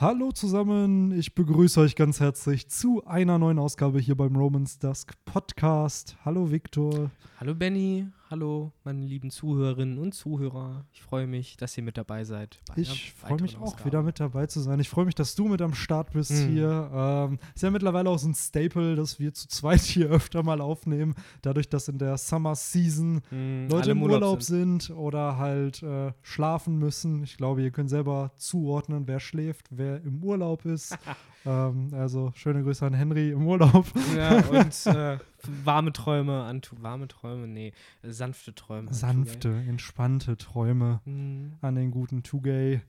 Hallo 0.00 0.30
zusammen, 0.30 1.10
ich 1.10 1.34
begrüße 1.34 1.80
euch 1.80 1.96
ganz 1.96 2.20
herzlich 2.20 2.68
zu 2.68 3.04
einer 3.04 3.36
neuen 3.36 3.58
Ausgabe 3.58 3.98
hier 3.98 4.16
beim 4.16 4.36
Romans 4.36 4.78
Dusk 4.78 5.14
Podcast. 5.24 6.16
Hallo 6.24 6.52
Viktor. 6.52 7.10
Hallo 7.40 7.52
Benny, 7.52 8.06
hallo 8.30 8.72
meine 8.84 9.04
lieben 9.06 9.30
Zuhörerinnen 9.30 9.98
und 9.98 10.12
Zuhörer. 10.12 10.84
Ich 10.92 11.02
freue 11.02 11.26
mich, 11.26 11.56
dass 11.56 11.76
ihr 11.78 11.82
mit 11.82 11.96
dabei 11.96 12.24
seid. 12.24 12.60
Ich 12.76 13.12
freue 13.14 13.40
mich 13.40 13.56
auch 13.56 13.62
Ausgabe. 13.62 13.86
wieder 13.86 14.02
mit 14.02 14.20
dabei 14.20 14.46
zu 14.46 14.60
sein. 14.60 14.80
Ich 14.80 14.88
freue 14.88 15.06
mich, 15.06 15.14
dass 15.14 15.34
du 15.34 15.48
mit 15.48 15.62
am 15.62 15.74
Start 15.74 16.12
bist 16.12 16.32
mhm. 16.32 16.48
hier. 16.48 16.90
Ähm, 16.92 17.38
ist 17.54 17.62
ja 17.62 17.70
mittlerweile 17.70 18.10
auch 18.10 18.18
so 18.18 18.28
ein 18.28 18.34
Staple, 18.34 18.96
dass 18.96 19.18
wir 19.18 19.32
zu 19.32 19.48
zweit 19.48 19.80
hier 19.80 20.08
öfter 20.10 20.42
mal 20.42 20.60
aufnehmen. 20.60 21.14
Dadurch, 21.40 21.68
dass 21.68 21.88
in 21.88 21.98
der 21.98 22.18
Summer 22.18 22.54
Season 22.54 23.22
mhm, 23.30 23.68
Leute 23.70 23.92
im 23.92 24.02
Urlaub, 24.02 24.22
Urlaub 24.22 24.42
sind. 24.42 24.82
sind. 24.82 24.96
oder 24.96 25.38
halt 25.38 25.82
äh, 25.82 26.12
schlafen 26.22 26.78
müssen. 26.78 27.22
Ich 27.22 27.36
glaube, 27.38 27.62
ihr 27.62 27.70
könnt 27.70 27.88
selber 27.88 28.32
zuordnen, 28.36 29.06
wer 29.06 29.20
schläft, 29.20 29.68
wer 29.70 30.02
im 30.02 30.22
Urlaub 30.22 30.66
ist. 30.66 30.98
ähm, 31.46 31.90
also 31.92 32.32
schöne 32.34 32.62
Grüße 32.62 32.84
an 32.84 32.94
Henry 32.94 33.30
im 33.30 33.46
Urlaub. 33.46 33.86
Ja, 34.16 34.36
und 34.48 34.86
äh, 34.86 35.18
warme 35.42 35.92
Träume 35.92 36.42
an 36.42 36.62
warme 36.78 37.08
Träume, 37.08 37.46
nee, 37.46 37.72
sanfte 38.02 38.54
Träume. 38.54 38.92
Sanfte, 38.92 39.50
entspannte 39.68 40.36
Träume 40.36 41.00
mhm. 41.04 41.54
an 41.60 41.74
den 41.74 41.90
guten 41.90 42.22
Tugay. 42.22 42.80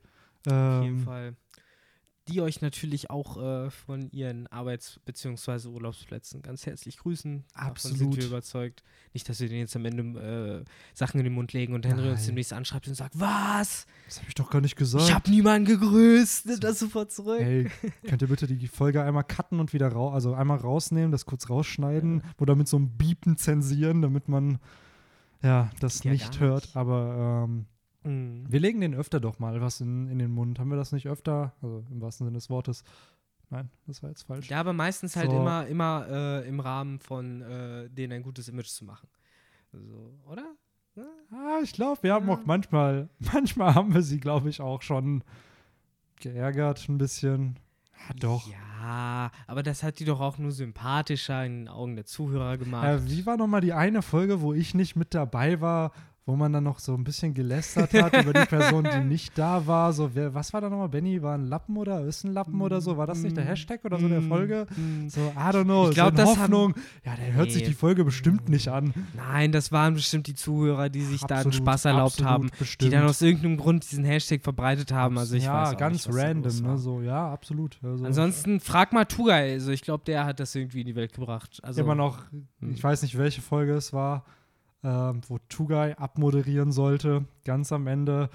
Ähm, 0.48 0.54
Auf 0.54 0.84
jeden 0.84 0.98
ähm, 1.00 1.04
Fall 1.04 1.36
die 2.30 2.42
euch 2.42 2.62
natürlich 2.62 3.10
auch 3.10 3.38
äh, 3.38 3.70
von 3.70 4.10
ihren 4.12 4.48
Arbeits- 4.48 5.00
bzw. 5.06 5.68
Urlaubsplätzen 5.68 6.42
ganz 6.42 6.66
herzlich 6.66 6.98
grüßen. 6.98 7.44
Absolut. 7.54 8.00
Davon 8.00 8.12
sind 8.14 8.22
wir 8.22 8.28
überzeugt. 8.28 8.84
Nicht, 9.14 9.28
dass 9.28 9.40
wir 9.40 9.50
denen 9.50 9.62
jetzt 9.62 9.76
am 9.76 9.86
Ende 9.86 10.64
äh, 10.66 10.70
Sachen 10.94 11.20
in 11.20 11.24
den 11.24 11.34
Mund 11.34 11.54
legen 11.54 11.74
und 11.74 11.86
Henry 11.86 12.10
uns 12.10 12.26
demnächst 12.26 12.54
anschreibt 12.54 12.88
und 12.88 12.96
sagt, 12.96 13.20
was? 13.20 13.86
Das 14.06 14.18
habe 14.18 14.28
ich 14.28 14.36
doch 14.36 14.50
gar 14.50 14.62
nicht 14.62 14.76
gesagt. 14.76 15.06
Ich 15.06 15.14
habe 15.14 15.30
niemanden 15.30 15.66
gegrüßt. 15.66 16.46
Nimm 16.46 16.60
das 16.60 16.80
sofort 16.80 17.12
zurück. 17.12 17.40
Hey, 17.42 17.70
könnt 18.08 18.22
ihr 18.22 18.28
bitte 18.28 18.48
die 18.48 18.68
Folge 18.68 19.04
einmal 19.04 19.24
cutten 19.24 19.60
und 19.60 19.74
wieder 19.74 19.90
raus, 19.90 20.14
also 20.14 20.34
einmal 20.34 20.58
rausnehmen, 20.58 21.12
das 21.12 21.26
kurz 21.26 21.50
rausschneiden 21.50 22.22
ja. 22.24 22.30
oder 22.38 22.56
mit 22.56 22.68
so 22.68 22.78
einem 22.78 22.90
Biepen 22.98 23.38
zensieren, 23.38 24.02
damit 24.02 24.28
man 24.28 24.60
ja 25.42 25.70
das 25.80 26.04
ja, 26.04 26.12
nicht 26.12 26.40
hört. 26.40 26.76
Aber 26.76 27.46
ähm, 27.48 27.66
Mhm. 28.10 28.46
Wir 28.48 28.60
legen 28.60 28.82
den 28.82 28.96
öfter 28.96 29.20
doch 29.20 29.40
mal 29.40 29.62
was 29.62 29.82
in, 29.82 30.08
in 30.10 30.20
den 30.20 30.32
Mund. 30.32 30.60
Haben 30.60 30.70
wir 30.70 30.78
das 30.78 30.92
nicht 30.92 31.08
öfter? 31.08 31.54
Also 31.62 31.86
im 31.90 32.02
wahrsten 32.02 32.26
Sinne 32.26 32.38
des 32.38 32.50
Wortes. 32.50 32.84
Nein, 33.52 33.70
das 33.88 34.04
war 34.04 34.10
jetzt 34.10 34.24
falsch. 34.24 34.50
Ja, 34.50 34.60
aber 34.60 34.74
meistens 34.74 35.16
halt 35.16 35.32
so. 35.32 35.38
immer, 35.38 35.66
immer 35.68 36.06
äh, 36.10 36.48
im 36.48 36.60
Rahmen 36.60 37.00
von 37.00 37.42
äh, 37.42 37.90
denen 37.90 38.14
ein 38.14 38.24
gutes 38.24 38.48
Image 38.48 38.68
zu 38.68 38.86
machen. 38.86 39.08
So, 39.72 40.14
oder? 40.26 40.56
Ja, 40.96 41.04
ah, 41.32 41.60
ich 41.64 41.74
glaube, 41.74 42.04
wir 42.04 42.14
haben 42.14 42.28
ja. 42.28 42.34
auch 42.34 42.46
manchmal, 42.46 43.10
manchmal 43.20 43.74
haben 43.74 43.94
wir 43.94 44.02
sie, 44.02 44.20
glaube 44.20 44.50
ich, 44.50 44.62
auch 44.62 44.82
schon 44.82 45.24
geärgert 46.20 46.88
ein 46.90 46.98
bisschen. 46.98 47.58
Ja, 48.08 48.14
doch. 48.16 48.48
Ja, 48.48 49.32
aber 49.48 49.64
das 49.64 49.84
hat 49.84 50.00
die 50.00 50.06
doch 50.06 50.20
auch 50.20 50.38
nur 50.38 50.52
sympathischer 50.52 51.46
in 51.46 51.66
den 51.66 51.68
Augen 51.68 51.96
der 51.96 52.06
Zuhörer 52.06 52.58
gemacht. 52.58 52.88
Äh, 52.88 53.10
wie 53.10 53.26
war 53.26 53.38
nochmal 53.38 53.62
die 53.62 53.74
eine 53.74 54.02
Folge, 54.02 54.42
wo 54.42 54.54
ich 54.54 54.74
nicht 54.74 54.96
mit 54.96 55.14
dabei 55.14 55.60
war, 55.60 55.92
wo 56.26 56.36
man 56.36 56.54
dann 56.54 56.64
noch 56.64 56.80
so 56.80 56.94
ein 56.94 57.04
bisschen 57.04 57.34
gelästert 57.34 57.94
hat 57.94 58.14
über 58.24 58.34
die 58.34 58.46
Person, 58.46 58.88
die 58.94 59.00
nicht 59.04 59.38
da 59.38 59.66
war. 59.66 59.92
So, 59.94 60.14
wer, 60.14 60.34
was 60.34 60.54
war 60.54 60.62
da 60.62 60.70
nochmal? 60.70 60.90
Benny, 60.90 61.22
war 61.22 61.36
ein 61.36 61.46
Lappen 61.46 61.76
oder 61.76 62.02
ist 62.06 62.24
ein 62.24 62.34
Lappen 62.34 62.62
oder 62.62 62.82
so? 62.82 62.98
War 62.98 63.08
das 63.08 63.20
nicht 63.20 63.36
der 63.36 63.46
mm. 63.46 63.48
Hashtag 63.48 63.84
oder 63.84 64.00
so 64.00 64.08
der 64.08 64.22
mm. 64.22 64.28
Folge? 64.28 64.68
Mm. 64.76 65.08
So, 65.08 65.22
I 65.22 65.50
don't 65.50 65.64
know. 65.64 65.90
Ich 65.90 65.96
glaube, 65.96 66.16
so 66.16 66.24
das 66.24 66.38
Hoffnung. 66.38 66.76
ja, 67.04 67.16
der 67.16 67.34
hört 67.34 67.48
nee. 67.48 67.54
sich 67.54 67.64
die 67.64 67.74
Folge 67.74 68.06
bestimmt 68.06 68.48
nicht 68.48 68.68
an. 68.68 68.94
Nein, 69.16 69.52
das 69.52 69.72
waren 69.72 69.96
bestimmt 69.96 70.28
die 70.28 70.36
Zuhörer, 70.36 70.90
die 70.90 71.02
sich 71.02 71.24
absolut, 71.24 71.32
da 71.32 71.42
einen 71.42 71.54
Spaß 71.54 71.86
erlaubt 71.86 72.24
haben, 72.24 72.52
bestimmt. 72.60 72.82
die 72.82 72.96
dann 72.96 73.06
aus 73.08 73.22
irgendeinem 73.22 73.58
Grund 73.58 73.90
diesen 73.90 74.06
Hashtag 74.06 74.44
verbreitet 74.44 74.92
haben. 74.92 75.18
Also 75.18 75.36
ich 75.36 75.46
ja, 75.46 75.64
weiß 75.64 75.78
ganz 75.78 76.08
nicht, 76.08 76.16
random, 76.16 76.56
ne? 76.62 76.78
So, 76.78 77.02
ja, 77.02 77.32
absolut. 77.32 77.80
Also, 77.84 78.06
Ansonsten 78.06 78.60
frag 78.60 78.94
mal 78.94 79.06
Tugai. 79.06 79.54
Also 79.54 79.72
ich 79.72 79.82
glaube, 79.82 80.04
der 80.06 80.26
hat 80.26 80.40
das 80.40 80.54
irgendwie 80.54 80.82
in 80.82 80.88
die 80.88 80.96
Welt 80.96 81.14
gebracht. 81.14 81.60
Also, 81.64 81.82
Immer 81.82 81.96
noch, 81.96 82.20
ich 82.62 82.84
weiß 82.84 83.02
nicht, 83.02 83.18
welche 83.18 83.42
Folge 83.42 83.74
es 83.74 83.94
war 83.94 84.26
wo 84.82 85.40
Tugai 85.50 85.98
abmoderieren 85.98 86.72
sollte, 86.72 87.26
ganz 87.46 87.72
am 87.72 87.88
Ende. 87.88 88.30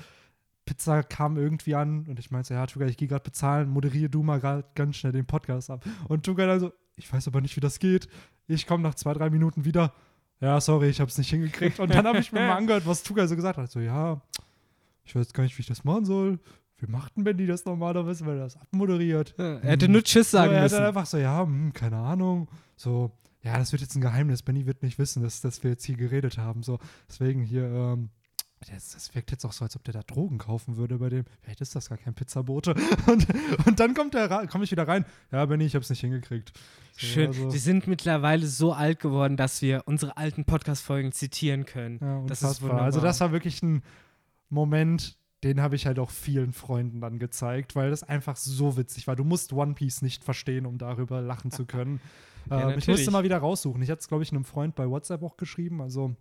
Pizza 0.67 1.03
kam 1.03 1.37
irgendwie 1.37 1.75
an 1.75 2.07
und 2.09 2.19
ich 2.19 2.31
meinte, 2.31 2.55
ja, 2.55 2.67
Tugai, 2.67 2.87
ich 2.87 2.97
gehe 2.97 3.09
gerade 3.09 3.23
bezahlen, 3.23 3.69
moderiere 3.69 4.09
du 4.09 4.23
mal 4.23 4.41
gerade 4.41 4.65
ganz 4.75 4.97
schnell 4.97 5.13
den 5.13 5.27
Podcast 5.27 5.71
ab. 5.71 5.85
Und 6.09 6.25
Tugai 6.25 6.47
dann 6.47 6.61
so, 6.61 6.73
ich 6.97 7.13
weiß 7.13 7.29
aber 7.29 7.41
nicht, 7.41 7.57
wie 7.57 7.61
das 7.61 7.79
geht. 7.79 8.09
Ich 8.47 8.67
komme 8.67 8.83
nach 8.83 8.95
zwei, 8.95 9.13
drei 9.13 9.31
Minuten 9.31 9.65
wieder. 9.65 9.93
Ja, 10.41 10.61
sorry, 10.61 10.89
ich 10.89 11.01
habe 11.01 11.11
es 11.11 11.19
nicht 11.19 11.31
hingekriegt. 11.31 11.81
Und 11.81 11.95
dann 11.95 12.07
habe 12.07 12.19
ich 12.19 12.33
mir 12.33 12.41
mal 12.41 12.53
angehört, 12.57 12.87
was 12.87 13.03
Tugai 13.03 13.27
so 13.27 13.37
gesagt 13.37 13.59
hat. 13.59 13.71
So, 13.71 13.81
ja, 13.81 14.21
ich 15.05 15.15
weiß 15.15 15.33
gar 15.33 15.43
nicht, 15.45 15.57
wie 15.59 15.63
ich 15.63 15.69
das 15.69 15.85
machen 15.85 16.05
soll. 16.05 16.39
Wie 16.79 16.91
macht 16.91 17.17
denn 17.17 17.25
Benny 17.25 17.47
das 17.47 17.65
normalerweise, 17.65 18.27
weil 18.27 18.37
er 18.37 18.45
das 18.45 18.57
abmoderiert? 18.57 19.35
Ja, 19.39 19.59
er 19.59 19.71
hätte 19.71 19.89
nur 19.89 20.03
Tschüss 20.03 20.31
sagen 20.31 20.51
so, 20.51 20.57
er 20.57 20.63
müssen. 20.63 20.75
Er 20.75 20.81
hat 20.81 20.89
einfach 20.89 21.07
so, 21.07 21.19
ja, 21.19 21.43
hm, 21.43 21.73
keine 21.73 21.97
Ahnung. 21.97 22.49
So, 22.77 23.13
ja, 23.45 23.59
das 23.59 23.73
wird 23.73 23.83
jetzt 23.83 23.95
ein 23.95 24.01
Geheimnis. 24.01 24.43
Benny 24.43 24.67
wird 24.67 24.83
nicht 24.83 24.99
wissen, 24.99 25.23
dass, 25.23 25.43
dass 25.43 25.63
wir 25.63 25.71
jetzt 25.71 25.85
hier 25.85 25.97
geredet 25.97 26.39
haben. 26.39 26.63
So, 26.63 26.79
deswegen 27.09 27.43
hier, 27.43 27.65
ähm, 27.65 28.09
das, 28.61 28.93
das, 28.93 29.15
wirkt 29.15 29.31
jetzt 29.31 29.45
auch 29.45 29.53
so, 29.53 29.65
als 29.67 29.77
ob 29.77 29.85
der 29.85 29.93
da 29.93 30.03
Drogen 30.03 30.39
kaufen 30.39 30.79
würde 30.79 30.99
bei 30.99 31.11
dem. 31.11 31.27
Vielleicht 31.43 31.61
ist 31.61 31.77
das 31.77 31.91
gar 31.91 31.99
kein 31.99 32.15
Pizzabote. 32.15 32.75
Und, 33.07 33.27
und 33.67 33.81
dann 33.81 33.93
kommt 33.93 34.15
der 34.15 34.47
komme 34.47 34.65
ich 34.65 34.71
wieder 34.71 34.89
rein. 34.89 35.05
Ja, 35.31 35.45
Benny, 35.45 35.67
ich 35.67 35.75
habe 35.75 35.83
es 35.83 35.91
nicht 35.91 36.01
hingekriegt. 36.01 36.53
So, 36.93 37.07
Schön. 37.07 37.27
Also. 37.29 37.53
Wir 37.53 37.61
sind 37.61 37.87
mittlerweile 37.87 38.47
so 38.47 38.73
alt 38.73 38.99
geworden, 39.01 39.37
dass 39.37 39.61
wir 39.61 39.83
unsere 39.85 40.17
alten 40.17 40.47
Podcast-Folgen 40.47 41.13
zitieren 41.13 41.67
können. 41.67 41.99
Ja, 42.01 42.23
das 42.27 42.43
ist 42.43 42.63
wunderbar. 42.63 42.85
Also 42.85 43.03
das 43.03 43.21
war 43.21 43.33
wirklich 43.33 43.63
ein 43.63 43.83
Moment, 44.49 45.19
den 45.43 45.61
habe 45.61 45.77
ich 45.77 45.85
halt 45.87 45.99
auch 45.99 46.11
vielen 46.11 46.55
Freunden 46.55 47.03
dann 47.03 47.19
gezeigt, 47.19 47.77
weil 47.77 47.91
das 47.91 48.03
einfach 48.03 48.37
so 48.37 48.79
witzig 48.79 49.07
war. 49.07 49.17
Du 49.17 49.25
musst 49.25 49.53
One 49.53 49.75
Piece 49.75 50.01
nicht 50.01 50.25
verstehen, 50.25 50.65
um 50.65 50.79
darüber 50.79 51.21
lachen 51.21 51.51
zu 51.51 51.67
können. 51.67 52.01
Ja, 52.51 52.71
ähm, 52.71 52.79
ich 52.79 52.89
musste 52.89 53.11
mal 53.11 53.25
wieder 53.25 53.39
raussuchen. 53.39 53.83
Ich 53.83 53.91
hatte 53.91 54.01
es, 54.01 54.09
glaube 54.09 54.23
ich, 54.23 54.33
einem 54.33 54.45
Freund 54.45 54.75
bei 54.75 54.89
WhatsApp 54.89 55.23
auch 55.23 55.37
geschrieben. 55.37 55.81
Also 55.81 56.15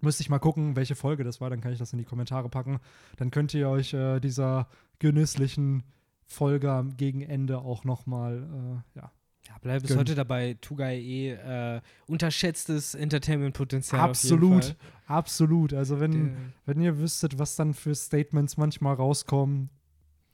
müsste 0.00 0.22
ich 0.22 0.30
mal 0.30 0.38
gucken, 0.38 0.76
welche 0.76 0.94
Folge 0.94 1.24
das 1.24 1.40
war. 1.40 1.50
Dann 1.50 1.60
kann 1.60 1.72
ich 1.72 1.78
das 1.78 1.92
in 1.92 1.98
die 1.98 2.04
Kommentare 2.04 2.48
packen. 2.48 2.78
Dann 3.16 3.30
könnt 3.30 3.54
ihr 3.54 3.68
euch 3.68 3.94
äh, 3.94 4.20
dieser 4.20 4.68
genüsslichen 4.98 5.84
Folge 6.26 6.86
gegen 6.96 7.22
Ende 7.22 7.58
auch 7.58 7.84
noch 7.84 8.06
mal 8.06 8.82
äh, 8.94 8.98
ja, 8.98 9.12
ja, 9.48 9.54
bleib 9.60 9.82
bis 9.82 9.96
heute 9.96 10.14
dabei. 10.14 10.56
Tugai 10.60 10.98
eh 10.98 11.32
äh, 11.32 11.80
unterschätztes 12.06 12.94
Entertainment-Potenzial. 12.94 14.00
Absolut, 14.00 14.74
absolut. 15.06 15.72
Also 15.72 16.00
wenn, 16.00 16.52
wenn 16.64 16.80
ihr 16.80 16.98
wüsstet, 16.98 17.38
was 17.38 17.54
dann 17.56 17.74
für 17.74 17.94
Statements 17.94 18.56
manchmal 18.56 18.94
rauskommen, 18.94 19.70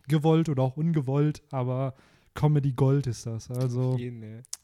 gewollt 0.08 0.48
oder 0.48 0.62
auch 0.62 0.76
ungewollt, 0.76 1.42
aber 1.50 1.94
Comedy 2.34 2.72
Gold 2.72 3.06
ist 3.06 3.26
das. 3.26 3.50
Also 3.50 3.98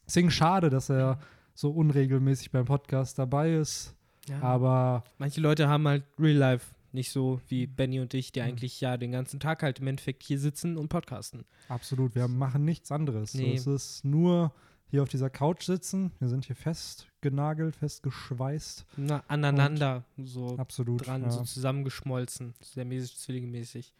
deswegen 0.08 0.30
schade, 0.30 0.70
dass 0.70 0.91
er 0.91 1.20
so 1.54 1.70
unregelmäßig 1.70 2.50
beim 2.50 2.64
Podcast 2.64 3.19
dabei 3.19 3.54
ist. 3.54 3.94
Ja. 4.28 4.41
Aber 4.42 5.04
manche 5.19 5.41
Leute 5.41 5.69
haben 5.69 5.86
halt 5.86 6.04
Real 6.19 6.36
Life 6.36 6.74
nicht 6.92 7.10
so 7.10 7.41
wie 7.48 7.66
Benny 7.66 8.00
und 8.00 8.14
ich, 8.14 8.32
die 8.32 8.41
eigentlich 8.41 8.80
ja 8.80 8.97
den 8.97 9.12
ganzen 9.12 9.41
Tag 9.41 9.62
halt 9.62 9.78
im 9.78 9.86
Endeffekt 9.86 10.22
hier 10.22 10.38
sitzen 10.38 10.76
und 10.76 10.88
podcasten. 10.88 11.44
Absolut, 11.68 12.14
wir 12.14 12.28
machen 12.28 12.64
nichts 12.64 12.91
anderes. 12.91 13.34
Nee. 13.34 13.54
Es 13.54 13.66
ist 13.66 14.04
nur 14.04 14.52
hier 14.91 15.02
auf 15.02 15.08
dieser 15.08 15.28
Couch 15.28 15.64
sitzen. 15.64 16.12
Wir 16.18 16.28
sind 16.28 16.47
hier 16.47 16.56
festgenagelt, 16.56 17.76
festgeschweißt. 17.76 18.86
Na, 18.97 19.22
aneinander 19.28 20.04
so 20.16 20.56
absolut, 20.56 21.06
dran, 21.06 21.22
ja. 21.22 21.30
so 21.30 21.42
zusammengeschmolzen. 21.42 22.54
Sehr 22.62 22.86
mäßig, 22.86 23.18
zwillingemäßig. 23.18 23.92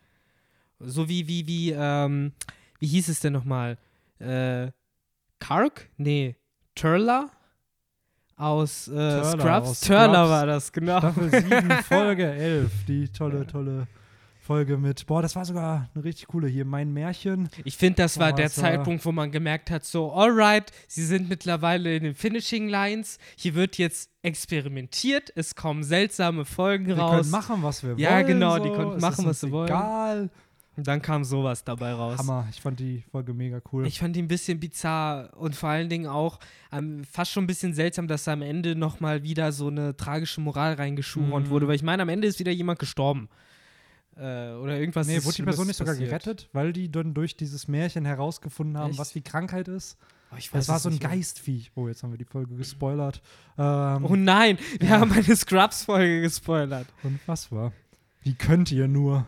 So 0.81 1.09
wie, 1.09 1.29
wie, 1.29 1.47
wie, 1.47 1.73
ähm, 1.73 2.33
wie 2.79 2.87
hieß 2.87 3.09
es 3.09 3.21
denn 3.21 3.35
nochmal? 3.35 3.77
Äh, 4.19 4.71
Kark? 5.39 5.89
Nee. 5.97 6.37
Turla? 6.75 7.31
aus 8.39 8.89
äh, 8.89 8.93
Turner, 8.93 9.25
Scrubs. 9.25 9.69
Aus 9.69 9.81
Turner 9.81 10.09
Scrubs. 10.09 10.31
war 10.31 10.47
das, 10.47 10.73
genau. 10.73 10.99
Staffel 10.99 11.31
7, 11.31 11.71
Folge 11.89 12.31
11. 12.31 12.71
Die 12.87 13.09
tolle, 13.09 13.47
tolle 13.47 13.87
Folge 14.41 14.79
mit, 14.79 15.05
boah, 15.07 15.21
das 15.21 15.37
war 15.37 15.45
sogar 15.45 15.91
eine 15.95 16.05
richtig 16.05 16.29
coole 16.29 16.49
hier, 16.49 16.65
mein 16.65 16.91
Märchen. 16.91 17.51
Ich 17.65 17.77
finde, 17.77 18.03
das 18.03 18.19
war 18.19 18.33
der 18.33 18.49
Zeitpunkt, 18.49 19.05
wo 19.05 19.13
man 19.13 19.31
gemerkt 19.31 19.71
hat, 19.71 19.85
so, 19.85 20.11
alright, 20.13 20.73
sie 20.87 21.05
sind 21.05 21.29
mittlerweile 21.29 21.95
in 21.95 22.05
den 22.05 22.15
Finishing 22.15 22.69
Lines, 22.69 23.19
hier 23.37 23.55
wird 23.55 23.77
jetzt 23.77 24.11
experimentiert, 24.23 25.31
es 25.35 25.55
kommen 25.55 25.83
seltsame 25.83 26.47
Folgen 26.47 26.87
die 26.87 26.93
raus. 26.93 27.11
Die 27.11 27.17
können 27.17 27.31
machen, 27.31 27.63
was 27.63 27.83
wir 27.83 27.91
wollen. 27.91 27.99
Ja, 27.99 28.23
genau, 28.23 28.57
so. 28.57 28.63
die 28.63 28.71
konnten 28.71 29.01
machen, 29.03 29.27
was 29.27 29.41
sie 29.41 29.51
wollen. 29.51 29.69
Egal. 29.69 30.31
Und 30.79 30.87
dann 30.87 31.03
kam 31.03 31.25
sowas 31.25 31.65
dabei 31.65 31.93
raus. 31.93 32.21
Hammer, 32.21 32.47
ich 32.53 32.61
fand 32.61 32.79
die 32.79 33.03
Folge 33.11 33.35
mega 33.35 33.61
cool. 33.73 33.85
Ich 33.85 33.99
fand 33.99 34.15
die 34.15 34.23
ein 34.23 34.29
bisschen 34.29 34.61
bizarr 34.61 35.37
und 35.37 35.57
vor 35.57 35.71
allen 35.71 35.89
Dingen 35.89 36.07
auch 36.07 36.39
ähm, 36.71 37.03
fast 37.03 37.33
schon 37.33 37.43
ein 37.43 37.47
bisschen 37.49 37.75
seltsam, 37.75 38.07
dass 38.07 38.23
da 38.23 38.33
am 38.33 38.43
Ende 38.43 38.77
nochmal 38.77 39.25
wieder 39.25 39.51
so 39.51 39.67
eine 39.67 39.97
tragische 39.97 40.41
Moral 40.41 40.75
reingeschuront 40.75 41.47
mhm. 41.47 41.51
wurde, 41.51 41.67
weil 41.67 41.75
ich 41.75 41.83
meine, 41.83 42.03
am 42.03 42.09
Ende 42.09 42.29
ist 42.29 42.39
wieder 42.39 42.53
jemand 42.53 42.79
gestorben. 42.79 43.29
Äh, 44.15 44.53
oder 44.53 44.79
irgendwas. 44.79 45.09
Nee, 45.09 45.25
wurde 45.25 45.35
die 45.35 45.43
Person 45.43 45.67
nicht 45.67 45.79
sogar 45.79 45.97
gerettet, 45.97 46.49
weil 46.53 46.73
die 46.73 46.93
dann 46.93 47.13
durch 47.13 47.37
dieses 47.37 47.67
Märchen 47.67 48.05
herausgefunden 48.05 48.79
haben, 48.79 48.91
Echt? 48.91 49.01
was 49.01 49.13
die 49.13 49.23
Krankheit 49.23 49.67
ist? 49.67 49.99
Oh, 50.31 50.37
ich 50.39 50.55
weiß 50.55 50.67
das 50.67 50.69
war 50.69 50.79
so 50.79 50.91
ein 50.91 51.01
Geistviech. 51.01 51.73
Oh, 51.75 51.89
jetzt 51.89 52.05
haben 52.05 52.13
wir 52.13 52.19
die 52.19 52.25
Folge 52.25 52.55
gespoilert. 52.55 53.21
Ähm, 53.59 54.05
oh 54.05 54.15
nein, 54.15 54.59
wir 54.79 54.91
ja. 54.91 55.01
haben 55.01 55.11
eine 55.11 55.35
Scrubs-Folge 55.35 56.21
gespoilert. 56.21 56.87
Unfassbar. 57.03 57.73
Wie 58.23 58.35
könnt 58.35 58.71
ihr 58.71 58.87
nur? 58.87 59.27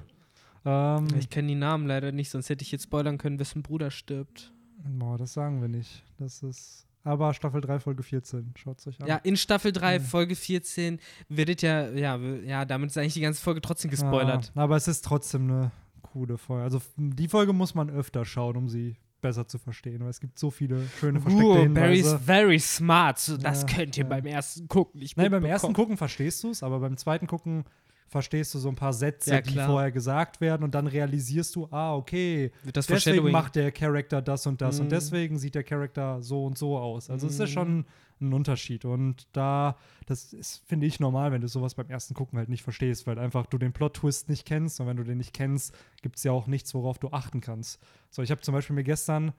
Ähm, 0.65 1.09
Ich 1.19 1.31
kenne 1.31 1.49
die 1.49 1.55
Namen 1.55 1.87
leider 1.87 2.13
nicht, 2.13 2.31
sonst 2.31 2.49
hätte 2.51 2.63
ich 2.63 2.73
jetzt 2.73 2.85
spoilern 2.85 3.19
können, 3.19 3.39
wessen 3.39 3.63
Bruder 3.63 3.91
stirbt. 3.91 4.53
boah, 4.85 5.17
das 5.19 5.33
sagen 5.33 5.61
wir 5.61 5.69
nicht. 5.69 6.03
Das 6.19 6.43
ist. 6.43 6.87
Aber 7.03 7.33
Staffel 7.33 7.63
3, 7.63 7.81
Folge 7.81 8.03
14. 8.03 8.53
Schaut 8.57 8.87
euch 8.87 9.01
an. 9.01 9.07
Ja, 9.09 9.17
in 9.17 9.37
Staffel 9.39 9.73
3, 9.73 9.95
Ja. 9.95 10.01
Folge 10.01 10.37
14 10.37 11.01
wird 11.31 11.63
ja, 11.63 11.89
ja, 11.91 12.17
ja, 12.17 12.65
damit 12.67 12.91
ist 12.91 12.99
eigentlich 12.99 13.15
die 13.15 13.23
ganze 13.23 13.41
Folge 13.43 13.63
trotzdem 13.63 13.91
gespoilert. 13.91 14.53
Ja, 14.55 14.63
aber 14.63 14.77
es 14.77 14.87
ist 14.87 15.03
trotzdem 15.05 15.51
eine 15.51 15.71
coole 16.03 16.37
Folge. 16.37 16.65
Also 16.65 16.83
die 16.99 17.29
Folge 17.29 17.55
muss 17.55 17.75
man 17.75 17.89
öfter 17.89 18.27
schauen, 18.27 18.57
um 18.57 18.69
sie 18.69 18.97
besser 19.23 19.47
zu 19.49 19.57
verstehen, 19.59 20.01
weil 20.03 20.11
es 20.11 20.21
gibt 20.21 20.39
so 20.39 20.51
viele 20.51 20.87
schöne 20.99 21.21
versteckte 21.23 21.47
Uh, 21.47 21.73
Barry 21.75 21.97
Hinweise. 21.97 22.17
is 22.17 22.23
very 22.23 22.59
smart. 22.59 23.19
So, 23.19 23.37
das 23.39 23.63
Ja, 23.63 23.69
könnt 23.69 23.97
ihr 23.97 24.05
ja. 24.05 24.09
beim 24.11 24.27
ersten 24.27 24.69
Gucken 24.69 25.01
nicht 25.01 25.17
Nein, 25.17 25.31
beim 25.31 25.45
ersten 25.47 25.73
Gucken 25.73 25.97
verstehst 25.97 26.43
du 26.45 26.51
es, 26.51 26.63
aber 26.63 26.81
beim 26.81 26.97
zweiten 26.99 27.27
Gucken 27.27 27.65
verstehst 28.11 28.53
du 28.55 28.59
so 28.59 28.69
ein 28.69 28.75
paar 28.75 28.93
Sätze, 28.93 29.35
Ja, 29.35 29.41
die 29.41 29.55
vorher 29.57 29.93
gesagt 29.93 30.41
werden 30.41 30.65
und 30.65 30.75
dann 30.75 30.89
realisierst 30.89 31.55
du, 31.55 31.69
ah, 31.71 31.95
okay, 31.95 32.51
deswegen 32.75 33.31
macht 33.31 33.55
der 33.55 33.71
Charakter 33.71 34.21
das 34.21 34.47
und 34.49 34.61
das 34.61 34.77
Mhm. 34.77 34.83
und 34.83 34.89
deswegen 34.93 35.39
sieht 35.39 35.55
der 35.55 35.63
Charakter 35.63 36.21
so 36.21 36.45
und 36.45 36.59
so 36.59 36.77
aus. 36.77 37.09
Also 37.09 37.29
es 37.29 37.39
Mhm. 37.39 37.45
ist 37.45 37.51
schon 37.53 37.85
ein 38.21 38.33
Unterschied 38.35 38.85
und 38.85 39.29
da, 39.33 39.77
das 40.07 40.33
ist, 40.33 40.63
finde 40.67 40.87
ich, 40.87 40.99
normal, 40.99 41.31
wenn 41.33 41.41
du 41.41 41.47
sowas 41.49 41.75
beim 41.77 41.89
ersten 41.89 42.13
Gucken 42.15 42.37
halt 42.37 42.49
nicht 42.49 42.65
verstehst, 42.65 43.07
weil 43.07 43.19
einfach 43.19 43.47
du 43.47 43.57
den 43.59 43.73
Plot-Twist 43.73 44.29
nicht 44.29 44.45
kennst 44.45 44.81
und 44.81 44.89
wenn 44.89 44.97
du 44.97 45.05
den 45.05 45.17
nicht 45.19 45.33
kennst, 45.33 45.73
gibt 46.03 46.17
es 46.17 46.25
ja 46.25 46.33
auch 46.33 46.49
nichts, 46.49 46.75
worauf 46.75 46.99
du 46.99 47.11
achten 47.13 47.41
kannst. 47.41 47.81
So, 48.11 48.23
ich 48.23 48.31
habe 48.33 48.41
zum 48.43 48.53
Beispiel 48.53 48.75
mir 48.75 48.85
gestern 48.85 49.33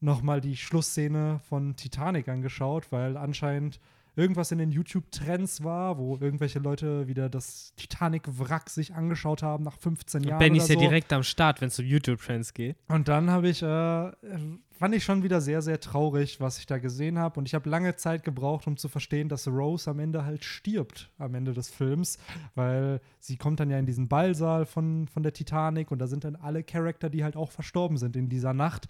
nochmal 0.00 0.40
die 0.40 0.56
Schlussszene 0.56 1.40
von 1.48 1.76
Titanic 1.76 2.28
angeschaut, 2.28 2.90
weil 2.90 3.16
anscheinend 3.16 3.78
irgendwas 4.16 4.52
in 4.52 4.58
den 4.58 4.70
YouTube-Trends 4.70 5.64
war, 5.64 5.98
wo 5.98 6.16
irgendwelche 6.18 6.58
Leute 6.58 7.08
wieder 7.08 7.28
das 7.28 7.74
Titanic-Wrack 7.76 8.70
sich 8.70 8.94
angeschaut 8.94 9.42
haben 9.42 9.64
nach 9.64 9.76
15 9.78 10.22
Jahren. 10.22 10.38
Benny 10.38 10.58
ist 10.58 10.68
ja 10.68 10.74
so. 10.74 10.80
direkt 10.80 11.12
am 11.12 11.22
Start, 11.22 11.60
wenn 11.60 11.68
es 11.68 11.78
um 11.78 11.84
YouTube-Trends 11.84 12.54
geht. 12.54 12.76
Und 12.88 13.08
dann 13.08 13.30
habe 13.30 13.48
ich, 13.48 13.62
äh, 13.62 14.12
fand 14.70 14.94
ich 14.94 15.02
schon 15.02 15.22
wieder 15.22 15.40
sehr, 15.40 15.62
sehr 15.62 15.80
traurig, 15.80 16.40
was 16.40 16.58
ich 16.58 16.66
da 16.66 16.78
gesehen 16.78 17.18
habe. 17.18 17.40
Und 17.40 17.48
ich 17.48 17.54
habe 17.54 17.68
lange 17.68 17.96
Zeit 17.96 18.22
gebraucht, 18.22 18.66
um 18.66 18.76
zu 18.76 18.88
verstehen, 18.88 19.28
dass 19.28 19.48
Rose 19.48 19.90
am 19.90 19.98
Ende 19.98 20.24
halt 20.24 20.44
stirbt, 20.44 21.10
am 21.18 21.34
Ende 21.34 21.52
des 21.52 21.70
Films. 21.70 22.18
Weil 22.54 23.00
sie 23.18 23.36
kommt 23.36 23.58
dann 23.58 23.70
ja 23.70 23.78
in 23.78 23.86
diesen 23.86 24.08
Ballsaal 24.08 24.64
von, 24.64 25.08
von 25.08 25.22
der 25.24 25.32
Titanic 25.32 25.90
und 25.90 25.98
da 25.98 26.06
sind 26.06 26.24
dann 26.24 26.36
alle 26.36 26.62
Charakter, 26.62 27.10
die 27.10 27.24
halt 27.24 27.36
auch 27.36 27.50
verstorben 27.50 27.96
sind 27.96 28.14
in 28.14 28.28
dieser 28.28 28.54
Nacht. 28.54 28.88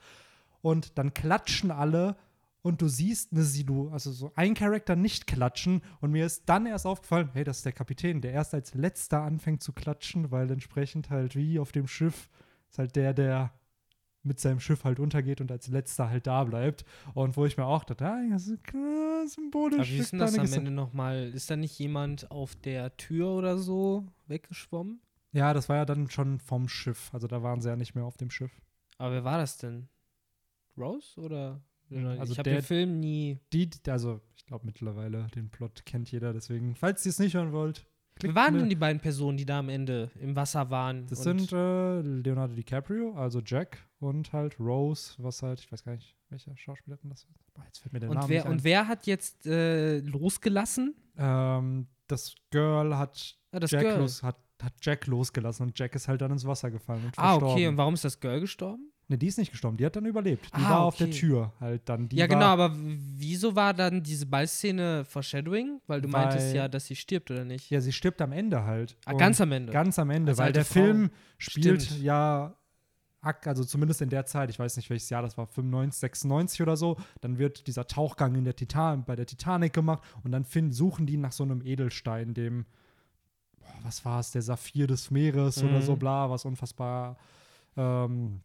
Und 0.61 0.99
dann 0.99 1.15
klatschen 1.15 1.71
alle 1.71 2.17
und 2.65 2.81
du 2.81 2.89
siehst 2.89 3.31
eine 3.33 3.43
Silu, 3.43 3.91
also 3.91 4.11
so 4.11 4.33
ein 4.37 4.55
Charakter 4.55 4.97
nicht 4.97 5.27
klatschen. 5.27 5.83
Und 6.01 6.13
mir 6.13 6.25
ist 6.25 6.49
dann 6.49 6.65
erst 6.65 6.87
aufgefallen, 6.87 7.29
hey, 7.35 7.45
das 7.45 7.59
ist 7.59 7.67
der 7.67 7.75
Kapitän, 7.75 8.23
der 8.23 8.33
erst 8.33 8.55
als 8.55 8.73
letzter 8.73 9.21
anfängt 9.21 9.63
zu 9.63 9.75
klatschen, 9.75 10.31
weil 10.31 10.51
entsprechend 10.51 11.11
halt 11.11 11.37
wie 11.37 11.59
auf 11.59 11.73
dem 11.73 11.87
Schiff 11.87 12.31
ist 12.71 12.79
halt 12.79 12.97
der, 12.97 13.13
der 13.13 13.53
mit 14.23 14.41
seinem 14.41 14.61
Schiff 14.61 14.85
halt 14.85 14.99
untergeht 14.99 15.43
und 15.43 15.53
als 15.53 15.69
letzter 15.69 16.09
halt 16.09 16.27
da 16.27 16.43
bleibt. 16.45 16.87
Und 17.13 17.37
wo 17.37 17.45
ich 17.45 17.59
mir 17.59 17.67
auch 17.67 17.85
dachte, 17.85 18.07
ah, 18.07 18.23
das 18.31 18.49
ist 18.49 18.65
klar, 18.65 19.27
symbolisch. 19.27 19.81
Aber 19.81 19.89
wie 19.89 19.99
ist 19.99 20.13
denn 20.13 20.21
das 20.21 20.39
am 20.39 20.51
Ende 20.51 20.71
nochmal? 20.71 21.33
Ist 21.35 21.51
da 21.51 21.57
nicht 21.57 21.79
jemand 21.79 22.31
auf 22.31 22.57
der 22.57 22.97
Tür 22.97 23.29
oder 23.29 23.59
so 23.59 24.07
weggeschwommen? 24.27 25.03
Ja, 25.33 25.53
das 25.53 25.69
war 25.69 25.77
ja 25.77 25.85
dann 25.85 26.09
schon 26.09 26.39
vom 26.41 26.69
Schiff. 26.69 27.13
Also 27.13 27.27
da 27.27 27.43
waren 27.43 27.61
sie 27.61 27.69
ja 27.69 27.77
nicht 27.77 27.95
mehr 27.95 28.05
auf 28.05 28.17
dem 28.17 28.31
Schiff. 28.31 28.59
Aber 28.97 29.13
wer 29.13 29.25
war 29.25 29.37
das 29.37 29.59
denn? 29.59 29.87
Rose 30.79 31.21
oder? 31.21 31.61
Oder 31.91 32.21
Also 32.21 32.33
ich 32.33 32.39
habe 32.39 32.51
den 32.51 32.63
Film 32.63 33.01
nie. 33.01 33.39
Die, 33.53 33.69
also 33.89 34.21
ich 34.37 34.47
glaube 34.47 34.67
mittlerweile, 34.67 35.27
den 35.35 35.51
Plot 35.51 35.85
kennt 35.87 36.11
jeder, 36.11 36.33
deswegen, 36.33 36.75
falls 36.75 37.05
ihr 37.07 37.11
es 37.11 37.19
nicht 37.19 37.35
hören 37.35 37.53
wollt, 37.53 37.87
Wer 38.21 38.33
waren 38.37 38.55
denn 38.57 38.69
die 38.69 38.77
beiden 38.77 39.01
Personen, 39.01 39.37
die 39.37 39.45
da 39.45 39.59
am 39.59 39.69
Ende 39.69 40.09
im 40.21 40.37
Wasser 40.37 40.71
waren? 40.71 41.05
Das 41.09 41.25
sind 41.25 41.51
äh, 41.53 42.01
Leonardo 42.01 42.55
DiCaprio, 42.55 43.13
also 43.17 43.41
Jack, 43.45 43.79
und 43.99 44.33
halt 44.33 44.61
Rose, 44.61 45.15
was 45.19 45.43
halt, 45.43 45.59
ich 45.59 45.73
weiß 45.73 45.83
gar 45.83 45.93
nicht, 45.95 46.15
welcher 46.31 46.57
Schauspielerin 46.57 47.11
das 47.11 47.25
ist. 47.25 47.53
Boah, 47.55 47.65
jetzt 47.67 47.79
fällt 47.81 47.93
mir 47.93 47.99
der 47.99 48.11
und, 48.11 48.15
Name 48.15 48.29
wer, 48.29 48.37
nicht 48.39 48.47
ein. 48.47 48.53
und 48.53 48.63
wer 48.65 48.87
hat 48.87 49.07
jetzt 49.09 49.45
äh, 49.47 49.99
losgelassen? 49.99 50.95
Ähm, 51.17 51.89
das 52.07 52.37
Girl 52.51 52.97
hat 52.97 53.37
Ah, 53.51 53.59
das 53.59 53.73
Jack, 53.73 53.83
Girl. 53.83 53.99
Los, 53.99 54.23
hat, 54.23 54.37
hat 54.63 54.75
Jack 54.81 55.07
losgelassen 55.09 55.67
und 55.67 55.77
Jack 55.79 55.97
ist 55.97 56.07
halt 56.07 56.21
dann 56.21 56.31
ins 56.31 56.45
Wasser 56.47 56.71
gefallen 56.71 57.05
und 57.07 57.19
Ah, 57.19 57.31
verstorben. 57.33 57.49
okay. 57.53 57.67
Und 57.67 57.77
warum 57.79 57.95
ist 57.95 58.05
das 58.05 58.21
Girl 58.21 58.39
gestorben? 58.41 58.93
Ne, 59.09 59.19
die 59.19 59.27
ist 59.27 59.37
nicht 59.37 59.51
gestorben, 59.51 59.77
die 59.77 59.85
hat 59.85 59.95
dann 59.97 60.07
überlebt. 60.07 60.47
Die 60.47 60.63
Ah, 60.63 60.71
war 60.71 60.81
auf 60.81 60.97
der 60.97 61.09
okay. 61.09 61.19
Tür 61.19 61.53
halt 61.61 61.83
dann. 61.91 62.09
Die 62.09 62.17
ja, 62.17 62.27
genau, 62.27 62.47
aber 62.47 62.73
wieso 62.75 63.55
war 63.55 63.75
dann 63.75 64.03
diese 64.03 64.25
Ballszene 64.25 65.05
Foreshadowing? 65.05 65.81
Weil 65.87 66.01
du 66.01 66.09
meintest 66.09 66.49
Weil- 66.49 66.57
ja, 66.57 66.69
dass 66.69 66.87
sie 66.87 66.97
stirbt, 66.97 67.31
oder 67.31 67.45
nicht? 67.45 67.69
Ja, 67.71 67.83
sie 67.83 67.93
stirbt 67.93 68.23
am 68.23 68.33
Ende 68.33 68.65
halt. 68.65 68.97
ah, 69.05 69.13
ganz 69.13 69.41
am 69.43 69.53
Ende. 69.53 69.73
Ganz 69.73 69.99
am 69.99 70.09
Ende, 70.09 70.31
Als 70.33 70.39
weil 70.39 70.53
der 70.55 70.65
Frau. 70.65 70.73
Film 70.81 71.11
spielt 71.37 71.83
Stimmt. 71.83 72.03
ja, 72.03 72.55
also 73.21 73.65
zumindest 73.65 74.01
in 74.03 74.09
der 74.11 74.25
Zeit, 74.27 74.49
ich 74.51 74.59
weiß 74.59 74.77
nicht 74.79 74.89
welches 74.91 75.11
Jahr 75.11 75.21
das 75.23 75.37
war, 75.37 75.47
95, 75.47 75.99
96 76.01 76.63
oder 76.63 76.77
so, 76.79 76.97
dann 77.21 77.39
wird 77.39 77.67
dieser 77.67 77.87
Tauchgang 77.87 78.35
in 78.37 78.45
der 78.45 78.57
Titan, 78.57 79.05
bei 79.05 79.17
der 79.17 79.27
Titanic 79.27 79.73
gemacht 79.75 80.03
und 80.23 80.33
dann 80.33 80.45
finden, 80.45 80.73
suchen 80.73 81.07
die 81.07 81.17
nach 81.19 81.33
so 81.33 81.43
einem 81.45 81.61
Edelstein, 81.63 82.33
dem, 82.35 82.65
boah, 83.61 83.75
was 83.83 84.05
war 84.07 84.21
es, 84.21 84.31
der 84.31 84.43
Saphir 84.43 84.87
des 84.87 85.11
Meeres 85.11 85.63
oder 85.63 85.79
Mhm. 85.79 85.83
so 85.83 85.97
bla, 85.97 86.29
was 86.31 86.45
unfassbar, 86.47 87.17
ähm, 87.77 88.41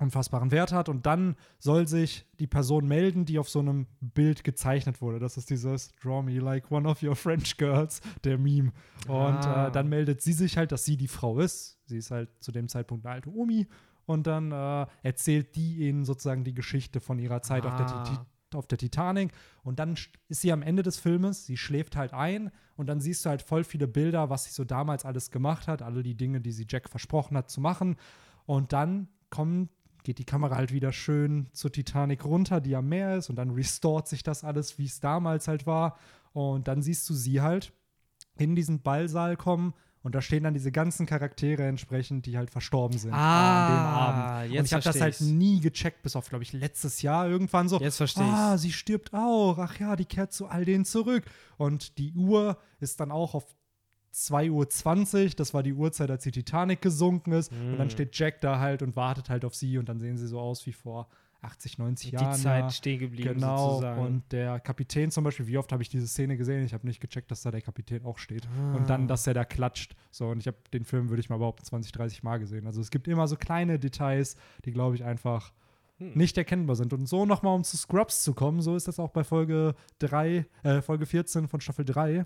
unfassbaren 0.00 0.50
Wert 0.50 0.72
hat 0.72 0.88
und 0.88 1.06
dann 1.06 1.36
soll 1.58 1.86
sich 1.88 2.24
die 2.38 2.46
Person 2.46 2.86
melden, 2.86 3.24
die 3.24 3.38
auf 3.38 3.48
so 3.48 3.58
einem 3.60 3.86
Bild 4.00 4.44
gezeichnet 4.44 5.00
wurde. 5.00 5.18
Das 5.18 5.36
ist 5.36 5.50
dieses 5.50 5.92
Draw 5.96 6.22
me 6.22 6.38
like 6.38 6.70
one 6.70 6.88
of 6.88 7.02
your 7.02 7.16
French 7.16 7.56
girls, 7.56 8.00
der 8.24 8.38
Meme. 8.38 8.72
Und 9.06 9.14
Ah. 9.16 9.68
äh, 9.68 9.72
dann 9.72 9.88
meldet 9.88 10.22
sie 10.22 10.32
sich 10.32 10.56
halt, 10.56 10.72
dass 10.72 10.84
sie 10.84 10.96
die 10.96 11.08
Frau 11.08 11.38
ist. 11.40 11.78
Sie 11.86 11.98
ist 11.98 12.10
halt 12.10 12.28
zu 12.40 12.52
dem 12.52 12.68
Zeitpunkt 12.68 13.04
eine 13.06 13.14
alte 13.16 13.30
Omi. 13.30 13.66
Und 14.06 14.26
dann 14.26 14.52
äh, 14.52 14.86
erzählt 15.02 15.54
die 15.56 15.86
ihnen 15.88 16.04
sozusagen 16.04 16.42
die 16.44 16.54
Geschichte 16.54 17.00
von 17.00 17.18
ihrer 17.18 17.42
Zeit 17.42 17.66
auf, 17.66 17.76
der 17.76 17.86
Ah. 17.86 18.26
Auf 18.54 18.66
der 18.66 18.78
Titanic. 18.78 19.32
Und 19.62 19.78
dann 19.78 19.96
ist 20.28 20.40
sie 20.40 20.52
am 20.52 20.62
Ende 20.62 20.82
des 20.82 20.98
Filmes, 20.98 21.44
sie 21.44 21.58
schläft 21.58 21.96
halt 21.96 22.14
ein. 22.14 22.50
Und 22.76 22.86
dann 22.86 22.98
siehst 23.00 23.22
du 23.26 23.28
halt 23.28 23.42
voll 23.42 23.62
viele 23.64 23.86
Bilder, 23.86 24.30
was 24.30 24.44
sie 24.44 24.52
so 24.52 24.64
damals 24.64 25.04
alles 25.04 25.30
gemacht 25.30 25.68
hat. 25.68 25.82
Alle 25.82 26.02
die 26.02 26.14
Dinge, 26.14 26.40
die 26.40 26.52
sie 26.52 26.64
Jack 26.66 26.88
versprochen 26.88 27.36
hat 27.36 27.50
zu 27.50 27.60
machen. 27.60 27.96
Und 28.46 28.72
dann 28.72 29.08
kommen 29.28 29.68
geht 30.04 30.18
die 30.18 30.24
Kamera 30.24 30.56
halt 30.56 30.72
wieder 30.72 30.92
schön 30.92 31.48
zur 31.52 31.72
Titanic 31.72 32.24
runter, 32.24 32.60
die 32.60 32.76
am 32.76 32.88
Meer 32.88 33.16
ist, 33.16 33.30
und 33.30 33.36
dann 33.36 33.50
restort 33.50 34.08
sich 34.08 34.22
das 34.22 34.44
alles, 34.44 34.78
wie 34.78 34.86
es 34.86 35.00
damals 35.00 35.48
halt 35.48 35.66
war. 35.66 35.96
Und 36.32 36.68
dann 36.68 36.82
siehst 36.82 37.08
du 37.10 37.14
sie 37.14 37.40
halt 37.40 37.72
in 38.36 38.54
diesen 38.54 38.80
Ballsaal 38.82 39.36
kommen 39.36 39.74
und 40.02 40.14
da 40.14 40.22
stehen 40.22 40.44
dann 40.44 40.54
diese 40.54 40.70
ganzen 40.70 41.06
Charaktere 41.06 41.66
entsprechend, 41.66 42.24
die 42.26 42.38
halt 42.38 42.50
verstorben 42.50 42.96
sind 42.98 43.12
an 43.12 43.18
dem 43.18 43.76
Ah, 43.84 44.38
Abend. 44.38 44.52
jetzt 44.52 44.60
und 44.60 44.66
ich 44.66 44.72
habe 44.74 44.84
das 44.84 45.00
halt 45.00 45.20
nie 45.20 45.60
gecheckt, 45.60 46.02
bis 46.02 46.14
auf, 46.14 46.28
glaube 46.28 46.44
ich, 46.44 46.52
letztes 46.52 47.02
Jahr 47.02 47.28
irgendwann 47.28 47.68
so. 47.68 47.80
Jetzt 47.80 47.96
verstehe 47.96 48.22
Ah, 48.24 48.54
ich's. 48.54 48.62
sie 48.62 48.72
stirbt 48.72 49.12
auch. 49.12 49.58
Ach 49.58 49.78
ja, 49.80 49.96
die 49.96 50.04
kehrt 50.04 50.32
zu 50.32 50.46
all 50.46 50.64
denen 50.64 50.84
zurück. 50.84 51.24
Und 51.56 51.98
die 51.98 52.12
Uhr 52.14 52.56
ist 52.78 53.00
dann 53.00 53.10
auch 53.10 53.34
auf 53.34 53.44
2.20 54.14 55.24
Uhr. 55.24 55.30
Das 55.36 55.54
war 55.54 55.62
die 55.62 55.72
Uhrzeit, 55.74 56.10
als 56.10 56.24
die 56.24 56.30
Titanic 56.32 56.80
gesunken 56.82 57.32
ist. 57.32 57.52
Und 57.52 57.78
dann 57.78 57.88
Mm. 57.88 57.90
steht 57.90 58.16
Jack 58.18 58.40
da 58.40 58.58
halt 58.58 58.82
und 58.82 58.96
wartet 58.96 59.28
halt 59.30 59.44
auf 59.44 59.54
sie. 59.54 59.78
Und 59.78 59.88
dann 59.88 59.98
sehen 60.00 60.16
sie 60.16 60.26
so 60.26 60.38
aus 60.40 60.66
wie 60.66 60.72
vor 60.72 61.08
80, 61.40 61.78
90 61.78 62.10
Die 62.10 62.16
Jahren. 62.16 62.34
Zeit 62.34 62.62
ja. 62.64 62.70
stehen 62.70 62.98
geblieben, 62.98 63.34
Genau. 63.34 63.68
sozusagen. 63.70 64.00
Und 64.02 64.32
der 64.32 64.58
Kapitän 64.58 65.10
zum 65.12 65.22
Beispiel, 65.22 65.46
wie 65.46 65.56
oft 65.56 65.70
habe 65.70 65.82
ich 65.82 65.88
diese 65.88 66.08
Szene 66.08 66.36
gesehen? 66.36 66.64
Ich 66.64 66.74
habe 66.74 66.84
nicht 66.86 67.00
gecheckt, 67.00 67.30
dass 67.30 67.42
da 67.42 67.52
der 67.52 67.62
Kapitän 67.62 68.04
auch 68.04 68.18
steht. 68.18 68.48
Und 68.74 68.82
Ah. 68.82 68.86
dann, 68.86 69.06
dass 69.06 69.26
er 69.26 69.34
da 69.34 69.44
klatscht. 69.44 69.94
So, 70.10 70.28
und 70.30 70.38
ich 70.40 70.48
habe 70.48 70.56
den 70.72 70.84
Film, 70.84 71.10
würde 71.10 71.20
ich 71.20 71.30
mal 71.30 71.36
behaupten, 71.38 71.64
20, 71.64 71.92
30 71.92 72.22
Mal 72.24 72.38
gesehen. 72.38 72.66
Also 72.66 72.80
es 72.80 72.90
gibt 72.90 73.06
immer 73.06 73.28
so 73.28 73.36
kleine 73.36 73.78
Details, 73.78 74.34
die, 74.64 74.72
glaube 74.72 74.96
ich, 74.96 75.04
einfach 75.04 75.52
Hm. 75.98 76.12
nicht 76.14 76.36
erkennbar 76.38 76.74
sind. 76.76 76.92
Und 76.92 77.08
so 77.08 77.24
nochmal, 77.24 77.54
um 77.54 77.62
zu 77.64 77.76
Scrubs 77.76 78.22
zu 78.24 78.32
kommen, 78.34 78.60
so 78.60 78.74
ist 78.74 78.88
das 78.88 78.98
auch 78.98 79.10
bei 79.10 79.22
Folge 79.22 79.74
3, 80.00 80.44
äh, 80.64 80.80
Folge 80.80 81.06
14 81.06 81.46
von 81.48 81.60
Staffel 81.60 81.84
3. 81.84 82.24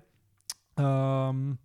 Ähm, 0.77 1.57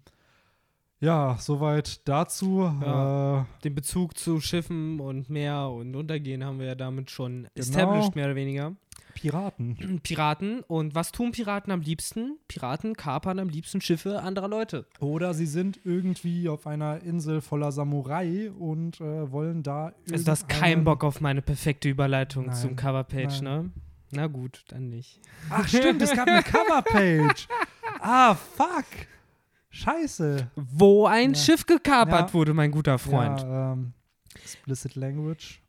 ja, 1.01 1.37
soweit 1.39 2.07
dazu. 2.09 2.71
Ja. 2.83 3.43
Äh, 3.43 3.45
Den 3.65 3.75
Bezug 3.75 4.19
zu 4.19 4.41
Schiffen 4.41 4.99
und 5.01 5.31
Meer 5.31 5.69
und 5.71 5.95
Untergehen 5.95 6.45
haben 6.45 6.59
wir 6.59 6.67
ja 6.67 6.75
damit 6.75 7.11
schon 7.11 7.43
Genau. 7.43 7.49
established, 7.55 8.17
mehr 8.17 8.27
oder 8.27 8.35
weniger. 8.35 8.75
Piraten. 9.15 10.01
Piraten. 10.03 10.61
Und 10.67 10.95
was 10.97 11.13
tun 11.13 11.31
Piraten 11.33 11.73
am 11.73 11.81
liebsten? 11.81 12.39
Piraten 12.49 12.95
kapern 12.95 13.39
am 13.39 13.49
liebsten 13.49 13.81
Schiffe 13.81 14.23
anderer 14.23 14.49
Leute. 14.49 14.87
Oder 15.01 15.35
sie 15.35 15.47
sind 15.47 15.79
irgendwie 15.85 16.49
auf 16.49 16.67
einer 16.67 17.01
Insel 17.03 17.41
voller 17.41 17.71
Samurai 17.73 18.51
und 18.51 19.01
äh, 19.01 19.31
wollen 19.31 19.63
da. 19.63 19.93
Also 20.11 20.25
du 20.25 20.31
hast 20.31 20.49
keinen 20.49 20.83
Bock 20.85 21.05
auf 21.05 21.21
meine 21.21 21.43
perfekte 21.43 21.89
Überleitung 21.89 22.47
Nein, 22.47 22.55
zum 22.57 22.77
Coverpage, 22.77 23.41
nein. 23.43 23.63
ne? 23.67 23.71
Na 24.11 24.27
gut, 24.27 24.65
dann 24.69 24.89
nicht. 24.89 25.21
Ach, 25.51 25.67
stimmt, 25.69 26.01
es 26.03 26.13
gab 26.13 26.27
eine 26.29 26.43
Coverpage. 26.45 27.47
ah, 28.01 28.35
fuck. 28.35 28.85
Scheiße. 29.71 30.51
Wo 30.57 31.07
ein 31.07 31.35
Ja. 31.35 31.39
Schiff 31.41 31.67
gekapert 31.67 32.29
Ja. 32.31 32.35
wurde, 32.35 32.55
mein 32.55 32.71
guter 32.71 32.99
Freund. 32.99 33.41
Ja, 33.41 33.73
ähm, 33.75 33.93
explicit 34.35 34.95
Language. 34.95 35.61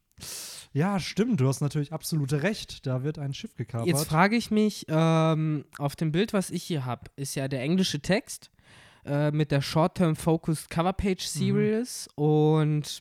Ja, 0.72 1.00
stimmt, 1.00 1.42
du 1.42 1.48
hast 1.48 1.62
natürlich 1.62 1.92
absolute 1.92 2.44
Recht. 2.44 2.86
Da 2.86 3.04
wird 3.04 3.20
ein 3.20 3.34
Schiff 3.34 3.56
gekapert. 3.56 3.88
Jetzt 3.88 4.06
frage 4.08 4.36
ich 4.36 4.52
mich, 4.52 4.86
ähm, 4.88 5.66
auf 5.78 5.96
dem 5.96 6.12
Bild, 6.12 6.32
was 6.34 6.50
ich 6.52 6.64
hier 6.64 6.86
habe, 6.86 7.10
ist 7.16 7.36
ja 7.36 7.48
der 7.48 7.62
englische 7.62 8.00
Text. 8.02 8.52
äh, 9.06 9.32
mit 9.32 9.50
der 9.52 9.62
Short-Term 9.62 10.16
Focused 10.18 10.70
Cover 10.70 10.92
Page 10.94 11.24
Series. 11.26 12.08
Und 12.16 13.00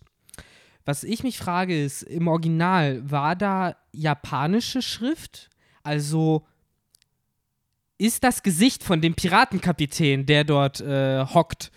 was 0.88 1.04
ich 1.04 1.22
mich 1.22 1.36
frage 1.36 1.78
ist, 1.78 2.02
im 2.02 2.28
Original 2.28 3.02
war 3.10 3.36
da 3.36 3.76
japanische 3.92 4.80
Schrift? 4.80 5.50
Also 5.82 6.46
ist 7.98 8.24
das 8.24 8.42
Gesicht 8.42 8.82
von 8.82 9.02
dem 9.02 9.12
Piratenkapitän, 9.12 10.24
der 10.24 10.44
dort 10.44 10.80
äh, 10.80 11.26
hockt, 11.26 11.72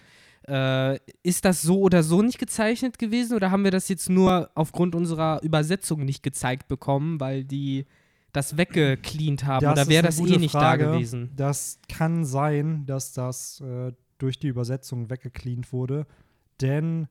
äh, 0.48 0.98
ist 1.24 1.44
das 1.44 1.62
so 1.62 1.82
oder 1.82 2.04
so 2.04 2.22
nicht 2.22 2.40
gezeichnet 2.40 3.00
gewesen 3.00 3.36
oder 3.36 3.52
haben 3.52 3.66
wir 3.66 3.72
das 3.72 3.90
jetzt 3.90 4.10
nur 4.10 4.50
aufgrund 4.56 4.96
unserer 4.96 5.44
Übersetzung 5.44 6.06
nicht 6.06 6.24
gezeigt 6.24 6.70
bekommen, 6.70 7.20
weil 7.20 7.44
die 7.44 7.88
das 8.32 8.56
weggecleant 8.56 9.44
haben 9.44 9.66
Das 9.66 9.74
oder 9.74 9.90
wäre 9.90 10.04
das 10.04 10.20
eh 10.20 10.38
nicht 10.38 10.52
Frage. 10.54 10.86
da 10.86 10.92
gewesen? 10.94 11.32
Das 11.36 11.82
kann 11.90 12.24
sein, 12.24 12.86
dass 12.86 13.12
das 13.12 13.60
äh, 13.60 13.92
durch 14.20 14.40
die 14.40 14.48
Übersetzung 14.48 15.10
weggecleant 15.10 15.74
wurde. 15.74 16.08
Denn 16.62 17.10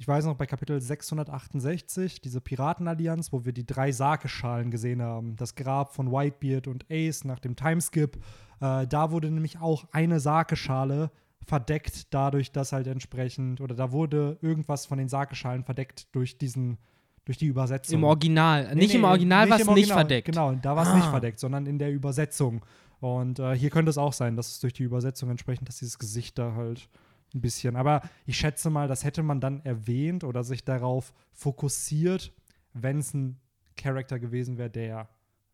ich 0.00 0.08
weiß 0.08 0.24
noch, 0.24 0.34
bei 0.34 0.46
Kapitel 0.46 0.80
668, 0.80 2.22
diese 2.22 2.40
Piratenallianz, 2.40 3.34
wo 3.34 3.44
wir 3.44 3.52
die 3.52 3.66
drei 3.66 3.92
Sake-Schalen 3.92 4.70
gesehen 4.70 5.02
haben, 5.02 5.36
das 5.36 5.54
Grab 5.54 5.92
von 5.94 6.10
Whitebeard 6.10 6.68
und 6.68 6.86
Ace 6.90 7.24
nach 7.24 7.38
dem 7.38 7.54
Timeskip, 7.54 8.16
äh, 8.62 8.86
da 8.86 9.10
wurde 9.10 9.30
nämlich 9.30 9.60
auch 9.60 9.84
eine 9.92 10.18
Sake-Schale 10.18 11.10
verdeckt, 11.46 12.14
dadurch, 12.14 12.50
dass 12.50 12.72
halt 12.72 12.86
entsprechend, 12.86 13.60
oder 13.60 13.74
da 13.74 13.92
wurde 13.92 14.38
irgendwas 14.40 14.86
von 14.86 14.96
den 14.96 15.10
Sake-Schalen 15.10 15.64
verdeckt 15.64 16.14
durch 16.14 16.38
diesen, 16.38 16.78
durch 17.26 17.36
die 17.36 17.46
Übersetzung. 17.46 17.98
Im 17.98 18.04
Original. 18.04 18.68
Nee, 18.68 18.76
nicht 18.76 18.94
im 18.94 19.02
nee, 19.02 19.06
Original 19.06 19.50
war 19.50 19.60
es 19.60 19.66
im 19.66 19.74
nicht 19.74 19.92
verdeckt. 19.92 20.24
Genau, 20.28 20.54
da 20.54 20.76
war 20.76 20.86
es 20.88 20.94
nicht 20.94 21.08
Ah. 21.08 21.10
verdeckt, 21.10 21.38
sondern 21.38 21.66
in 21.66 21.78
der 21.78 21.92
Übersetzung. 21.92 22.64
Und 23.00 23.38
äh, 23.38 23.54
hier 23.54 23.68
könnte 23.68 23.90
es 23.90 23.98
auch 23.98 24.14
sein, 24.14 24.34
dass 24.36 24.50
es 24.50 24.60
durch 24.60 24.72
die 24.72 24.82
Übersetzung 24.82 25.28
entsprechend, 25.28 25.68
dass 25.68 25.76
dieses 25.76 25.98
Gesicht 25.98 26.38
da 26.38 26.54
halt 26.54 26.88
ein 27.34 27.40
bisschen. 27.40 27.76
Aber 27.76 28.02
ich 28.26 28.36
schätze 28.38 28.70
mal, 28.70 28.88
das 28.88 29.04
hätte 29.04 29.22
man 29.22 29.40
dann 29.40 29.60
erwähnt 29.64 30.24
oder 30.24 30.42
sich 30.44 30.64
darauf 30.64 31.12
fokussiert, 31.32 32.32
wenn 32.72 32.98
es 32.98 33.14
ein 33.14 33.38
Charakter 33.76 34.18
gewesen 34.18 34.58
wäre, 34.58 34.70
der 34.70 35.08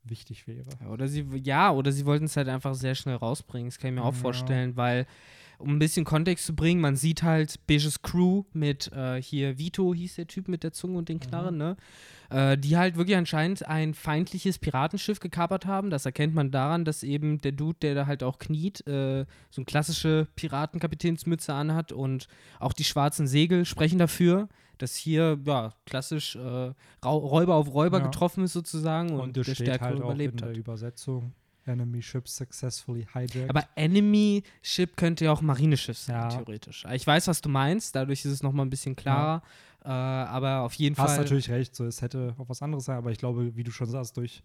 wichtig 0.05 0.47
wäre. 0.47 0.67
Oder 0.91 1.09
sie, 1.09 1.27
ja, 1.43 1.73
oder 1.73 1.91
sie 1.93 2.07
wollten 2.07 2.27
es 2.27 2.37
halt 2.37 2.49
einfach 2.49 2.75
sehr 2.75 2.95
schnell 2.95 3.17
rausbringen. 3.17 3.69
Das 3.69 3.79
kann 3.79 3.91
ich 3.91 3.97
mir 3.97 4.03
auch 4.05 4.15
Ja. 4.15 4.21
vorstellen, 4.21 4.77
weil, 4.77 5.07
um 5.59 5.71
ein 5.75 5.79
bisschen 5.79 6.05
Kontext 6.05 6.47
zu 6.47 6.55
bringen, 6.55 6.81
man 6.81 6.97
sieht 6.97 7.23
halt 7.23 7.67
Beiges 7.67 8.03
Crew 8.03 8.45
mit 8.53 8.93
äh, 8.93 9.21
hier 9.23 9.59
Vito 9.59 9.95
hieß 9.95 10.17
der 10.17 10.27
Typ 10.27 10.49
mit 10.49 10.63
der 10.63 10.73
Zunge 10.73 10.99
und 10.99 11.09
den 11.09 11.21
Knarren, 11.21 11.57
ne? 11.57 11.77
Äh, 12.29 12.59
die 12.59 12.77
halt 12.77 12.97
wirklich 12.97 13.17
anscheinend 13.17 13.67
ein 13.67 13.95
feindliches 13.95 14.59
Piratenschiff 14.59 15.21
gekapert 15.21 15.65
haben. 15.67 15.91
Das 15.91 16.05
erkennt 16.07 16.35
man 16.35 16.51
daran, 16.51 16.85
dass 16.85 17.03
eben 17.05 17.39
der 17.41 17.53
Dude, 17.53 17.79
der 17.81 17.95
da 17.95 18.07
halt 18.07 18.23
auch 18.23 18.39
kniet, 18.39 18.87
äh, 18.87 19.25
so 19.51 19.61
eine 19.61 19.65
klassische 19.65 20.27
Piratenkapitänsmütze 20.35 21.55
anhat 21.55 21.93
und 21.93 22.27
auch 22.59 22.73
die 22.73 22.85
schwarzen 22.85 23.27
Segel 23.27 23.65
sprechen 23.65 23.99
dafür, 23.99 24.49
dass 24.79 24.95
hier, 24.97 25.39
ja, 25.47 25.73
klassisch 25.87 26.37
äh, 26.37 26.73
Räuber 27.05 27.55
auf 27.55 27.73
Räuber 27.73 27.99
Ja. 27.99 28.05
getroffen 28.07 28.45
ist 28.45 28.53
sozusagen 28.53 29.11
und, 29.13 29.21
Und, 29.21 29.37
der 29.37 29.45
Stärkere 29.45 29.89
halt 29.89 29.97
auch 29.97 29.99
in 30.01 30.05
überlebt 30.17 30.41
der 30.41 30.49
hat. 30.51 30.57
Übersetzung. 30.57 31.33
Enemy 31.67 32.03
ship 32.03 32.29
successfully 32.29 33.07
hijacked. 33.13 33.51
Aber 33.51 33.65
Enemy 33.75 34.43
Ship 34.63 34.97
könnte 34.97 35.27
ja 35.27 35.33
auch 35.33 35.41
Marineschiff 35.43 35.99
sein, 35.99 36.15
Ja. 36.17 36.29
theoretisch. 36.29 36.85
Ich 36.93 37.07
weiß, 37.07 37.27
was 37.29 37.41
du 37.41 37.49
meinst, 37.49 37.95
dadurch 37.95 38.25
ist 38.25 38.33
es 38.33 38.43
nochmal 38.43 38.67
ein 38.67 38.71
bisschen 38.71 38.97
klarer. 38.97 39.43
Äh, 39.85 39.89
aber 39.89 40.63
auf 40.63 40.75
jeden 40.75 40.97
Hast 40.97 41.11
Fall. 41.15 41.19
natürlich 41.25 41.49
recht, 41.51 41.75
so 41.77 41.85
es 41.85 42.03
hätte 42.03 42.35
auch 42.39 42.49
was 42.49 42.61
anderes 42.63 42.85
sein, 42.87 42.97
aber 42.97 43.13
ich 43.13 43.19
glaube, 43.19 43.55
wie 43.57 43.63
du 43.63 43.71
schon 43.71 43.89
sagst, 43.89 44.17
durch 44.17 44.43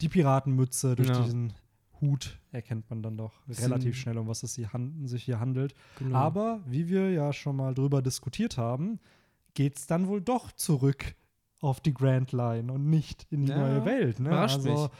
die 0.00 0.08
Piratenmütze, 0.08 0.94
durch 0.94 1.08
Ja. 1.08 1.22
diesen 1.22 1.52
Hut 2.00 2.38
erkennt 2.52 2.88
man 2.90 3.02
dann 3.02 3.16
doch 3.16 3.32
relativ 3.48 3.96
schnell, 3.96 4.18
um 4.18 4.28
was 4.28 4.42
es 4.42 4.54
hier 4.54 4.70
sich 5.04 5.24
hier 5.24 5.40
handelt. 5.40 5.74
Genau. 5.98 6.16
Aber 6.16 6.60
wie 6.66 6.88
wir 6.88 7.10
ja 7.10 7.32
schon 7.32 7.56
mal 7.56 7.74
drüber 7.74 8.02
diskutiert 8.02 8.56
haben, 8.58 9.00
geht 9.54 9.78
es 9.78 9.86
dann 9.86 10.06
wohl 10.08 10.20
doch 10.20 10.52
zurück 10.52 11.14
auf 11.60 11.80
die 11.80 11.94
Grand 11.94 12.32
Line 12.32 12.70
und 12.72 12.90
nicht 12.90 13.26
in 13.30 13.46
die 13.46 13.52
Ja, 13.52 13.58
neue 13.58 13.84
Welt. 13.84 14.20
Ne? 14.20 14.30
also, 14.38 14.70
mich. 14.70 14.90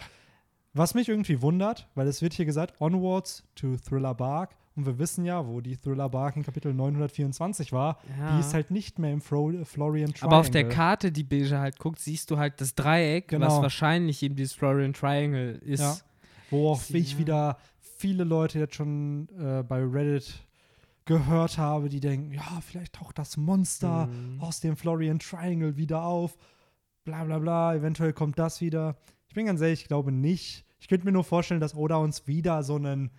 Was 0.74 0.94
mich 0.94 1.08
irgendwie 1.08 1.40
wundert, 1.40 1.88
weil 1.94 2.06
es 2.08 2.20
wird 2.20 2.34
hier 2.34 2.44
gesagt, 2.44 2.80
onwards 2.80 3.42
to 3.54 3.76
Thriller 3.76 4.14
Bark. 4.14 4.54
Und 4.76 4.86
wir 4.86 4.98
wissen 4.98 5.24
ja, 5.24 5.46
wo 5.46 5.60
die 5.60 5.76
Thriller 5.76 6.08
Bark 6.08 6.34
in 6.36 6.42
Kapitel 6.42 6.74
924 6.74 7.72
war. 7.72 7.98
Ja. 8.18 8.34
Die 8.34 8.40
ist 8.40 8.54
halt 8.54 8.72
nicht 8.72 8.98
mehr 8.98 9.12
im 9.12 9.20
Fro 9.20 9.52
Florian 9.64 10.12
Triangle. 10.12 10.26
aber 10.26 10.40
auf 10.40 10.50
der 10.50 10.68
Karte, 10.68 11.12
die 11.12 11.22
Beige 11.22 11.58
halt 11.60 11.78
guckt, 11.78 12.00
siehst 12.00 12.28
du 12.32 12.38
halt 12.38 12.60
das 12.60 12.74
Dreieck, 12.74 13.26
was 13.26 13.38
Genau. 13.38 13.62
wahrscheinlich 13.62 14.20
eben 14.24 14.34
dieses 14.34 14.52
Florian 14.54 14.92
Triangle 14.92 15.52
ist. 15.64 15.80
Ja. 15.80 15.96
Wo 16.50 16.70
auch 16.72 16.82
ich 16.90 17.18
wieder 17.18 17.56
viele 17.80 18.24
Leute 18.24 18.58
jetzt 18.58 18.74
schon 18.74 19.28
äh, 19.38 19.62
bei 19.62 19.80
Reddit 19.80 20.42
gehört 21.04 21.58
habe, 21.58 21.88
die 21.88 22.00
denken, 22.00 22.32
ja, 22.32 22.60
vielleicht 22.66 22.94
taucht 22.94 23.18
das 23.18 23.36
Monster 23.36 24.06
Mhm. 24.06 24.40
aus 24.40 24.58
dem 24.60 24.76
Florian 24.76 25.18
Triangle 25.20 25.76
wieder 25.76 26.02
auf. 26.02 26.36
Bla 27.04 27.22
bla 27.24 27.38
bla, 27.38 27.74
eventuell 27.76 28.12
kommt 28.12 28.38
das 28.40 28.60
wieder. 28.60 28.96
Ich 29.28 29.34
bin 29.34 29.46
ganz 29.46 29.60
ehrlich, 29.60 29.82
ich 29.82 29.88
glaube 29.88 30.10
nicht. 30.10 30.63
Ich 30.84 30.88
könnte 30.88 31.06
mir 31.06 31.12
nur 31.12 31.24
vorstellen, 31.24 31.62
dass 31.62 31.74
Oda 31.74 31.96
uns 31.96 32.26
wieder 32.26 32.62
so 32.62 32.74
einen 32.76 33.10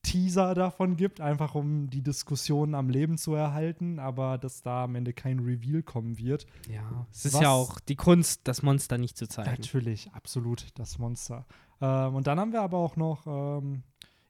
Teaser 0.00 0.54
davon 0.54 0.96
gibt, 0.96 1.20
einfach 1.20 1.54
um 1.54 1.90
die 1.90 2.00
Diskussion 2.00 2.74
am 2.74 2.88
Leben 2.88 3.18
zu 3.18 3.34
erhalten, 3.34 3.98
aber 3.98 4.38
dass 4.38 4.62
da 4.62 4.84
am 4.84 4.94
Ende 4.94 5.12
kein 5.12 5.38
Reveal 5.40 5.82
kommen 5.82 6.16
wird. 6.16 6.46
Ja, 6.70 7.06
es 7.12 7.26
ist 7.26 7.38
ja 7.38 7.50
auch 7.50 7.80
die 7.80 7.96
Kunst, 7.96 8.40
das 8.44 8.62
Monster 8.62 8.96
nicht 8.96 9.18
zu 9.18 9.28
zeigen. 9.28 9.50
Natürlich, 9.50 10.10
absolut, 10.14 10.68
das 10.76 10.98
Monster. 10.98 11.44
Ähm, 11.82 12.14
und 12.14 12.26
dann 12.26 12.40
haben 12.40 12.54
wir 12.54 12.62
aber 12.62 12.78
auch 12.78 12.96
noch 12.96 13.26
ähm, 13.26 13.82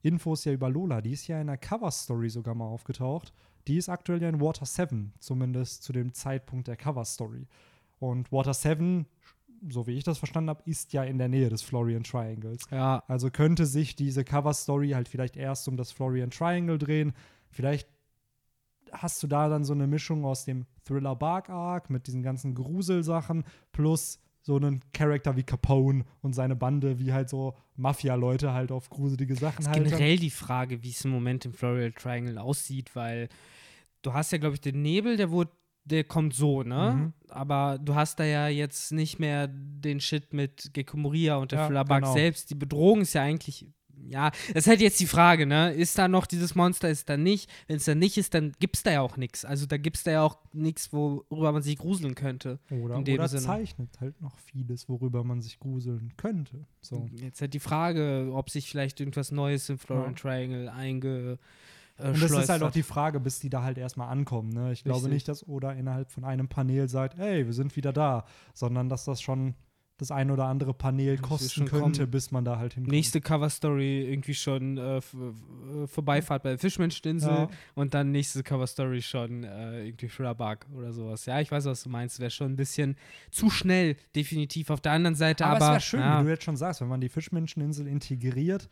Infos 0.03 0.45
ja 0.45 0.51
über 0.51 0.69
Lola. 0.69 1.03
Die 1.03 1.13
ist 1.13 1.29
ja 1.29 1.41
in 1.41 1.47
der 1.47 1.59
Cover-Story 1.59 2.31
sogar 2.31 2.57
mal 2.57 2.67
aufgetaucht. 2.67 3.33
Die 3.69 3.77
ist 3.77 3.91
aktuell 3.91 4.21
ja 4.21 4.29
in 4.29 4.41
Water 4.41 4.67
7, 4.67 5.15
zumindest 5.21 5.85
zu 5.85 5.93
dem 5.93 6.15
Zeitpunkt 6.15 6.67
der 6.67 6.77
Cover-Story. 6.77 7.47
Und 8.01 8.33
Water 8.33 8.55
7, 8.55 9.07
so 9.69 9.87
wie 9.87 9.93
ich 9.93 10.05
das 10.05 10.19
verstanden 10.19 10.51
habe, 10.51 10.63
ist 10.65 10.93
ja 10.93 11.05
in 11.05 11.19
der 11.19 11.29
Nähe 11.29 11.49
des 11.49 11.63
Florian 11.63 12.03
Triangles. 12.03 12.63
Ja, 12.71 13.03
Also 13.07 13.31
könnte 13.31 13.67
sich 13.67 13.95
diese 13.97 14.25
Cover-Story 14.25 14.91
halt 14.91 15.09
vielleicht 15.09 15.37
erst 15.37 15.69
um 15.69 15.77
das 15.77 15.93
Florian 15.93 16.31
Triangle 16.31 16.79
drehen. 16.79 17.13
Vielleicht 17.51 17.89
hast 18.91 19.23
du 19.23 19.27
da 19.27 19.49
dann 19.49 19.65
so 19.65 19.73
eine 19.73 19.87
Mischung 19.87 20.25
aus 20.25 20.45
dem 20.45 20.67
Thriller 20.85 21.17
Bark 21.17 21.49
Arc 21.49 21.91
mit 21.91 22.07
diesen 22.07 22.23
ganzen 22.23 22.55
Gruselsachen 22.55 23.45
plus 23.73 24.19
so 24.43 24.57
einen 24.57 24.81
Charakter 24.93 25.37
wie 25.37 25.45
Capone 25.45 26.05
und 26.21 26.35
seine 26.35 26.57
Bande, 26.57 26.99
wie 26.99 27.13
halt 27.13 27.29
so 27.29 27.55
Mafia-Leute 27.77 28.53
halt 28.53 28.73
auf 28.73 28.91
gruselige 28.91 29.37
Sachen 29.37 29.61
ist 29.61 29.69
halt. 29.69 29.85
generell 29.85 30.19
die 30.19 30.31
Frage, 30.31 30.83
wie 30.83 30.91
es 30.91 31.05
im 31.05 31.13
Moment 31.13 31.45
im 31.45 31.53
Florian 31.53 31.95
Triangle 31.95 32.39
aussieht, 32.39 32.95
weil 32.97 33.29
du 34.03 34.13
hast 34.13 34.33
ja, 34.33 34.39
glaube 34.39 34.55
ich, 34.55 34.61
den 34.61 34.83
Nebel, 34.83 35.17
der 35.17 35.31
wurde, 35.31 35.53
der 35.85 36.05
kommt 36.05 36.35
so, 36.35 36.63
ne? 36.63 36.93
Mhm. 36.97 37.13
Aber 37.29 37.79
du 37.79 37.95
hast 37.95 38.21
da 38.21 38.25
ja 38.25 38.49
jetzt 38.49 38.93
nicht 38.93 39.19
mehr 39.19 39.49
den 39.49 40.01
Shit 40.01 40.33
mit 40.33 40.71
Gecko 40.75 40.97
Moria 40.97 41.37
und 41.37 41.53
der 41.53 41.61
Ja, 41.61 41.67
Flabak 41.69 42.03
genau. 42.03 42.13
selbst. 42.15 42.51
Die 42.51 42.55
Bedrohung 42.55 43.01
ist 43.01 43.15
ja 43.15 43.23
eigentlich, 43.23 43.67
ja, 44.05 44.31
das 44.49 44.65
ist 44.65 44.67
halt 44.67 44.81
jetzt 44.81 45.01
die 45.01 45.07
Frage, 45.07 45.47
ne? 45.47 45.73
Ist 45.73 45.97
da 45.99 46.09
noch 46.09 46.27
dieses 46.27 46.55
Monster, 46.55 46.89
ist 46.89 47.09
da 47.09 47.17
nicht? 47.17 47.49
Wenn 47.69 47.77
es 47.77 47.85
da 47.85 47.95
nicht 47.95 48.17
ist, 48.19 48.35
dann 48.35 48.53
gibt 48.59 48.77
es 48.77 48.83
da 48.83 48.93
ja 48.93 49.01
auch 49.01 49.17
nichts. 49.17 49.45
Also 49.45 49.65
da 49.67 49.77
gibt 49.77 49.97
es 49.97 50.03
da 50.05 50.11
ja 50.13 50.23
auch 50.23 50.39
nichts, 50.53 50.93
worüber 50.93 51.53
man 51.53 51.63
sich 51.63 51.79
gruseln 51.79 52.15
könnte. 52.15 52.59
Oder, 52.71 52.97
in 52.97 53.05
dem 53.05 53.15
oder 53.15 53.29
Sinne. 53.29 53.43
zeichnet 53.43 54.01
halt 54.01 54.21
noch 54.21 54.39
vieles, 54.39 54.89
worüber 54.89 55.25
man 55.25 55.41
sich 55.41 55.59
gruseln 55.59 56.13
könnte. 56.17 56.67
So. 56.81 57.09
Jetzt 57.15 57.41
halt 57.41 57.55
die 57.55 57.61
Frage, 57.61 58.31
ob 58.33 58.51
sich 58.51 58.69
vielleicht 58.69 59.01
irgendwas 59.01 59.33
Neues 59.33 59.69
im 59.69 59.79
Florian 59.79 60.13
Ja. 60.15 60.19
Triangle 60.21 60.69
einge 60.69 61.39
äh, 61.99 62.07
Und 62.09 62.15
das 62.15 62.23
ist 62.23 62.29
schleust 62.29 62.49
halt 62.49 62.63
auch 62.63 62.71
die 62.73 62.83
Frage, 62.83 63.21
bis 63.21 63.41
die 63.41 63.51
da 63.51 63.63
halt 63.63 63.79
erstmal 63.79 64.09
ankommen. 64.09 64.51
Ne? 64.51 64.73
Ich 64.73 64.85
glaube 64.85 64.99
Richtig. 64.99 65.13
nicht, 65.13 65.29
dass 65.29 65.47
Oda 65.47 65.73
innerhalb 65.73 66.11
von 66.11 66.25
einem 66.25 66.49
Panel 66.49 66.89
sagt, 66.89 67.19
hey, 67.19 67.47
wir 67.47 67.53
sind 67.53 67.75
wieder 67.77 67.93
da, 67.93 68.25
sondern 68.55 68.89
dass 68.89 69.05
das 69.05 69.21
schon 69.21 69.55
das 69.99 70.11
ein 70.11 70.31
oder 70.31 70.47
andere 70.47 70.75
Panel 70.75 71.17
kosten 71.19 71.65
könnte, 71.67 72.01
kommen. 72.01 72.11
bis 72.11 72.31
man 72.33 72.45
da 72.45 72.59
halt 72.59 72.75
hinkommt. 72.75 72.93
Nächste 72.93 73.21
Cover-Story 73.21 74.11
irgendwie 74.11 74.35
schon 74.35 74.77
äh, 74.77 74.97
äh, 74.99 75.87
Vorbeifahrt 75.87 76.43
bei 76.43 76.51
der 76.51 76.59
Fischmenscheninsel 76.59 77.31
Ja. 77.31 77.49
und 77.75 77.95
dann 77.95 78.11
nächste 78.11 78.43
Cover-Story 78.43 79.01
schon 79.03 79.45
äh, 79.45 79.87
irgendwie 79.87 80.09
Bark 80.35 80.67
oder 80.75 80.93
sowas. 80.93 81.27
Ja, 81.27 81.41
ich 81.41 81.53
weiß, 81.53 81.67
was 81.67 81.85
du 81.85 81.89
meinst. 81.89 82.19
Wäre 82.19 82.31
schon 82.31 82.53
ein 82.53 82.57
bisschen 82.57 82.97
zu 83.31 83.49
schnell, 83.49 83.97
definitiv. 84.17 84.71
Auf 84.71 84.81
der 84.81 84.93
anderen 84.93 85.15
Seite 85.15 85.47
Aber, 85.47 85.57
aber. 85.57 85.65
es 85.67 85.71
wäre 85.71 85.81
schön, 85.81 86.01
ja, 86.01 86.21
wie 86.21 86.25
du 86.25 86.31
jetzt 86.31 86.45
schon 86.45 86.57
sagst, 86.57 86.81
wenn 86.81 86.89
man 86.89 87.01
die 87.01 87.09
Fischmenscheninsel 87.09 87.87
integriert, 87.87 88.69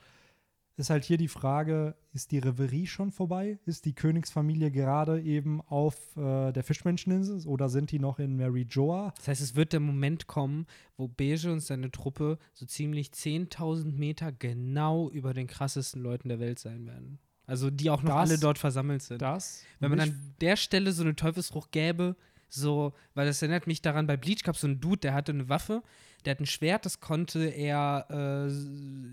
ist 0.80 0.90
halt 0.90 1.04
hier 1.04 1.16
die 1.18 1.28
Frage, 1.28 1.94
ist 2.12 2.30
die 2.32 2.38
Reverie 2.38 2.86
schon 2.86 3.10
vorbei? 3.12 3.58
Ist 3.66 3.84
die 3.84 3.94
Königsfamilie 3.94 4.70
gerade 4.70 5.20
eben 5.20 5.60
auf 5.62 6.16
äh, 6.16 6.52
der 6.52 6.64
Fischmenscheninsel 6.64 7.46
oder 7.46 7.68
sind 7.68 7.92
die 7.92 7.98
noch 7.98 8.18
in 8.18 8.36
Mary 8.36 8.66
Joa? 8.68 9.12
das 9.16 9.28
heißt, 9.28 9.40
es 9.42 9.54
wird 9.54 9.72
der 9.72 9.80
Moment 9.80 10.26
kommen, 10.26 10.66
wo 10.96 11.06
Beige 11.08 11.52
und 11.52 11.60
seine 11.60 11.90
Truppe 11.90 12.38
so 12.52 12.66
ziemlich 12.66 13.08
10.000 13.10 13.92
Meter 13.96 14.32
genau 14.32 15.08
über 15.10 15.34
den 15.34 15.46
krassesten 15.46 16.02
Leuten 16.02 16.28
der 16.28 16.40
Welt 16.40 16.58
sein 16.58 16.86
werden. 16.86 17.18
Also 17.46 17.70
die 17.70 17.90
auch 17.90 18.02
noch 18.02 18.14
Das- 18.16 18.30
alle 18.30 18.38
dort 18.38 18.58
versammelt 18.58 19.02
sind. 19.02 19.20
Das? 19.22 19.62
Wenn 19.80 19.90
man 19.90 20.00
an 20.00 20.34
der 20.40 20.56
Stelle 20.56 20.92
so 20.92 21.02
eine 21.02 21.16
Teufelsfrucht 21.16 21.72
gäbe, 21.72 22.16
So, 22.52 22.94
weil 23.14 23.26
das 23.26 23.40
erinnert 23.42 23.68
mich 23.68 23.80
daran, 23.80 24.08
bei 24.08 24.16
Bleach 24.16 24.42
gab 24.42 24.56
es 24.56 24.62
so 24.62 24.66
einen 24.66 24.80
Dude, 24.80 24.96
der 24.98 25.14
hatte 25.14 25.30
eine 25.30 25.48
Waffe, 25.48 25.84
der 26.26 26.32
hat 26.32 26.40
ein 26.40 26.46
Schwert, 26.46 26.84
das 26.86 27.00
konnte 27.00 27.46
er, 27.46 28.06
äh, 28.10 28.48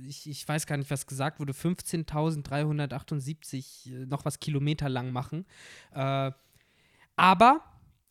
ich, 0.07 0.29
ich 0.29 0.47
weiß 0.47 0.67
gar 0.67 0.77
nicht, 0.77 0.91
was 0.91 1.07
gesagt 1.07 1.39
wurde, 1.39 1.53
15.378 1.53 3.91
äh, 3.91 4.05
noch 4.05 4.25
was 4.25 4.39
Kilometer 4.39 4.89
lang 4.89 5.11
machen. 5.11 5.47
Äh, 5.93 6.31
aber 7.15 7.63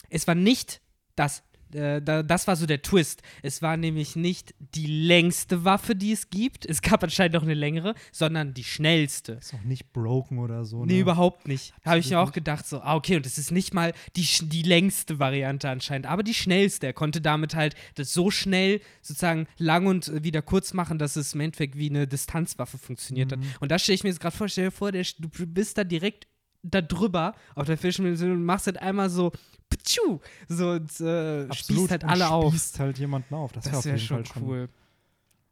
es 0.08 0.26
war 0.26 0.34
nicht 0.34 0.80
das 1.14 1.44
äh, 1.72 2.00
da, 2.00 2.22
das 2.22 2.46
war 2.46 2.56
so 2.56 2.66
der 2.66 2.82
Twist. 2.82 3.22
Es 3.42 3.62
war 3.62 3.76
nämlich 3.76 4.16
nicht 4.16 4.54
die 4.58 4.86
längste 4.86 5.64
Waffe, 5.64 5.94
die 5.94 6.12
es 6.12 6.30
gibt. 6.30 6.66
Es 6.66 6.82
gab 6.82 7.02
anscheinend 7.02 7.34
noch 7.34 7.42
eine 7.42 7.54
längere, 7.54 7.94
sondern 8.12 8.54
die 8.54 8.64
schnellste. 8.64 9.32
Ist 9.32 9.54
auch 9.54 9.62
nicht 9.62 9.92
broken 9.92 10.38
oder 10.38 10.64
so. 10.64 10.84
Nee, 10.84 10.94
ne? 10.94 11.00
überhaupt 11.00 11.48
nicht. 11.48 11.74
Habe 11.84 11.98
ich 11.98 12.10
mir 12.10 12.20
auch 12.20 12.32
gedacht, 12.32 12.66
so, 12.66 12.80
ah, 12.80 12.94
okay, 12.94 13.16
und 13.16 13.26
es 13.26 13.38
ist 13.38 13.50
nicht 13.50 13.74
mal 13.74 13.92
die, 14.16 14.26
die 14.42 14.62
längste 14.62 15.18
Variante 15.18 15.68
anscheinend, 15.68 16.06
aber 16.06 16.22
die 16.22 16.34
schnellste. 16.34 16.86
Er 16.86 16.92
konnte 16.92 17.20
damit 17.20 17.54
halt 17.54 17.74
das 17.94 18.12
so 18.12 18.30
schnell 18.30 18.80
sozusagen 19.02 19.46
lang 19.58 19.86
und 19.86 20.24
wieder 20.24 20.42
kurz 20.42 20.72
machen, 20.72 20.98
dass 20.98 21.16
es 21.16 21.34
im 21.34 21.40
Endeffekt 21.40 21.76
wie 21.76 21.90
eine 21.90 22.06
Distanzwaffe 22.06 22.78
funktioniert 22.78 23.32
hat. 23.32 23.38
Und 23.60 23.70
da 23.70 23.78
stelle 23.78 23.94
ich 23.94 24.04
mir 24.04 24.10
jetzt 24.10 24.20
gerade 24.20 24.36
vor, 24.36 24.48
stell 24.48 24.66
dir 24.66 24.70
vor, 24.70 24.92
der, 24.92 25.04
du 25.18 25.28
bist 25.46 25.78
da 25.78 25.84
direkt 25.84 26.26
da 26.70 26.80
drüber 26.82 27.34
auf 27.54 27.66
der 27.66 27.78
Fischmühle 27.78 28.32
und 28.32 28.44
machst 28.44 28.66
halt 28.66 28.80
einmal 28.80 29.10
so, 29.10 29.32
ptschu, 29.70 30.18
so 30.48 30.70
und 30.70 31.00
äh, 31.00 31.52
spießt 31.52 31.90
halt 31.90 32.04
alle 32.04 32.30
auf. 32.30 32.50
Spießt 32.52 32.80
halt 32.80 32.98
jemanden 32.98 33.34
auf. 33.34 33.52
Das, 33.52 33.64
Das 33.64 33.84
wäre 33.84 33.96
jeden 33.96 34.06
schon 34.06 34.24
Fall 34.24 34.34
schon. 34.34 34.42
cool. 34.48 34.68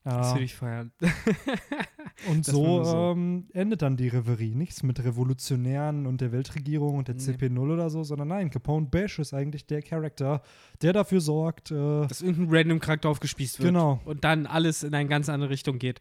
Ja. 0.04 0.18
Das 0.18 0.34
würde 0.34 0.44
ich 0.44 0.54
feiern. 0.54 0.92
Und 2.28 2.44
so, 2.44 2.84
so. 2.84 3.12
Ähm, 3.12 3.46
endet 3.54 3.80
dann 3.82 3.96
die 3.96 4.08
Reverie. 4.08 4.54
Nichts 4.54 4.82
mit 4.82 5.02
Revolutionären 5.02 6.06
und 6.06 6.20
der 6.20 6.30
Weltregierung 6.30 6.96
und 6.98 7.08
der 7.08 7.14
Nee. 7.16 7.22
CP0 7.22 7.72
oder 7.72 7.90
so, 7.90 8.02
sondern 8.04 8.28
nein, 8.28 8.50
Capone 8.50 8.86
Bash 8.86 9.18
ist 9.18 9.34
eigentlich 9.34 9.66
der 9.66 9.82
Charakter, 9.82 10.42
der 10.82 10.92
dafür 10.92 11.20
sorgt, 11.20 11.70
äh, 11.70 11.74
Dass 12.06 12.20
irgendein 12.22 12.54
random 12.54 12.80
Charakter 12.80 13.08
aufgespießt 13.08 13.58
wird. 13.60 13.68
Genau. 13.70 14.00
Und 14.04 14.24
dann 14.24 14.46
alles 14.46 14.82
in 14.84 14.94
eine 14.94 15.08
ganz 15.08 15.28
andere 15.28 15.50
Richtung 15.50 15.78
geht. 15.78 16.00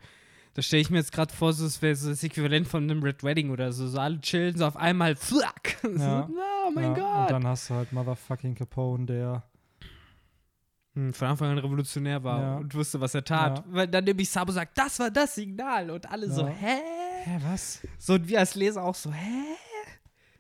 Das 0.56 0.66
stelle 0.68 0.82
ich 0.82 0.90
mir 0.92 0.98
jetzt 0.98 1.12
gerade 1.12 1.34
vor, 1.34 1.52
so, 1.54 1.66
es 1.66 1.82
wäre 1.82 1.96
so 1.96 2.10
das 2.10 2.24
Äquivalent 2.24 2.68
von 2.68 2.84
einem 2.84 3.02
Red 3.02 3.24
Wedding 3.24 3.50
oder 3.50 3.72
so. 3.72 3.88
So 3.88 4.00
alle 4.00 4.22
chillen, 4.22 4.56
so 4.58 4.66
auf 4.66 4.78
einmal, 4.78 5.16
fuck. 5.16 5.42
Ja. 5.98 6.28
So, 6.28 6.38
oh 6.68 6.72
mein 6.72 6.84
ja, 6.84 6.90
Und 6.90 6.96
Gott. 6.96 7.32
dann 7.32 7.48
hast 7.48 7.70
du 7.70 7.74
halt 7.74 7.92
Motherfucking 7.92 8.56
Capone, 8.56 9.06
der 9.06 9.44
Hm, 10.96 11.12
von 11.14 11.28
Anfang 11.30 11.50
an 11.50 11.58
revolutionär 11.58 12.24
war 12.24 12.40
Ja. 12.42 12.56
und 12.58 12.74
wusste, 12.76 13.02
was 13.02 13.16
er 13.16 13.24
tat. 13.26 13.58
Ja. 13.60 13.64
Weil 13.70 13.88
dann 13.88 14.04
nämlich 14.04 14.30
Sabo 14.30 14.52
sagt, 14.52 14.78
das 14.78 15.00
war 15.00 15.10
das 15.10 15.34
Signal. 15.36 15.90
Und 15.90 16.10
alle 16.12 16.30
so, 16.30 16.42
Ja. 16.42 16.48
hä? 16.50 16.78
Hä, 17.24 17.40
was? 17.50 17.80
So 17.98 18.14
und 18.14 18.28
wir 18.28 18.38
als 18.40 18.54
Leser 18.54 18.84
auch 18.84 18.94
so, 18.96 19.12
hä? 19.12 19.44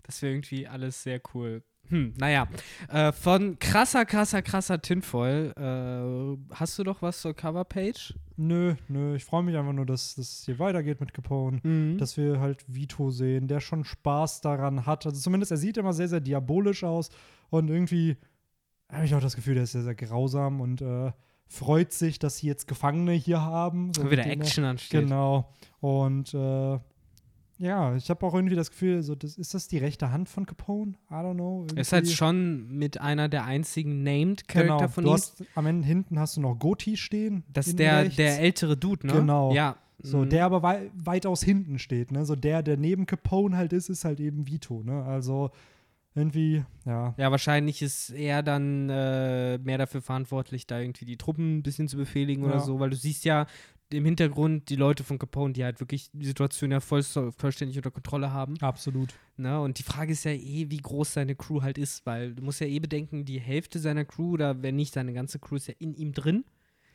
Das 0.03 0.21
wäre 0.21 0.33
irgendwie 0.33 0.67
alles 0.67 1.01
sehr 1.01 1.19
cool. 1.33 1.63
Hm, 1.89 2.13
naja. 2.17 2.47
Äh, 2.89 3.11
von 3.11 3.59
krasser, 3.59 4.05
krasser, 4.05 4.41
krasser 4.41 4.81
Tinfoil, 4.81 5.53
äh, 5.57 6.53
hast 6.55 6.79
du 6.79 6.83
doch 6.83 7.01
was 7.01 7.21
zur 7.21 7.33
Coverpage? 7.33 8.13
Nö, 8.35 8.75
nö, 8.87 9.15
ich 9.15 9.25
freue 9.25 9.43
mich 9.43 9.55
einfach 9.57 9.73
nur, 9.73 9.85
dass 9.85 10.15
das 10.15 10.43
hier 10.45 10.57
weitergeht 10.59 10.99
mit 11.01 11.13
Capone. 11.13 11.59
Mhm. 11.61 11.97
Dass 11.97 12.17
wir 12.17 12.39
halt 12.39 12.63
Vito 12.67 13.11
sehen, 13.11 13.47
der 13.47 13.59
schon 13.59 13.83
Spaß 13.83 14.41
daran 14.41 14.85
hat. 14.85 15.05
Also 15.05 15.19
zumindest, 15.19 15.51
er 15.51 15.57
sieht 15.57 15.77
immer 15.77 15.93
sehr, 15.93 16.07
sehr 16.07 16.21
diabolisch 16.21 16.83
aus 16.83 17.09
und 17.49 17.69
irgendwie 17.69 18.17
habe 18.91 19.05
ich 19.05 19.13
auch 19.13 19.21
das 19.21 19.35
Gefühl, 19.35 19.55
der 19.55 19.63
ist 19.63 19.73
sehr, 19.73 19.83
sehr 19.83 19.95
grausam 19.95 20.61
und 20.61 20.81
äh, 20.81 21.11
freut 21.47 21.91
sich, 21.91 22.17
dass 22.17 22.37
sie 22.37 22.47
jetzt 22.47 22.67
Gefangene 22.67 23.11
hier 23.11 23.41
haben. 23.41 23.91
So 23.93 24.09
wieder 24.09 24.23
er- 24.23 24.31
Action 24.31 24.63
ansteht. 24.63 25.01
Genau. 25.01 25.51
Und 25.79 26.33
äh, 26.33 26.79
ja, 27.57 27.95
ich 27.95 28.09
habe 28.09 28.25
auch 28.25 28.33
irgendwie 28.33 28.55
das 28.55 28.69
Gefühl, 28.71 29.03
so, 29.03 29.15
das, 29.15 29.37
ist 29.37 29.53
das 29.53 29.67
die 29.67 29.77
rechte 29.77 30.11
Hand 30.11 30.27
von 30.29 30.45
Capone? 30.45 30.93
I 31.09 31.13
don't 31.13 31.35
know. 31.35 31.65
Er 31.75 31.81
ist 31.81 31.93
halt 31.93 32.05
irgendwie. 32.05 32.15
schon 32.15 32.67
mit 32.77 32.99
einer 32.99 33.29
der 33.29 33.45
einzigen 33.45 34.03
Named 34.03 34.47
Charakter 34.47 34.75
Genau, 34.77 34.87
von 34.89 35.03
du 35.03 35.09
ihm. 35.11 35.13
hast, 35.13 35.43
am 35.55 35.65
Ende 35.65 35.87
hinten 35.87 36.19
hast 36.19 36.35
du 36.37 36.41
noch 36.41 36.55
Goti 36.55 36.97
stehen. 36.97 37.43
Das 37.53 37.67
ist 37.67 37.79
der, 37.79 38.03
rechts. 38.03 38.15
der 38.17 38.39
ältere 38.41 38.75
Dude, 38.75 39.07
ne? 39.07 39.13
Genau. 39.13 39.53
Ja. 39.53 39.77
So, 40.05 40.19
Mhm. 40.19 40.29
der 40.31 40.45
aber 40.45 40.63
wei 40.63 40.91
weitaus 40.95 41.43
hinten 41.43 41.79
steht, 41.79 42.11
ne? 42.11 42.25
So 42.25 42.35
der, 42.35 42.61
der 42.63 42.75
neben 42.75 43.05
Capone 43.05 43.55
halt 43.55 43.71
ist, 43.71 43.87
ist 43.89 44.03
halt 44.03 44.19
eben 44.19 44.47
Vito, 44.47 44.81
ne? 44.83 45.03
Also 45.05 45.51
irgendwie, 46.15 46.63
ja. 46.85 47.13
Ja, 47.17 47.31
wahrscheinlich 47.31 47.81
ist 47.81 48.09
er 48.11 48.43
dann 48.43 48.87
äh, 48.89 49.57
mehr 49.59 49.77
dafür 49.79 50.01
verantwortlich, 50.01 50.67
da 50.67 50.79
irgendwie 50.79 51.05
die 51.05 51.17
Truppen 51.17 51.57
ein 51.57 51.63
bisschen 51.63 51.87
zu 51.87 51.97
befehligen 51.97 52.43
oder 52.43 52.55
Ja. 52.55 52.59
so, 52.59 52.79
weil 52.79 52.89
du 52.91 52.95
siehst 52.95 53.25
ja 53.25 53.47
im 53.93 54.05
Hintergrund 54.05 54.69
die 54.69 54.75
Leute 54.75 55.03
von 55.03 55.19
Capone, 55.19 55.53
die 55.53 55.63
halt 55.63 55.79
wirklich 55.79 56.09
die 56.13 56.25
Situation 56.25 56.71
ja 56.71 56.79
voll, 56.79 57.03
vollständig 57.03 57.77
unter 57.77 57.91
Kontrolle 57.91 58.31
haben. 58.31 58.59
Absolut. 58.61 59.13
Ne? 59.37 59.59
Und 59.59 59.79
die 59.79 59.83
Frage 59.83 60.11
ist 60.11 60.25
ja 60.25 60.31
eh, 60.31 60.69
wie 60.69 60.77
groß 60.77 61.13
seine 61.13 61.35
Crew 61.35 61.61
halt 61.61 61.77
ist, 61.77 62.05
weil 62.05 62.33
du 62.35 62.43
musst 62.43 62.59
ja 62.59 62.67
eh 62.67 62.79
bedenken, 62.79 63.25
die 63.25 63.39
Hälfte 63.39 63.79
seiner 63.79 64.05
Crew 64.05 64.33
oder 64.33 64.61
wenn 64.61 64.75
nicht 64.75 64.93
seine 64.93 65.13
ganze 65.13 65.39
Crew 65.39 65.55
ist 65.55 65.67
ja 65.67 65.73
in 65.79 65.93
ihm 65.93 66.11
drin. 66.11 66.43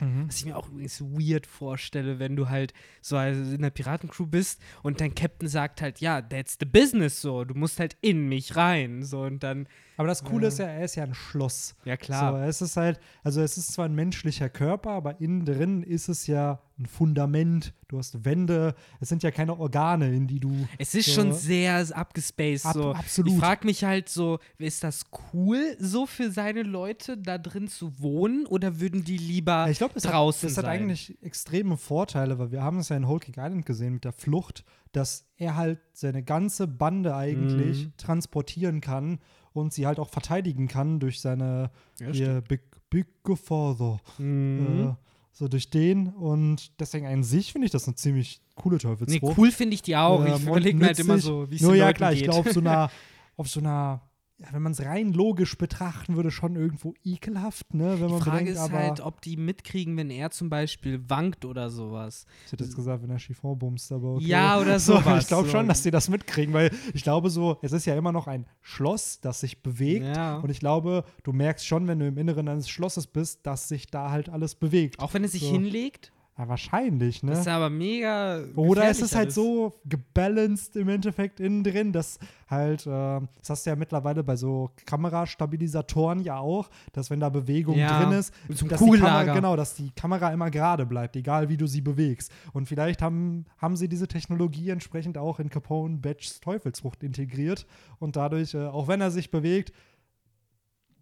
Mhm. 0.01 0.29
Was 0.29 0.38
ich 0.38 0.44
mir 0.44 0.57
auch 0.57 0.68
übrigens 0.68 1.01
weird 1.01 1.46
vorstelle, 1.46 2.18
wenn 2.18 2.37
du 2.37 2.49
halt 2.49 2.73
so 3.01 3.16
also 3.16 3.55
in 3.55 3.62
der 3.62 3.70
Piratencrew 3.70 4.27
bist 4.27 4.61
und 4.83 5.01
dein 5.01 5.14
Captain 5.14 5.49
sagt 5.49 5.83
halt, 5.83 6.01
ja, 6.01 6.23
that's 6.23 6.57
the 6.61 6.66
business 6.66 7.20
so, 7.20 7.44
du 7.44 7.55
musst 7.55 7.81
halt 7.81 7.96
in 8.01 8.29
mich 8.29 8.57
rein, 8.57 9.03
so 9.03 9.23
und 9.23 9.42
dann, 9.42 9.66
Aber 9.99 10.09
das 10.09 10.25
Coole 10.25 10.47
ist 10.47 10.59
ja, 10.61 10.67
er 10.67 10.85
ist 10.85 10.95
ja 10.95 11.03
ein 11.05 11.13
Schloss. 11.13 11.75
ja 11.85 11.95
So, 11.95 11.99
klar. 12.07 12.43
es 12.47 12.63
ist 12.63 12.77
halt, 12.77 12.99
also 13.23 13.43
es 13.43 13.59
ist 13.59 13.73
zwar 13.73 13.85
ein 13.85 13.95
menschlicher 13.95 14.49
Körper, 14.49 14.91
aber 14.93 15.21
innen 15.21 15.45
drin 15.45 15.83
ist 15.83 16.09
es 16.09 16.27
ja 16.27 16.61
ein 16.79 16.87
Fundament. 16.87 17.75
Du 17.89 17.99
hast 17.99 18.25
Wände, 18.25 18.75
es 19.01 19.09
sind 19.09 19.23
ja 19.25 19.31
keine 19.33 19.59
Organe, 19.59 20.15
in 20.15 20.27
die 20.29 20.39
du. 20.41 20.67
es 20.79 20.95
ist 20.95 21.07
so- 21.07 21.23
schon 21.23 21.33
sehr 21.33 21.85
abgespaced, 21.97 22.67
Ab- 22.67 22.75
so. 22.75 22.93
absolut. 22.93 23.33
Ich 23.33 23.39
frage 23.41 23.67
mich 23.67 23.83
halt 23.83 24.09
so, 24.09 24.39
ist 24.59 24.85
das 24.85 25.07
cool, 25.33 25.77
so 25.81 26.07
für 26.07 26.31
seine 26.31 26.63
Leute 26.63 27.17
da 27.19 27.37
drin 27.37 27.67
zu 27.67 28.01
wohnen 28.01 28.47
oder 28.47 28.79
würden 28.81 29.03
die 29.05 29.17
lieber 29.19 29.65
Ja, 29.65 29.69
ich 29.69 29.79
glaube, 29.79 29.95
das, 29.95 30.05
draußen 30.05 30.43
hat, 30.49 30.51
das 30.51 30.59
hat 30.59 30.65
sein? 30.67 30.83
eigentlich 30.83 31.19
extreme 31.23 31.77
Vorteile, 31.77 32.39
weil 32.39 32.53
wir 32.53 32.63
haben 32.63 32.79
es 32.79 32.89
ja 32.91 32.97
in 32.97 33.09
Whole 33.09 33.19
Cake 33.21 33.41
Island 33.41 33.67
gesehen 33.67 33.95
mit 33.95 34.05
der 34.05 34.13
Flucht, 34.13 34.65
dass 34.93 35.27
er 35.37 35.57
halt 35.57 35.81
seine 35.93 36.23
ganze 36.23 36.69
Bande 36.69 37.15
eigentlich 37.17 37.87
Mhm. 37.87 37.93
transportieren 37.97 38.81
kann 38.81 39.19
und 39.53 39.73
sie 39.73 39.87
halt 39.87 39.99
auch 39.99 40.09
verteidigen 40.11 40.69
kann 40.69 41.01
durch 41.01 41.21
seine 41.21 41.71
Ja, 42.01 42.11
ihr 42.11 42.41
Big, 42.43 42.63
Big 42.91 43.07
Father. 43.37 43.99
Mhm. 44.19 44.91
Äh, 44.91 44.95
so 45.33 45.47
durch 45.47 45.71
den 45.71 46.09
und 46.09 46.73
deswegen 46.81 47.07
an 47.07 47.23
sich 47.23 47.53
finde 47.53 47.67
ich 47.67 47.71
das 47.71 47.87
eine 47.87 47.95
ziemlich 47.95 48.41
coole 48.57 48.75
Nee, 48.77 48.83
Teufelsfrucht. 48.83 49.39
cool 49.39 49.53
finde 49.53 49.75
ich 49.75 49.83
die 49.83 49.97
auch. 49.97 50.25
Ähm, 50.25 50.35
ich 50.37 50.43
überlege 50.43 50.77
mir 50.79 50.87
halt 50.87 50.99
immer 50.99 51.19
so, 51.19 51.49
wie 51.51 51.57
es 51.57 51.63
Nur 51.63 51.73
den 51.75 51.79
ja, 51.81 51.93
klar, 51.93 52.13
ich 52.13 52.21
geht. 52.23 52.31
glaube, 52.31 52.53
so 52.53 52.59
einer, 52.61 52.91
auf 53.37 53.49
so 53.49 53.61
einer, 53.61 54.01
ja, 54.40 54.46
wenn 54.53 54.62
man 54.62 54.70
es 54.72 54.85
rein 54.85 55.12
logisch 55.12 55.59
betrachten 55.59 56.14
würde, 56.14 56.31
schon 56.31 56.55
irgendwo 56.55 56.94
ekelhaft, 57.05 57.74
ne? 57.74 57.98
Wenn 57.98 58.07
Die 58.07 58.12
man 58.12 58.22
Frage 58.22 58.38
bedenkt, 58.44 58.61
ist 58.61 58.70
halt, 58.72 59.01
ob 59.01 59.20
die 59.20 59.37
mitkriegen, 59.37 59.96
wenn 59.96 60.11
er 60.11 60.31
zum 60.31 60.48
Beispiel 60.48 61.03
wankt 61.09 61.44
oder 61.44 61.70
sowas. 61.70 62.24
ich 62.46 62.53
hätte 62.53 62.62
jetzt 62.64 62.77
gesagt, 62.77 63.03
wenn 63.03 63.11
er 63.11 63.18
Chiffon 63.18 63.59
bumst, 63.59 63.90
aber 63.90 64.14
okay. 64.14 64.27
Ja, 64.27 64.61
oder 64.61 64.79
So, 64.81 64.96
sowas. 64.98 65.22
ich 65.24 65.29
glaube 65.29 65.46
so. 65.46 65.51
schon, 65.57 65.66
dass 65.66 65.83
die 65.83 65.90
das 65.90 66.09
mitkriegen, 66.09 66.55
weil 66.55 66.70
ich 66.94 67.03
glaube 67.03 67.31
so, 67.31 67.59
es 67.62 67.72
ist 67.72 67.85
ja 67.85 67.96
immer 67.96 68.12
noch 68.12 68.29
ein 68.29 68.46
Schloss, 68.61 69.20
das 69.20 69.40
sich 69.40 69.62
bewegt. 69.62 70.07
Ja. 70.07 70.37
Und 70.38 70.51
ich 70.51 70.61
glaube, 70.61 71.05
du 71.24 71.33
merkst 71.33 71.66
schon, 71.66 71.88
wenn 71.88 71.98
du 71.98 72.07
im 72.07 72.16
Inneren 72.16 72.46
eines 72.48 72.68
Schlosses 72.68 73.09
bist, 73.09 73.44
dass 73.44 73.66
sich 73.68 73.88
da 73.88 74.11
halt 74.12 74.29
alles 74.29 74.55
bewegt. 74.55 75.01
Auch 75.01 75.14
wenn 75.14 75.24
er 75.24 75.29
sich 75.29 75.42
So. 75.42 75.51
hinlegt, 75.51 76.12
Ja, 76.38 76.48
wahrscheinlich, 76.48 77.24
ne? 77.24 77.33
das 77.33 77.40
ist 77.40 77.48
aber 77.48 77.68
mega. 77.68 78.44
Oder 78.55 78.88
es 78.88 79.03
ist 79.03 79.16
halt 79.16 79.27
alles. 79.27 79.35
so 79.35 79.74
gebalanced 79.85 80.77
im 80.77 80.88
Endeffekt 80.88 81.40
innen 81.40 81.64
drin, 81.64 81.92
dass 81.92 82.20
halt, 82.46 82.87
äh, 82.87 83.20
das 83.38 83.51
hast 83.51 83.66
du 83.66 83.70
ja 83.70 83.77
mittlerweile 83.77 84.22
bei 84.22 84.37
so 84.37 84.70
Kamerastabilisatoren 84.87 86.20
ja 86.20 86.38
auch, 86.38 86.70
dass 86.92 87.11
wenn 87.11 87.18
da 87.18 87.29
Bewegung 87.29 87.77
Ja, 87.77 88.05
drin 88.05 88.16
ist, 88.16 88.33
dass 88.48 88.61
die 88.61 88.68
Kamera, 88.68 89.24
genau, 89.24 89.57
dass 89.57 89.74
die 89.74 89.90
Kamera 89.90 90.33
immer 90.33 90.48
gerade 90.53 90.87
bleibt, 90.87 91.16
egal 91.16 91.48
wie 91.48 91.57
du 91.57 91.66
sie 91.66 91.81
bewegst. 91.81 92.31
Und 92.53 92.66
vielleicht 92.66 93.03
haben, 93.03 93.46
haben 93.59 93.74
sie 93.74 93.88
diese 93.88 94.07
Technologie 94.07 94.70
entsprechend 94.70 95.18
auch 95.18 95.40
in 95.40 95.51
Capone 95.51 95.96
Batchs 95.98 96.40
Teufelsfrucht 96.40 97.03
integriert 97.03 97.66
und 97.98 98.14
dadurch, 98.14 98.55
äh, 98.55 98.64
auch 98.64 98.87
wenn 98.87 99.01
er 99.01 99.11
sich 99.11 99.33
bewegt, 99.33 99.72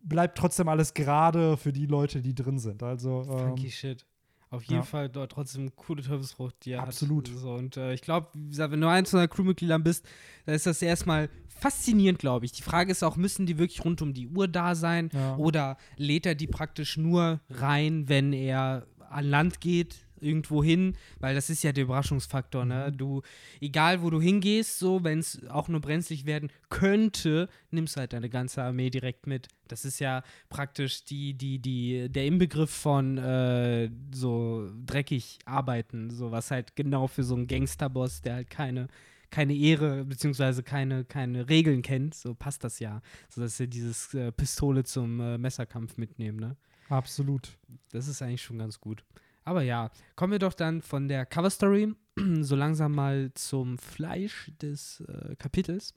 bleibt 0.03 0.38
trotzdem 0.38 0.68
alles 0.68 0.94
gerade 0.94 1.59
für 1.59 1.75
die 1.75 1.87
Leute, 1.87 2.22
die 2.22 2.35
drin 2.35 2.59
sind. 2.59 2.83
Also 2.83 3.20
ähm, 3.29 3.38
Funky 3.38 3.70
Shit. 3.70 4.07
Auf 4.51 4.63
jeden 4.63 4.77
ja. 4.77 4.83
Fall 4.83 5.09
dort 5.09 5.33
trotzdem 5.33 5.75
coole 5.75 6.03
Teufelsfrucht, 6.03 6.55
die 6.65 6.73
er 6.73 6.83
Absolut. 6.83 7.29
hat. 7.29 7.39
So, 7.39 7.53
und 7.55 7.77
äh, 7.77 7.95
ich 7.95 8.03
glaube, 8.03 8.29
wenn 8.35 8.81
du 8.81 8.89
eins 8.89 9.11
von 9.11 9.19
der 9.19 9.29
Crewmitgliedern 9.29 9.83
bist, 9.83 10.07
dann 10.45 10.55
ist 10.55 10.67
das 10.67 10.83
erstmal 10.83 11.29
faszinierend, 11.49 12.19
glaube 12.19 12.47
ich. 12.47 12.53
Die 12.53 12.63
Frage 12.63 12.93
ist 12.93 13.03
auch, 13.03 13.17
müssen 13.17 13.47
die 13.47 13.59
wirklich 13.59 13.85
rund 13.85 14.03
um 14.03 14.15
die 14.15 14.29
Uhr 14.29 14.47
da 14.47 14.75
sein? 14.75 15.11
Ja. 15.13 15.37
Oder 15.37 15.77
lädt 15.97 16.27
er 16.27 16.35
die 16.35 16.47
praktisch 16.47 16.97
nur 16.97 17.41
rein, 17.51 18.09
wenn 18.09 18.33
er 18.33 18.87
an 19.11 19.25
Land 19.25 19.61
geht, 19.61 20.06
irgendwo 20.20 20.62
hin? 20.62 20.96
Weil 21.20 21.35
das 21.35 21.50
ist 21.50 21.62
ja 21.62 21.72
der 21.72 21.85
Überraschungsfaktor, 21.85 22.64
ne? 22.64 22.90
Mhm. 22.90 22.96
Du, 22.96 23.22
egal 23.61 24.02
wo 24.02 24.11
du 24.11 24.20
hingehst, 24.20 24.79
so, 24.79 25.05
wenn 25.05 25.18
es 25.18 25.46
auch 25.48 25.68
nur 25.68 25.81
brenzlig 25.81 26.26
werden 26.26 26.50
könnte, 26.68 27.48
nimmst 27.70 27.96
du 27.96 28.00
halt 28.00 28.12
deine 28.12 28.29
ganze 28.29 28.62
Armee 28.62 28.90
direkt 28.90 29.26
mit. 29.26 29.48
Das 29.68 29.85
ist 29.85 29.98
ja 29.98 30.22
praktisch 30.48 31.05
die, 31.05 31.35
die, 31.35 31.59
die, 31.59 32.09
der 32.09 32.26
Inbegriff 32.26 32.70
von 32.70 33.18
äh, 33.18 33.90
so 34.12 34.70
dreckig 34.85 35.38
arbeiten, 35.44 36.11
so 36.11 36.31
was 36.31 36.50
halt 36.50 36.76
genau 36.76 37.07
für 37.07 37.24
so 37.24 37.35
einen 37.35 37.46
Gangsterboss, 37.46 38.22
der 38.22 38.35
halt 38.35 38.50
keine, 38.50 38.88
keine 39.31 39.55
Ehre 39.55 40.05
beziehungsweise 40.05 40.62
keine, 40.62 41.05
keine 41.05 41.48
Regeln 41.48 41.83
kennt, 41.83 42.14
so 42.14 42.35
passt 42.35 42.64
das 42.64 42.79
ja. 42.79 43.02
So 43.29 43.40
dass 43.40 43.57
sie 43.57 43.68
dieses 43.68 44.14
äh, 44.14 44.33
Pistole 44.33 44.85
zum 44.85 45.20
äh, 45.20 45.38
Messerkampf 45.38 45.96
mitnehmen, 45.96 46.38
ne? 46.38 46.57
Absolut. 46.88 47.59
Das 47.90 48.07
ist 48.07 48.22
eigentlich 48.22 48.42
schon 48.42 48.59
ganz 48.59 48.81
gut. 48.81 49.05
Aber 49.47 49.63
ja, 49.63 49.91
kommen 50.17 50.33
wir 50.33 50.41
doch 50.41 50.55
dann 50.55 50.83
von 50.83 51.07
der 51.07 51.25
Cover-Story 51.25 51.95
so 52.41 52.57
langsam 52.57 52.93
mal 52.93 53.31
zum 53.35 53.79
Fleisch 53.79 54.51
des 54.61 55.01
äh, 55.03 55.37
Kapitels. 55.37 55.95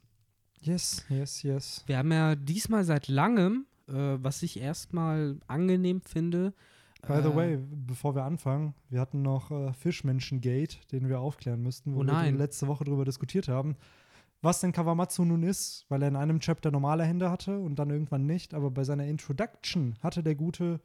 Yes, 0.61 1.03
yes, 1.09 1.41
yes. 1.41 1.83
Wir 1.87 1.97
haben 1.97 2.11
ja 2.11 2.35
diesmal 2.35 2.83
seit 2.83 3.07
langem, 3.07 3.65
äh, 3.87 3.93
was 3.93 4.43
ich 4.43 4.59
erstmal 4.59 5.37
angenehm 5.47 6.01
finde. 6.01 6.53
By 7.07 7.21
the 7.23 7.29
äh, 7.29 7.35
way, 7.35 7.59
bevor 7.87 8.13
wir 8.13 8.23
anfangen, 8.23 8.75
wir 8.89 8.99
hatten 8.99 9.23
noch 9.23 9.49
äh, 9.49 9.73
Fischmenschen 9.73 10.41
Gate, 10.41 10.79
den 10.91 11.09
wir 11.09 11.19
aufklären 11.19 11.63
müssten, 11.63 11.95
wo 11.95 12.01
Oh 12.01 12.05
wir 12.05 12.31
letzte 12.31 12.67
Woche 12.67 12.83
drüber 12.83 13.03
diskutiert 13.03 13.47
haben. 13.47 13.75
Was 14.43 14.61
denn 14.61 14.73
Kawamatsu 14.73 15.25
nun 15.25 15.41
ist, 15.41 15.85
weil 15.89 16.03
er 16.03 16.09
in 16.09 16.15
einem 16.15 16.39
Chapter 16.39 16.69
normale 16.69 17.03
Hände 17.03 17.31
hatte 17.31 17.57
und 17.57 17.79
dann 17.79 17.89
irgendwann 17.89 18.27
nicht, 18.27 18.53
aber 18.53 18.69
bei 18.69 18.83
seiner 18.83 19.05
Introduction 19.07 19.95
hatte 20.03 20.21
der 20.21 20.35
gute 20.35 20.81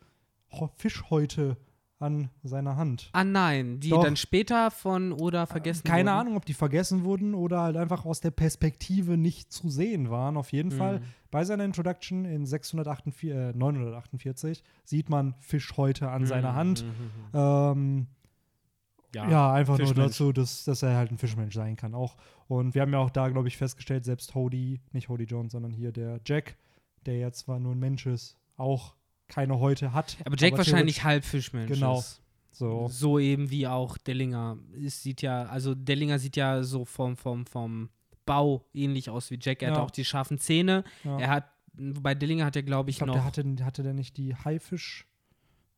Fischhäute 0.76 1.58
an 2.00 2.28
seiner 2.42 2.76
Hand. 2.76 3.08
Ah 3.12 3.24
nein, 3.24 3.80
die 3.80 3.90
Doch. 3.90 4.02
dann 4.02 4.16
später 4.16 4.70
von 4.70 5.12
oder 5.12 5.46
vergessen 5.46 5.84
Keine 5.86 6.10
wurden. 6.10 6.18
Ahnung, 6.20 6.36
ob 6.36 6.44
die 6.44 6.52
vergessen 6.54 7.04
wurden 7.04 7.34
oder 7.34 7.60
halt 7.62 7.76
einfach 7.76 8.04
aus 8.04 8.20
der 8.20 8.30
Perspektive 8.32 9.16
nicht 9.16 9.52
zu 9.52 9.68
sehen 9.70 10.10
waren. 10.10 10.36
Auf 10.36 10.52
jeden 10.52 10.70
Fall 10.70 10.98
Mhm. 11.00 11.04
bei 11.30 11.44
seiner 11.44 11.64
Introduction 11.64 12.24
in 12.24 12.46
648, 12.46 13.30
äh, 13.30 13.52
948 13.54 14.62
sieht 14.84 15.08
man 15.08 15.34
Fischhäute 15.40 16.10
an 16.10 16.26
seiner 16.26 16.52
Mhm, 16.52 16.56
Hand. 16.56 16.84
mhm, 16.84 16.90
mhm. 16.90 17.40
Ähm, 17.40 18.06
Ja, 19.14 19.30
ja, 19.30 19.52
einfach 19.52 19.78
nur 19.78 19.94
dazu, 19.94 20.32
dass, 20.32 20.64
dass 20.64 20.82
er 20.82 20.96
halt 20.96 21.12
ein 21.12 21.18
Fischmensch 21.18 21.54
sein 21.54 21.76
kann 21.76 21.94
auch. 21.94 22.16
Und 22.48 22.74
wir 22.74 22.82
haben 22.82 22.92
ja 22.92 22.98
auch 22.98 23.10
da, 23.10 23.28
glaube 23.28 23.46
ich, 23.46 23.56
festgestellt, 23.56 24.04
selbst 24.04 24.34
Hody, 24.34 24.80
nicht 24.90 25.08
Hody 25.08 25.22
Jones, 25.24 25.52
sondern 25.52 25.72
hier 25.72 25.92
der 25.92 26.20
Jack, 26.26 26.56
der 27.06 27.16
ja 27.18 27.30
zwar 27.30 27.60
nur 27.60 27.76
ein 27.76 27.78
Mensch 27.78 28.06
ist, 28.06 28.36
auch 28.56 28.94
keine 29.28 29.58
Häute 29.58 29.92
hat. 29.92 30.16
Aber 30.24 30.36
Jack 30.38 30.56
wahrscheinlich 30.56 30.96
theoretisch- 30.96 31.04
halb 31.04 31.24
Fischmensch 31.24 31.72
Genau. 31.72 31.98
ist. 31.98 32.20
So. 32.52 32.86
So 32.88 33.18
eben 33.18 33.50
wie 33.50 33.66
auch 33.66 33.98
Dellinger. 33.98 34.58
Es 34.84 35.02
sieht 35.02 35.22
ja, 35.22 35.44
also 35.46 35.74
Dellinger 35.74 36.18
sieht 36.20 36.36
ja 36.36 36.62
so 36.62 36.84
vom, 36.84 37.16
vom, 37.16 37.46
vom 37.46 37.88
Bau 38.26 38.64
ähnlich 38.72 39.10
aus 39.10 39.30
wie 39.30 39.38
Jack. 39.40 39.62
Er 39.62 39.70
hat 39.70 39.78
Ja. 39.78 39.82
auch 39.82 39.90
die 39.90 40.04
scharfen 40.04 40.38
Zähne. 40.38 40.84
Ja. 41.02 41.18
Er 41.18 41.28
hat, 41.30 41.44
wobei 41.74 42.14
Dellinger 42.14 42.44
hat 42.44 42.54
ja, 42.56 42.62
glaube 42.62 42.90
ich, 42.90 42.94
ich 42.94 42.98
glaube, 42.98 43.10
noch. 43.12 43.16
der 43.16 43.24
hatte, 43.24 43.64
hatte 43.64 43.82
der 43.82 43.92
nicht 43.94 44.16
die 44.16 44.36
Haifisch, 44.36 45.06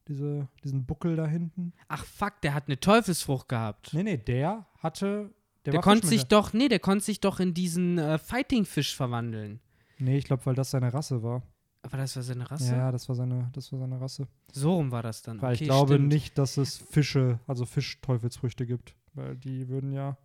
diese, 0.06 0.48
diesen 0.62 0.84
Buckel 0.84 1.16
da 1.16 1.26
hinten? 1.26 1.72
ach 1.88 2.04
fuck, 2.04 2.40
der 2.42 2.52
hat 2.54 2.64
eine 2.66 2.78
Teufelsfrucht 2.78 3.48
gehabt. 3.48 3.94
Nee, 3.94 4.02
nee, 4.02 4.16
der 4.18 4.66
hatte. 4.78 5.32
Der, 5.64 5.72
der 5.72 5.80
konnte 5.80 6.06
sich 6.06 6.24
doch, 6.26 6.52
nee, 6.52 6.68
der 6.68 6.78
konnte 6.78 7.04
sich 7.04 7.18
doch 7.20 7.40
in 7.40 7.52
diesen 7.54 7.98
äh, 7.98 8.18
Fighting-Fisch 8.18 8.94
verwandeln. 8.94 9.58
Nee, 9.98 10.18
ich 10.18 10.24
glaube, 10.24 10.44
weil 10.46 10.54
das 10.54 10.70
seine 10.70 10.92
Rasse 10.94 11.22
war. 11.24 11.42
Aber 11.82 11.96
das 11.98 12.16
war 12.16 12.22
seine 12.22 12.50
Rasse? 12.50 12.74
Ja, 12.74 12.90
das 12.90 13.08
war 13.08 13.14
seine, 13.14 13.48
das 13.52 13.70
war 13.72 13.78
seine 13.78 14.00
Rasse. 14.00 14.26
So 14.52 14.74
rum 14.74 14.90
war 14.90 15.02
das 15.02 15.22
dann. 15.22 15.40
Weil 15.40 15.54
okay, 15.54 15.64
ich 15.64 15.68
glaube 15.68 15.94
stimmt. 15.94 16.08
nicht, 16.08 16.36
dass 16.36 16.56
es 16.56 16.78
Fische, 16.78 17.38
also 17.46 17.64
Fischteufelsfrüchte 17.64 18.66
gibt. 18.66 18.96
Weil 19.14 19.36
die 19.36 19.68
würden 19.68 19.92
ja. 19.92 20.16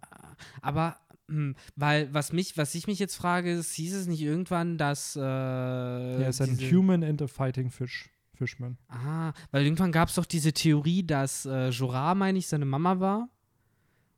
Aber, 0.61 0.97
hm, 1.27 1.55
weil, 1.75 2.13
was 2.13 2.33
mich, 2.33 2.57
was 2.57 2.73
ich 2.75 2.87
mich 2.87 2.99
jetzt 2.99 3.15
frage, 3.15 3.53
ist, 3.53 3.73
hieß 3.73 3.93
es 3.93 4.07
nicht 4.07 4.21
irgendwann, 4.21 4.77
dass. 4.77 5.15
Äh, 5.15 5.21
Er 5.21 6.29
ist 6.29 6.41
ein 6.41 6.57
Human 6.57 7.03
and 7.03 7.21
a 7.21 7.27
Fighting 7.27 7.69
Fish. 7.69 8.09
Fishman. 8.33 8.77
Ah, 8.87 9.33
weil 9.51 9.63
irgendwann 9.65 9.91
gab 9.91 10.09
es 10.09 10.15
doch 10.15 10.25
diese 10.25 10.51
Theorie, 10.51 11.05
dass 11.05 11.45
äh, 11.45 11.69
Jorah, 11.69 12.15
meine 12.15 12.39
ich, 12.39 12.47
seine 12.47 12.65
Mama 12.65 12.99
war. 12.99 13.29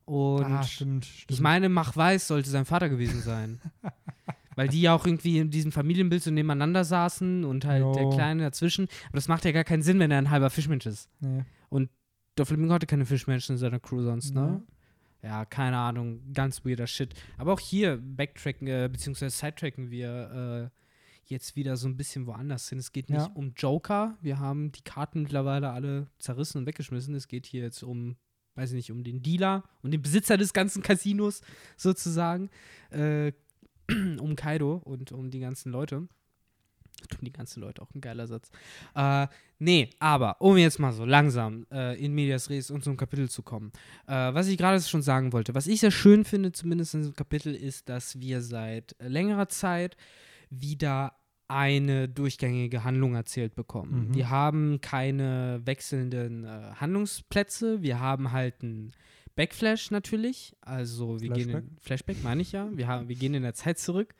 Und 0.06 0.44
ah, 0.44 0.62
stimmt, 0.62 1.04
stimmt. 1.04 1.30
ich 1.30 1.40
meine, 1.40 1.68
Mach 1.68 1.94
Weiß 1.94 2.28
sollte 2.28 2.48
sein 2.48 2.64
Vater 2.64 2.88
gewesen 2.88 3.20
sein. 3.20 3.60
weil 4.56 4.68
die 4.68 4.80
ja 4.80 4.94
auch 4.94 5.06
irgendwie 5.06 5.38
in 5.38 5.50
diesem 5.50 5.72
Familienbild 5.72 6.22
so 6.22 6.30
nebeneinander 6.30 6.84
saßen 6.84 7.44
und 7.44 7.64
halt 7.64 7.82
der 7.96 8.02
Jo. 8.04 8.10
Kleine 8.10 8.42
dazwischen. 8.42 8.88
Aber 9.08 9.16
das 9.16 9.28
macht 9.28 9.44
ja 9.44 9.52
gar 9.52 9.64
keinen 9.64 9.82
Sinn, 9.82 9.98
wenn 9.98 10.10
er 10.10 10.18
ein 10.18 10.30
halber 10.30 10.50
Fischmensch 10.50 10.86
ist. 10.86 11.08
Nee. 11.20 11.44
Der 12.36 12.46
Flamingo 12.46 12.74
hatte 12.74 12.86
keine 12.86 13.06
Fischmenschen 13.06 13.54
in 13.54 13.58
seiner 13.58 13.78
Crew 13.78 14.02
sonst, 14.02 14.34
ne? 14.34 14.60
Ja, 15.22 15.44
keine 15.44 15.78
Ahnung, 15.78 16.20
ganz 16.34 16.64
weirder 16.64 16.86
Shit. 16.88 17.14
Aber 17.38 17.52
auch 17.52 17.60
hier 17.60 17.96
backtracken, 17.96 18.66
äh, 18.66 18.88
beziehungsweise 18.92 19.34
sidetracken 19.36 19.90
wir 19.90 20.70
äh, 20.74 20.80
jetzt 21.32 21.54
wieder 21.54 21.76
so 21.76 21.86
ein 21.86 21.96
bisschen 21.96 22.26
woanders 22.26 22.68
hin. 22.68 22.78
Es 22.78 22.90
geht 22.92 23.08
nicht 23.08 23.20
Ja. 23.20 23.30
um 23.34 23.52
Joker. 23.56 24.18
Wir 24.20 24.40
haben 24.40 24.72
die 24.72 24.82
Karten 24.82 25.22
mittlerweile 25.22 25.70
alle 25.70 26.08
zerrissen 26.18 26.58
und 26.58 26.66
weggeschmissen. 26.66 27.14
Es 27.14 27.28
geht 27.28 27.46
hier 27.46 27.62
jetzt 27.62 27.84
um, 27.84 28.16
weiß 28.56 28.70
ich 28.70 28.76
nicht, 28.76 28.90
um 28.90 29.04
den 29.04 29.22
Dealer 29.22 29.62
und 29.82 29.92
den 29.92 30.02
Besitzer 30.02 30.36
des 30.36 30.52
ganzen 30.52 30.82
Casinos 30.82 31.40
sozusagen. 31.76 32.50
Äh, 32.90 33.32
um 34.20 34.36
Kaido 34.36 34.76
und 34.84 35.12
um 35.12 35.30
die 35.30 35.40
ganzen 35.40 35.72
Leute. 35.72 35.96
Um 37.18 37.22
die 37.22 37.32
ganzen 37.32 37.60
Leute, 37.60 37.82
auch 37.82 37.92
ein 37.94 38.00
geiler 38.00 38.26
Satz. 38.26 38.50
Äh, 38.94 39.26
nee, 39.58 39.90
aber 39.98 40.40
um 40.40 40.56
jetzt 40.56 40.78
mal 40.78 40.92
so 40.92 41.04
langsam 41.04 41.66
äh, 41.70 42.02
in 42.02 42.14
Medias 42.14 42.48
Res 42.48 42.70
und 42.70 42.84
zum 42.84 42.96
Kapitel 42.96 43.28
zu 43.28 43.42
kommen. 43.42 43.72
Äh, 44.06 44.32
was 44.32 44.46
ich 44.46 44.56
gerade 44.56 44.80
schon 44.80 45.02
sagen 45.02 45.32
wollte, 45.32 45.54
was 45.54 45.66
ich 45.66 45.80
sehr 45.80 45.90
schön 45.90 46.24
finde, 46.24 46.52
zumindest 46.52 46.94
in 46.94 47.00
diesem 47.00 47.16
Kapitel, 47.16 47.54
ist, 47.54 47.88
dass 47.88 48.20
wir 48.20 48.40
seit 48.40 48.96
längerer 49.00 49.48
Zeit 49.48 49.96
wieder 50.50 51.12
eine 51.48 52.08
durchgängige 52.08 52.84
Handlung 52.84 53.14
erzählt 53.14 53.54
bekommen. 53.54 54.08
Mhm. 54.08 54.14
Wir 54.14 54.30
haben 54.30 54.80
keine 54.80 55.60
wechselnden 55.64 56.44
äh, 56.44 56.72
Handlungsplätze, 56.76 57.82
wir 57.82 58.00
haben 58.00 58.32
halt 58.32 58.62
einen 58.62 58.92
Backflash 59.36 59.90
natürlich, 59.90 60.56
also 60.60 61.20
wir 61.20 61.30
gehen 61.30 61.50
in 61.50 61.76
Flashback, 61.80 62.22
meine 62.22 62.42
ich 62.42 62.52
ja, 62.52 62.68
wir, 62.72 62.86
haben, 62.86 63.08
wir 63.08 63.16
gehen 63.16 63.34
in 63.34 63.42
der 63.42 63.54
Zeit 63.54 63.78
zurück, 63.78 64.14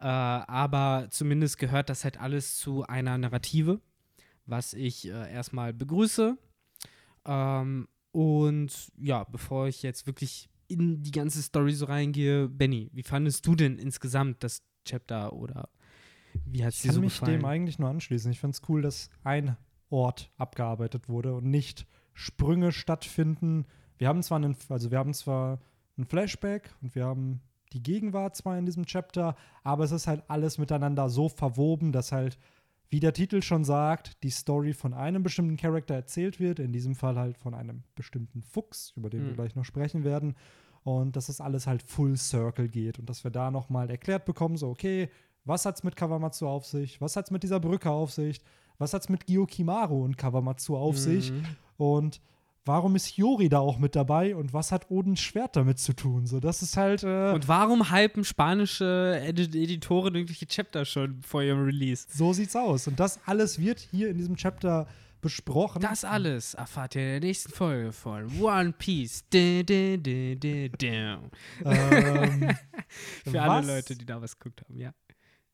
äh, 0.00 0.04
aber 0.04 1.08
zumindest 1.10 1.58
gehört 1.58 1.88
das 1.88 2.04
halt 2.04 2.20
alles 2.20 2.58
zu 2.58 2.84
einer 2.84 3.16
Narrative, 3.16 3.80
was 4.46 4.74
ich 4.74 5.08
äh, 5.08 5.32
erstmal 5.32 5.72
begrüße. 5.72 6.36
Ähm, 7.24 7.88
und 8.12 8.92
ja, 8.98 9.24
bevor 9.24 9.68
ich 9.68 9.82
jetzt 9.82 10.06
wirklich 10.06 10.48
in 10.68 11.02
die 11.02 11.12
ganze 11.12 11.42
Story 11.42 11.72
so 11.72 11.86
reingehe, 11.86 12.48
Benny, 12.48 12.90
wie 12.92 13.02
fandest 13.02 13.46
du 13.46 13.54
denn 13.54 13.78
insgesamt 13.78 14.44
das 14.44 14.62
Chapter 14.84 15.32
oder 15.32 15.68
wie 16.44 16.64
hat 16.64 16.74
es 16.74 16.76
Ich 16.76 16.82
dir 16.82 16.88
kann 16.88 16.94
so 16.96 17.00
mich 17.00 17.14
gefallen? 17.14 17.40
dem 17.40 17.44
eigentlich 17.46 17.78
nur 17.78 17.88
anschließen. 17.88 18.30
Ich 18.30 18.40
finde 18.40 18.54
es 18.54 18.68
cool, 18.68 18.82
dass 18.82 19.08
ein 19.24 19.56
Ort 19.90 20.30
abgearbeitet 20.36 21.08
wurde 21.08 21.34
und 21.34 21.44
nicht 21.46 21.86
Sprünge 22.12 22.72
stattfinden. 22.72 23.66
Wir 23.98 24.08
haben 24.08 24.22
zwar 24.22 24.36
einen, 24.36 24.56
also 24.68 24.90
wir 24.90 24.98
haben 24.98 25.12
zwar 25.14 25.58
ein 25.98 26.04
Flashback 26.06 26.70
und 26.82 26.94
wir 26.94 27.04
haben 27.04 27.40
die 27.72 27.82
Gegenwart 27.82 28.36
zwar 28.36 28.56
in 28.58 28.64
diesem 28.64 28.86
Chapter, 28.86 29.36
aber 29.62 29.84
es 29.84 29.92
ist 29.92 30.06
halt 30.06 30.22
alles 30.28 30.56
miteinander 30.58 31.08
so 31.10 31.28
verwoben, 31.28 31.92
dass 31.92 32.12
halt, 32.12 32.38
wie 32.88 33.00
der 33.00 33.12
Titel 33.12 33.42
schon 33.42 33.64
sagt, 33.64 34.22
die 34.22 34.30
Story 34.30 34.72
von 34.72 34.94
einem 34.94 35.22
bestimmten 35.22 35.56
Charakter 35.58 35.94
erzählt 35.94 36.40
wird, 36.40 36.58
in 36.60 36.72
diesem 36.72 36.94
Fall 36.94 37.18
halt 37.18 37.36
von 37.36 37.52
einem 37.52 37.82
bestimmten 37.94 38.40
Fuchs, 38.42 38.92
über 38.96 39.10
den 39.10 39.24
wir 39.24 39.32
Mhm. 39.32 39.34
gleich 39.34 39.54
noch 39.56 39.64
sprechen 39.66 40.04
werden. 40.04 40.34
Und 40.84 41.16
dass 41.16 41.28
es 41.28 41.40
alles 41.42 41.66
halt 41.66 41.82
Full 41.82 42.16
Circle 42.16 42.68
geht 42.68 42.98
und 42.98 43.10
dass 43.10 43.24
wir 43.24 43.30
da 43.30 43.50
nochmal 43.50 43.90
erklärt 43.90 44.24
bekommen, 44.24 44.56
so, 44.56 44.70
okay, 44.70 45.10
was 45.44 45.66
hat's 45.66 45.82
mit 45.82 45.96
Kawamatsu 45.96 46.46
auf 46.46 46.64
sich? 46.64 47.00
Was 47.00 47.16
hat's 47.16 47.30
mit 47.30 47.42
dieser 47.42 47.60
Brücke 47.60 47.90
auf 47.90 48.10
sich? 48.12 48.40
Was 48.78 48.94
hat's 48.94 49.08
mit 49.10 49.26
Gyokimaru 49.26 50.04
und 50.04 50.16
Kawamatsu 50.16 50.76
auf 50.76 50.96
sich? 50.96 51.32
Mhm. 51.32 51.42
Und 51.76 52.20
warum 52.68 52.94
ist 52.94 53.06
Hiyori 53.06 53.48
da 53.48 53.58
auch 53.58 53.78
mit 53.78 53.96
dabei? 53.96 54.36
Und 54.36 54.52
was 54.52 54.70
hat 54.70 54.90
Odins 54.90 55.20
Schwert 55.20 55.56
damit 55.56 55.78
zu 55.80 55.94
tun? 55.94 56.26
So, 56.26 56.38
das 56.38 56.62
ist 56.62 56.76
halt. 56.76 57.02
Äh, 57.02 57.32
Und 57.32 57.48
warum 57.48 57.90
hypen 57.90 58.24
spanische 58.24 59.20
Edit 59.24 59.54
Editoren 59.56 60.14
irgendwelche 60.14 60.46
Chapter 60.46 60.84
schon 60.84 61.20
vor 61.22 61.42
ihrem 61.42 61.64
Release? 61.64 62.06
so 62.08 62.32
sieht's 62.32 62.54
aus. 62.54 62.86
Und 62.86 63.00
das 63.00 63.18
alles 63.26 63.58
wird 63.58 63.80
hier 63.80 64.10
in 64.10 64.18
diesem 64.18 64.36
Chapter 64.36 64.86
besprochen. 65.20 65.82
Das 65.82 66.04
alles 66.04 66.54
erfahrt 66.54 66.94
ihr 66.94 67.02
in 67.02 67.08
der 67.08 67.20
nächsten 67.20 67.52
Folge 67.52 67.92
von 67.92 68.40
One 68.40 68.72
Piece. 68.78 69.24
Dä, 69.32 69.64
dä, 69.64 69.96
dä. 69.96 70.70
ähm, 71.64 72.50
Für 73.24 73.42
alle 73.42 73.66
Leute, 73.66 73.96
die 73.96 74.06
da 74.06 74.20
was 74.22 74.38
geguckt 74.38 74.62
haben, 74.62 74.78
ja. 74.78 74.92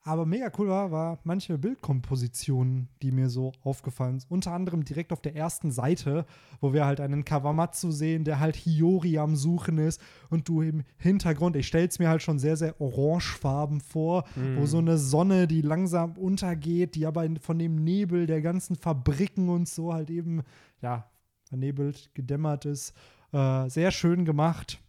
Aber 0.06 0.26
mega 0.26 0.50
cool 0.58 0.68
war, 0.68 0.90
war 0.92 1.18
manche 1.24 1.56
Bildkompositionen, 1.56 2.88
die 3.02 3.10
mir 3.10 3.30
so 3.30 3.52
aufgefallen 3.62 4.20
sind. 4.20 4.30
Unter 4.30 4.52
anderem 4.52 4.84
direkt 4.84 5.12
auf 5.12 5.20
der 5.22 5.34
ersten 5.34 5.70
Seite, 5.72 6.26
wo 6.60 6.72
wir 6.74 6.84
halt 6.84 7.00
einen 7.00 7.24
Kawamatsu 7.24 7.90
sehen, 7.90 8.24
der 8.24 8.38
halt 8.38 8.54
Hiyori 8.56 9.18
am 9.18 9.34
Suchen 9.34 9.78
ist 9.78 10.00
und 10.28 10.46
du 10.48 10.60
im 10.60 10.84
Hintergrund, 10.98 11.56
ich 11.56 11.66
stell's 11.66 11.98
mir 11.98 12.08
halt 12.10 12.22
schon 12.22 12.38
sehr, 12.38 12.56
sehr 12.56 12.80
orangefarben 12.80 13.80
vor, 13.80 14.24
Mhm. 14.36 14.58
wo 14.58 14.66
so 14.66 14.78
eine 14.78 14.98
Sonne, 14.98 15.46
die 15.48 15.62
langsam 15.62 16.12
untergeht, 16.18 16.94
die 16.94 17.06
aber 17.06 17.26
von 17.40 17.58
dem 17.58 17.76
Nebel 17.76 18.26
der 18.26 18.42
ganzen 18.42 18.76
Fabriken 18.76 19.48
und 19.48 19.68
so 19.68 19.94
halt 19.94 20.10
eben, 20.10 20.42
ja, 20.82 21.08
vernebelt, 21.48 22.10
gedämmert 22.14 22.64
ist. 22.66 22.92
Äh, 23.32 23.68
sehr 23.70 23.90
schön 23.90 24.24
gemacht. 24.24 24.80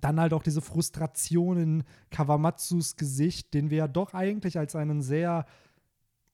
Dann 0.00 0.20
halt 0.20 0.32
auch 0.32 0.42
diese 0.42 0.60
Frustration 0.60 1.56
in 1.56 1.84
Kawamatsus 2.10 2.96
Gesicht, 2.96 3.54
den 3.54 3.70
wir 3.70 3.78
ja 3.78 3.88
doch 3.88 4.14
eigentlich 4.14 4.58
als 4.58 4.76
einen 4.76 5.02
sehr 5.02 5.46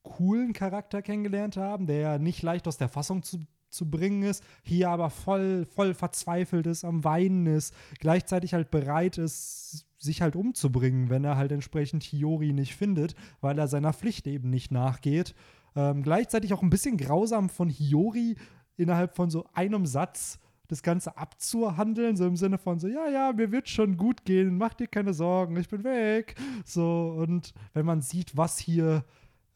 coolen 0.03 0.53
Charakter 0.53 1.03
kennengelernt 1.03 1.57
haben, 1.57 1.87
der 1.87 1.99
ja 1.99 2.19
nicht 2.19 2.43
leicht 2.43 2.69
aus 2.69 2.77
der 2.77 2.89
Fassung 2.89 3.23
zu 3.23 3.41
zu 3.69 3.91
bringen 3.91 4.23
ist, 4.23 4.43
hier 4.63 4.91
aber 4.91 5.11
voll, 5.11 5.67
voll 5.67 5.95
verzweifelt 5.95 6.67
ist, 6.67 6.85
am 6.85 7.05
Weinen 7.05 7.47
ist, 7.47 7.75
gleichzeitig 7.99 8.55
halt 8.55 8.71
bereit 8.71 9.19
ist, 9.19 9.87
sich 9.99 10.23
halt 10.23 10.37
umzubringen, 10.37 11.11
wenn 11.11 11.25
er 11.25 11.37
halt 11.37 11.53
entsprechend 11.53 12.03
Hiyori 12.03 12.53
nicht 12.53 12.75
findet, 12.75 13.15
weil 13.41 13.59
er 13.59 13.69
seiner 13.69 13.93
Pflicht 13.93 14.27
eben 14.27 14.51
nicht 14.51 14.71
nachgeht. 14.71 15.35
Ähm, 15.75 16.03
gleichzeitig 16.03 16.53
auch 16.53 16.63
ein 16.63 16.71
bisschen 16.71 16.97
grausam 16.97 17.49
von 17.49 17.69
Hiyori 17.69 18.37
innerhalb 18.77 19.15
von 19.17 19.31
so 19.31 19.47
einem 19.53 19.87
Satz 19.87 20.39
das 20.69 20.83
Ganze 20.83 21.17
abzuhandeln, 21.17 22.17
so 22.17 22.27
im 22.27 22.37
Sinne 22.37 22.59
von 22.59 22.79
so, 22.79 22.89
ja, 22.89 23.09
ja, 23.09 23.33
mir 23.33 23.53
wird 23.53 23.69
schon 23.69 23.97
gut 23.97 24.25
gehen, 24.25 24.59
mach 24.59 24.75
dir 24.75 24.87
keine 24.89 25.15
Sorgen, 25.15 25.57
ich 25.57 25.69
bin 25.69 25.85
weg. 25.85 26.35
So, 26.65 27.15
und 27.19 27.53
wenn 27.73 27.87
man 27.87 28.01
sieht, 28.01 28.37
was 28.37 28.59
hier 28.59 29.05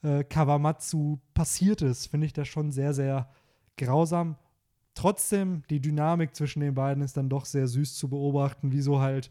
äh, 0.03 0.25
Kawamatsu 0.25 1.18
passiert 1.35 1.83
ist, 1.83 2.07
finde 2.07 2.27
ich 2.27 2.33
das 2.33 2.49
schon 2.49 2.73
sehr, 2.73 2.94
sehr 2.94 3.29
grausam. 3.77 4.37
Trotzdem, 4.94 5.62
die 5.70 5.81
Dynamik 5.81 6.35
zwischen 6.35 6.61
den 6.61 6.75
beiden 6.75 7.03
ist 7.03 7.16
dann 7.16 7.29
doch 7.29 7.44
sehr 7.44 7.66
süß 7.66 7.96
zu 7.96 8.09
beobachten, 8.09 8.73
wie 8.73 8.81
so 8.81 9.01
halt 9.01 9.31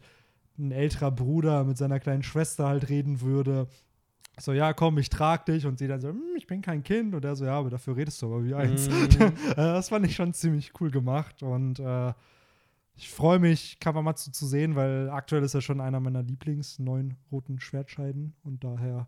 ein 0.58 0.72
älterer 0.72 1.10
Bruder 1.10 1.64
mit 1.64 1.78
seiner 1.78 2.00
kleinen 2.00 2.22
Schwester 2.22 2.66
halt 2.66 2.88
reden 2.88 3.20
würde. 3.20 3.68
So, 4.40 4.52
ja, 4.52 4.72
komm, 4.72 4.98
ich 4.98 5.08
trag 5.08 5.46
dich. 5.46 5.66
Und 5.66 5.78
sie 5.78 5.88
dann 5.88 6.00
so, 6.00 6.08
hm, 6.08 6.36
ich 6.36 6.46
bin 6.46 6.62
kein 6.62 6.82
Kind. 6.82 7.14
Und 7.14 7.24
er 7.24 7.36
so, 7.36 7.44
ja, 7.44 7.58
aber 7.58 7.70
dafür 7.70 7.96
redest 7.96 8.20
du 8.22 8.26
aber 8.26 8.44
wie 8.44 8.54
eins. 8.54 8.88
Mm. 8.88 9.32
das 9.56 9.88
fand 9.90 10.06
ich 10.06 10.14
schon 10.14 10.32
ziemlich 10.32 10.72
cool 10.80 10.90
gemacht. 10.90 11.42
Und 11.42 11.78
äh, 11.80 12.12
ich 12.96 13.10
freue 13.10 13.38
mich, 13.38 13.78
Kawamatsu 13.80 14.30
zu 14.30 14.46
sehen, 14.46 14.76
weil 14.76 15.10
aktuell 15.10 15.42
ist 15.42 15.54
er 15.54 15.60
schon 15.60 15.80
einer 15.80 16.00
meiner 16.00 16.22
Lieblings-neuen 16.22 17.16
roten 17.30 17.60
Schwertscheiden. 17.60 18.34
Und 18.42 18.64
daher 18.64 19.06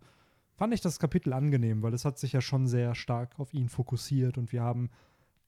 fand 0.56 0.74
ich 0.74 0.80
das 0.80 0.98
Kapitel 0.98 1.32
angenehm, 1.32 1.82
weil 1.82 1.94
es 1.94 2.04
hat 2.04 2.18
sich 2.18 2.32
ja 2.32 2.40
schon 2.40 2.66
sehr 2.66 2.94
stark 2.94 3.38
auf 3.38 3.52
ihn 3.52 3.68
fokussiert 3.68 4.38
und 4.38 4.52
wir 4.52 4.62
haben 4.62 4.90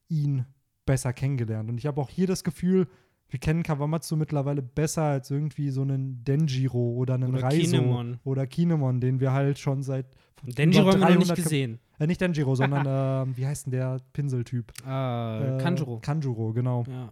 ihn 0.09 0.45
besser 0.87 1.13
kennengelernt. 1.13 1.71
Und 1.71 1.79
ich 1.79 1.87
habe 1.87 2.01
auch 2.01 2.11
hier 2.11 2.27
das 2.27 2.45
Gefühl, 2.45 2.89
wir 3.35 3.41
kennen 3.41 3.65
Kawamatsu 3.65 4.15
mittlerweile 4.15 4.63
besser 4.63 5.03
als 5.03 5.29
irgendwie 5.29 5.71
so 5.71 5.83
einen 5.83 6.23
Denjiro 6.23 6.93
oder 6.93 7.15
einen 7.15 7.35
oder 7.35 7.43
Raizo 7.43 7.79
Kinemon. 7.79 8.21
oder 8.23 8.47
Kinemon, 8.47 9.01
den 9.01 9.19
wir 9.19 9.33
halt 9.33 9.59
schon 9.59 9.83
seit 9.83 10.07
Denjiro 10.45 10.93
haben 10.93 11.01
wir 11.01 11.11
noch 11.11 11.19
nicht 11.19 11.35
gesehen. 11.35 11.81
Äh, 11.99 12.07
nicht 12.07 12.21
Denjiro, 12.21 12.55
sondern 12.55 12.87
äh, 12.87 13.37
wie 13.37 13.45
heißt 13.45 13.67
denn 13.67 13.73
der 13.73 13.99
Pinseltyp? 14.13 14.73
Uh, 14.85 14.89
äh, 14.89 15.59
Kanjuro. 15.61 15.99
Kanjuro, 15.99 16.53
genau. 16.53 16.85
Ja, 16.87 17.11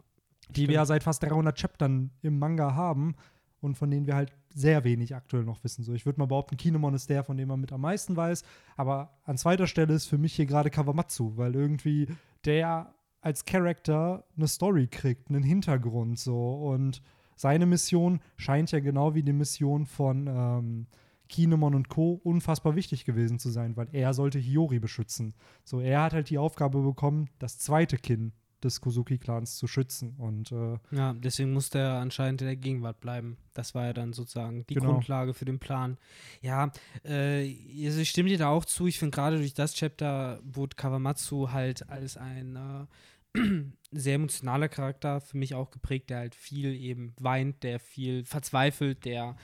die 0.50 0.68
wir 0.68 0.76
ja 0.76 0.86
seit 0.86 1.02
fast 1.02 1.24
300 1.24 1.58
Chaptern 1.58 2.12
im 2.22 2.38
Manga 2.38 2.72
haben 2.76 3.16
und 3.60 3.76
von 3.76 3.90
denen 3.90 4.06
wir 4.06 4.14
halt 4.14 4.32
sehr 4.54 4.84
wenig 4.84 5.16
aktuell 5.16 5.42
noch 5.42 5.64
wissen. 5.64 5.82
So, 5.82 5.92
ich 5.92 6.06
würde 6.06 6.20
mal 6.20 6.26
behaupten, 6.26 6.56
Kinemon 6.56 6.94
ist 6.94 7.10
der, 7.10 7.24
von 7.24 7.36
dem 7.36 7.48
man 7.48 7.58
mit 7.58 7.72
am 7.72 7.80
meisten 7.80 8.14
weiß. 8.14 8.44
Aber 8.76 9.18
an 9.24 9.38
zweiter 9.38 9.66
Stelle 9.66 9.92
ist 9.92 10.06
für 10.06 10.18
mich 10.18 10.34
hier 10.34 10.46
gerade 10.46 10.70
Kawamatsu, 10.70 11.36
weil 11.36 11.56
irgendwie 11.56 12.06
der 12.44 12.94
als 13.22 13.44
Charakter 13.44 14.24
eine 14.36 14.48
Story 14.48 14.88
kriegt, 14.88 15.30
einen 15.30 15.42
Hintergrund 15.42 16.18
so. 16.18 16.54
Und 16.54 17.02
seine 17.36 17.66
Mission 17.66 18.20
scheint 18.36 18.72
ja 18.72 18.80
genau 18.80 19.14
wie 19.14 19.22
die 19.22 19.32
Mission 19.32 19.86
von 19.86 20.26
ähm, 20.26 20.86
Kinemon 21.28 21.74
und 21.74 21.88
Co. 21.88 22.20
unfassbar 22.24 22.76
wichtig 22.76 23.06
gewesen 23.06 23.38
zu 23.38 23.48
sein, 23.50 23.76
weil 23.76 23.88
er 23.92 24.12
sollte 24.12 24.38
Hiyori 24.38 24.80
beschützen. 24.80 25.34
So, 25.64 25.80
er 25.80 26.02
hat 26.02 26.12
halt 26.12 26.28
die 26.28 26.38
Aufgabe 26.38 26.82
bekommen, 26.82 27.30
das 27.38 27.58
zweite 27.58 27.96
Kind 27.96 28.34
des 28.62 28.80
Kozuki-Clans 28.80 29.56
zu 29.56 29.66
schützen. 29.66 30.14
Und, 30.18 30.52
äh, 30.52 30.78
ja, 30.90 31.14
deswegen 31.14 31.52
musste 31.52 31.78
er 31.78 31.94
anscheinend 31.94 32.42
in 32.42 32.46
der 32.46 32.56
Gegenwart 32.56 33.00
bleiben. 33.00 33.36
Das 33.54 33.74
war 33.74 33.86
ja 33.86 33.92
dann 33.92 34.12
sozusagen 34.12 34.66
die 34.66 34.74
genau. 34.74 34.92
Grundlage 34.92 35.34
für 35.34 35.44
den 35.44 35.58
Plan. 35.58 35.98
Ja, 36.40 36.70
äh, 37.04 37.52
also 37.84 38.00
ich 38.00 38.10
stimme 38.10 38.28
dir 38.28 38.38
da 38.38 38.48
auch 38.48 38.64
zu. 38.64 38.86
Ich 38.86 38.98
finde 38.98 39.14
gerade 39.14 39.38
durch 39.38 39.54
das 39.54 39.74
Chapter 39.74 40.40
wurde 40.44 40.76
Kawamatsu 40.76 41.50
halt 41.50 41.88
als 41.90 42.16
ein 42.16 42.56
äh, 42.56 42.86
sehr 43.92 44.14
emotionaler 44.14 44.68
Charakter 44.68 45.20
für 45.20 45.36
mich 45.36 45.54
auch 45.54 45.70
geprägt, 45.70 46.10
der 46.10 46.18
halt 46.18 46.34
viel 46.34 46.74
eben 46.74 47.14
weint, 47.20 47.62
der 47.62 47.80
viel 47.80 48.24
verzweifelt, 48.24 49.04
der 49.04 49.36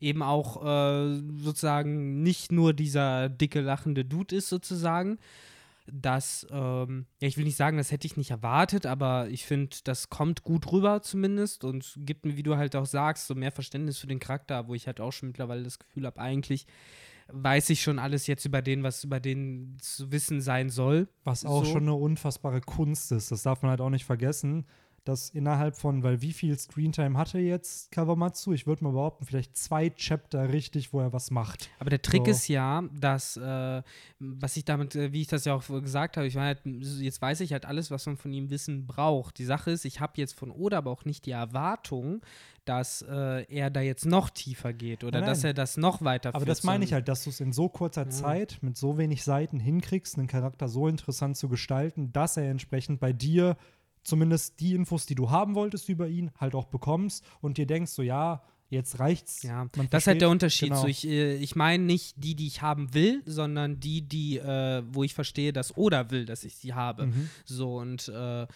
eben 0.00 0.22
auch 0.22 0.64
äh, 0.64 1.16
sozusagen 1.38 2.22
nicht 2.22 2.52
nur 2.52 2.74
dieser 2.74 3.28
dicke 3.28 3.60
lachende 3.60 4.04
Dude 4.04 4.36
ist 4.36 4.48
sozusagen, 4.48 5.18
dass, 5.90 6.46
ähm, 6.50 7.06
ja, 7.20 7.28
ich 7.28 7.36
will 7.36 7.44
nicht 7.44 7.56
sagen, 7.56 7.76
das 7.76 7.92
hätte 7.92 8.06
ich 8.06 8.16
nicht 8.16 8.30
erwartet, 8.30 8.86
aber 8.86 9.28
ich 9.28 9.46
finde, 9.46 9.76
das 9.84 10.10
kommt 10.10 10.42
gut 10.42 10.70
rüber 10.72 11.00
zumindest 11.02 11.64
und 11.64 11.94
gibt 11.98 12.26
mir, 12.26 12.36
wie 12.36 12.42
du 12.42 12.56
halt 12.56 12.74
auch 12.74 12.86
sagst, 12.86 13.28
so 13.28 13.34
mehr 13.34 13.52
Verständnis 13.52 13.98
für 13.98 14.08
den 14.08 14.18
Charakter, 14.18 14.66
wo 14.66 14.74
ich 14.74 14.86
halt 14.86 15.00
auch 15.00 15.12
schon 15.12 15.28
mittlerweile 15.28 15.62
das 15.62 15.78
Gefühl 15.78 16.06
habe, 16.06 16.20
eigentlich 16.20 16.66
weiß 17.28 17.70
ich 17.70 17.82
schon 17.82 17.98
alles 17.98 18.26
jetzt 18.26 18.44
über 18.44 18.62
den, 18.62 18.82
was 18.82 19.04
über 19.04 19.20
den 19.20 19.76
zu 19.80 20.12
wissen 20.12 20.40
sein 20.40 20.70
soll. 20.70 21.08
Was 21.24 21.44
auch 21.44 21.64
so. 21.64 21.72
schon 21.72 21.82
eine 21.82 21.94
unfassbare 21.94 22.60
Kunst 22.60 23.12
ist, 23.12 23.30
das 23.30 23.42
darf 23.42 23.62
man 23.62 23.70
halt 23.70 23.80
auch 23.80 23.90
nicht 23.90 24.04
vergessen 24.04 24.66
dass 25.06 25.30
innerhalb 25.30 25.76
von, 25.76 26.02
weil 26.02 26.20
wie 26.20 26.32
viel 26.32 26.58
Screentime 26.58 27.16
hatte 27.16 27.38
jetzt 27.38 27.92
Kawamatsu? 27.92 28.52
Ich 28.52 28.66
würde 28.66 28.84
mal 28.84 28.92
behaupten, 28.92 29.24
vielleicht 29.24 29.56
zwei 29.56 29.90
Chapter 29.90 30.52
richtig, 30.52 30.92
wo 30.92 31.00
er 31.00 31.12
was 31.12 31.30
macht. 31.30 31.70
Aber 31.78 31.90
der 31.90 32.02
Trick 32.02 32.26
so. 32.26 32.32
ist 32.32 32.48
ja, 32.48 32.82
dass, 32.92 33.36
äh, 33.36 33.82
was 34.18 34.56
ich 34.56 34.64
damit, 34.64 34.96
äh, 34.96 35.12
wie 35.12 35.22
ich 35.22 35.28
das 35.28 35.44
ja 35.44 35.54
auch 35.54 35.66
gesagt 35.66 36.16
habe, 36.16 36.26
ich 36.26 36.34
meine, 36.34 36.46
halt, 36.46 36.60
jetzt 37.00 37.22
weiß 37.22 37.40
ich 37.40 37.52
halt 37.52 37.66
alles, 37.66 37.90
was 37.90 38.06
man 38.06 38.16
von 38.16 38.32
ihm 38.32 38.50
wissen 38.50 38.86
braucht. 38.86 39.38
Die 39.38 39.44
Sache 39.44 39.70
ist, 39.70 39.84
ich 39.84 40.00
habe 40.00 40.14
jetzt 40.16 40.36
von 40.36 40.50
Oda 40.50 40.78
aber 40.78 40.90
auch 40.90 41.04
nicht 41.04 41.26
die 41.26 41.30
Erwartung, 41.30 42.22
dass 42.68 43.02
äh, 43.02 43.44
er 43.48 43.70
da 43.70 43.80
jetzt 43.80 44.06
noch 44.06 44.30
tiefer 44.30 44.72
geht 44.72 45.04
oder 45.04 45.20
Nein. 45.20 45.28
dass 45.28 45.44
er 45.44 45.54
das 45.54 45.76
noch 45.76 46.02
weiter 46.02 46.34
Aber 46.34 46.44
das 46.44 46.64
meine 46.64 46.84
ich 46.84 46.92
halt, 46.92 47.08
dass 47.08 47.24
du 47.24 47.30
es 47.30 47.40
in 47.40 47.52
so 47.52 47.68
kurzer 47.68 48.04
ja. 48.04 48.10
Zeit 48.10 48.58
mit 48.60 48.76
so 48.76 48.98
wenig 48.98 49.24
Seiten 49.24 49.60
hinkriegst, 49.60 50.18
einen 50.18 50.26
Charakter 50.26 50.68
so 50.68 50.88
interessant 50.88 51.36
zu 51.36 51.48
gestalten, 51.48 52.12
dass 52.12 52.36
er 52.36 52.50
entsprechend 52.50 53.00
bei 53.00 53.12
dir 53.12 53.56
zumindest 54.02 54.60
die 54.60 54.74
Infos, 54.74 55.06
die 55.06 55.14
du 55.14 55.30
haben 55.30 55.54
wolltest 55.54 55.88
über 55.88 56.08
ihn, 56.08 56.30
halt 56.38 56.54
auch 56.54 56.66
bekommst 56.66 57.24
und 57.40 57.58
dir 57.58 57.66
denkst, 57.66 57.92
so 57.92 58.02
ja, 58.02 58.42
jetzt 58.68 58.98
reicht's. 58.98 59.42
Ja, 59.42 59.66
das 59.90 60.02
ist 60.02 60.06
halt 60.06 60.20
der 60.20 60.30
Unterschied. 60.30 60.70
Genau. 60.70 60.82
So, 60.82 60.88
ich 60.88 61.06
äh, 61.06 61.36
ich 61.36 61.56
meine 61.56 61.84
nicht 61.84 62.14
die, 62.16 62.34
die 62.34 62.46
ich 62.46 62.62
haben 62.62 62.94
will, 62.94 63.22
sondern 63.26 63.80
die, 63.80 64.02
die, 64.02 64.38
äh, 64.38 64.82
wo 64.90 65.04
ich 65.04 65.14
verstehe, 65.14 65.52
dass 65.52 65.76
Oder 65.76 66.10
will, 66.10 66.24
dass 66.24 66.44
ich 66.44 66.56
sie 66.56 66.74
habe. 66.74 67.06
Mhm. 67.06 67.30
So 67.44 67.76
und 67.76 68.08
äh, 68.08 68.46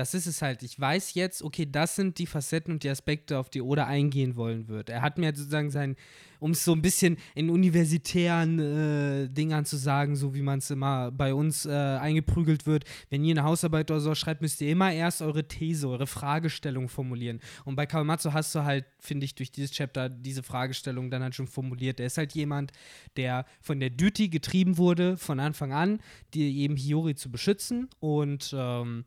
das 0.00 0.14
ist 0.14 0.26
es 0.26 0.40
halt. 0.40 0.62
Ich 0.62 0.80
weiß 0.80 1.12
jetzt, 1.12 1.42
okay, 1.42 1.68
das 1.70 1.94
sind 1.94 2.16
die 2.16 2.26
Facetten 2.26 2.72
und 2.72 2.82
die 2.82 2.88
Aspekte, 2.88 3.38
auf 3.38 3.50
die 3.50 3.60
Oda 3.60 3.84
eingehen 3.84 4.34
wollen 4.34 4.66
wird. 4.66 4.88
Er 4.88 5.02
hat 5.02 5.18
mir 5.18 5.36
sozusagen 5.36 5.70
sein, 5.70 5.94
um 6.38 6.52
es 6.52 6.64
so 6.64 6.72
ein 6.72 6.80
bisschen 6.80 7.18
in 7.34 7.50
universitären 7.50 8.58
äh, 8.58 9.28
Dingern 9.28 9.66
zu 9.66 9.76
sagen, 9.76 10.16
so 10.16 10.34
wie 10.34 10.40
man 10.40 10.60
es 10.60 10.70
immer 10.70 11.10
bei 11.10 11.34
uns 11.34 11.66
äh, 11.66 11.70
eingeprügelt 11.70 12.64
wird, 12.64 12.84
wenn 13.10 13.22
ihr 13.24 13.34
eine 13.34 13.44
Hausarbeit 13.44 13.90
oder 13.90 14.00
so 14.00 14.14
schreibt, 14.14 14.40
müsst 14.40 14.62
ihr 14.62 14.70
immer 14.70 14.90
erst 14.90 15.20
eure 15.20 15.46
These, 15.46 15.86
eure 15.86 16.06
Fragestellung 16.06 16.88
formulieren. 16.88 17.40
Und 17.66 17.76
bei 17.76 17.84
Kawamatsu 17.84 18.32
hast 18.32 18.54
du 18.54 18.64
halt, 18.64 18.86
finde 19.00 19.26
ich, 19.26 19.34
durch 19.34 19.52
dieses 19.52 19.70
Chapter 19.70 20.08
diese 20.08 20.42
Fragestellung 20.42 21.10
dann 21.10 21.22
halt 21.22 21.34
schon 21.34 21.46
formuliert. 21.46 22.00
Er 22.00 22.06
ist 22.06 22.16
halt 22.16 22.32
jemand, 22.32 22.72
der 23.18 23.44
von 23.60 23.80
der 23.80 23.90
Duty 23.90 24.30
getrieben 24.30 24.78
wurde, 24.78 25.18
von 25.18 25.40
Anfang 25.40 25.74
an, 25.74 26.00
die 26.32 26.60
eben 26.60 26.76
Hiyori 26.76 27.16
zu 27.16 27.30
beschützen 27.30 27.90
und 28.00 28.54
ähm, 28.56 29.04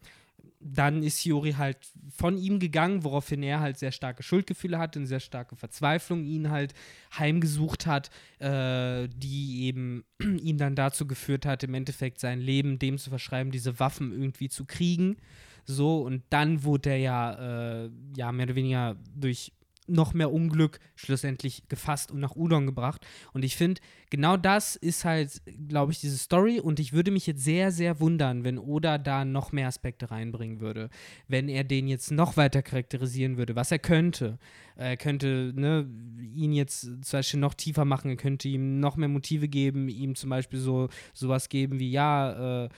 dann 0.64 1.04
ist 1.04 1.20
Hiyori 1.20 1.54
halt 1.54 1.78
von 2.16 2.38
ihm 2.38 2.60
gegangen, 2.60 3.04
woraufhin 3.04 3.44
er 3.44 3.60
halt 3.60 3.78
sehr 3.78 3.92
starke 3.92 4.24
Schuldgefühle 4.24 4.80
hatte, 4.80 5.00
eine 5.00 5.08
sehr 5.08 5.20
starke 5.20 5.56
Verzweiflung 5.56 6.24
ihn 6.24 6.50
halt 6.50 6.74
heimgesucht 7.18 7.86
hat, 7.86 8.10
äh, 8.40 9.08
die 9.16 9.64
eben 9.64 10.06
ihn 10.20 10.58
dann 10.58 10.76
dazu 10.76 11.06
geführt 11.08 11.46
hat, 11.46 11.64
im 11.64 11.74
Endeffekt 11.74 12.20
sein 12.20 12.40
Leben 12.40 12.80
dem 12.80 12.98
zu 12.98 13.10
verschreiben, 13.10 13.52
diese 13.52 13.80
Waffen 13.80 14.12
irgendwie 14.12 14.50
zu 14.50 14.66
kriegen. 14.66 15.18
So, 15.66 16.02
und 16.02 16.24
dann 16.30 16.64
wurde 16.64 16.90
er 16.92 16.98
ja, 16.98 17.84
äh, 17.86 17.90
ja 18.18 18.32
mehr 18.32 18.46
oder 18.46 18.56
weniger 18.56 18.96
durch 19.16 19.52
noch 19.88 20.14
mehr 20.14 20.32
Unglück 20.32 20.80
schlussendlich 20.96 21.64
gefasst 21.68 22.12
und 22.12 22.20
nach 22.20 22.36
Udon 22.36 22.66
gebracht. 22.66 23.06
Und 23.34 23.44
ich 23.44 23.56
finde, 23.56 23.82
genau 24.10 24.38
das 24.38 24.76
ist 24.76 25.06
halt, 25.06 25.42
glaube 25.68 25.92
ich, 25.92 26.00
diese 26.00 26.18
Story. 26.18 26.60
Und 26.60 26.80
ich 26.80 26.94
würde 26.94 27.12
mich 27.12 27.28
jetzt 27.28 27.44
sehr, 27.44 27.72
sehr 27.72 28.00
wundern, 28.00 28.44
wenn 28.44 28.58
Oda 28.58 28.98
da 28.98 29.26
noch 29.26 29.52
mehr 29.52 29.68
Aspekte 29.68 30.12
reinbringen 30.12 30.60
würde. 30.60 30.90
Wenn 31.28 31.50
er 31.50 31.64
den 31.64 31.88
jetzt 31.88 32.12
noch 32.12 32.38
weiter 32.38 32.62
charakterisieren 32.62 33.38
würde, 33.38 33.56
was 33.56 33.72
er 33.72 33.80
könnte. 33.80 34.40
Er 34.76 34.98
könnte 34.98 35.54
ne, 35.56 35.88
ihn 36.34 36.54
jetzt 36.54 36.82
zum 36.82 37.20
Beispiel 37.20 37.40
noch 37.40 37.54
tiefer 37.54 37.86
machen, 37.86 38.10
er 38.10 38.18
könnte 38.18 38.48
ihm 38.48 38.80
noch 38.80 38.96
mehr 38.96 39.10
Motive 39.10 39.48
geben, 39.48 39.88
ihm 39.88 40.16
zum 40.16 40.30
Beispiel 40.30 40.60
so 40.60 40.90
sowas 41.14 41.50
geben 41.50 41.80
wie, 41.80 41.92
ja, 41.92 42.66
äh, 42.66 42.70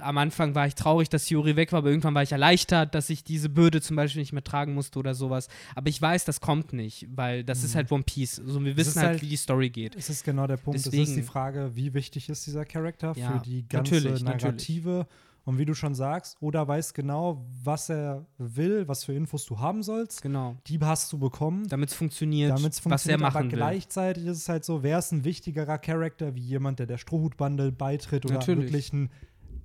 am 0.00 0.18
Anfang 0.18 0.54
war 0.54 0.66
ich 0.66 0.74
traurig, 0.74 1.08
dass 1.08 1.28
Juri 1.28 1.56
weg 1.56 1.72
war, 1.72 1.78
aber 1.78 1.90
irgendwann 1.90 2.14
war 2.14 2.22
ich 2.22 2.32
erleichtert, 2.32 2.94
dass 2.94 3.10
ich 3.10 3.24
diese 3.24 3.48
Bürde 3.48 3.80
zum 3.80 3.96
Beispiel 3.96 4.20
nicht 4.20 4.32
mehr 4.32 4.44
tragen 4.44 4.74
musste 4.74 4.98
oder 4.98 5.14
sowas. 5.14 5.48
Aber 5.74 5.88
ich 5.88 6.00
weiß, 6.00 6.24
das 6.24 6.40
kommt 6.40 6.72
nicht, 6.72 7.06
weil 7.14 7.44
das 7.44 7.60
mhm. 7.60 7.64
ist 7.64 7.74
halt 7.74 7.92
One 7.92 8.02
Piece. 8.02 8.40
Also 8.40 8.64
wir 8.64 8.76
wissen 8.76 9.00
halt, 9.00 9.10
halt, 9.10 9.22
wie 9.22 9.28
die 9.28 9.36
Story 9.36 9.70
geht. 9.70 9.94
Es 9.96 10.10
ist 10.10 10.24
genau 10.24 10.46
der 10.46 10.56
Punkt. 10.56 10.78
Deswegen, 10.78 11.02
es 11.02 11.10
ist 11.10 11.16
die 11.16 11.22
Frage, 11.22 11.72
wie 11.74 11.94
wichtig 11.94 12.28
ist 12.28 12.46
dieser 12.46 12.64
Charakter 12.64 13.12
ja, 13.16 13.32
für 13.32 13.38
die 13.44 13.68
ganze 13.68 13.94
natürlich, 13.94 14.22
Narrative. 14.22 14.88
Natürlich. 14.90 15.06
Und 15.44 15.58
wie 15.58 15.64
du 15.64 15.74
schon 15.74 15.94
sagst, 15.96 16.36
Oda 16.40 16.68
weiß 16.68 16.94
genau, 16.94 17.44
was 17.64 17.90
er 17.90 18.24
will, 18.38 18.86
was 18.86 19.04
für 19.04 19.12
Infos 19.12 19.44
du 19.44 19.58
haben 19.58 19.82
sollst. 19.82 20.22
Genau. 20.22 20.56
Die 20.68 20.78
hast 20.80 21.12
du 21.12 21.18
bekommen. 21.18 21.66
Damit 21.68 21.90
es 21.90 21.96
funktioniert, 21.96 22.52
funktioniert, 22.60 22.84
was 22.92 23.06
er 23.06 23.18
machen 23.18 23.36
aber 23.36 23.44
will. 23.46 23.56
gleichzeitig 23.56 24.26
ist 24.26 24.38
es 24.38 24.48
halt 24.48 24.64
so, 24.64 24.84
wer 24.84 25.00
ist 25.00 25.10
ein 25.10 25.24
wichtigerer 25.24 25.78
Charakter 25.78 26.36
wie 26.36 26.42
jemand, 26.42 26.78
der 26.78 26.86
der 26.86 26.98
Strohhutbande 26.98 27.72
beitritt 27.72 28.24
oder 28.24 28.34
Natürlich. 28.34 28.66
wirklich 28.66 28.92
ein 28.92 29.10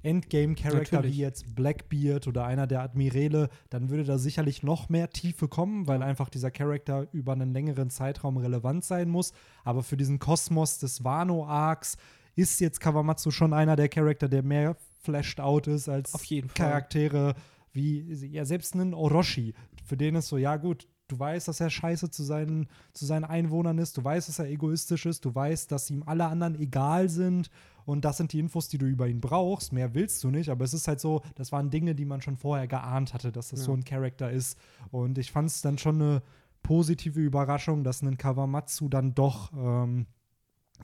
Endgame-Charakter 0.08 1.04
wie 1.04 1.17
jetzt 1.17 1.56
Blackbeard 1.56 2.28
oder 2.28 2.46
einer 2.46 2.65
der 2.65 2.82
Admirale, 2.82 3.50
dann 3.70 3.89
würde 3.89 4.04
da 4.04 4.17
sicherlich 4.17 4.63
noch 4.63 4.89
mehr 4.89 5.10
Tiefe 5.10 5.48
kommen, 5.48 5.88
weil 5.88 6.02
einfach 6.02 6.30
dieser 6.30 6.50
Charakter 6.52 7.08
über 7.12 7.34
einen 7.34 7.54
längeren 7.54 7.89
Zeitraum 7.89 8.38
relevant 8.38 8.86
sein 8.86 9.10
muss. 9.10 9.34
Aber 9.63 9.84
für 9.84 9.98
diesen 9.98 10.20
Kosmos 10.20 10.80
des 10.80 11.04
Wano-Arcs 11.04 11.98
ist 12.36 12.60
jetzt 12.62 12.80
Kawamatsu 12.80 13.32
schon 13.32 13.54
einer 13.54 13.76
der 13.76 13.89
Charakter, 13.89 14.30
der 14.30 14.43
mehr 14.43 14.78
flashed 15.00 15.39
out 15.39 15.67
ist 15.67 15.89
als 15.89 16.13
Auf 16.13 16.24
jeden 16.26 16.50
Fall. 16.50 16.70
Charaktere 16.70 17.36
wie, 17.74 18.02
ja, 18.32 18.46
selbst 18.46 18.74
einen 18.74 18.93
Orochi. 18.93 19.54
Für 19.86 19.98
den 19.98 20.15
ist 20.15 20.30
so, 20.30 20.38
ja 20.38 20.58
gut, 20.58 20.88
du 21.08 21.20
weißt, 21.20 21.48
dass 21.48 21.60
er 21.60 21.70
scheiße 21.70 22.10
zu 22.10 22.24
seinen, 22.24 22.67
zu 22.93 23.06
seinen 23.06 23.24
Einwohnern 23.24 23.78
ist, 23.78 23.98
du 23.98 24.04
weißt, 24.04 24.28
dass 24.28 24.39
er 24.39 24.50
egoistisch 24.50 25.06
ist, 25.06 25.26
du 25.26 25.34
weißt, 25.34 25.72
dass 25.72 25.89
ihm 25.89 26.04
alle 26.06 26.26
anderen 26.26 26.56
egal 26.60 27.10
sind 27.10 27.50
und 27.88 28.04
das 28.04 28.17
sind 28.17 28.34
die 28.34 28.39
Infos, 28.39 28.67
die 28.67 28.78
du 28.78 28.86
über 28.86 29.08
ihn 29.08 29.21
brauchst. 29.21 29.71
Mehr 29.71 29.95
willst 29.95 30.21
du 30.21 30.30
nicht, 30.30 30.50
aber 30.50 30.65
es 30.65 30.73
ist 30.73 30.89
halt 30.89 31.00
so, 31.00 31.21
das 31.36 31.54
waren 31.54 31.69
Dinge, 31.69 31.95
die 31.95 32.04
man 32.04 32.21
schon 32.21 32.36
vorher 32.36 32.67
geahnt 32.67 33.13
hatte, 33.13 33.32
dass 33.32 33.47
das 33.47 33.62
Ja. 33.62 33.65
so 33.67 33.73
ein 33.73 33.86
Charakter 33.86 34.30
ist. 34.30 34.60
Und 34.91 35.17
ich 35.17 35.32
fand 35.32 35.50
es 35.50 35.62
dann 35.62 35.78
schon 35.78 35.95
eine 36.02 36.21
positive 36.63 37.21
Überraschung, 37.21 37.86
dass 37.86 38.02
ein 38.02 38.17
Kawamatsu 38.17 38.89
dann 38.89 39.15
doch, 39.15 39.54
ähm, 39.54 40.06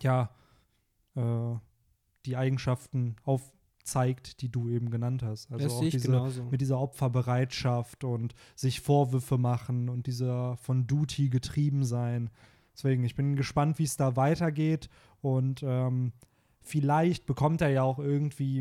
ja, 0.02 0.30
äh, 1.16 1.56
die 2.26 2.38
Eigenschaften 2.38 3.18
aufzeigt, 3.26 4.39
die 4.42 4.48
du 4.50 4.70
eben 4.70 4.89
genannt 4.89 5.24
hast. 5.24 5.52
Also 5.52 5.62
das 5.66 5.74
auch 5.74 5.82
diese, 5.82 6.44
mit 6.50 6.62
dieser 6.62 6.80
Opferbereitschaft 6.80 8.06
und 8.06 8.34
sich 8.56 8.80
Vorwürfe 8.80 9.38
machen 9.38 9.89
und 9.89 10.08
dieser 10.08 10.56
von 10.56 10.88
Duty 10.88 11.28
getrieben 11.28 11.84
sein. 11.84 12.30
Deswegen, 12.74 13.04
ich 13.04 13.16
bin 13.16 13.36
gespannt, 13.36 13.78
wie 13.78 13.84
es 13.84 13.98
da 13.98 14.16
weitergeht 14.16 14.89
und 15.22 15.62
ähm, 15.63 16.13
vielleicht 16.63 17.26
bekommt 17.26 17.62
er 17.62 17.69
ja 17.69 17.84
auch 17.84 17.99
irgendwie 17.99 18.60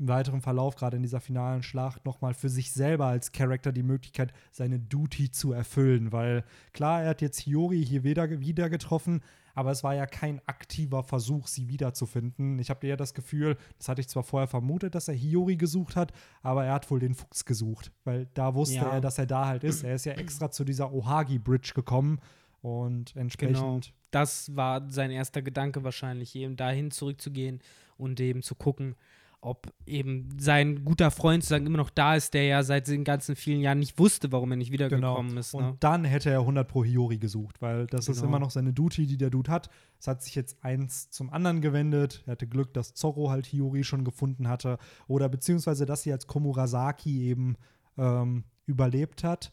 im 0.00 0.06
weiteren 0.08 0.40
Verlauf, 0.40 0.76
gerade 0.76 0.96
in 0.96 1.02
dieser 1.02 1.20
finalen 1.20 1.62
Schlacht, 1.64 2.04
nochmal 2.04 2.32
für 2.32 2.48
sich 2.48 2.72
selber 2.72 3.06
als 3.06 3.32
Charakter 3.32 3.72
die 3.72 3.82
Möglichkeit, 3.82 4.32
seine 4.52 4.78
Duty 4.78 5.30
zu 5.32 5.52
erfüllen. 5.52 6.12
Weil 6.12 6.44
klar, 6.72 7.02
er 7.02 7.08
hat 7.10 7.20
jetzt 7.20 7.40
Hiyori 7.40 7.84
hier 7.84 8.04
wieder, 8.04 8.40
wieder 8.40 8.70
getroffen, 8.70 9.22
aber 9.56 9.72
es 9.72 9.82
war 9.82 9.96
ja 9.96 10.06
kein 10.06 10.40
aktiver 10.46 11.02
Versuch, 11.02 11.48
sie 11.48 11.68
wiederzufinden. 11.68 12.60
Ich 12.60 12.70
habe 12.70 12.86
eher 12.86 12.96
das 12.96 13.12
Gefühl, 13.12 13.56
das 13.76 13.88
hatte 13.88 14.00
ich 14.00 14.08
zwar 14.08 14.22
vorher 14.22 14.46
vermutet, 14.46 14.94
dass 14.94 15.08
er 15.08 15.14
Hiyori 15.14 15.56
gesucht 15.56 15.96
hat, 15.96 16.12
aber 16.42 16.64
er 16.64 16.74
hat 16.74 16.88
wohl 16.92 17.00
den 17.00 17.14
Fuchs 17.14 17.44
gesucht, 17.44 17.90
weil 18.04 18.28
da 18.34 18.54
wusste 18.54 18.76
Ja. 18.76 18.92
er, 18.92 19.00
dass 19.00 19.18
er 19.18 19.26
da 19.26 19.46
halt 19.46 19.64
ist. 19.64 19.82
Er 19.82 19.96
ist 19.96 20.04
ja 20.06 20.12
extra 20.12 20.52
zu 20.52 20.62
dieser 20.62 20.92
Ohagi 20.92 21.40
Bridge 21.40 21.72
gekommen 21.74 22.20
und 22.62 23.14
entsprechend. 23.16 23.56
Genau. 23.56 23.80
Das 24.10 24.54
war 24.56 24.90
sein 24.90 25.10
erster 25.10 25.42
Gedanke 25.42 25.84
wahrscheinlich, 25.84 26.34
eben 26.34 26.56
dahin 26.56 26.90
zurückzugehen 26.90 27.60
und 27.98 28.20
eben 28.20 28.42
zu 28.42 28.54
gucken, 28.54 28.96
ob 29.40 29.72
eben 29.86 30.30
sein 30.40 30.84
guter 30.84 31.12
Freund 31.12 31.44
sozusagen 31.44 31.66
immer 31.66 31.76
noch 31.76 31.90
da 31.90 32.16
ist, 32.16 32.34
der 32.34 32.44
ja 32.46 32.62
seit 32.64 32.88
den 32.88 33.04
ganzen 33.04 33.36
vielen 33.36 33.60
Jahren 33.60 33.78
nicht 33.78 33.96
wusste, 33.96 34.32
warum 34.32 34.50
er 34.50 34.56
nicht 34.56 34.72
wiedergekommen 34.72 35.36
ist. 35.36 35.54
Und 35.54 35.62
Ne? 35.64 35.76
dann 35.78 36.04
hätte 36.04 36.30
er 36.30 36.40
100 36.40 36.66
pro 36.66 36.84
Hiyori 36.84 37.18
gesucht, 37.18 37.62
weil 37.62 37.86
das 37.86 38.08
ist 38.08 38.16
Genau. 38.16 38.28
immer 38.30 38.38
noch 38.40 38.50
seine 38.50 38.72
Duty, 38.72 39.06
die 39.06 39.16
der 39.16 39.30
Dude 39.30 39.48
hat. 39.52 39.70
Es 40.00 40.08
hat 40.08 40.24
sich 40.24 40.34
jetzt 40.34 40.64
eins 40.64 41.10
zum 41.10 41.30
anderen 41.30 41.60
gewendet. 41.60 42.24
Er 42.26 42.32
hatte 42.32 42.48
Glück, 42.48 42.74
dass 42.74 42.94
Zorro 42.94 43.30
halt 43.30 43.46
Hiyori 43.46 43.84
schon 43.84 44.04
gefunden 44.04 44.48
hatte. 44.48 44.78
Oder 45.06 45.28
beziehungsweise, 45.28 45.86
dass 45.86 46.02
sie 46.02 46.10
als 46.12 46.26
Komurasaki 46.26 47.28
eben 47.28 47.54
ähm, 47.96 48.42
überlebt 48.66 49.22
hat. 49.22 49.52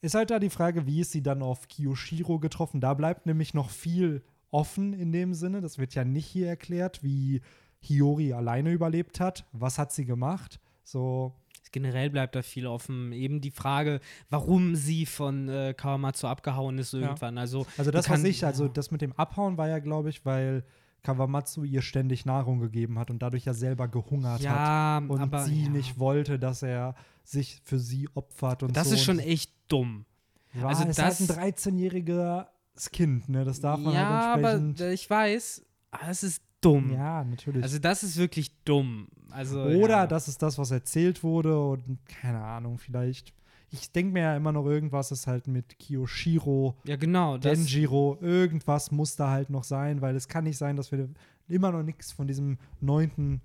Ist 0.00 0.14
halt 0.14 0.30
da 0.30 0.38
die 0.38 0.50
Frage, 0.50 0.86
wie 0.86 1.00
ist 1.00 1.12
sie 1.12 1.22
dann 1.22 1.42
auf 1.42 1.66
Kiyoshiro 1.68 2.38
getroffen? 2.38 2.80
Da 2.80 2.94
bleibt 2.94 3.26
nämlich 3.26 3.52
noch 3.54 3.70
viel 3.70 4.22
offen 4.50 4.92
in 4.92 5.12
dem 5.12 5.34
Sinne. 5.34 5.60
Das 5.60 5.78
wird 5.78 5.94
ja 5.94 6.04
nicht 6.04 6.26
hier 6.26 6.48
erklärt, 6.48 7.02
wie 7.02 7.40
Hiyori 7.80 8.32
alleine 8.32 8.72
überlebt 8.72 9.20
hat. 9.20 9.44
Was 9.52 9.78
hat 9.78 9.92
sie 9.92 10.04
gemacht? 10.04 10.60
So, 10.84 11.34
Generell 11.70 12.08
bleibt 12.08 12.34
da 12.34 12.40
viel 12.42 12.66
offen. 12.66 13.12
Eben 13.12 13.42
die 13.42 13.50
Frage, 13.50 14.00
warum 14.30 14.74
sie 14.74 15.04
von 15.04 15.48
äh, 15.50 15.74
Kawamatsu 15.76 16.26
abgehauen 16.26 16.78
ist 16.78 16.94
irgendwann. 16.94 17.36
Also, 17.36 17.66
Also 17.76 17.90
das, 17.90 18.06
kann- 18.06 18.22
was 18.22 18.24
ich, 18.24 18.46
also 18.46 18.64
ja. 18.66 18.70
das 18.72 18.90
mit 18.90 19.02
dem 19.02 19.12
Abhauen 19.12 19.58
war 19.58 19.68
ja, 19.68 19.78
glaube 19.78 20.08
ich, 20.08 20.24
weil 20.24 20.64
Kawamatsu 21.02 21.64
ihr 21.64 21.82
ständig 21.82 22.26
Nahrung 22.26 22.58
gegeben 22.60 22.98
hat 22.98 23.10
und 23.10 23.20
dadurch 23.22 23.44
ja 23.44 23.54
selber 23.54 23.88
gehungert 23.88 24.34
hat. 24.34 24.40
ja, 24.40 24.98
Und 24.98 25.20
aber 25.20 25.44
sie 25.44 25.64
ja. 25.64 25.68
nicht 25.70 25.98
wollte, 25.98 26.38
dass 26.38 26.62
er 26.62 26.94
sich 27.24 27.60
für 27.64 27.78
sie 27.78 28.08
opfert 28.14 28.62
und 28.62 28.76
Das 28.76 28.88
so. 28.88 28.94
ist 28.94 29.04
schon 29.04 29.18
echt 29.18 29.52
dumm. 29.68 30.04
war, 30.54 30.70
also 30.70 30.84
ist 30.84 30.98
das- 30.98 31.20
halt 31.20 31.38
ein 31.38 31.52
13-jähriges 31.54 32.46
Kind, 32.92 33.28
ne? 33.28 33.44
Das 33.44 33.60
darf 33.60 33.78
man 33.80 33.94
ja, 33.94 34.08
halt 34.08 34.38
aber 34.38 34.50
entsprechend. 34.52 34.80
äh, 34.80 34.92
ich 34.92 35.08
weiß, 35.08 35.62
aber 35.90 36.08
es 36.10 36.22
ist 36.22 36.42
dumm. 36.60 36.92
ja, 36.92 37.24
natürlich. 37.24 37.62
Also 37.62 37.78
das 37.78 38.02
ist 38.02 38.16
wirklich 38.16 38.50
dumm. 38.64 39.08
Also, 39.30 39.62
Oder 39.62 39.88
ja. 39.88 40.06
das 40.06 40.26
ist 40.28 40.40
das, 40.42 40.58
was 40.58 40.70
erzählt 40.70 41.22
wurde 41.22 41.60
und 41.62 41.98
keine 42.06 42.40
Ahnung, 42.42 42.78
vielleicht. 42.78 43.34
Ich 43.70 43.92
denke 43.92 44.12
mir 44.12 44.22
ja 44.22 44.36
immer 44.36 44.52
noch, 44.52 44.66
irgendwas 44.66 45.10
ist 45.10 45.26
halt 45.26 45.46
mit 45.46 45.78
Kiyoshiro 45.78 46.76
Ja, 46.84 46.96
genau. 46.96 47.36
Denjiro, 47.36 48.18
irgendwas 48.20 48.90
muss 48.90 49.16
da 49.16 49.30
halt 49.30 49.50
noch 49.50 49.64
sein, 49.64 50.00
weil 50.00 50.16
es 50.16 50.28
kann 50.28 50.44
nicht 50.44 50.56
sein, 50.56 50.76
dass 50.76 50.90
wir 50.90 51.08
immer 51.48 51.72
noch 51.72 51.82
nichts 51.82 52.12
von 52.12 52.26
diesem 52.26 52.58
neunten 52.80 53.40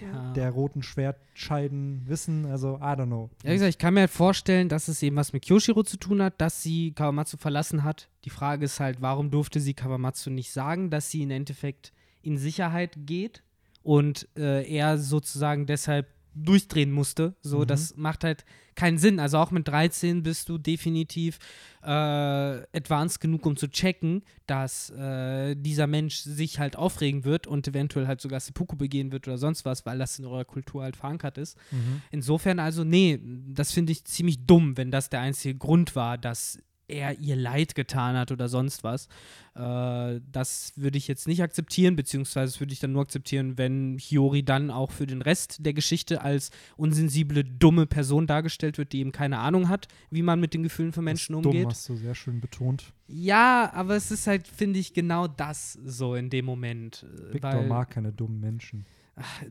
ja. 0.00 0.32
der 0.32 0.50
roten 0.50 0.82
Schwertscheiden 0.82 2.02
wissen. 2.06 2.46
Also, 2.46 2.76
I 2.76 2.94
don't 2.94 3.06
know. 3.06 3.30
Ja, 3.42 3.50
wie 3.50 3.54
gesagt, 3.54 3.70
ich 3.70 3.78
kann 3.78 3.94
mir 3.94 4.00
halt 4.00 4.10
vorstellen, 4.10 4.68
dass 4.68 4.88
es 4.88 5.02
eben 5.02 5.16
was 5.16 5.32
mit 5.32 5.44
Kyoshiro 5.44 5.82
zu 5.82 5.96
tun 5.96 6.22
hat, 6.22 6.40
dass 6.40 6.62
sie 6.62 6.92
Kawamatsu 6.92 7.36
verlassen 7.36 7.84
hat. 7.84 8.08
Die 8.24 8.30
Frage 8.30 8.64
ist 8.64 8.80
halt, 8.80 9.00
warum 9.00 9.30
durfte 9.30 9.60
sie 9.60 9.74
Kawamatsu 9.74 10.30
nicht 10.30 10.52
sagen, 10.52 10.90
dass 10.90 11.10
sie 11.10 11.22
im 11.22 11.30
Endeffekt 11.30 11.92
in 12.22 12.38
Sicherheit 12.38 12.96
geht 13.06 13.42
und 13.82 14.28
äh, 14.36 14.68
er 14.70 14.98
sozusagen 14.98 15.66
deshalb 15.66 16.06
durchdrehen 16.44 16.92
musste. 16.92 17.34
So, 17.42 17.60
Mhm. 17.60 17.66
das 17.66 17.96
macht 17.96 18.24
halt 18.24 18.44
keinen 18.74 18.98
Sinn. 18.98 19.18
Also 19.20 19.38
auch 19.38 19.50
mit 19.50 19.66
13 19.66 20.22
bist 20.22 20.48
du 20.48 20.56
definitiv 20.58 21.38
äh, 21.82 21.88
advanced 21.90 23.20
genug, 23.20 23.44
um 23.46 23.56
zu 23.56 23.68
checken, 23.68 24.22
dass 24.46 24.90
äh, 24.90 25.54
dieser 25.56 25.86
Mensch 25.86 26.16
sich 26.18 26.58
halt 26.58 26.76
aufregen 26.76 27.24
wird 27.24 27.46
und 27.46 27.66
eventuell 27.66 28.06
halt 28.06 28.20
sogar 28.20 28.40
Seppuku 28.40 28.76
begehen 28.76 29.10
wird 29.12 29.26
oder 29.26 29.38
sonst 29.38 29.64
was, 29.64 29.84
weil 29.86 29.98
das 29.98 30.18
in 30.18 30.24
eurer 30.26 30.44
Kultur 30.44 30.82
halt 30.82 30.96
verankert 30.96 31.38
ist. 31.38 31.56
Mhm. 31.70 32.02
Insofern 32.10 32.58
also, 32.60 32.84
nee, 32.84 33.18
das 33.48 33.72
finde 33.72 33.92
ich 33.92 34.04
ziemlich 34.04 34.46
dumm, 34.46 34.76
wenn 34.76 34.90
das 34.90 35.10
der 35.10 35.20
einzige 35.20 35.56
Grund 35.56 35.96
war, 35.96 36.18
dass 36.18 36.58
er 36.88 37.18
ihr 37.18 37.36
Leid 37.36 37.74
getan 37.74 38.16
hat 38.16 38.32
oder 38.32 38.48
sonst 38.48 38.84
was. 38.84 39.08
Äh, 39.54 40.20
das 40.30 40.72
würde 40.76 40.98
ich 40.98 41.08
jetzt 41.08 41.28
nicht 41.28 41.42
akzeptieren, 41.42 41.96
beziehungsweise 41.96 42.58
würde 42.60 42.72
ich 42.72 42.80
dann 42.80 42.92
nur 42.92 43.02
akzeptieren, 43.02 43.58
wenn 43.58 43.98
Hiyori 43.98 44.42
dann 44.42 44.70
auch 44.70 44.90
für 44.90 45.06
den 45.06 45.22
Rest 45.22 45.64
der 45.64 45.74
Geschichte 45.74 46.22
als 46.22 46.50
unsensible, 46.76 47.44
dumme 47.44 47.86
Person 47.86 48.26
dargestellt 48.26 48.78
wird, 48.78 48.92
die 48.92 49.00
eben 49.00 49.12
keine 49.12 49.38
Ahnung 49.38 49.68
hat, 49.68 49.88
wie 50.10 50.22
man 50.22 50.40
mit 50.40 50.54
den 50.54 50.62
Gefühlen 50.62 50.92
von 50.92 51.04
Menschen 51.04 51.34
das 51.34 51.44
umgeht. 51.44 51.64
Dumm 51.64 51.70
hast 51.70 51.88
du 51.88 51.96
sehr 51.96 52.14
schön 52.14 52.40
betont. 52.40 52.92
Ja, 53.06 53.70
aber 53.72 53.96
es 53.96 54.10
ist 54.10 54.26
halt, 54.26 54.46
finde 54.46 54.78
ich, 54.78 54.92
genau 54.92 55.26
das 55.26 55.72
so 55.84 56.14
in 56.14 56.30
dem 56.30 56.44
Moment. 56.44 57.04
äh, 57.30 57.34
Victor 57.34 57.62
mag 57.62 57.90
keine 57.90 58.12
dummen 58.12 58.40
Menschen. 58.40 58.86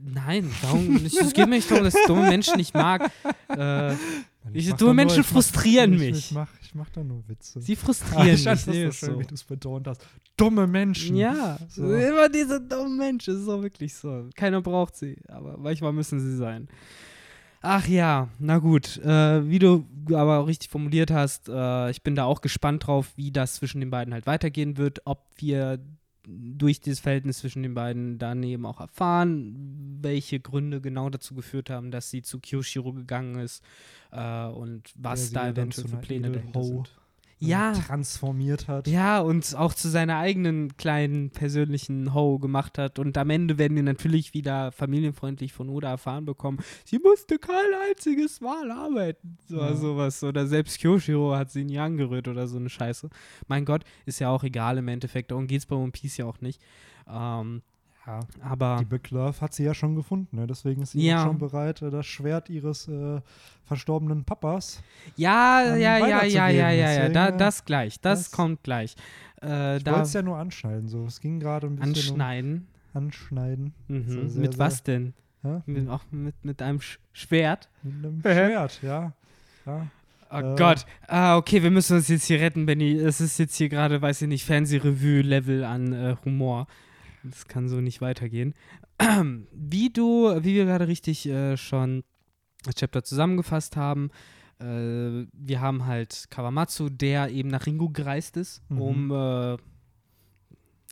Nein, 0.04 0.50
darum, 0.62 0.96
es 1.06 1.34
geht 1.34 1.48
mir 1.48 1.56
nicht 1.56 1.70
darum, 1.70 1.84
dass 1.84 1.96
ich 1.96 2.06
dumme 2.06 2.28
Menschen 2.30 2.56
nicht 2.58 2.74
mag. 2.74 3.12
Äh, 3.50 3.94
Ich- 4.54 4.70
mach 4.70 4.78
dumme 4.78 4.94
Menschen 4.94 5.22
ich 5.22 5.26
mach- 5.28 5.34
frustrieren 5.34 5.94
ich, 5.94 6.00
mich. 6.00 6.18
Ich 6.18 6.32
mach, 6.32 6.50
ich 6.62 6.74
mach 6.76 6.90
da 6.90 7.04
nur 7.04 7.28
Witze. 7.28 7.60
sie 7.62 7.74
Ah, 7.74 7.76
frustrieren 7.76 8.26
ich 8.28 8.32
mich. 8.34 8.44
das 8.46 8.68
nee, 8.68 8.84
so 8.84 8.88
ist 8.90 8.96
schön, 8.98 9.14
so. 9.14 9.20
wie 9.20 9.26
du 9.26 9.34
es 9.36 9.44
betont 9.44 9.88
hast. 9.88 10.06
Dumme 10.38 10.68
Menschen. 10.68 11.16
Ja, 11.16 11.58
So. 11.70 11.84
immer 11.94 12.30
diese 12.30 12.62
dummen 12.62 12.98
Menschen, 12.98 13.36
ist 13.36 13.46
so 13.46 13.62
wirklich 13.62 13.94
so. 13.94 14.30
Keiner 14.36 14.62
braucht 14.62 14.96
sie, 14.96 15.18
aber 15.28 15.58
manchmal 15.58 15.92
müssen 15.94 16.20
sie 16.20 16.36
sein. 16.38 16.68
Ach 17.62 17.88
ja, 17.88 18.30
na 18.40 18.60
gut. 18.60 18.98
Äh, 19.04 19.50
wie 19.50 19.60
du 19.60 19.86
aber 20.14 20.40
auch 20.40 20.48
richtig 20.48 20.70
formuliert 20.70 21.10
hast, 21.12 21.50
äh, 21.50 21.90
ich 21.90 22.04
bin 22.04 22.16
da 22.16 22.24
auch 22.26 22.42
gespannt 22.42 22.86
drauf, 22.88 23.12
wie 23.16 23.32
das 23.32 23.56
zwischen 23.56 23.80
den 23.82 23.90
beiden 23.90 24.14
halt 24.14 24.28
weitergehen 24.28 24.78
wird, 24.78 25.02
ob 25.06 25.26
wir 25.38 25.80
durch 26.28 26.82
dieses 26.82 27.00
Verhältnis 27.00 27.40
zwischen 27.40 27.64
den 27.64 27.74
beiden 27.74 28.18
dann 28.18 28.44
eben 28.44 28.66
auch 28.66 28.82
erfahren, 28.82 29.98
welche 30.02 30.40
Gründe 30.40 30.82
genau 30.82 31.10
dazu 31.10 31.34
geführt 31.36 31.70
haben, 31.70 31.90
dass 31.90 32.10
sie 32.10 32.22
zu 32.22 32.40
Kyoshiro 32.40 32.92
gegangen 32.94 33.40
ist 33.40 33.64
äh, 34.12 34.46
und 34.48 34.92
was 34.96 35.32
da 35.32 35.48
ja 35.48 35.54
dann 35.54 35.70
eventuell 35.70 35.88
für 35.88 35.98
Pläne 35.98 36.32
dahinter 36.32 36.64
sind. 36.64 36.92
Ja, 37.40 37.74
transformiert 37.74 38.68
hat. 38.68 38.88
ja, 38.88 39.20
und 39.20 39.56
auch 39.56 39.74
zu 39.74 39.90
seiner 39.90 40.18
eigenen 40.18 40.76
kleinen 40.78 41.30
persönlichen 41.30 42.14
Ho 42.14 42.40
gemacht 42.40 42.78
hat. 42.78 42.98
Und 42.98 43.18
am 43.18 43.30
Ende 43.30 43.58
werden 43.58 43.76
wir 43.76 43.84
natürlich 43.84 44.34
wieder 44.34 44.72
familienfreundlich 44.72 45.54
von 45.54 45.70
Oda 45.70 45.90
erfahren 45.92 46.26
bekommen, 46.26 46.58
sie 46.84 46.98
musste 47.00 47.38
kein 47.38 47.56
einziges 47.90 48.42
Mal 48.42 48.72
arbeiten. 48.72 49.38
So 49.48 49.58
Ja. 49.60 49.76
sowas. 49.76 50.24
Oder 50.24 50.48
selbst 50.48 50.80
Kyoshiro 50.80 51.36
hat 51.36 51.52
sie 51.52 51.64
nie 51.64 51.78
angerührt 51.80 52.28
oder 52.28 52.48
so 52.48 52.58
eine 52.58 52.70
Scheiße. 52.70 53.10
Mein 53.48 53.66
Gott, 53.66 53.84
ist 54.06 54.20
ja 54.20 54.30
auch 54.30 54.44
egal 54.44 54.78
im 54.80 54.88
Endeffekt. 54.88 55.30
Darum 55.32 55.46
geht 55.48 55.60
es 55.60 55.66
bei 55.68 55.76
One 55.76 55.92
Piece 55.92 56.18
ja 56.18 56.26
auch 56.26 56.42
nicht. 56.42 56.62
Ähm, 57.08 57.62
Ja. 58.08 58.20
aber 58.42 58.78
Die 58.80 58.86
Big 58.86 59.12
Love 59.12 59.40
hat 59.42 59.54
sie 59.54 59.66
ja 59.66 59.74
schon 59.74 59.96
gefunden, 59.96 60.38
ne? 60.38 60.48
deswegen 60.48 60.82
ist 60.82 60.92
sie 60.94 61.06
Ja. 61.06 61.24
schon 61.26 61.38
bereit, 61.38 61.82
äh, 61.82 61.90
das 61.92 62.06
Schwert 62.06 62.50
ihres 62.50 62.88
äh, 62.88 63.20
verstorbenen 63.66 64.24
Papas. 64.24 64.82
ja, 65.18 65.62
ähm, 65.76 65.82
ja, 65.82 65.98
ja, 65.98 66.24
ja, 66.24 66.48
ja, 66.48 66.70
ja, 66.72 66.92
ja, 66.92 67.10
da, 67.10 67.28
äh, 67.30 67.38
das 67.38 67.66
gleich. 67.66 68.00
Das, 68.00 68.24
das- 68.24 68.32
kommt 68.32 68.64
gleich. 68.64 68.96
Äh, 69.44 69.78
Ich 69.78 69.86
wollte 69.86 70.02
es 70.04 70.14
ja 70.14 70.22
nur 70.22 70.38
anschneiden, 70.38 70.88
so. 70.88 71.06
Es 71.06 71.20
ging 71.20 71.40
gerade 71.42 71.68
ein 71.68 71.76
bisschen 71.76 71.90
anschneiden. 72.14 72.68
um 72.94 72.98
Anschneiden. 73.04 73.74
Mhm. 73.90 74.10
So 74.10 74.28
sehr, 74.28 74.42
Mit 74.42 74.58
was 74.58 74.82
denn? 74.84 75.14
Ja? 75.44 75.62
Mit, 75.66 75.88
auch 75.90 76.02
mit, 76.10 76.34
mit 76.44 76.62
einem 76.62 76.80
Sch 76.82 77.00
Schwert. 77.14 77.68
Mit 77.84 78.06
einem 78.06 78.22
Schwert, 78.22 78.80
ja. 78.82 79.12
ja. 79.66 79.86
Oh 80.32 80.38
Äh. 80.40 80.56
Gott. 80.58 80.86
Ah, 81.08 81.38
okay, 81.38 81.62
wir 81.62 81.72
müssen 81.72 81.98
uns 81.98 82.08
jetzt 82.08 82.26
hier 82.26 82.40
retten, 82.40 82.66
Benny. 82.66 82.94
Es 82.98 83.22
ist 83.22 83.38
jetzt 83.38 83.56
hier 83.56 83.70
gerade, 83.70 84.02
weiß 84.02 84.22
ich 84.24 84.28
nicht, 84.28 84.46
Fernsehrevue-Level 84.46 85.64
an 85.64 85.94
äh, 85.94 86.16
Humor. 86.26 86.68
Das 87.30 87.48
kann 87.48 87.68
so 87.70 87.82
nicht 87.82 88.02
weitergehen. 88.02 88.54
Wie 89.52 89.90
du, 89.90 90.44
wie 90.44 90.56
wir 90.56 90.66
gerade 90.66 90.88
richtig 90.88 91.28
äh, 91.28 91.56
schon 91.58 92.04
das 92.64 92.76
Chapter 92.76 93.04
zusammengefasst 93.04 93.76
haben, 93.78 94.10
äh, 94.60 95.28
wir 95.32 95.62
haben 95.62 95.86
halt 95.86 96.26
Kawamatsu, 96.32 96.90
der 96.90 97.30
eben 97.30 97.50
nach 97.50 97.66
Ringo 97.66 97.90
gereist 97.90 98.38
ist, 98.38 98.62
Mhm. 98.70 98.82
um 98.82 99.12
äh, 99.12 99.58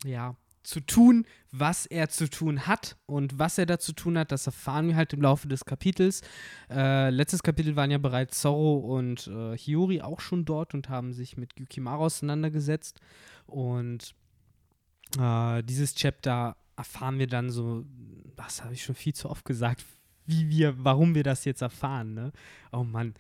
ja, 0.08 0.36
zu 0.64 0.80
tun, 0.80 1.26
was 1.52 1.86
er 1.86 2.10
zu 2.10 2.28
tun 2.30 2.66
hat 2.68 2.98
und 3.06 3.38
was 3.40 3.58
er 3.58 3.66
da 3.66 3.78
zu 3.80 3.94
tun 3.94 4.18
hat, 4.18 4.32
das 4.32 4.48
erfahren 4.48 4.88
wir 4.88 4.96
halt 4.96 5.14
im 5.14 5.22
Laufe 5.22 5.48
des 5.48 5.64
Kapitels. 5.66 6.22
Äh, 6.70 7.12
letztes 7.12 7.44
Kapitel 7.44 7.76
waren 7.76 7.92
ja 7.92 7.98
bereits 8.00 8.42
Zorro 8.42 8.78
und 8.98 9.28
äh, 9.28 9.56
Hiyori 9.58 10.02
auch 10.02 10.20
schon 10.20 10.44
dort 10.46 10.74
und 10.74 10.90
haben 10.90 11.14
sich 11.14 11.38
mit 11.38 11.52
Yukimaru 11.60 12.06
auseinandergesetzt. 12.06 13.00
Und 13.46 14.16
äh, 15.20 15.64
dieses 15.64 15.96
Chapter 15.96 16.56
erfahren 16.76 17.20
wir 17.20 17.28
dann 17.28 17.50
so, 17.50 17.86
das 18.36 18.64
habe 18.64 18.74
ich 18.74 18.84
schon 18.84 18.96
viel 18.96 19.14
zu 19.14 19.30
oft 19.30 19.46
gesagt, 19.46 19.86
wie 20.26 20.50
wir, 20.50 20.76
warum 20.84 21.16
wir 21.16 21.24
das 21.24 21.46
jetzt 21.46 21.62
erfahren, 21.62 22.14
ne? 22.14 22.32
Oh 22.72 22.84
Mann. 22.84 23.14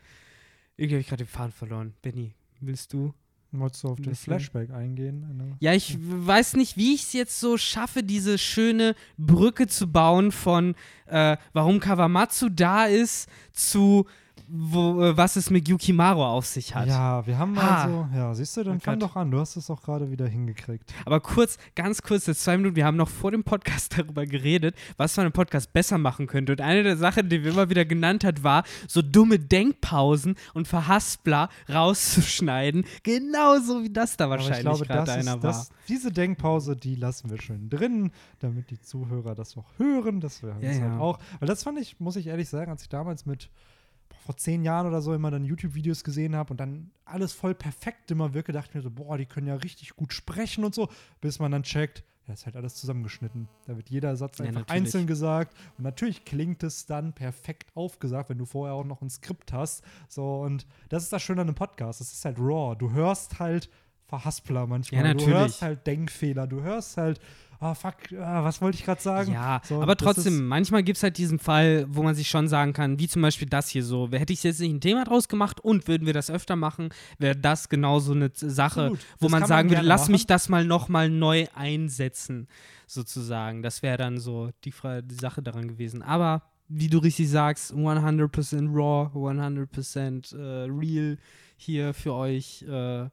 Irgendwie 0.78 0.96
habe 0.96 1.02
ich 1.02 1.08
gerade 1.08 1.24
den 1.24 1.30
Faden 1.30 1.52
verloren. 1.52 1.94
Benny, 2.02 2.34
willst 2.60 2.92
du? 2.94 3.14
Wolltest 3.52 3.84
du 3.86 3.88
auf 3.90 4.02
den. 4.02 4.14
Flashback 4.16 4.72
eingehen? 4.72 5.24
Eine- 5.30 5.56
Ja, 5.62 5.74
ich 5.74 5.96
weiß 6.00 6.56
nicht, 6.58 6.76
wie 6.76 6.94
ich 6.96 7.04
es 7.04 7.14
jetzt 7.14 7.40
so 7.40 7.58
schaffe, 7.58 8.04
diese 8.04 8.38
schöne 8.38 8.96
Brücke 9.18 9.68
zu 9.68 9.90
bauen 9.90 10.34
von 10.34 10.76
äh, 11.06 11.38
warum 11.54 11.80
Kawamatsu 11.80 12.50
da 12.50 12.86
ist 12.86 13.30
zu 13.54 14.06
wo, 14.48 15.02
äh, 15.04 15.18
was 15.18 15.36
es 15.36 15.50
mit 15.50 15.68
Yukimaru 15.68 16.24
auf 16.24 16.46
sich 16.46 16.76
hat. 16.76 16.88
Ja, 16.88 17.26
wir 17.26 17.38
haben 17.38 17.58
Ah. 17.58 17.84
also, 17.84 18.08
ja, 18.16 18.34
siehst 18.34 18.58
du, 18.58 18.64
dann 18.64 18.78
Oh 18.78 18.80
fang 18.80 19.00
Gott. 19.00 19.10
doch 19.12 19.16
an. 19.16 19.32
Du 19.32 19.40
hast 19.40 19.56
es 19.56 19.70
auch 19.70 19.82
gerade 19.82 20.12
wieder 20.12 20.28
hingekriegt. 20.28 20.94
Aber 21.06 21.20
kurz, 21.20 21.58
ganz 21.76 22.02
kurz, 22.02 22.26
jetzt 22.28 22.44
zwei 22.44 22.58
Minuten, 22.58 22.76
wir 22.76 22.86
haben 22.86 22.98
noch 22.98 23.10
vor 23.10 23.32
dem 23.32 23.44
Podcast 23.44 23.94
darüber 23.98 24.26
geredet, 24.26 24.76
was 24.98 25.16
man 25.18 25.26
im 25.28 25.32
Podcast 25.32 25.74
besser 25.74 25.98
machen 25.98 26.28
könnte. 26.28 26.52
Und 26.54 26.62
eine 26.62 26.84
der 26.84 26.98
Sachen, 26.98 27.30
die 27.30 27.44
wir 27.44 27.52
immer 27.52 27.70
wieder 27.70 27.86
genannt 27.86 28.24
hat, 28.24 28.44
war, 28.44 28.64
so 28.88 29.02
dumme 29.02 29.40
Denkpausen 29.40 30.36
und 30.54 30.68
Verhaspler 30.68 31.50
rauszuschneiden. 31.72 32.86
Genauso 33.04 33.84
wie 33.84 33.90
das 33.92 34.18
da 34.18 34.30
wahrscheinlich 34.30 34.62
glaube, 34.62 34.86
gerade 34.86 35.12
einer 35.14 35.34
war. 35.34 35.52
das, 35.52 35.70
diese 35.88 36.12
Denkpause, 36.12 36.76
die 36.76 36.96
lassen 36.96 37.30
wir 37.30 37.42
schön 37.42 37.70
drin, 37.70 38.12
damit 38.40 38.70
die 38.70 38.80
Zuhörer 38.80 39.36
das 39.36 39.58
auch 39.58 39.66
hören. 39.78 40.20
Das 40.22 40.42
wir 40.44 40.50
Ja, 40.62 40.70
uns 40.70 40.78
ja. 40.78 40.90
halt 40.92 41.02
auch. 41.02 41.20
Weil 41.40 41.48
das 41.48 41.64
fand 41.64 41.80
ich, 41.80 42.00
muss 42.00 42.16
ich 42.16 42.28
ehrlich 42.28 42.50
sagen, 42.50 42.72
als 42.72 42.84
ich 42.84 42.90
damals 42.90 43.26
mit 43.26 43.50
vor 44.26 44.36
zehn 44.38 44.64
Jahren 44.64 44.88
oder 44.88 45.02
so 45.02 45.14
immer 45.14 45.30
dann 45.30 45.44
YouTube-Videos 45.46 46.04
gesehen 46.04 46.36
habe 46.36 46.52
und 46.52 46.60
dann 46.60 46.92
alles 47.06 47.32
voll 47.32 47.54
perfekt 47.54 48.10
immer 48.10 48.34
wirke, 48.34 48.52
dachte 48.52 48.70
ich 48.70 48.76
mir 48.76 48.82
so, 48.82 48.90
boah, 48.90 49.18
die 49.18 49.28
können 49.28 49.48
ja 49.48 49.56
richtig 49.56 49.96
gut 49.96 50.14
sprechen 50.14 50.66
und 50.66 50.74
so, 50.74 50.90
bis 51.22 51.38
man 51.40 51.52
dann 51.52 51.62
checkt, 51.64 52.04
ja, 52.28 52.34
ist 52.34 52.48
halt 52.48 52.56
alles 52.56 52.74
zusammengeschnitten. 52.74 53.48
Da 53.68 53.78
wird 53.78 53.90
jeder 53.92 54.16
Satz 54.16 54.40
Ja, 54.40 54.46
einfach 54.46 54.62
natürlich. 54.62 54.82
einzeln 54.82 55.06
gesagt 55.06 55.56
und 55.78 55.84
natürlich 55.84 56.26
klingt 56.26 56.64
es 56.64 56.88
dann 56.88 57.14
perfekt 57.14 57.70
aufgesagt, 57.76 58.30
wenn 58.30 58.40
du 58.40 58.46
vorher 58.46 58.74
auch 58.74 58.84
noch 58.84 59.04
ein 59.04 59.12
Skript 59.12 59.54
hast. 59.54 59.84
So, 60.08 60.42
und 60.42 60.66
das 60.90 61.04
ist 61.04 61.14
das 61.14 61.22
Schöne 61.22 61.42
an 61.42 61.48
einem 61.48 61.56
Podcast. 61.56 62.02
Das 62.02 62.12
ist 62.12 62.26
halt 62.26 62.40
raw. 62.40 62.76
Du 62.76 62.92
hörst 62.92 63.38
halt 63.40 63.70
Verhaspler 64.08 64.66
manchmal. 64.68 65.06
Ja, 65.06 65.14
Du 65.14 65.26
hörst 65.28 65.62
halt 65.62 65.86
Denkfehler. 65.86 66.48
Du 66.48 66.62
hörst 66.62 66.98
halt, 66.98 67.20
ah, 67.60 67.74
fuck, 67.74 67.96
ah, 68.20 68.44
was 68.44 68.62
wollte 68.62 68.78
ich 68.78 68.86
gerade 68.86 69.02
sagen? 69.02 69.32
Ja, 69.34 69.62
So, 69.64 69.82
aber 69.82 69.96
trotzdem, 69.96 70.48
manchmal 70.48 70.84
gibt 70.84 70.98
es 70.98 71.04
halt 71.04 71.18
diesen 71.18 71.40
Fall, 71.40 71.86
wo 71.90 72.04
man 72.04 72.16
sich 72.16 72.28
schon 72.30 72.48
sagen 72.48 72.74
kann, 72.74 73.00
wie 73.00 73.08
zum 73.08 73.22
Beispiel 73.22 73.48
das 73.50 73.70
hier 73.70 73.84
so, 73.84 74.10
hätte 74.12 74.34
ich 74.34 74.44
jetzt 74.44 74.60
nicht 74.60 74.74
ein 74.74 74.82
Thema 74.82 75.04
draus 75.06 75.28
gemacht 75.28 75.60
und 75.62 75.88
würden 75.88 76.06
wir 76.06 76.14
das 76.14 76.30
öfter 76.30 76.56
machen, 76.56 76.90
wäre 77.20 77.36
das 77.36 77.70
genauso 77.70 78.14
eine 78.14 78.32
Z- 78.34 78.52
Sache, 78.52 78.82
Absolut. 78.82 79.00
wo 79.20 79.30
man 79.30 79.46
sagen 79.46 79.70
würde, 79.70 79.76
gerne 79.78 79.88
lass 79.88 80.02
machen. 80.04 80.12
mich 80.14 80.28
das 80.28 80.50
mal 80.50 80.66
nochmal 80.66 81.10
neu 81.10 81.46
einsetzen, 81.56 82.48
sozusagen. 82.88 83.62
Das 83.64 83.82
wäre 83.84 83.98
dann 83.98 84.18
so 84.20 84.50
die, 84.64 84.74
die 85.04 85.16
Sache 85.16 85.42
daran 85.42 85.68
gewesen. 85.68 86.02
Aber 86.04 86.44
wie 86.68 86.88
du 86.90 86.98
richtig 86.98 87.30
sagst, 87.30 87.74
100% 87.74 88.74
raw, 88.76 89.10
100% 89.14 90.36
äh, 90.36 90.68
real 90.70 91.18
hier 91.58 91.94
für 91.94 92.14
euch, 92.14 92.64
äh, 92.68 93.08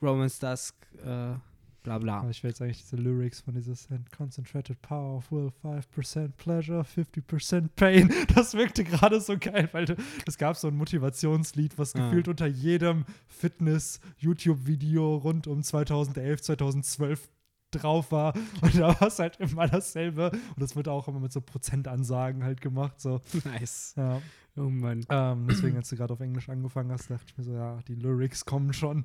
Romance 0.00 0.38
Dusk, 0.38 0.74
äh, 1.04 1.34
bla 1.82 1.98
bla. 1.98 2.20
Aber 2.20 2.30
ich 2.30 2.42
will 2.42 2.50
jetzt 2.50 2.60
eigentlich 2.60 2.82
diese 2.82 2.96
Lyrics 2.96 3.40
von 3.40 3.54
dieses 3.54 3.88
Concentrated 4.16 4.80
Power 4.82 5.16
of 5.18 5.32
Will, 5.32 5.52
5% 5.62 6.28
Pleasure, 6.36 6.82
50% 6.82 7.68
Pain. 7.76 8.12
Das 8.34 8.54
wirkte 8.54 8.84
gerade 8.84 9.20
so 9.20 9.36
geil, 9.38 9.68
weil 9.72 9.96
es 10.26 10.38
gab 10.38 10.56
so 10.56 10.68
ein 10.68 10.76
Motivationslied, 10.76 11.78
was 11.78 11.94
Ah. 11.94 12.04
gefühlt 12.04 12.28
unter 12.28 12.46
jedem 12.46 13.04
Fitness-YouTube-Video 13.28 15.16
rund 15.16 15.46
um 15.46 15.62
2011, 15.62 16.42
2012 16.42 17.28
drauf 17.70 18.12
war. 18.12 18.34
Und 18.62 18.74
da 18.76 18.98
war 19.00 19.08
es 19.08 19.18
halt 19.18 19.36
immer 19.40 19.66
dasselbe. 19.68 20.30
Und 20.30 20.60
das 20.60 20.74
wird 20.76 20.88
auch 20.88 21.06
immer 21.08 21.20
mit 21.20 21.32
so 21.32 21.40
Prozentansagen 21.40 22.42
halt 22.44 22.60
gemacht. 22.60 23.00
So. 23.00 23.20
Nice. 23.44 23.94
Ja. 23.96 24.20
Oh 24.56 24.62
Mann. 24.70 25.04
Ähm, 25.08 25.46
deswegen, 25.48 25.76
als 25.76 25.88
du 25.88 25.96
gerade 25.96 26.12
auf 26.12 26.20
Englisch 26.20 26.48
angefangen 26.48 26.90
hast, 26.90 27.10
dachte 27.10 27.24
ich 27.28 27.38
mir 27.38 27.44
so, 27.44 27.52
ja, 27.52 27.78
die 27.86 27.94
Lyrics 27.94 28.44
kommen 28.44 28.72
schon. 28.72 29.04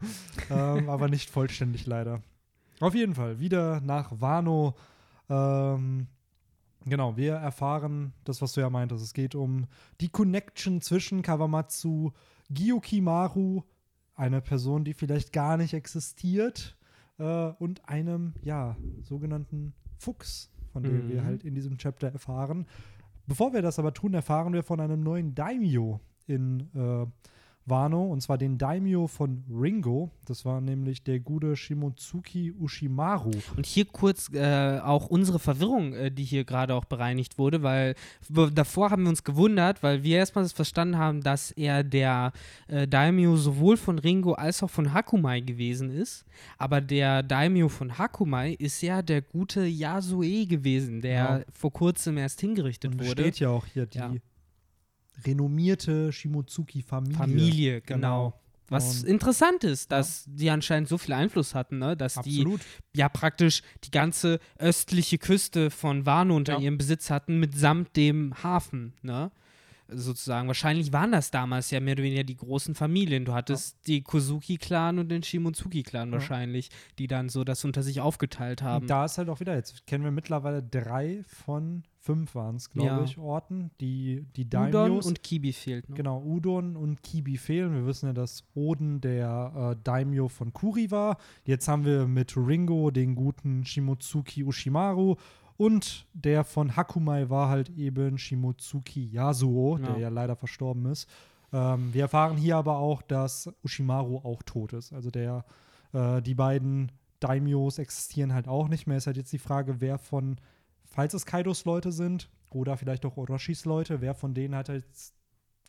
ähm, 0.49 0.89
aber 0.89 1.09
nicht 1.09 1.29
vollständig 1.29 1.85
leider. 1.85 2.21
Auf 2.83 2.95
jeden 2.95 3.15
Fall, 3.15 3.39
wieder 3.39 3.79
nach 3.79 4.19
Wano. 4.19 4.75
Ähm, 5.29 6.07
genau, 6.83 7.15
wir 7.15 7.35
erfahren 7.35 8.11
das, 8.25 8.41
was 8.41 8.51
du 8.51 8.59
ja 8.59 8.69
meintest. 8.69 9.01
Es 9.01 9.13
geht 9.13 9.35
um 9.35 9.67
die 10.01 10.09
Connection 10.09 10.81
zwischen 10.81 11.21
Kawamatsu, 11.21 12.11
Gyukimaru, 12.49 13.63
eine 14.15 14.41
Person, 14.41 14.83
die 14.83 14.93
vielleicht 14.93 15.31
gar 15.31 15.55
nicht 15.55 15.73
existiert, 15.73 16.75
äh, 17.19 17.23
und 17.57 17.87
einem, 17.87 18.33
ja, 18.41 18.75
sogenannten 19.01 19.73
Fuchs, 19.97 20.51
von 20.73 20.83
dem 20.83 21.05
Mhm. 21.05 21.09
wir 21.09 21.23
halt 21.23 21.45
in 21.45 21.55
diesem 21.55 21.77
Chapter 21.77 22.11
erfahren. 22.11 22.65
Bevor 23.27 23.53
wir 23.53 23.61
das 23.61 23.79
aber 23.79 23.93
tun, 23.93 24.13
erfahren 24.13 24.51
wir 24.51 24.63
von 24.63 24.81
einem 24.81 25.01
neuen 25.03 25.35
Daimyo 25.35 26.01
in 26.27 26.69
äh, 26.75 27.05
Wano, 27.65 28.03
und 28.05 28.21
zwar 28.21 28.37
den 28.37 28.57
Daimyo 28.57 29.07
von 29.07 29.43
Ringo. 29.49 30.11
Das 30.25 30.43
war 30.45 30.59
nämlich 30.61 31.03
der 31.03 31.19
gute 31.19 31.55
Shimotsuki 31.55 32.51
Ushimaru. 32.59 33.31
Und 33.55 33.65
hier 33.65 33.85
kurz 33.85 34.29
äh, 34.33 34.79
auch 34.79 35.07
unsere 35.07 35.39
Verwirrung, 35.39 35.93
äh, 35.93 36.11
die 36.11 36.23
hier 36.23 36.43
gerade 36.43 36.75
auch 36.75 36.85
bereinigt 36.85 37.37
wurde, 37.37 37.63
weil 37.63 37.95
davor 38.53 38.89
haben 38.91 39.03
wir 39.03 39.09
uns 39.09 39.23
gewundert, 39.23 39.81
weil 39.83 40.03
wir 40.03 40.17
erstmal 40.17 40.47
verstanden 40.49 40.97
haben, 40.97 41.21
dass 41.21 41.51
er 41.51 41.83
der 41.83 42.33
äh, 42.67 42.87
Daimyo 42.87 43.37
sowohl 43.37 43.77
von 43.77 43.97
Ringo 43.99 44.33
als 44.33 44.61
auch 44.63 44.69
von 44.69 44.93
Hakumai 44.93 45.39
gewesen 45.41 45.89
ist. 45.89 46.25
Aber 46.57 46.81
der 46.81 47.23
Daimyo 47.23 47.69
von 47.69 47.97
Hakumai 47.97 48.53
ist 48.53 48.81
ja 48.81 49.01
der 49.01 49.21
gute 49.21 49.65
Yasue 49.65 50.45
gewesen, 50.45 51.01
der 51.01 51.13
Genau. 51.13 51.43
vor 51.53 51.71
kurzem 51.71 52.17
erst 52.17 52.41
hingerichtet 52.41 52.91
Und 52.93 52.99
wurde. 52.99 53.21
steht 53.23 53.39
ja 53.39 53.49
auch 53.49 53.65
hier 53.65 53.85
die 53.85 53.97
Ja. 53.99 54.11
Renommierte 55.25 56.11
Shimotsuki-Familie. 56.11 57.17
Familie, 57.17 57.81
genau. 57.81 58.39
Was 58.69 59.01
Und- 59.03 59.09
interessant 59.09 59.63
ist, 59.63 59.91
dass 59.91 60.23
die 60.27 60.49
anscheinend 60.49 60.87
so 60.89 60.97
viel 60.97 61.13
Einfluss 61.13 61.53
hatten, 61.53 61.79
ne? 61.79 61.95
dass 61.97 62.15
die 62.15 62.39
Absolut. 62.39 62.61
ja 62.95 63.09
praktisch 63.09 63.61
die 63.83 63.91
ganze 63.91 64.39
östliche 64.57 65.17
Küste 65.17 65.69
von 65.69 66.05
Wano 66.05 66.35
unter 66.35 66.53
Ja. 66.53 66.59
ihrem 66.59 66.77
Besitz 66.77 67.09
hatten, 67.09 67.39
mitsamt 67.39 67.95
dem 67.95 68.33
Hafen, 68.41 68.93
ne? 69.01 69.31
Sozusagen. 69.95 70.47
Wahrscheinlich 70.47 70.91
waren 70.93 71.11
das 71.11 71.31
damals 71.31 71.71
ja 71.71 71.79
mehr 71.79 71.93
oder 71.93 72.03
weniger 72.03 72.23
die 72.23 72.35
großen 72.37 72.75
Familien. 72.75 73.25
Du 73.25 73.33
hattest 73.33 73.87
die 73.87 74.01
Kozuki-Clan 74.01 74.99
und 74.99 75.09
den 75.09 75.23
Shimotsuki-Clan 75.23 76.09
Ja. 76.09 76.13
wahrscheinlich, 76.13 76.69
die 76.99 77.07
dann 77.07 77.29
so 77.29 77.43
das 77.43 77.63
unter 77.65 77.83
sich 77.83 78.01
aufgeteilt 78.01 78.61
haben. 78.61 78.83
Und 78.83 78.89
da 78.89 79.05
ist 79.05 79.17
halt 79.17 79.29
auch 79.29 79.39
wieder, 79.39 79.55
jetzt 79.55 79.85
kennen 79.87 80.03
wir 80.03 80.11
mittlerweile 80.11 80.61
drei 80.63 81.23
von 81.27 81.83
fünf 81.99 82.35
waren 82.35 82.57
es, 82.57 82.69
glaube 82.69 82.87
Ja. 82.87 83.03
ich, 83.05 83.17
Orten, 83.17 83.71
die, 83.79 84.25
die 84.35 84.43
Udon 84.45 84.71
Daimyos. 84.71 85.05
und 85.05 85.23
Kibi 85.23 85.53
fehlt 85.53 85.87
noch. 85.89 85.95
Genau, 85.95 86.21
Udon 86.21 86.75
und 86.75 87.01
Kibi 87.01 87.37
fehlen. 87.37 87.73
Wir 87.73 87.85
wissen 87.85 88.07
ja, 88.07 88.13
dass 88.13 88.43
Oden 88.55 88.99
der 88.99 89.71
äh, 89.77 89.81
Daimyo 89.85 90.27
von 90.27 90.51
Kuri 90.51 90.91
war. 90.91 91.15
Jetzt 91.45 91.69
haben 91.69 91.85
wir 91.85 92.05
mit 92.07 92.35
Ringo 92.35 92.91
den 92.91 93.15
guten 93.15 93.63
Shimotsuki 93.65 94.43
Ushimaru. 94.43 95.15
Und 95.63 96.05
der 96.13 96.43
von 96.43 96.75
Hakumai 96.75 97.29
war 97.29 97.47
halt 97.47 97.69
eben 97.69 98.17
Shimotsuki 98.17 99.05
Yasuo, 99.13 99.77
Ja. 99.77 99.85
der 99.87 99.97
ja 99.97 100.09
leider 100.09 100.35
verstorben 100.35 100.85
ist. 100.87 101.07
Ähm, 101.53 101.93
wir 101.93 102.01
erfahren 102.01 102.35
hier 102.35 102.57
aber 102.57 102.77
auch, 102.79 103.01
dass 103.01 103.49
Ushimaru 103.63 104.17
auch 104.17 104.43
tot 104.43 104.73
ist. 104.73 104.91
Also 104.91 105.09
der, 105.09 105.45
äh, 105.93 106.21
die 106.21 106.35
beiden 106.35 106.91
Daimyos 107.21 107.77
existieren 107.77 108.33
halt 108.33 108.49
auch 108.49 108.67
nicht 108.67 108.87
mehr. 108.87 108.97
Ist 108.97 109.07
halt 109.07 109.15
jetzt 109.15 109.31
die 109.31 109.37
Frage, 109.39 109.79
wer 109.79 109.97
von, 109.97 110.35
falls 110.83 111.13
es 111.13 111.25
Kaidos 111.25 111.63
Leute 111.63 111.93
sind 111.93 112.29
oder 112.49 112.75
vielleicht 112.75 113.05
auch 113.05 113.15
Orochis 113.15 113.63
Leute, 113.63 114.01
wer 114.01 114.15
von 114.15 114.33
denen 114.33 114.55
hat 114.55 114.67
jetzt 114.67 115.13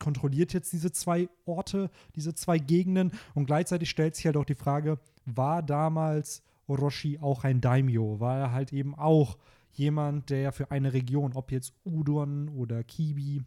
kontrolliert 0.01 0.53
jetzt 0.53 0.72
diese 0.72 0.90
zwei 0.90 1.28
Orte, 1.47 1.88
diese 2.16 2.34
zwei 2.34 2.59
Gegenden 2.59 3.12
und 3.34 3.47
gleichzeitig 3.47 3.88
stellt 3.88 4.16
sich 4.16 4.26
halt 4.26 4.36
auch 4.36 4.45
die 4.45 4.57
Frage, 4.57 4.99
war 5.24 5.62
damals 5.62 6.42
Orochi 6.66 7.20
auch 7.20 7.45
ein 7.45 7.61
Daimyo? 7.61 8.18
War 8.18 8.38
er 8.38 8.53
halt 8.53 8.72
eben 8.72 8.97
auch 8.97 9.38
jemand, 9.79 10.31
der 10.31 10.53
für 10.53 10.70
eine 10.70 10.93
Region, 10.93 11.33
ob 11.35 11.53
jetzt 11.53 11.75
Udon 11.85 12.49
oder 12.49 12.83
Kibi, 12.85 13.43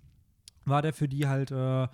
war 0.66 0.82
der 0.82 0.94
für 0.94 1.08
die 1.08 1.28
halt 1.28 1.52
äh, 1.52 1.88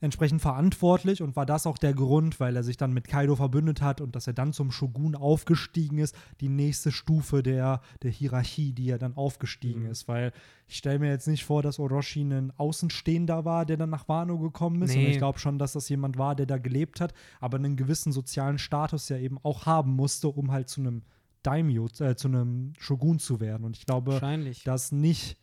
entsprechend 0.00 0.42
verantwortlich 0.42 1.22
und 1.22 1.34
war 1.34 1.46
das 1.46 1.66
auch 1.66 1.78
der 1.78 1.94
Grund, 1.94 2.38
weil 2.40 2.56
er 2.56 2.62
sich 2.62 2.76
dann 2.76 2.92
mit 2.92 3.08
Kaido 3.08 3.36
verbündet 3.36 3.80
hat 3.80 4.02
und 4.02 4.14
dass 4.14 4.26
er 4.26 4.34
dann 4.34 4.52
zum 4.52 4.70
Shogun 4.70 5.14
aufgestiegen 5.14 5.96
ist, 5.98 6.14
die 6.40 6.50
nächste 6.50 6.92
Stufe 6.92 7.42
der, 7.42 7.80
der 8.02 8.10
Hierarchie, 8.10 8.72
die 8.72 8.90
er 8.90 8.98
dann 8.98 9.16
aufgestiegen 9.16 9.84
Mhm. 9.84 9.90
ist. 9.90 10.06
Weil 10.06 10.32
ich 10.68 10.76
stelle 10.76 10.98
mir 10.98 11.08
jetzt 11.08 11.26
nicht 11.28 11.44
vor, 11.46 11.62
dass 11.62 11.78
Orochi 11.78 12.20
ein 12.22 12.52
Außenstehender 12.58 13.46
war, 13.46 13.64
der 13.64 13.78
dann 13.78 13.90
nach 13.90 14.06
Wano 14.08 14.38
gekommen 14.38 14.82
ist. 14.82 14.94
Und 14.96 15.04
Nee. 15.04 15.10
ich 15.12 15.18
glaube 15.18 15.38
schon, 15.38 15.58
dass 15.58 15.72
das 15.72 15.88
jemand 15.88 16.18
war, 16.18 16.34
der 16.34 16.46
da 16.46 16.58
gelebt 16.58 17.00
hat, 17.00 17.14
aber 17.40 17.56
einen 17.56 17.76
gewissen 17.76 18.12
sozialen 18.12 18.58
Status 18.58 19.08
ja 19.08 19.16
eben 19.16 19.38
auch 19.42 19.64
haben 19.64 19.92
musste, 19.96 20.28
um 20.28 20.50
halt 20.52 20.68
zu 20.68 20.80
einem 20.82 21.02
Daimyo, 21.44 21.86
äh, 22.00 22.16
zu 22.16 22.28
einem 22.28 22.72
Shogun 22.78 23.18
zu 23.20 23.38
werden. 23.38 23.64
Und 23.64 23.76
ich 23.76 23.86
glaube, 23.86 24.20
dass 24.64 24.90
nicht 24.92 25.36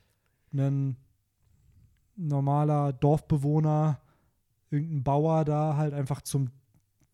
ein 0.54 0.98
normaler 2.18 2.94
Dorfbewohner, 2.94 4.02
irgendein 4.70 5.04
Bauer 5.04 5.46
da 5.46 5.76
halt 5.78 5.94
einfach 5.94 6.22
zum, 6.22 6.50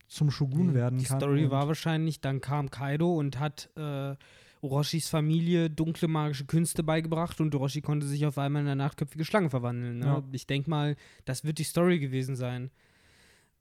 zum 0.08 0.32
Shogun 0.32 0.74
werden 0.74 1.00
Die 1.00 1.06
kann. 1.06 1.20
Story 1.20 1.46
und- 1.46 1.52
war 1.52 1.68
wahrscheinlich, 1.68 2.22
dann 2.22 2.42
kam 2.42 2.70
Kaido 2.72 3.14
und 3.16 3.40
hat 3.40 3.70
äh, 3.76 4.16
Orochis 4.62 5.08
Familie 5.08 5.70
dunkle 5.70 6.08
magische 6.08 6.46
Künste 6.46 6.84
beigebracht 6.84 7.40
und 7.42 7.54
Orochi 7.54 7.82
konnte 7.82 8.08
sich 8.08 8.26
auf 8.26 8.38
einmal 8.38 8.64
in 8.64 8.68
eine 8.68 8.84
achtköpfige 8.84 9.24
Schlange 9.26 9.50
verwandeln. 9.52 10.00
Ne? 10.00 10.06
Ja. 10.06 10.24
Ich 10.32 10.48
denke 10.48 10.70
mal, 10.70 10.96
das 11.26 11.44
wird 11.44 11.60
die 11.60 11.64
Story 11.64 12.00
gewesen 12.00 12.36
sein. 12.36 12.72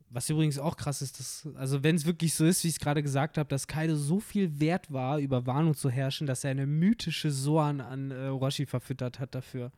Was 0.09 0.31
übrigens 0.31 0.59
auch 0.59 0.77
krass 0.77 1.03
ist, 1.03 1.19
dass, 1.19 1.49
also 1.57 1.83
wenn 1.83 1.97
es 1.97 2.07
wirklich 2.07 2.33
so 2.35 2.45
ist, 2.45 2.63
wie 2.63 2.69
ich 2.69 2.75
es 2.75 2.81
gerade 2.81 3.03
gesagt 3.03 3.39
habe, 3.39 3.49
dass 3.49 3.67
Kaido 3.67 3.97
so 3.97 4.21
viel 4.21 4.61
wert 4.61 4.93
war, 4.93 5.19
über 5.19 5.47
Wano 5.47 5.75
zu 5.75 5.91
herrschen, 5.91 6.27
dass 6.27 6.45
er 6.45 6.53
eine 6.53 6.67
mythische 6.67 7.31
Soan 7.31 7.81
an 7.81 8.13
äh, 8.13 8.29
Orochi 8.29 8.67
verfüttert 8.67 9.19
hat 9.19 9.35
dafür. 9.35 9.73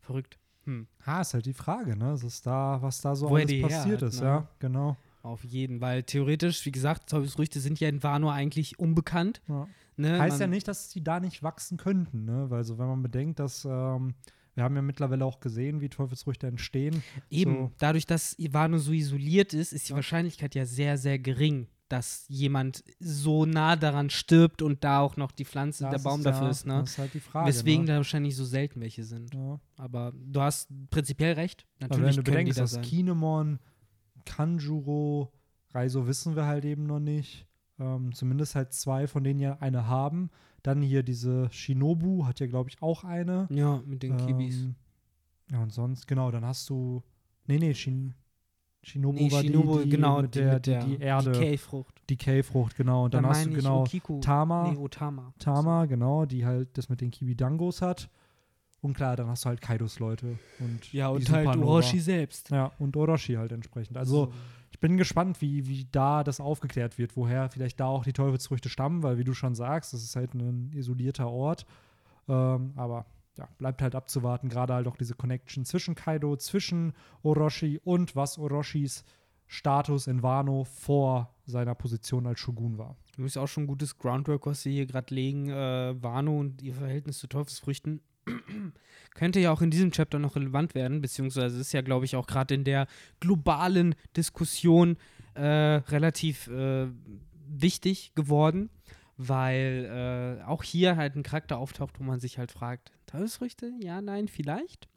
Verrückt. 0.00 0.38
Hm. 0.64 0.86
Ha, 1.06 1.22
ist 1.22 1.32
halt 1.32 1.46
die 1.46 1.54
Frage, 1.54 1.96
ne? 1.96 2.12
Was 2.12 2.22
ist 2.22 2.46
da, 2.46 2.78
was 2.82 3.00
da 3.00 3.16
so 3.16 3.30
Wo 3.30 3.36
alles 3.36 3.62
passiert 3.62 4.02
hat, 4.02 4.08
ist, 4.10 4.20
ne? 4.20 4.26
ja, 4.26 4.48
genau. 4.58 4.96
Auf 5.22 5.44
jeden, 5.44 5.80
weil 5.80 6.02
theoretisch, 6.02 6.64
wie 6.66 6.72
gesagt, 6.72 7.08
Teufelsfrüchte 7.10 7.60
sind 7.60 7.80
ja 7.80 7.88
in 7.88 8.02
Wano 8.02 8.30
eigentlich 8.30 8.78
unbekannt. 8.78 9.40
Ja. 9.48 9.66
Ne? 9.96 10.18
Heißt 10.18 10.34
Man- 10.34 10.40
ja 10.40 10.46
nicht, 10.46 10.68
dass 10.68 10.88
die 10.88 11.02
da 11.04 11.20
nicht 11.20 11.42
wachsen 11.42 11.76
könnten, 11.76 12.24
ne? 12.24 12.46
Weil 12.50 12.64
so, 12.64 12.78
wenn 12.78 12.86
man 12.86 13.02
bedenkt, 13.02 13.38
dass 13.38 13.66
ähm, 13.66 14.14
wir 14.54 14.64
haben 14.64 14.74
ja 14.76 14.82
mittlerweile 14.82 15.24
auch 15.24 15.40
gesehen, 15.40 15.80
wie 15.80 15.88
Teufelsfrüchte 15.88 16.46
entstehen. 16.46 17.02
Eben, 17.30 17.54
So. 17.54 17.72
dadurch, 17.78 18.06
dass 18.06 18.38
Ivano 18.38 18.78
so 18.78 18.92
isoliert 18.92 19.54
ist, 19.54 19.72
ist 19.72 19.88
die 19.88 19.92
Ja. 19.92 19.96
Wahrscheinlichkeit 19.96 20.54
ja 20.54 20.64
sehr, 20.66 20.98
sehr 20.98 21.18
gering, 21.18 21.68
dass 21.88 22.24
jemand 22.28 22.84
so 23.00 23.46
nah 23.46 23.74
daran 23.76 24.10
stirbt 24.10 24.62
und 24.62 24.84
da 24.84 25.00
auch 25.00 25.16
noch 25.16 25.32
die 25.32 25.44
Pflanze, 25.44 25.84
der 25.84 25.92
Das 25.94 26.02
Baum 26.04 26.20
ist, 26.20 26.24
dafür 26.26 26.44
ja, 26.44 26.50
ist. 26.50 26.66
Ne? 26.66 26.78
Das 26.80 26.90
ist 26.90 26.98
halt 26.98 27.14
die 27.14 27.20
Frage. 27.20 27.48
Weswegen 27.48 27.82
ne? 27.84 27.92
da 27.92 27.96
wahrscheinlich 27.96 28.36
so 28.36 28.44
selten 28.44 28.80
welche 28.80 29.02
sind. 29.04 29.34
ja. 29.34 29.58
Aber 29.76 30.12
du 30.14 30.40
hast 30.40 30.68
prinzipiell 30.90 31.32
recht. 31.34 31.66
Aber 31.80 31.88
Natürlich 31.96 32.16
wenn 32.18 32.24
du 32.24 32.30
bedenkst, 32.30 32.58
da 32.58 32.62
dass 32.62 32.70
sein. 32.72 32.82
Kinemon, 32.82 33.58
Kanjuro, 34.24 35.32
Reiso 35.72 36.06
wissen 36.06 36.36
wir 36.36 36.46
halt 36.46 36.64
eben 36.64 36.84
noch 36.86 37.00
nicht. 37.00 37.46
Ähm, 37.78 38.12
zumindest 38.14 38.54
halt 38.54 38.72
zwei, 38.72 39.06
von 39.06 39.24
denen 39.24 39.40
ja 39.40 39.56
eine 39.60 39.86
haben. 39.86 40.30
Dann 40.62 40.82
hier 40.82 41.02
diese 41.02 41.48
Shinobu 41.50 42.26
hat 42.26 42.40
ja, 42.40 42.46
glaube 42.46 42.68
ich, 42.70 42.82
auch 42.82 43.04
eine. 43.04 43.48
Ja, 43.50 43.82
mit 43.86 44.02
den 44.02 44.16
Kibis. 44.16 44.62
Ähm, 44.62 44.74
ja, 45.50 45.62
und 45.62 45.72
sonst, 45.72 46.06
genau, 46.06 46.30
dann 46.30 46.44
hast 46.44 46.68
du. 46.70 47.02
Nee, 47.46 47.58
nee, 47.58 47.74
Shin, 47.74 48.14
Shinobu 48.82 49.18
Nee, 49.18 49.32
war 49.32 49.42
Shinobu, 49.42 49.78
die, 49.78 49.84
die 49.84 49.90
genau, 49.90 50.22
mit 50.22 50.34
die 50.34 50.38
der, 50.40 50.54
mit 50.54 50.66
der 50.66 50.84
die, 50.84 50.96
die 50.96 51.02
Erde, 51.02 51.32
die, 51.32 51.38
Decay-Frucht. 51.38 52.02
Decay-Frucht, 52.08 52.76
genau. 52.76 53.04
Und 53.04 53.14
dann 53.14 53.24
Da 53.24 53.30
hast 53.30 53.46
du 53.46 53.50
genau 53.50 53.82
Okiku. 53.82 54.20
Tama, 54.20 54.70
Nee, 54.70 54.78
Otama. 54.78 55.34
Tama, 55.38 55.86
genau, 55.86 56.24
die 56.24 56.46
halt 56.46 56.76
das 56.78 56.88
mit 56.88 57.00
den 57.00 57.10
Kibidangos 57.10 57.82
hat. 57.82 58.08
Und 58.82 58.94
klar, 58.94 59.16
dann 59.16 59.26
hast 59.28 59.44
du 59.44 59.50
halt 59.50 59.60
Kaidos 59.60 59.98
Leute. 59.98 60.38
Und 60.58 60.92
Ja, 60.92 61.08
die 61.10 61.16
und 61.16 61.30
halt. 61.30 61.48
Orochi 61.58 62.00
selbst. 62.00 62.50
Ja, 62.50 62.72
und 62.78 62.96
Orochi 62.96 63.34
halt 63.34 63.52
entsprechend. 63.52 63.98
Also, 63.98 64.32
ich 64.32 64.59
bin 64.80 64.96
gespannt, 64.96 65.40
wie, 65.40 65.66
wie 65.66 65.86
da 65.92 66.24
das 66.24 66.40
aufgeklärt 66.40 66.98
wird, 66.98 67.16
woher 67.16 67.50
vielleicht 67.50 67.80
da 67.80 67.86
auch 67.86 68.04
die 68.04 68.12
Teufelsfrüchte 68.12 68.68
stammen, 68.68 69.02
weil 69.02 69.18
wie 69.18 69.24
du 69.24 69.34
schon 69.34 69.54
sagst, 69.54 69.92
das 69.92 70.02
ist 70.02 70.16
halt 70.16 70.34
ein 70.34 70.72
isolierter 70.72 71.30
Ort. 71.30 71.66
Ähm, 72.28 72.72
aber 72.76 73.06
ja, 73.38 73.48
bleibt 73.58 73.82
halt 73.82 73.94
abzuwarten, 73.94 74.48
gerade 74.48 74.74
halt 74.74 74.86
auch 74.86 74.96
diese 74.96 75.14
Connection 75.14 75.64
zwischen 75.64 75.94
Kaido, 75.94 76.36
zwischen 76.36 76.94
Orochi 77.22 77.78
und 77.82 78.16
was 78.16 78.38
Orochis 78.38 79.04
Status 79.46 80.06
in 80.06 80.22
Wano 80.22 80.64
vor 80.64 81.34
seiner 81.44 81.74
Position 81.74 82.26
als 82.26 82.38
Shogun 82.38 82.78
war. 82.78 82.96
Du 83.16 83.24
ist 83.24 83.36
auch 83.36 83.48
schon 83.48 83.66
gutes 83.66 83.98
Groundwork, 83.98 84.46
was 84.46 84.62
sie 84.62 84.72
hier 84.72 84.86
gerade 84.86 85.12
legen. 85.12 85.48
Äh, 85.50 86.00
Wano 86.00 86.38
und 86.38 86.62
ihr 86.62 86.74
Verhältnis 86.74 87.18
zu 87.18 87.26
Teufelsfrüchten 87.26 88.00
könnte 89.14 89.40
ja 89.40 89.52
auch 89.52 89.62
in 89.62 89.70
diesem 89.70 89.90
Chapter 89.90 90.18
noch 90.18 90.36
relevant 90.36 90.74
werden, 90.74 91.00
beziehungsweise 91.00 91.60
ist 91.60 91.72
ja, 91.72 91.82
glaube 91.82 92.04
ich, 92.04 92.16
auch 92.16 92.26
gerade 92.26 92.54
in 92.54 92.64
der 92.64 92.86
globalen 93.20 93.94
Diskussion 94.16 94.96
äh, 95.34 95.42
relativ 95.44 96.48
äh, 96.48 96.86
wichtig 97.48 98.14
geworden, 98.14 98.70
weil 99.16 100.38
äh, 100.40 100.44
auch 100.44 100.62
hier 100.62 100.96
halt 100.96 101.16
ein 101.16 101.22
Charakter 101.22 101.58
auftaucht, 101.58 101.98
wo 101.98 102.04
man 102.04 102.20
sich 102.20 102.38
halt 102.38 102.52
fragt, 102.52 102.92
Teufelsfrüchte? 103.06 103.72
Ja, 103.82 104.00
nein, 104.00 104.28
vielleicht. 104.28 104.88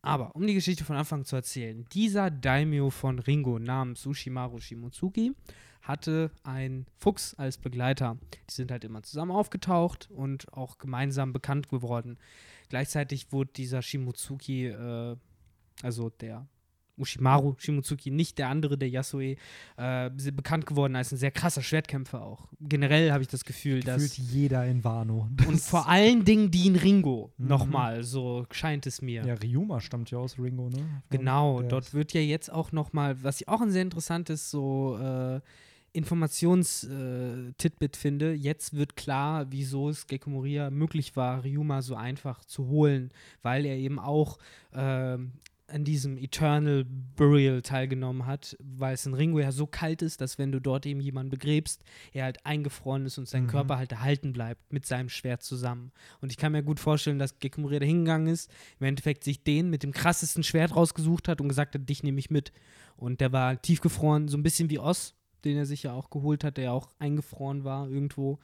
Aber 0.00 0.34
um 0.36 0.46
die 0.46 0.54
Geschichte 0.54 0.84
von 0.84 0.96
Anfang 0.96 1.24
zu 1.24 1.36
erzählen, 1.36 1.84
dieser 1.92 2.30
Daimyo 2.30 2.90
von 2.90 3.18
Ringo 3.18 3.58
namens 3.58 4.02
Sushimaru 4.02 4.58
Shimotsuki 4.58 5.34
hatte 5.82 6.30
einen 6.42 6.86
Fuchs 6.98 7.34
als 7.34 7.58
Begleiter. 7.58 8.18
Die 8.48 8.54
sind 8.54 8.70
halt 8.70 8.84
immer 8.84 9.02
zusammen 9.02 9.32
aufgetaucht 9.32 10.10
und 10.10 10.52
auch 10.52 10.78
gemeinsam 10.78 11.32
bekannt 11.32 11.68
geworden. 11.68 12.18
Gleichzeitig 12.68 13.32
wurde 13.32 13.50
dieser 13.54 13.82
Shimotsuki, 13.82 14.66
äh, 14.66 15.16
also 15.82 16.10
der 16.10 16.46
Ushimaru 16.98 17.54
Shimotsuki, 17.58 18.10
nicht 18.10 18.38
der 18.38 18.48
andere, 18.48 18.76
der 18.76 18.88
Yasue, 18.88 19.36
äh, 19.76 20.10
bekannt 20.32 20.66
geworden 20.66 20.96
als 20.96 21.12
ein 21.12 21.16
sehr 21.18 21.30
krasser 21.30 21.62
Schwertkämpfer 21.62 22.22
auch. 22.22 22.48
Generell 22.60 23.12
habe 23.12 23.22
ich 23.22 23.28
das 23.28 23.44
Gefühl, 23.44 23.80
dass 23.80 24.02
Gefühlt 24.02 24.28
jeder 24.30 24.66
in 24.66 24.82
Wano. 24.84 25.28
und 25.46 25.60
vor 25.60 25.88
allen 25.88 26.24
Dingen 26.24 26.50
Dean 26.50 26.76
Ringo 26.76 27.32
Mhm. 27.38 27.46
nochmal, 27.48 28.02
so 28.04 28.46
scheint 28.50 28.86
es 28.86 29.00
mir. 29.02 29.24
Ja, 29.24 29.34
Ryuma 29.34 29.80
stammt 29.80 30.10
ja 30.10 30.18
aus 30.18 30.38
Ringo, 30.38 30.68
ne? 30.68 31.02
Genau, 31.10 31.60
Der 31.60 31.68
dort 31.68 31.84
ist- 31.86 31.94
wird 31.94 32.12
ja 32.12 32.20
jetzt 32.20 32.50
auch 32.52 32.72
nochmal, 32.72 33.22
was 33.22 33.40
ich 33.40 33.48
auch 33.48 33.60
ein 33.60 33.70
sehr 33.70 33.82
interessantes 33.82 34.50
so 34.50 34.98
äh, 35.00 35.40
Informations-Titbit 36.58 37.96
finde, 37.96 38.32
jetzt 38.34 38.74
wird 38.74 38.96
klar, 38.96 39.46
wieso 39.50 39.88
es 39.88 40.06
Gecko 40.06 40.30
Moria 40.30 40.70
möglich 40.70 41.16
war, 41.16 41.44
Ryuma 41.44 41.82
so 41.82 41.94
einfach 41.94 42.44
zu 42.44 42.66
holen, 42.68 43.10
weil 43.42 43.64
er 43.66 43.76
eben 43.76 43.98
auch 43.98 44.38
ähm, 44.74 45.32
an 45.68 45.84
diesem 45.84 46.16
Eternal 46.16 46.84
Burial 47.16 47.62
teilgenommen 47.62 48.26
hat, 48.26 48.56
weil 48.58 48.94
es 48.94 49.04
in 49.06 49.14
Ringo 49.14 49.38
ja 49.38 49.52
so 49.52 49.66
kalt 49.66 50.02
ist, 50.02 50.20
dass 50.20 50.38
wenn 50.38 50.50
du 50.50 50.60
dort 50.60 50.86
eben 50.86 51.00
jemanden 51.00 51.30
begräbst, 51.30 51.82
er 52.12 52.24
halt 52.24 52.44
eingefroren 52.46 53.04
ist 53.06 53.18
und 53.18 53.28
sein 53.28 53.44
Mhm. 53.44 53.48
Körper 53.48 53.76
halt 53.76 53.92
erhalten 53.92 54.32
bleibt 54.32 54.72
mit 54.72 54.86
seinem 54.86 55.08
Schwert 55.08 55.42
zusammen. 55.42 55.92
Und 56.20 56.32
ich 56.32 56.38
kann 56.38 56.52
mir 56.52 56.62
gut 56.62 56.80
vorstellen, 56.80 57.18
dass 57.18 57.38
Gecko 57.38 57.60
Moria 57.60 57.80
da 57.80 57.86
hingegangen 57.86 58.28
ist, 58.28 58.50
im 58.80 58.86
Endeffekt 58.86 59.24
sich 59.24 59.44
den 59.44 59.68
mit 59.70 59.82
dem 59.82 59.92
krassesten 59.92 60.42
Schwert 60.42 60.74
rausgesucht 60.74 61.28
hat 61.28 61.40
und 61.40 61.48
gesagt 61.48 61.74
hat, 61.74 61.88
dich 61.88 62.02
nehme 62.02 62.18
ich 62.18 62.30
mit. 62.30 62.52
Und 62.96 63.20
der 63.20 63.32
war 63.32 63.60
tiefgefroren, 63.60 64.28
so 64.28 64.36
ein 64.36 64.42
bisschen 64.42 64.70
wie 64.70 64.78
Oz, 64.78 65.14
den 65.44 65.56
er 65.56 65.66
sich 65.66 65.82
ja 65.84 65.92
auch 65.92 66.10
geholt 66.10 66.44
hat, 66.44 66.56
der 66.56 66.64
ja 66.64 66.72
auch 66.72 66.88
eingefroren 66.98 67.64
war 67.64 67.88
irgendwo. 67.88 68.38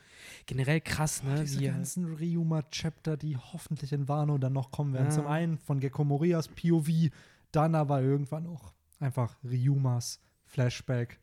Generell 0.47 0.81
krass, 0.81 1.23
ne? 1.23 1.41
Diese 1.41 1.61
wie 1.61 1.67
ganzen 1.67 2.15
Ryuma-Chapter, 2.15 3.17
die 3.17 3.37
hoffentlich 3.37 3.93
in 3.93 4.09
Wano 4.09 4.39
dann 4.39 4.53
noch 4.53 4.71
kommen 4.71 4.93
werden. 4.93 5.07
Ja. 5.07 5.13
Zum 5.13 5.27
einen 5.27 5.59
von 5.59 5.81
Gecko 5.81 6.05
Morias 6.05 6.49
POV, 6.49 7.11
dann 7.53 7.75
aber 7.75 8.01
irgendwann 8.03 8.47
auch 8.47 8.73
einfach 9.01 9.37
Ryumas 9.45 10.21
Flashback. 10.47 11.19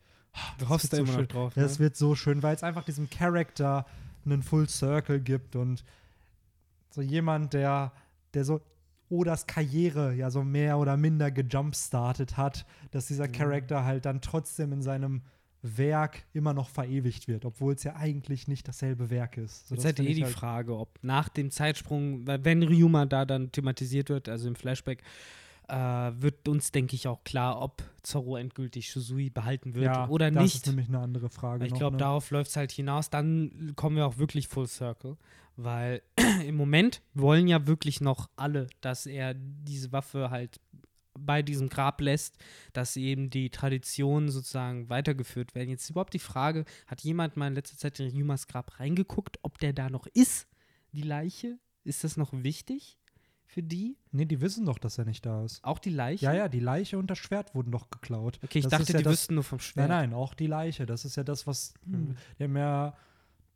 du 0.58 0.64
Das 0.64 0.68
hoffst 0.68 0.92
da 0.92 0.96
so 0.98 1.02
immer 1.02 1.12
noch 1.12 1.18
schön. 1.20 1.28
drauf. 1.28 1.52
Das 1.54 1.78
ne? 1.78 1.84
wird 1.84 1.96
so 1.96 2.14
schön, 2.14 2.42
weil 2.42 2.54
es 2.54 2.62
einfach 2.62 2.84
diesem 2.84 3.08
Charakter 3.10 3.86
einen 4.24 4.42
Full 4.42 4.68
Circle 4.68 5.20
gibt 5.20 5.56
und 5.56 5.84
so 6.90 7.00
jemand, 7.02 7.54
der, 7.54 7.92
der 8.34 8.44
so 8.44 8.60
Odas 9.08 9.46
Karriere 9.46 10.14
ja 10.14 10.30
so 10.30 10.42
mehr 10.42 10.78
oder 10.78 10.96
minder 10.96 11.30
gejumpstartet 11.30 12.36
hat, 12.36 12.64
dass 12.92 13.06
dieser 13.08 13.28
Mhm. 13.28 13.32
Charakter 13.32 13.84
halt 13.84 14.04
dann 14.06 14.20
trotzdem 14.22 14.72
in 14.72 14.80
seinem 14.82 15.22
Werk 15.62 16.24
immer 16.32 16.52
noch 16.54 16.68
verewigt 16.68 17.28
wird, 17.28 17.44
obwohl 17.44 17.74
es 17.74 17.84
ja 17.84 17.94
eigentlich 17.96 18.48
nicht 18.48 18.66
dasselbe 18.66 19.10
Werk 19.10 19.36
ist. 19.36 19.68
So, 19.68 19.74
Jetzt 19.74 19.82
das 19.84 19.88
halt 19.90 19.96
find 19.98 20.08
eh 20.08 20.14
die 20.14 20.24
halt- 20.24 20.34
Frage, 20.34 20.76
ob 20.76 20.98
nach 21.02 21.28
dem 21.28 21.50
Zeitsprung, 21.50 22.26
wenn 22.26 22.62
Ryuma 22.62 23.06
da 23.06 23.24
dann 23.24 23.52
thematisiert 23.52 24.08
wird, 24.08 24.28
also 24.28 24.48
im 24.48 24.56
Flashback, 24.56 25.02
äh, 25.68 25.74
wird 25.76 26.48
uns, 26.48 26.72
denke 26.72 26.96
ich, 26.96 27.06
auch 27.06 27.22
klar, 27.22 27.62
ob 27.62 27.82
Zorro 28.02 28.36
endgültig 28.36 28.90
Shusui 28.90 29.30
behalten 29.30 29.74
wird 29.74 29.84
ja, 29.86 30.08
oder 30.08 30.30
das 30.32 30.42
nicht. 30.42 30.54
ist 30.56 30.66
nämlich 30.66 30.88
eine 30.88 30.98
andere 30.98 31.30
Frage. 31.30 31.64
Ich 31.66 31.72
glaube, 31.74 31.94
ne? 31.96 32.00
darauf 32.00 32.30
läuft 32.32 32.50
es 32.50 32.56
halt 32.56 32.72
hinaus. 32.72 33.10
Dann 33.10 33.72
kommen 33.76 33.96
wir 33.96 34.06
auch 34.06 34.18
wirklich 34.18 34.48
Full 34.48 34.66
Circle. 34.66 35.16
Weil 35.56 36.02
im 36.46 36.56
Moment 36.56 37.00
wollen 37.14 37.46
ja 37.46 37.66
wirklich 37.66 38.00
noch 38.00 38.28
alle, 38.36 38.66
dass 38.80 39.06
er 39.06 39.34
diese 39.34 39.92
Waffe 39.92 40.30
halt 40.30 40.60
bei 41.18 41.42
diesem 41.42 41.68
Grab 41.68 42.00
lässt, 42.00 42.36
dass 42.72 42.96
eben 42.96 43.30
die 43.30 43.50
Traditionen 43.50 44.30
sozusagen 44.30 44.88
weitergeführt 44.88 45.54
werden. 45.54 45.70
Jetzt 45.70 45.84
ist 45.84 45.90
überhaupt 45.90 46.14
die 46.14 46.18
Frage, 46.18 46.64
hat 46.86 47.02
jemand 47.02 47.36
mal 47.36 47.48
in 47.48 47.54
letzter 47.54 47.76
Zeit 47.76 48.00
in 48.00 48.14
Yumas 48.14 48.46
Grab 48.46 48.80
reingeguckt, 48.80 49.38
ob 49.42 49.58
der 49.58 49.72
da 49.72 49.90
noch 49.90 50.06
ist? 50.14 50.46
die 50.92 51.02
Leiche? 51.02 51.58
Ist 51.84 52.04
das 52.04 52.16
noch 52.16 52.32
wichtig 52.32 52.98
für 53.46 53.62
die? 53.62 53.96
Nee, 54.12 54.26
die 54.26 54.40
wissen 54.40 54.64
doch, 54.66 54.78
dass 54.78 54.98
er 54.98 55.04
nicht 55.04 55.26
da 55.26 55.44
ist. 55.44 55.62
Auch 55.64 55.78
die 55.78 55.90
Leiche? 55.90 56.24
Ja, 56.24 56.32
ja, 56.32 56.48
die 56.48 56.60
Leiche 56.60 56.98
und 56.98 57.10
das 57.10 57.18
Schwert 57.18 57.54
wurden 57.54 57.72
doch 57.72 57.90
geklaut. 57.90 58.38
Okay, 58.42 58.58
ich 58.60 58.64
das 58.64 58.70
dachte, 58.70 58.92
ja 58.92 58.98
die 58.98 59.04
das, 59.04 59.12
wüssten 59.12 59.34
nur 59.34 59.44
vom 59.44 59.58
Schwert. 59.58 59.88
Nein, 59.88 60.10
nein, 60.10 60.14
auch 60.16 60.34
die 60.34 60.46
Leiche. 60.46 60.86
Das 60.86 61.04
ist 61.04 61.16
ja 61.16 61.24
das, 61.24 61.46
was 61.46 61.74
Hm. 61.84 62.16
der 62.38 62.48
mehr 62.48 62.96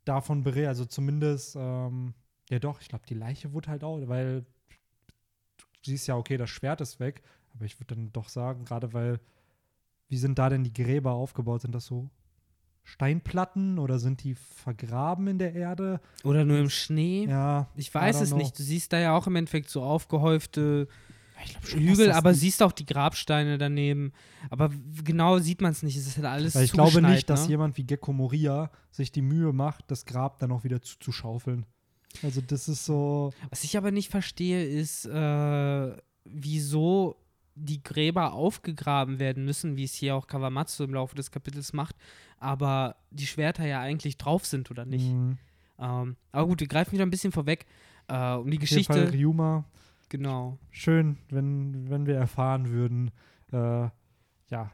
davon 0.05 0.43
berät. 0.43 0.67
Also 0.67 0.85
zumindest, 0.85 1.57
ähm, 1.57 2.15
ja 2.51 2.59
doch, 2.59 2.81
ich 2.81 2.89
glaube, 2.89 3.05
die 3.09 3.15
Leiche 3.15 3.53
wurde 3.53 3.71
halt 3.71 3.85
auch, 3.85 4.01
weil 4.09 4.43
du 5.61 5.65
siehst 5.85 6.09
ja, 6.09 6.17
okay, 6.17 6.37
das 6.37 6.51
Schwert 6.51 6.81
ist 6.81 6.99
weg, 6.99 7.23
aber 7.57 7.65
ich 7.65 7.81
würde 7.81 7.95
dann 7.95 8.13
doch 8.13 8.29
sagen, 8.29 8.65
gerade 8.65 8.93
weil, 8.93 9.19
wie 10.09 10.19
sind 10.19 10.39
da 10.39 10.49
denn 10.49 10.65
die 10.65 10.73
Gräber 10.73 11.13
aufgebaut? 11.13 11.63
Sind 11.63 11.75
das 11.75 11.87
so 11.87 12.11
Steinplatten 12.85 13.79
oder 13.79 13.99
sind 13.99 14.23
die 14.23 14.35
vergraben 14.35 15.27
in 15.27 15.39
der 15.39 15.55
Erde? 15.55 16.01
Oder 16.23 16.45
nur 16.45 16.59
im 16.59 16.71
Schnee? 16.71 17.27
Ja, 17.29 17.69
Ich 17.75 17.93
weiß 17.93 18.21
es 18.21 18.29
know. 18.31 18.39
nicht. 18.39 18.59
Du 18.59 18.63
siehst 18.63 18.93
da 18.93 18.99
ja 18.99 19.17
auch 19.17 19.27
im 19.27 19.37
Endeffekt 19.37 19.71
so 19.71 19.83
aufgehäufte 19.83 20.87
ich 21.45 21.61
glaube 21.61 21.85
Hügel, 21.85 22.13
aber 22.13 22.33
siehst 22.33 22.63
auch 22.63 22.73
die 22.73 22.87
Grabsteine 22.87 23.59
daneben. 23.59 24.13
Aber 24.51 24.71
genau 25.05 25.39
sieht 25.39 25.61
man 25.61 25.73
es 25.73 25.83
nicht. 25.83 25.97
Es 25.97 26.07
ist 26.07 26.17
halt 26.17 26.27
alles 26.27 26.55
Weil 26.55 26.65
ich 26.65 26.73
glaube 26.73 27.03
nicht, 27.03 27.29
dass 27.29 27.45
ne? 27.45 27.51
jemand 27.51 27.77
wie 27.77 27.85
Gecko 27.85 28.13
Moria 28.13 28.71
sich 28.91 29.13
die 29.13 29.23
Mühe 29.23 29.53
macht, 29.53 29.91
das 29.91 30.07
Grab 30.07 30.39
dann 30.39 30.53
auch 30.53 30.65
wieder 30.65 30.81
zuzuschaufeln. 30.81 31.67
Also 32.23 32.41
das 32.41 32.69
ist 32.69 32.85
so. 32.87 33.33
Was 33.51 33.65
ich 33.65 33.77
aber 33.77 33.91
nicht 33.91 34.11
verstehe, 34.11 34.65
ist, 34.65 35.05
äh, 35.07 35.97
wieso 36.25 37.17
die 37.57 37.83
Gräber 37.83 38.33
aufgegraben 38.35 39.19
werden 39.19 39.45
müssen, 39.45 39.77
wie 39.77 39.85
es 39.85 39.95
hier 39.95 40.15
auch 40.15 40.27
Kawamatsu 40.27 40.85
im 40.85 40.95
Laufe 40.95 41.17
des 41.17 41.31
Kapitels 41.31 41.73
macht, 41.73 41.97
aber 42.39 42.97
die 43.11 43.27
Schwerter 43.27 43.67
ja 43.67 43.81
eigentlich 43.81 44.19
drauf 44.19 44.45
sind, 44.47 44.71
oder 44.71 44.85
nicht? 44.85 45.11
mh, 45.13 45.37
Ähm, 45.79 46.17
aber 46.33 46.47
gut, 46.47 46.61
wir 46.61 46.69
greifen 46.69 46.93
wieder 46.93 47.05
ein 47.05 47.11
bisschen 47.11 47.33
vorweg. 47.33 47.67
Äh, 48.09 48.35
um 48.35 48.51
die 48.51 48.59
auf 48.59 48.71
jeden 48.71 48.85
Fall 48.85 48.97
Geschichte. 49.01 49.13
Ryuma. 49.13 49.65
Genau. 50.09 50.59
Schön, 50.71 51.17
wenn, 51.31 51.91
wenn 51.91 52.07
wir 52.07 52.15
erfahren 52.17 52.69
würden, 52.71 53.11
äh, 53.53 53.89
ja, 54.49 54.71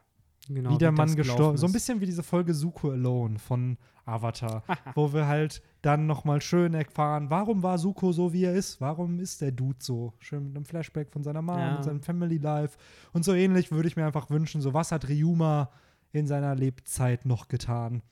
genau 0.49 0.70
wie 0.70 0.78
der 0.78 0.93
Mann 0.93 1.14
gestorben 1.14 1.57
So 1.57 1.66
ein 1.66 1.72
bisschen 1.72 2.01
wie 2.01 2.07
diese 2.07 2.22
Folge 2.22 2.55
Suko 2.55 2.90
Alone 2.90 3.38
von 3.38 3.76
Avatar, 4.05 4.64
wo 4.95 5.12
wir 5.12 5.26
halt 5.26 5.62
dann 5.82 6.07
nochmal 6.07 6.40
schön 6.40 6.74
erfahren, 6.74 7.30
warum 7.30 7.62
war 7.62 7.78
Suko 7.78 8.12
so, 8.12 8.32
wie 8.32 8.45
er 8.45 8.55
ist? 8.55 8.80
Warum 8.80 9.20
ist 9.20 9.40
der 9.40 9.53
Dude 9.53 9.78
so? 9.80 10.12
Schön 10.18 10.45
mit 10.45 10.57
einem 10.57 10.64
Flashback 10.64 11.11
von 11.12 11.22
seiner 11.22 11.43
Mom 11.43 11.59
Ja. 11.59 11.76
und 11.76 11.84
seinem 11.84 12.01
Family 12.03 12.38
Life. 12.38 12.76
Und 13.12 13.24
so 13.24 13.32
ähnlich 13.32 13.70
würde 13.70 13.88
ich 13.88 13.97
mir 13.97 14.05
einfach 14.07 14.30
wünschen, 14.30 14.61
so 14.61 14.74
was 14.74 14.93
hat 14.93 15.09
Ryuma 15.09 15.70
in 16.12 16.26
seiner 16.26 16.55
Lebzeit 16.55 17.24
noch 17.26 17.49
getan? 17.49 18.03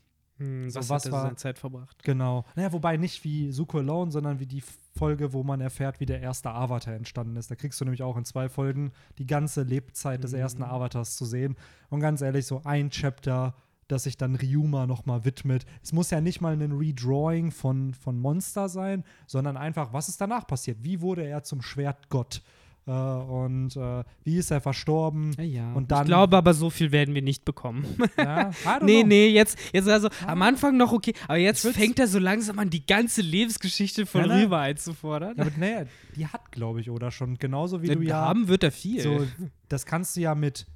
Hm, 0.41 0.71
so 0.71 0.81
was, 0.81 0.89
was 0.91 1.05
hat 1.05 1.11
er 1.11 1.13
war- 1.13 1.23
seine 1.23 1.37
Zeit 1.37 1.59
verbracht? 1.59 2.03
Genau. 2.03 2.45
Naja, 2.57 2.73
wobei 2.73 2.97
nicht 2.97 3.23
wie 3.25 3.53
Suko 3.53 3.79
Alone, 3.79 4.11
sondern 4.11 4.41
wie 4.41 4.47
die 4.47 4.63
Folge, 4.97 5.33
wo 5.33 5.43
man 5.43 5.61
erfährt, 5.61 6.01
wie 6.01 6.07
der 6.07 6.21
erste 6.21 6.51
Avatar 6.51 6.95
entstanden 6.95 7.37
ist. 7.37 7.51
Da 7.51 7.55
kriegst 7.55 7.81
du 7.81 7.85
nämlich 7.85 8.03
auch 8.03 8.17
in 8.17 8.25
zwei 8.25 8.49
Folgen 8.49 8.93
die 9.19 9.27
ganze 9.27 9.63
Lebzeit 9.63 10.25
des 10.25 10.33
Mhm. 10.33 10.39
ersten 10.39 10.63
Avatars 10.63 11.17
zu 11.17 11.25
sehen. 11.25 11.57
Und 11.91 12.01
ganz 12.01 12.21
ehrlich, 12.23 12.47
so 12.47 12.63
ein 12.65 12.91
Chapter, 12.91 13.55
das 13.89 14.05
sich 14.05 14.17
dann 14.17 14.37
Ryuma 14.37 14.87
nochmal 14.87 15.25
widmet. 15.25 15.67
Es 15.83 15.93
muss 15.93 16.11
ja 16.11 16.21
nicht 16.21 16.41
mal 16.41 16.53
ein 16.55 16.73
Redrawing 16.73 17.51
von, 17.51 17.93
von 17.93 18.19
Monster 18.21 18.69
sein, 18.69 19.05
sondern 19.27 19.57
einfach, 19.57 19.93
was 19.93 20.09
ist 20.09 20.21
danach 20.21 20.47
passiert? 20.47 20.79
Wie 20.83 21.01
wurde 21.01 21.25
er 21.27 21.43
zum 21.43 21.61
Schwertgott? 21.61 22.43
Äh, 22.91 22.93
und 22.93 23.77
äh, 23.77 24.03
wie 24.25 24.37
ist 24.37 24.51
er 24.51 24.61
verstorben? 24.61 25.33
Ja, 25.39 25.45
ja. 25.45 25.73
Und 25.75 25.93
dann- 25.93 26.01
ich 26.03 26.07
glaube 26.07 26.37
aber, 26.37 26.55
so 26.55 26.71
viel 26.71 26.91
werden 26.91 27.15
wir 27.15 27.23
nicht 27.23 27.45
bekommen. 27.45 27.85
Ja, 28.19 28.51
nee, 28.83 29.01
know. 29.03 29.09
nee, 29.09 29.29
jetzt, 29.29 29.57
jetzt 29.73 29.89
also 29.89 30.09
am 30.27 30.43
Anfang 30.43 30.77
noch 30.77 30.93
okay, 30.93 31.15
aber 31.29 31.39
jetzt 31.39 31.65
fängt 31.69 32.01
er 32.01 32.09
so 32.09 32.19
langsam 32.19 32.59
an, 32.59 32.69
die 32.69 32.85
ganze 32.85 33.23
Lebensgeschichte 33.23 34.07
von 34.07 34.23
Ja, 34.23 34.27
ne? 34.27 34.43
Rüber 34.43 34.59
einzufordern. 34.59 35.37
Ja, 35.37 35.45
aber 35.45 35.53
naja, 35.57 35.85
die 36.17 36.27
hat, 36.27 36.51
glaube 36.51 36.81
ich, 36.81 36.91
oder 36.91 37.13
schon. 37.13 37.39
Genauso 37.39 37.81
wie 37.83 37.87
du 37.89 38.03
ja. 38.03 38.17
Haben 38.23 38.49
wird 38.49 38.65
er 38.65 38.73
viel. 38.73 39.01
So, 39.01 39.25
das 39.69 39.87
kannst 39.87 40.17
du 40.17 40.21
ja 40.23 40.35
mit 40.35 40.67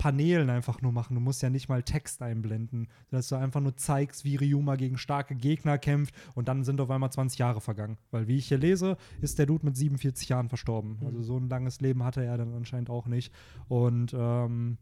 Paneelen 0.00 0.48
einfach 0.48 0.80
nur 0.80 0.92
machen. 0.92 1.14
Du 1.14 1.20
musst 1.20 1.42
ja 1.42 1.50
nicht 1.50 1.68
mal 1.68 1.82
Text 1.82 2.22
einblenden, 2.22 2.88
dass 3.10 3.28
du 3.28 3.36
einfach 3.36 3.60
nur 3.60 3.76
zeigst, 3.76 4.24
wie 4.24 4.36
Ryuma 4.36 4.76
gegen 4.76 4.96
starke 4.96 5.34
Gegner 5.34 5.76
kämpft 5.76 6.14
und 6.34 6.48
dann 6.48 6.64
sind 6.64 6.80
auf 6.80 6.90
einmal 6.90 7.12
20 7.12 7.38
Jahre 7.38 7.60
vergangen. 7.60 7.98
Weil, 8.10 8.26
wie 8.26 8.38
ich 8.38 8.48
hier 8.48 8.56
lese, 8.56 8.96
ist 9.20 9.38
der 9.38 9.44
Dude 9.44 9.66
mit 9.66 9.76
47 9.76 10.30
Jahren 10.30 10.48
verstorben. 10.48 10.96
Mhm. 11.00 11.06
Also 11.06 11.22
so 11.22 11.36
ein 11.36 11.50
langes 11.50 11.82
Leben 11.82 12.02
hatte 12.02 12.24
er 12.24 12.38
dann 12.38 12.54
anscheinend 12.54 12.88
auch 12.88 13.08
nicht. 13.08 13.30
Und 13.68 14.14
ähm, 14.18 14.78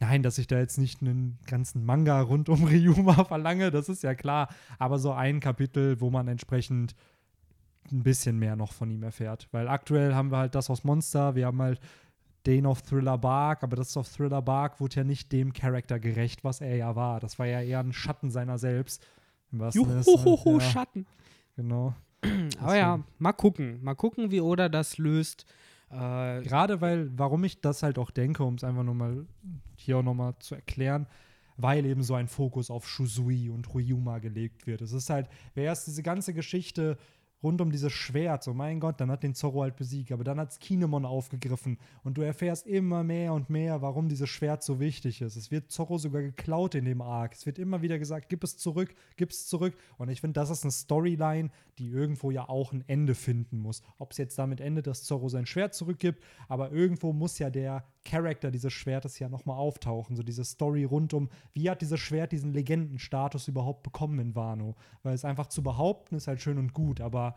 nein, 0.00 0.22
dass 0.22 0.36
ich 0.36 0.46
da 0.46 0.58
jetzt 0.58 0.76
nicht 0.76 1.00
einen 1.00 1.38
ganzen 1.46 1.86
Manga 1.86 2.20
rund 2.20 2.50
um 2.50 2.64
Ryuma 2.66 3.24
verlange, 3.24 3.70
das 3.70 3.88
ist 3.88 4.02
ja 4.02 4.14
klar. 4.14 4.48
Aber 4.78 4.98
so 4.98 5.12
ein 5.12 5.40
Kapitel, 5.40 5.98
wo 6.02 6.10
man 6.10 6.28
entsprechend 6.28 6.94
ein 7.90 8.02
bisschen 8.02 8.38
mehr 8.38 8.54
noch 8.54 8.74
von 8.74 8.90
ihm 8.90 9.02
erfährt. 9.02 9.48
Weil 9.52 9.68
aktuell 9.68 10.14
haben 10.14 10.30
wir 10.30 10.36
halt 10.36 10.54
das 10.54 10.68
aus 10.68 10.84
Monster, 10.84 11.36
wir 11.36 11.46
haben 11.46 11.62
halt 11.62 11.80
den 12.46 12.66
auf 12.66 12.82
Thriller 12.82 13.18
Bark, 13.18 13.62
aber 13.62 13.76
das 13.76 13.96
auf 13.96 14.08
Thriller 14.08 14.42
Bark 14.42 14.80
wurde 14.80 14.96
ja 14.96 15.04
nicht 15.04 15.32
dem 15.32 15.52
Charakter 15.52 15.98
gerecht, 15.98 16.44
was 16.44 16.60
er 16.60 16.76
ja 16.76 16.94
war. 16.94 17.20
Das 17.20 17.38
war 17.38 17.46
ja 17.46 17.60
eher 17.60 17.80
ein 17.80 17.92
Schatten 17.92 18.30
seiner 18.30 18.58
selbst. 18.58 19.04
Juhuhuhu, 19.50 20.58
ja, 20.58 20.60
Schatten. 20.60 21.06
Genau. 21.56 21.94
Aber 22.60 22.76
ja, 22.76 23.00
mal 23.18 23.32
gucken. 23.32 23.82
Mal 23.82 23.94
gucken, 23.94 24.30
wie 24.30 24.40
Oda 24.40 24.68
das 24.68 24.98
löst. 24.98 25.46
Äh, 25.90 26.42
Gerade 26.42 26.80
weil, 26.80 27.10
warum 27.16 27.44
ich 27.44 27.60
das 27.60 27.82
halt 27.82 27.98
auch 27.98 28.10
denke, 28.10 28.44
um 28.44 28.54
es 28.54 28.64
einfach 28.64 28.82
nur 28.82 28.94
mal 28.94 29.26
hier 29.76 29.98
auch 29.98 30.02
nochmal 30.02 30.34
zu 30.40 30.54
erklären, 30.54 31.06
weil 31.56 31.86
eben 31.86 32.02
so 32.02 32.14
ein 32.14 32.28
Fokus 32.28 32.70
auf 32.70 32.88
Shusui 32.88 33.50
und 33.50 33.72
Ryuma 33.74 34.18
gelegt 34.18 34.66
wird. 34.66 34.82
Es 34.82 34.92
ist 34.92 35.10
halt, 35.10 35.28
wer 35.54 35.64
erst 35.64 35.86
diese 35.86 36.02
ganze 36.02 36.34
Geschichte 36.34 36.98
rund 37.42 37.60
um 37.60 37.70
dieses 37.70 37.92
Schwert, 37.92 38.42
so 38.42 38.54
mein 38.54 38.80
Gott, 38.80 39.00
dann 39.00 39.10
hat 39.10 39.22
den 39.22 39.34
Zorro 39.34 39.62
halt 39.62 39.76
besiegt, 39.76 40.12
aber 40.12 40.24
dann 40.24 40.40
hat 40.40 40.50
es 40.52 40.58
Kinemon 40.58 41.04
aufgegriffen 41.04 41.78
und 42.02 42.16
du 42.16 42.22
erfährst 42.22 42.66
immer 42.66 43.04
mehr 43.04 43.32
und 43.32 43.50
mehr, 43.50 43.82
warum 43.82 44.08
dieses 44.08 44.28
Schwert 44.28 44.62
so 44.62 44.80
wichtig 44.80 45.20
ist. 45.20 45.36
Es 45.36 45.50
wird 45.50 45.70
Zorro 45.70 45.98
sogar 45.98 46.22
geklaut 46.22 46.74
in 46.74 46.84
dem 46.84 47.00
Arc. 47.00 47.34
Es 47.34 47.46
wird 47.46 47.58
immer 47.58 47.82
wieder 47.82 47.98
gesagt, 47.98 48.28
gib 48.28 48.42
es 48.42 48.56
zurück, 48.56 48.94
gib 49.16 49.30
es 49.30 49.46
zurück. 49.46 49.76
Und 49.98 50.08
ich 50.08 50.20
finde, 50.20 50.40
das 50.40 50.50
ist 50.50 50.64
eine 50.64 50.72
Storyline, 50.72 51.50
die 51.78 51.88
irgendwo 51.88 52.30
ja 52.30 52.48
auch 52.48 52.72
ein 52.72 52.84
Ende 52.86 53.14
finden 53.14 53.58
muss. 53.58 53.82
Ob 53.98 54.12
es 54.12 54.18
jetzt 54.18 54.38
damit 54.38 54.60
endet, 54.60 54.86
dass 54.86 55.04
Zorro 55.04 55.28
sein 55.28 55.46
Schwert 55.46 55.74
zurückgibt, 55.74 56.24
aber 56.48 56.72
irgendwo 56.72 57.12
muss 57.12 57.38
ja 57.38 57.50
der 57.50 57.84
Charakter 58.04 58.50
dieses 58.50 58.72
Schwertes 58.72 59.18
ja 59.18 59.28
nochmal 59.28 59.58
auftauchen. 59.58 60.16
So 60.16 60.22
diese 60.22 60.44
Story 60.44 60.84
rund 60.84 61.12
um, 61.12 61.28
wie 61.52 61.68
hat 61.68 61.82
dieses 61.82 62.00
Schwert 62.00 62.32
diesen 62.32 62.52
Legendenstatus 62.52 63.48
überhaupt 63.48 63.82
bekommen 63.82 64.18
in 64.20 64.34
Wano? 64.34 64.76
Weil 65.02 65.14
es 65.14 65.24
einfach 65.24 65.48
zu 65.48 65.62
behaupten 65.62 66.14
ist 66.14 66.28
halt 66.28 66.40
schön 66.40 66.58
und 66.58 66.72
gut, 66.72 67.00
aber 67.00 67.35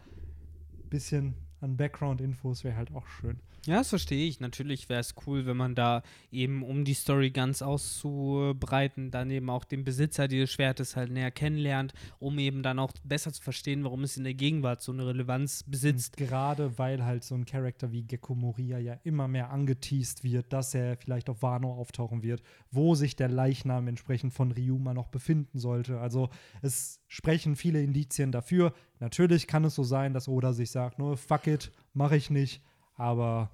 bisschen 0.89 1.35
an 1.61 1.77
Background-Infos 1.77 2.63
wäre 2.63 2.75
halt 2.75 2.93
auch 2.93 3.07
schön. 3.07 3.39
Ja, 3.65 3.77
das 3.77 3.89
verstehe 3.89 4.27
ich. 4.27 4.39
Natürlich 4.39 4.89
wäre 4.89 5.01
es 5.01 5.15
cool, 5.25 5.45
wenn 5.45 5.57
man 5.57 5.75
da 5.75 6.01
eben, 6.31 6.63
um 6.63 6.85
die 6.85 6.93
Story 6.93 7.29
ganz 7.31 7.61
auszubreiten, 7.61 9.11
dann 9.11 9.29
eben 9.31 9.49
auch 9.49 9.65
den 9.65 9.83
Besitzer 9.83 10.27
dieses 10.27 10.51
Schwertes 10.51 10.95
halt 10.95 11.11
näher 11.11 11.31
kennenlernt, 11.31 11.93
um 12.19 12.39
eben 12.39 12.63
dann 12.63 12.79
auch 12.79 12.93
besser 13.03 13.33
zu 13.33 13.41
verstehen, 13.41 13.83
warum 13.83 14.03
es 14.03 14.17
in 14.17 14.23
der 14.23 14.33
Gegenwart 14.33 14.81
so 14.81 14.91
eine 14.91 15.05
Relevanz 15.05 15.63
besitzt. 15.63 16.19
Und 16.19 16.27
gerade 16.27 16.77
weil 16.77 17.03
halt 17.03 17.23
so 17.23 17.35
ein 17.35 17.45
Charakter 17.45 17.91
wie 17.91 18.03
Gecko 18.03 18.33
Moria 18.33 18.79
ja 18.79 18.97
immer 19.03 19.27
mehr 19.27 19.51
angeteased 19.51 20.23
wird, 20.23 20.53
dass 20.53 20.73
er 20.73 20.97
vielleicht 20.97 21.29
auf 21.29 21.41
Wano 21.41 21.73
auftauchen 21.73 22.23
wird, 22.23 22.41
wo 22.71 22.95
sich 22.95 23.15
der 23.15 23.29
Leichnam 23.29 23.87
entsprechend 23.87 24.33
von 24.33 24.51
Ryuma 24.51 24.93
noch 24.93 25.09
befinden 25.09 25.59
sollte. 25.59 25.99
Also 25.99 26.29
es 26.61 27.01
sprechen 27.07 27.55
viele 27.55 27.83
Indizien 27.83 28.31
dafür. 28.31 28.73
Natürlich 28.99 29.47
kann 29.47 29.65
es 29.65 29.75
so 29.75 29.83
sein, 29.83 30.13
dass 30.13 30.27
Oda 30.27 30.53
sich 30.53 30.71
sagt, 30.71 30.99
no, 30.99 31.15
fuck 31.15 31.47
it, 31.47 31.71
mache 31.93 32.15
ich 32.15 32.29
nicht. 32.29 32.61
Aber 32.99 33.49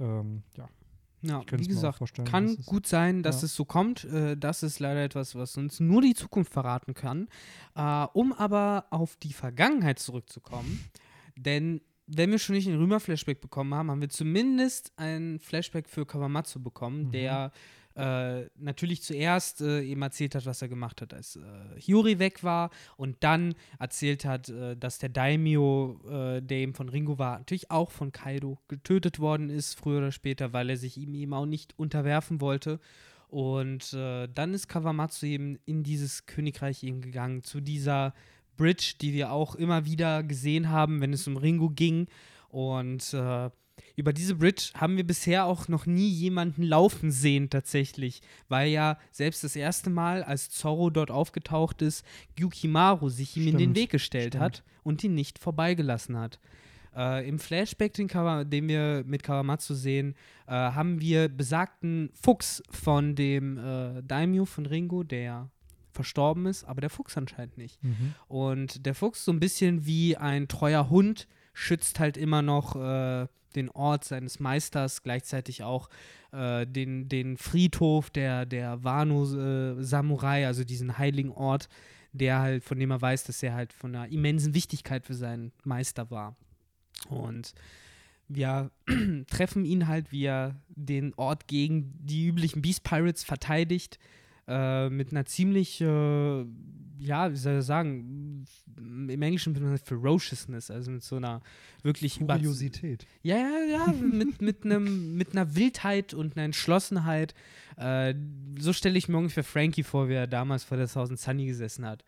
ähm, 0.00 0.42
ja, 0.56 0.68
Ja, 1.22 1.42
wie 1.52 1.66
gesagt, 1.68 2.00
kann 2.24 2.56
gut 2.66 2.86
sein, 2.86 3.22
dass 3.22 3.42
ja. 3.42 3.46
es 3.46 3.54
so 3.54 3.64
kommt. 3.64 4.04
Äh, 4.04 4.36
das 4.36 4.62
ist 4.64 4.80
leider 4.80 5.04
etwas, 5.04 5.34
was 5.36 5.56
uns 5.56 5.78
nur 5.78 6.02
die 6.02 6.14
Zukunft 6.14 6.52
verraten 6.52 6.94
kann. 6.94 7.28
Äh, 7.76 8.06
um 8.12 8.32
aber 8.32 8.86
auf 8.90 9.16
die 9.16 9.32
Vergangenheit 9.32 9.98
zurückzukommen, 10.00 10.84
denn 11.36 11.80
wenn 12.08 12.30
wir 12.30 12.38
schon 12.38 12.56
nicht 12.56 12.66
einen 12.68 12.78
Rümer-Flashback 12.78 13.40
bekommen 13.40 13.72
haben, 13.74 13.90
haben 13.90 14.00
wir 14.00 14.08
zumindest 14.08 14.92
einen 14.96 15.38
Flashback 15.38 15.88
für 15.88 16.04
Kawamatsu 16.04 16.60
bekommen, 16.60 17.04
Mhm. 17.06 17.12
der 17.12 17.52
äh, 17.96 18.46
natürlich 18.56 19.02
zuerst 19.02 19.60
äh, 19.60 19.82
eben 19.82 20.02
erzählt 20.02 20.34
hat, 20.34 20.46
was 20.46 20.62
er 20.62 20.68
gemacht 20.68 21.00
hat, 21.02 21.12
als 21.12 21.36
äh, 21.36 21.40
Hyuri 21.80 22.18
weg 22.18 22.42
war 22.42 22.70
und 22.96 23.16
dann 23.20 23.54
erzählt 23.78 24.24
hat, 24.24 24.48
äh, 24.48 24.76
dass 24.76 24.98
der 24.98 25.10
Daimyo, 25.10 26.00
äh, 26.08 26.40
der 26.40 26.58
eben 26.58 26.74
von 26.74 26.88
Ringo 26.88 27.18
war, 27.18 27.38
natürlich 27.38 27.70
auch 27.70 27.90
von 27.90 28.12
Kaido 28.12 28.58
getötet 28.68 29.18
worden 29.18 29.50
ist, 29.50 29.74
früher 29.78 29.98
oder 29.98 30.12
später, 30.12 30.52
weil 30.52 30.70
er 30.70 30.76
sich 30.76 30.96
ihm 30.96 31.14
eben 31.14 31.34
auch 31.34 31.46
nicht 31.46 31.78
unterwerfen 31.78 32.40
wollte. 32.40 32.80
Und 33.28 33.94
äh, 33.94 34.28
dann 34.28 34.52
ist 34.52 34.68
Kawamatsu 34.68 35.26
eben 35.26 35.58
in 35.64 35.82
dieses 35.82 36.26
Königreich 36.26 36.82
eben 36.82 37.00
gegangen, 37.00 37.42
zu 37.42 37.60
dieser 37.60 38.14
Bridge, 38.56 38.94
die 39.00 39.14
wir 39.14 39.32
auch 39.32 39.54
immer 39.54 39.86
wieder 39.86 40.22
gesehen 40.22 40.68
haben, 40.68 41.00
wenn 41.00 41.12
es 41.12 41.26
um 41.26 41.36
Ringo 41.36 41.70
ging. 41.70 42.08
Und 42.48 43.14
über 43.96 44.12
diese 44.12 44.36
Bridge 44.36 44.70
haben 44.74 44.96
wir 44.96 45.06
bisher 45.06 45.46
auch 45.46 45.68
noch 45.68 45.86
nie 45.86 46.08
jemanden 46.08 46.62
laufen 46.62 47.10
sehen 47.10 47.50
tatsächlich, 47.50 48.22
weil 48.48 48.70
ja 48.70 48.98
selbst 49.10 49.44
das 49.44 49.56
erste 49.56 49.90
Mal, 49.90 50.22
als 50.22 50.50
Zorro 50.50 50.90
dort 50.90 51.10
aufgetaucht 51.10 51.82
ist, 51.82 52.04
Yukimaru 52.38 53.08
sich 53.08 53.36
ihm 53.36 53.48
in 53.48 53.52
den 53.52 53.58
Stimmt, 53.58 53.76
Weg 53.76 53.90
gestellt 53.90 54.34
stimmt. 54.34 54.44
hat 54.44 54.64
und 54.82 55.04
ihn 55.04 55.14
nicht 55.14 55.38
vorbeigelassen 55.38 56.18
hat. 56.18 56.38
Äh, 56.94 57.28
Im 57.28 57.38
Flashback, 57.38 57.94
den, 57.94 58.08
Kawa 58.08 58.44
den 58.44 58.68
wir 58.68 59.04
mit 59.06 59.22
Kawamatsu 59.22 59.74
sehen, 59.74 60.14
äh, 60.46 60.52
haben 60.52 61.00
wir 61.00 61.28
besagten 61.28 62.10
Fuchs 62.14 62.62
von 62.70 63.14
dem 63.14 63.56
äh, 63.58 64.02
Daimyo 64.02 64.44
von 64.44 64.66
Ringo, 64.66 65.02
der 65.02 65.50
verstorben 65.92 66.46
ist, 66.46 66.64
aber 66.64 66.80
der 66.80 66.90
Fuchs 66.90 67.16
anscheinend 67.16 67.58
nicht. 67.58 67.82
Mhm. 67.82 68.14
Und 68.28 68.86
der 68.86 68.94
Fuchs, 68.94 69.24
so 69.24 69.32
ein 69.32 69.40
bisschen 69.40 69.86
wie 69.86 70.16
ein 70.16 70.48
treuer 70.48 70.88
Hund, 70.90 71.28
schützt 71.54 72.00
halt 72.00 72.16
immer 72.16 72.42
noch 72.42 72.76
äh, 72.76 73.26
den 73.52 73.68
Ort 73.70 74.04
seines 74.04 74.40
Meisters, 74.40 75.02
gleichzeitig 75.02 75.62
auch 75.62 75.88
äh, 76.32 76.66
den, 76.66 77.08
den 77.08 77.36
Friedhof 77.36 78.10
der, 78.10 78.46
der 78.46 78.82
Wano-Samurai, 78.84 80.46
also 80.46 80.64
diesen 80.64 80.98
heiligen 80.98 81.30
Ort, 81.32 81.68
der 82.12 82.40
halt, 82.40 82.64
von 82.64 82.78
dem 82.78 82.90
er 82.90 83.00
weiß, 83.00 83.24
dass 83.24 83.42
er 83.42 83.54
halt 83.54 83.72
von 83.72 83.94
einer 83.94 84.12
immensen 84.12 84.54
Wichtigkeit 84.54 85.04
für 85.04 85.14
seinen 85.14 85.52
Meister 85.64 86.10
war. 86.10 86.36
Und 87.08 87.54
wir 88.28 88.70
treffen 89.30 89.64
ihn 89.64 89.88
halt, 89.88 90.12
wie 90.12 90.24
er 90.24 90.56
den 90.68 91.14
Ort 91.14 91.46
gegen 91.48 91.92
die 91.98 92.26
üblichen 92.26 92.62
Beast 92.62 92.84
Pirates 92.84 93.24
verteidigt, 93.24 93.98
äh, 94.48 94.88
mit 94.88 95.12
einer 95.12 95.24
ziemlich, 95.24 95.80
äh, 95.80 96.44
ja, 96.98 97.30
wie 97.30 97.36
soll 97.36 97.58
ich 97.58 97.64
sagen, 97.64 98.44
im 98.76 99.22
Englischen 99.22 99.52
benutzt 99.52 99.90
man 99.90 100.00
Ferociousness, 100.00 100.70
also 100.70 100.90
mit 100.90 101.02
so 101.02 101.16
einer 101.16 101.40
wirklich 101.82 102.18
Kuriosität. 102.18 103.06
ja, 103.22 103.36
ja, 103.36 103.64
ja, 103.70 103.92
mit, 104.12 104.40
mit, 104.40 104.64
einem, 104.64 105.16
mit 105.16 105.32
einer 105.32 105.54
Wildheit 105.54 106.14
und 106.14 106.36
einer 106.36 106.44
Entschlossenheit. 106.44 107.34
Äh, 107.76 108.14
so 108.58 108.72
stelle 108.72 108.98
ich 108.98 109.08
mir 109.08 109.18
ungefähr 109.18 109.44
Frankie 109.44 109.82
vor, 109.82 110.08
wie 110.08 110.14
er 110.14 110.26
damals 110.26 110.64
vor 110.64 110.76
der 110.76 110.88
Thousand 110.88 111.18
Sunny 111.18 111.46
gesessen 111.46 111.84
hat. 111.86 112.04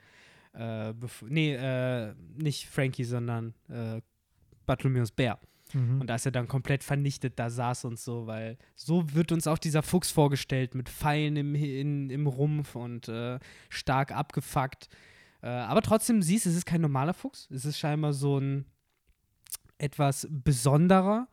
Äh, 0.54 0.94
nee, 1.28 1.54
äh, 1.54 2.14
nicht 2.36 2.66
Frankie, 2.66 3.04
sondern 3.04 3.54
äh, 3.68 4.00
Bartholomeus 4.66 5.10
Bär. 5.10 5.38
Mhm. 5.74 6.00
Und 6.00 6.10
als 6.10 6.24
er 6.24 6.32
dann 6.32 6.48
komplett 6.48 6.82
vernichtet 6.84 7.38
da 7.38 7.50
saß 7.50 7.84
und 7.84 7.98
so, 7.98 8.26
weil 8.26 8.56
so 8.74 9.12
wird 9.12 9.32
uns 9.32 9.46
auch 9.46 9.58
dieser 9.58 9.82
Fuchs 9.82 10.10
vorgestellt 10.10 10.74
mit 10.74 10.88
Pfeilen 10.88 11.36
im, 11.36 11.54
in, 11.54 12.10
im 12.10 12.26
Rumpf 12.26 12.74
und 12.76 13.08
äh, 13.08 13.38
stark 13.68 14.12
abgefuckt. 14.12 14.88
Äh, 15.42 15.48
aber 15.48 15.82
trotzdem 15.82 16.22
siehst, 16.22 16.46
es 16.46 16.56
ist 16.56 16.66
kein 16.66 16.80
normaler 16.80 17.14
Fuchs. 17.14 17.48
Es 17.50 17.64
ist 17.64 17.78
scheinbar 17.78 18.12
so 18.12 18.38
ein 18.38 18.64
etwas 19.78 20.26
besonderer. 20.30 21.28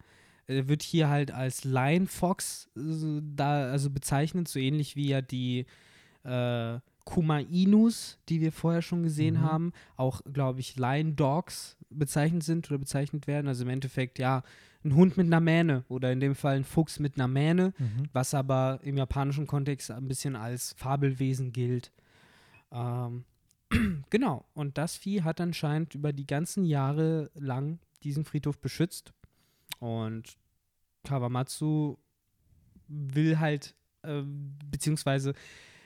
Er 0.47 0.67
wird 0.67 0.81
hier 0.83 1.07
halt 1.07 1.31
als 1.31 1.63
Lion 1.63 2.07
Fox 2.07 2.69
äh, 2.75 3.21
da 3.21 3.69
also 3.71 3.89
bezeichnet, 3.89 4.47
so 4.47 4.59
ähnlich 4.59 4.95
wie 4.95 5.07
ja 5.09 5.21
die 5.21 5.65
äh, 6.23 6.79
Kuma 7.03 7.39
Inus, 7.39 8.19
die 8.29 8.41
wir 8.41 8.51
vorher 8.51 8.81
schon 8.81 9.03
gesehen 9.03 9.35
Mhm. 9.35 9.41
haben, 9.41 9.71
auch, 9.95 10.21
glaube 10.31 10.59
ich, 10.59 10.75
Lion 10.75 11.15
Dogs 11.15 11.77
bezeichnet 11.91 12.43
sind 12.43 12.69
oder 12.69 12.79
bezeichnet 12.79 13.27
werden. 13.27 13.47
Also 13.47 13.63
im 13.63 13.69
Endeffekt, 13.69 14.19
ja, 14.19 14.43
ein 14.83 14.95
Hund 14.95 15.15
mit 15.17 15.27
einer 15.27 15.39
Mähne 15.39 15.83
oder 15.89 16.11
in 16.11 16.19
dem 16.19 16.33
Fall 16.35 16.55
ein 16.55 16.63
Fuchs 16.63 16.99
mit 16.99 17.15
einer 17.15 17.27
Mähne, 17.27 17.73
Mhm. 17.77 18.09
was 18.13 18.33
aber 18.33 18.79
im 18.83 18.97
japanischen 18.97 19.45
Kontext 19.47 19.91
ein 19.91 20.07
bisschen 20.07 20.35
als 20.35 20.73
Fabelwesen 20.77 21.51
gilt. 21.53 21.91
Ähm, 22.71 23.25
genau, 24.09 24.45
und 24.53 24.77
das 24.77 24.95
Vieh 24.97 25.21
hat 25.23 25.39
anscheinend 25.39 25.93
über 25.95 26.13
die 26.13 26.25
ganzen 26.25 26.65
Jahre 26.65 27.29
lang 27.35 27.79
diesen 28.03 28.25
Friedhof 28.25 28.57
beschützt. 28.59 29.13
Und 29.79 30.37
Kawamatsu 31.03 31.97
will 32.87 33.39
halt, 33.39 33.75
äh, 34.03 34.21
beziehungsweise 34.69 35.33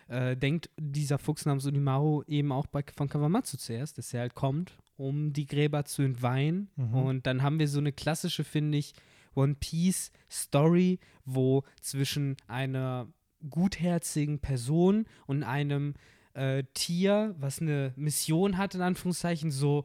äh, 0.07 0.37
denkt 0.37 0.69
dieser 0.77 1.17
Fuchs 1.17 1.45
namens 1.45 1.65
Unimaru 1.65 2.23
eben 2.27 2.51
auch 2.51 2.67
bei, 2.67 2.83
von 2.95 3.09
Kawamatsu 3.09 3.57
zuerst, 3.57 3.97
dass 3.97 4.13
er 4.13 4.21
halt 4.21 4.35
kommt, 4.35 4.77
um 4.97 5.33
die 5.33 5.45
Gräber 5.45 5.85
zu 5.85 6.01
entweihen. 6.01 6.69
Mhm. 6.75 6.93
Und 6.95 7.27
dann 7.27 7.41
haben 7.41 7.59
wir 7.59 7.67
so 7.67 7.79
eine 7.79 7.91
klassische, 7.91 8.43
finde 8.43 8.77
ich, 8.77 8.93
One 9.35 9.55
Piece 9.59 10.11
Story, 10.29 10.99
wo 11.25 11.63
zwischen 11.81 12.37
einer 12.47 13.07
gutherzigen 13.49 14.39
Person 14.39 15.05
und 15.27 15.43
einem 15.43 15.93
äh, 16.33 16.63
Tier, 16.73 17.35
was 17.39 17.61
eine 17.61 17.93
Mission 17.95 18.57
hat, 18.57 18.75
in 18.75 18.81
Anführungszeichen, 18.81 19.51
so 19.51 19.83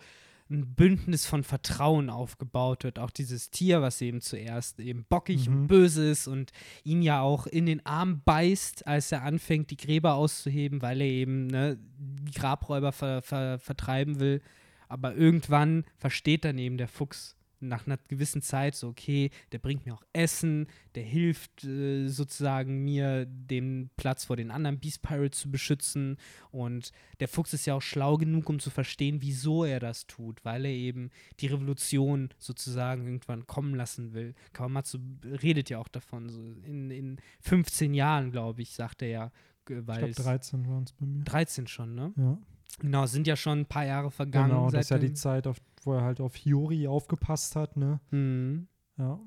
ein 0.49 0.75
Bündnis 0.75 1.27
von 1.27 1.45
Vertrauen 1.45 2.11
aufgebaut 2.11 2.83
wird. 2.83 2.99
Auch 2.99 3.11
dieses 3.11 3.51
Tier, 3.51 3.83
was 3.83 4.01
eben 4.01 4.21
zuerst 4.21 4.81
eben 4.81 5.05
bockig 5.09 5.49
Mhm. 5.49 5.55
und 5.55 5.67
böse 5.69 6.11
ist 6.11 6.27
und 6.27 6.51
ihn 6.83 7.03
ja 7.03 7.21
auch 7.21 7.47
in 7.47 7.67
den 7.67 7.87
Arm 7.87 8.23
beißt, 8.25 8.85
als 8.87 9.13
er 9.13 9.23
anfängt, 9.23 9.71
die 9.71 9.77
Gräber 9.77 10.15
auszuheben, 10.15 10.83
weil 10.83 11.01
er 11.03 11.07
eben 11.07 11.47
ne, 11.47 11.79
die 11.99 12.33
Grabräuber 12.33 12.91
ver 12.91 13.23
ver 13.23 13.61
vertreiben 13.61 14.19
will. 14.19 14.43
Aber 14.91 15.15
irgendwann 15.15 15.85
versteht 15.97 16.45
dann 16.45 16.59
eben 16.59 16.77
der 16.77 16.89
Fuchs 16.89 17.37
nach 17.61 17.87
einer 17.87 17.99
gewissen 18.09 18.43
Zeit 18.43 18.75
so, 18.75 18.89
okay, 18.89 19.31
der 19.53 19.59
bringt 19.59 19.87
mir 19.87 19.95
auch 19.95 20.03
Essen, 20.13 20.67
der 20.95 21.05
hilft 21.05 21.63
äh, 21.65 22.09
sozusagen 22.09 22.83
mir, 22.83 23.27
den 23.27 23.91
Platz 23.97 24.25
vor 24.25 24.37
den 24.37 24.51
anderen 24.51 24.81
Beast 24.81 25.03
Pirates 25.03 25.41
zu 25.41 25.51
beschützen. 25.51 26.17
Und 26.51 26.91
der 27.21 27.29
Fuchs 27.29 27.53
ist 27.53 27.67
ja 27.67 27.75
auch 27.75 27.83
schlau 27.83 28.17
genug, 28.17 28.49
um 28.49 28.59
zu 28.59 28.71
verstehen, 28.71 29.23
wieso 29.23 29.65
er 29.65 29.79
das 29.79 30.07
tut, 30.07 30.45
weil 30.45 30.65
er 30.65 30.73
eben 30.73 31.11
die 31.41 31.47
Revolution 31.47 32.31
sozusagen 32.39 33.05
irgendwann 33.05 33.47
kommen 33.47 33.75
lassen 33.75 34.13
will. 34.13 34.35
Kawamatsu 34.53 34.99
redet 35.25 35.71
ja 35.71 35.79
auch 35.79 35.89
davon, 35.89 36.29
so 36.31 36.41
in, 36.65 36.91
in 36.91 37.17
15 37.41 37.95
Jahren, 37.95 38.33
glaube 38.33 38.63
ich, 38.63 38.73
sagt 38.73 39.03
er 39.03 39.09
ja, 39.09 39.33
Ich 39.69 39.77
weil 39.87 39.99
glaube, 39.99 40.11
es 40.11 40.17
13 40.17 40.67
waren 40.67 40.85
es 40.85 40.93
bei 40.93 41.07
mir. 41.07 41.25
13 41.25 41.67
schon, 41.67 41.95
ne? 41.95 42.13
Ja. 42.17 42.39
Genau, 42.79 43.05
es 43.05 43.13
sind 43.13 43.27
ja 43.27 43.37
schon 43.37 43.61
ein 43.61 43.67
paar 43.67 43.85
Jahre 43.85 44.11
vergangen. 44.11 44.51
Genau, 44.51 44.71
das 44.71 44.87
ist 44.87 44.91
ja 44.91 44.99
die. 44.99 45.13
Zeit, 45.13 45.47
auf, 45.47 45.59
wo 45.83 45.95
er 45.95 46.03
halt 46.03 46.21
auf 46.21 46.37
Hiyori 46.37 46.87
aufgepasst 46.87 47.57
hat, 47.57 47.77
ne? 47.77 48.01
Mhm. 48.11 48.69
Ja. 48.97 49.19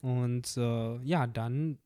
Und 0.00 0.56
äh, 0.56 0.98
ja, 1.02 1.26
dann 1.26 1.78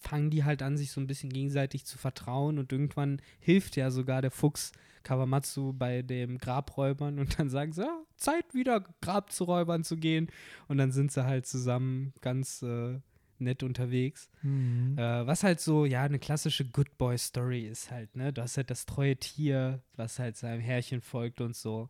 fangen 0.00 0.30
die 0.30 0.44
halt 0.44 0.62
an, 0.62 0.76
sich 0.76 0.92
so 0.92 1.00
ein 1.00 1.06
bisschen 1.06 1.30
gegenseitig 1.30 1.84
zu 1.84 1.98
vertrauen 1.98 2.58
und 2.58 2.72
irgendwann 2.72 3.20
hilft 3.38 3.76
ja 3.76 3.90
sogar 3.90 4.22
der 4.22 4.30
Fuchs 4.30 4.72
Kawamatsu 5.02 5.72
bei 5.72 6.02
dem 6.02 6.38
Grabräubern 6.38 7.18
und 7.18 7.38
dann 7.38 7.48
sagen 7.48 7.72
sie, 7.72 7.82
ja, 7.82 8.02
Zeit 8.16 8.54
wieder 8.54 8.84
Grab 9.00 9.32
zu 9.32 9.44
Räubern 9.44 9.84
zu 9.84 9.96
gehen 9.96 10.30
und 10.68 10.78
dann 10.78 10.92
sind 10.92 11.12
sie 11.12 11.24
halt 11.24 11.46
zusammen 11.46 12.12
ganz 12.20 12.62
äh, 12.62 13.00
nett 13.40 13.62
unterwegs. 13.62 14.28
Mhm. 14.42 14.96
Äh, 14.98 15.26
was 15.26 15.42
halt 15.44 15.60
so, 15.60 15.84
ja, 15.84 16.02
eine 16.02 16.18
klassische 16.18 16.64
Good 16.64 16.96
Boy 16.98 17.16
Story 17.18 17.66
ist 17.66 17.90
halt, 17.90 18.14
ne? 18.16 18.32
Du 18.32 18.42
hast 18.42 18.56
halt 18.56 18.70
das 18.70 18.86
treue 18.86 19.16
Tier, 19.16 19.82
was 19.96 20.18
halt 20.18 20.36
seinem 20.36 20.60
Herrchen 20.60 21.00
folgt 21.00 21.40
und 21.40 21.54
so. 21.56 21.88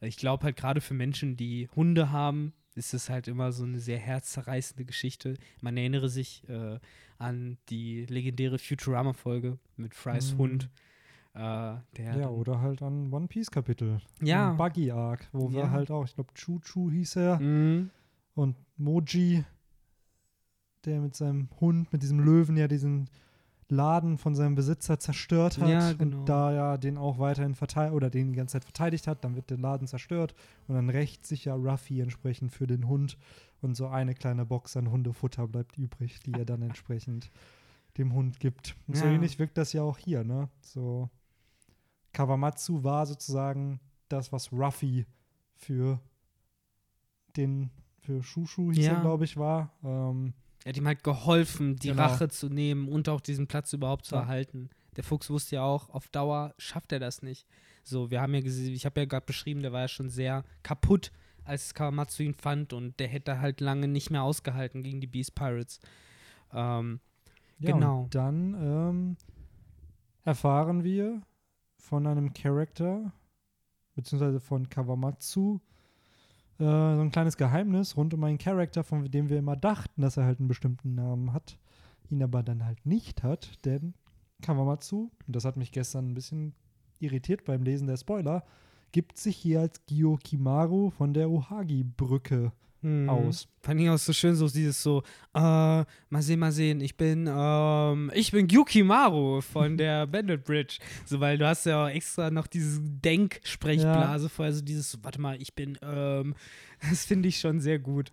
Ich 0.00 0.16
glaube 0.16 0.44
halt 0.44 0.56
gerade 0.56 0.80
für 0.80 0.94
Menschen, 0.94 1.36
die 1.36 1.68
Hunde 1.76 2.10
haben, 2.10 2.52
ist 2.74 2.94
es 2.94 3.10
halt 3.10 3.28
immer 3.28 3.52
so 3.52 3.64
eine 3.64 3.78
sehr 3.80 3.98
herzzerreißende 3.98 4.84
Geschichte. 4.84 5.34
Man 5.60 5.76
erinnere 5.76 6.08
sich 6.08 6.48
äh, 6.48 6.78
an 7.18 7.58
die 7.68 8.06
legendäre 8.06 8.58
Futurama-Folge 8.58 9.58
mit 9.76 9.94
Frys 9.94 10.32
Mhm. 10.34 10.38
Hund. 10.38 10.70
Äh, 11.34 11.38
der 11.96 12.16
Ja, 12.18 12.28
oder 12.28 12.60
halt 12.60 12.82
an 12.82 13.12
One 13.12 13.26
Piece 13.28 13.50
Kapitel. 13.50 14.00
Ja. 14.22 14.52
Buggy 14.52 14.90
Arc, 14.90 15.28
wo 15.32 15.48
Ja. 15.48 15.54
wir 15.54 15.70
halt 15.70 15.90
auch, 15.90 16.04
ich 16.04 16.14
glaube, 16.14 16.32
Chu 16.34 16.58
Chu 16.60 16.90
hieß 16.90 17.16
er 17.16 17.38
Mhm. 17.40 17.90
und 18.34 18.56
Moji, 18.76 19.44
der 20.84 21.00
mit 21.00 21.14
seinem 21.16 21.48
Hund, 21.60 21.92
mit 21.92 22.02
diesem 22.02 22.20
Löwen 22.20 22.56
ja 22.56 22.68
diesen 22.68 23.08
Laden 23.68 24.18
von 24.18 24.34
seinem 24.34 24.54
Besitzer 24.54 24.98
zerstört 24.98 25.58
hat 25.58 25.68
Ja, 25.68 25.92
genau. 25.94 26.18
und 26.20 26.28
da 26.28 26.52
ja 26.52 26.76
den 26.76 26.98
auch 26.98 27.18
weiterhin 27.18 27.54
verteidigt 27.54 27.94
oder 27.94 28.10
den 28.10 28.32
die 28.32 28.36
ganze 28.36 28.52
Zeit 28.54 28.64
verteidigt 28.64 29.06
hat, 29.06 29.24
dann 29.24 29.34
wird 29.34 29.48
der 29.48 29.56
Laden 29.58 29.86
zerstört 29.86 30.34
und 30.68 30.74
dann 30.74 30.90
rächt 30.90 31.26
sich 31.26 31.46
ja 31.46 31.54
Ruffy 31.54 32.00
entsprechend 32.00 32.52
für 32.52 32.66
den 32.66 32.86
Hund 32.86 33.16
und 33.62 33.74
so 33.74 33.86
eine 33.86 34.14
kleine 34.14 34.44
Box 34.44 34.76
an 34.76 34.90
Hundefutter 34.90 35.46
bleibt 35.48 35.78
übrig, 35.78 36.20
die 36.20 36.32
er 36.32 36.44
dann 36.44 36.60
entsprechend 36.62 37.30
dem 37.96 38.12
Hund 38.12 38.40
gibt. 38.40 38.76
Und 38.88 38.96
so 38.96 39.06
Ja. 39.06 39.12
ähnlich 39.12 39.38
wirkt 39.38 39.56
das 39.56 39.72
ja 39.72 39.82
auch 39.82 39.96
hier, 39.98 40.22
ne? 40.24 40.48
So 40.60 41.08
Kawamatsu 42.12 42.84
war 42.84 43.06
sozusagen 43.06 43.80
das, 44.08 44.32
was 44.32 44.52
Ruffy 44.52 45.06
für 45.54 45.98
den 47.36 47.70
für 48.00 48.22
Shushu 48.22 48.72
hieß 48.72 48.84
Ja. 48.86 48.94
er, 48.94 49.00
glaube 49.00 49.24
ich, 49.24 49.36
war. 49.36 49.70
Ähm, 49.84 50.34
Er 50.64 50.70
hat 50.70 50.76
ihm 50.76 50.86
halt 50.86 51.02
geholfen, 51.02 51.76
die 51.76 51.88
Genau. 51.88 52.02
Rache 52.02 52.28
zu 52.28 52.48
nehmen 52.48 52.88
und 52.88 53.08
auch 53.08 53.20
diesen 53.20 53.46
Platz 53.48 53.72
überhaupt 53.72 54.04
zu 54.06 54.14
Ja. 54.14 54.22
erhalten. 54.22 54.70
Der 54.96 55.04
Fuchs 55.04 55.30
wusste 55.30 55.56
ja 55.56 55.62
auch, 55.62 55.88
auf 55.90 56.08
Dauer 56.08 56.54
schafft 56.58 56.92
er 56.92 57.00
das 57.00 57.22
nicht. 57.22 57.46
So, 57.82 58.10
wir 58.10 58.20
haben 58.20 58.34
ja 58.34 58.40
gesehen, 58.42 58.74
ich 58.74 58.84
habe 58.86 59.00
ja 59.00 59.06
gerade 59.06 59.26
beschrieben, 59.26 59.62
der 59.62 59.72
war 59.72 59.80
ja 59.80 59.88
schon 59.88 60.08
sehr 60.10 60.44
kaputt, 60.62 61.10
als 61.44 61.74
Kawamatsu 61.74 62.22
ihn 62.22 62.34
fand 62.34 62.72
und 62.72 63.00
der 63.00 63.08
hätte 63.08 63.40
halt 63.40 63.60
lange 63.60 63.88
nicht 63.88 64.10
mehr 64.10 64.22
ausgehalten 64.22 64.82
gegen 64.84 65.00
die 65.00 65.06
Beast 65.08 65.34
Pirates. 65.34 65.80
Ähm, 66.52 67.00
ja, 67.58 67.72
Genau. 67.72 68.02
Und 68.02 68.14
dann 68.14 68.54
ähm, 68.54 69.16
erfahren 70.24 70.84
wir 70.84 71.22
von 71.78 72.06
einem 72.06 72.32
Charakter, 72.32 73.12
beziehungsweise 73.94 74.38
von 74.40 74.68
Kawamatsu, 74.68 75.60
so 76.64 77.02
ein 77.02 77.10
kleines 77.10 77.36
Geheimnis 77.36 77.96
rund 77.96 78.14
um 78.14 78.24
einen 78.24 78.38
Charakter, 78.38 78.84
von 78.84 79.10
dem 79.10 79.28
wir 79.28 79.38
immer 79.38 79.56
dachten, 79.56 80.02
dass 80.02 80.16
er 80.16 80.24
halt 80.24 80.38
einen 80.38 80.48
bestimmten 80.48 80.94
Namen 80.94 81.32
hat, 81.32 81.58
ihn 82.10 82.22
aber 82.22 82.42
dann 82.42 82.64
halt 82.64 82.84
nicht 82.86 83.22
hat, 83.22 83.64
denn 83.64 83.94
Kawamatsu, 84.42 85.10
und 85.26 85.36
das 85.36 85.44
hat 85.44 85.56
mich 85.56 85.72
gestern 85.72 86.10
ein 86.10 86.14
bisschen 86.14 86.54
irritiert 86.98 87.44
beim 87.44 87.62
Lesen 87.62 87.86
der 87.86 87.96
Spoiler, 87.96 88.44
gibt 88.92 89.18
sich 89.18 89.36
hier 89.36 89.60
als 89.60 89.84
Gyokimaru 89.86 90.90
von 90.90 91.14
der 91.14 91.30
Ohagi-Brücke 91.30 92.52
Mhm. 92.82 93.08
aus. 93.08 93.48
Fand 93.60 93.80
ich 93.80 93.88
auch 93.88 93.96
so 93.98 94.12
schön, 94.12 94.34
so 94.34 94.48
dieses 94.48 94.82
so, 94.82 95.02
äh, 95.34 95.40
mal 95.40 95.86
sehen, 96.20 96.40
mal 96.40 96.52
sehen, 96.52 96.80
ich 96.80 96.96
bin, 96.96 97.28
ähm, 97.32 98.10
ich 98.14 98.32
bin 98.32 98.48
Yukimaru 98.48 99.40
von 99.40 99.76
der 99.78 100.06
Bandit 100.06 100.44
Bridge. 100.44 100.78
So, 101.04 101.20
weil 101.20 101.38
du 101.38 101.46
hast 101.46 101.64
ja 101.66 101.84
auch 101.84 101.88
extra 101.88 102.30
noch 102.30 102.46
diese 102.46 102.80
Denksprechblase 102.80 104.28
vorher, 104.28 104.52
so 104.52 104.62
dieses, 104.62 104.90
so, 104.90 104.98
warte 105.02 105.20
mal, 105.20 105.40
ich 105.40 105.54
bin, 105.54 105.78
ähm, 105.82 106.34
das 106.90 107.04
finde 107.04 107.28
ich 107.28 107.38
schon 107.38 107.60
sehr 107.60 107.78
gut. 107.78 108.12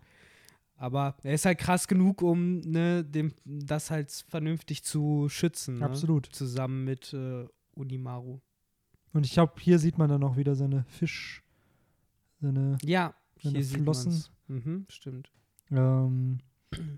Aber 0.76 1.16
er 1.24 1.34
ist 1.34 1.46
halt 1.46 1.58
krass 1.58 1.88
genug, 1.88 2.22
um 2.22 2.62
ne, 2.62 3.04
dem, 3.04 3.34
das 3.44 3.92
halt 3.92 4.12
vernünftig 4.30 4.84
zu 4.84 5.28
schützen. 5.28 5.80
Ne? 5.80 5.86
Absolut. 5.86 6.28
Zusammen 6.28 6.86
mit 6.86 7.12
äh, 7.14 7.46
Unimaru. 7.74 8.40
Und 9.12 9.26
ich 9.26 9.34
glaube, 9.34 9.54
hier 9.60 9.78
sieht 9.80 9.98
man 9.98 10.10
dann 10.10 10.24
auch 10.24 10.38
wieder 10.38 10.56
seine 10.56 10.86
Fisch, 10.88 11.44
seine, 12.40 12.78
Ja, 12.84 13.14
seine 13.42 13.62
Flossen. 13.62 14.12
man's. 14.12 14.32
Mhm, 14.50 14.86
stimmt. 14.90 15.32
Ähm, 15.72 16.40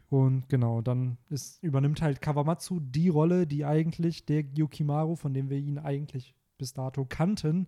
und 0.09 0.49
genau, 0.49 0.81
dann 0.81 1.17
ist, 1.29 1.61
übernimmt 1.63 2.01
halt 2.01 2.21
Kawamatsu 2.21 2.79
die 2.79 3.09
Rolle, 3.09 3.47
die 3.47 3.65
eigentlich 3.65 4.25
der 4.25 4.43
Yukimaru, 4.55 5.15
von 5.15 5.33
dem 5.33 5.49
wir 5.49 5.57
ihn 5.57 5.77
eigentlich 5.77 6.33
bis 6.57 6.73
dato 6.73 7.05
kannten, 7.05 7.67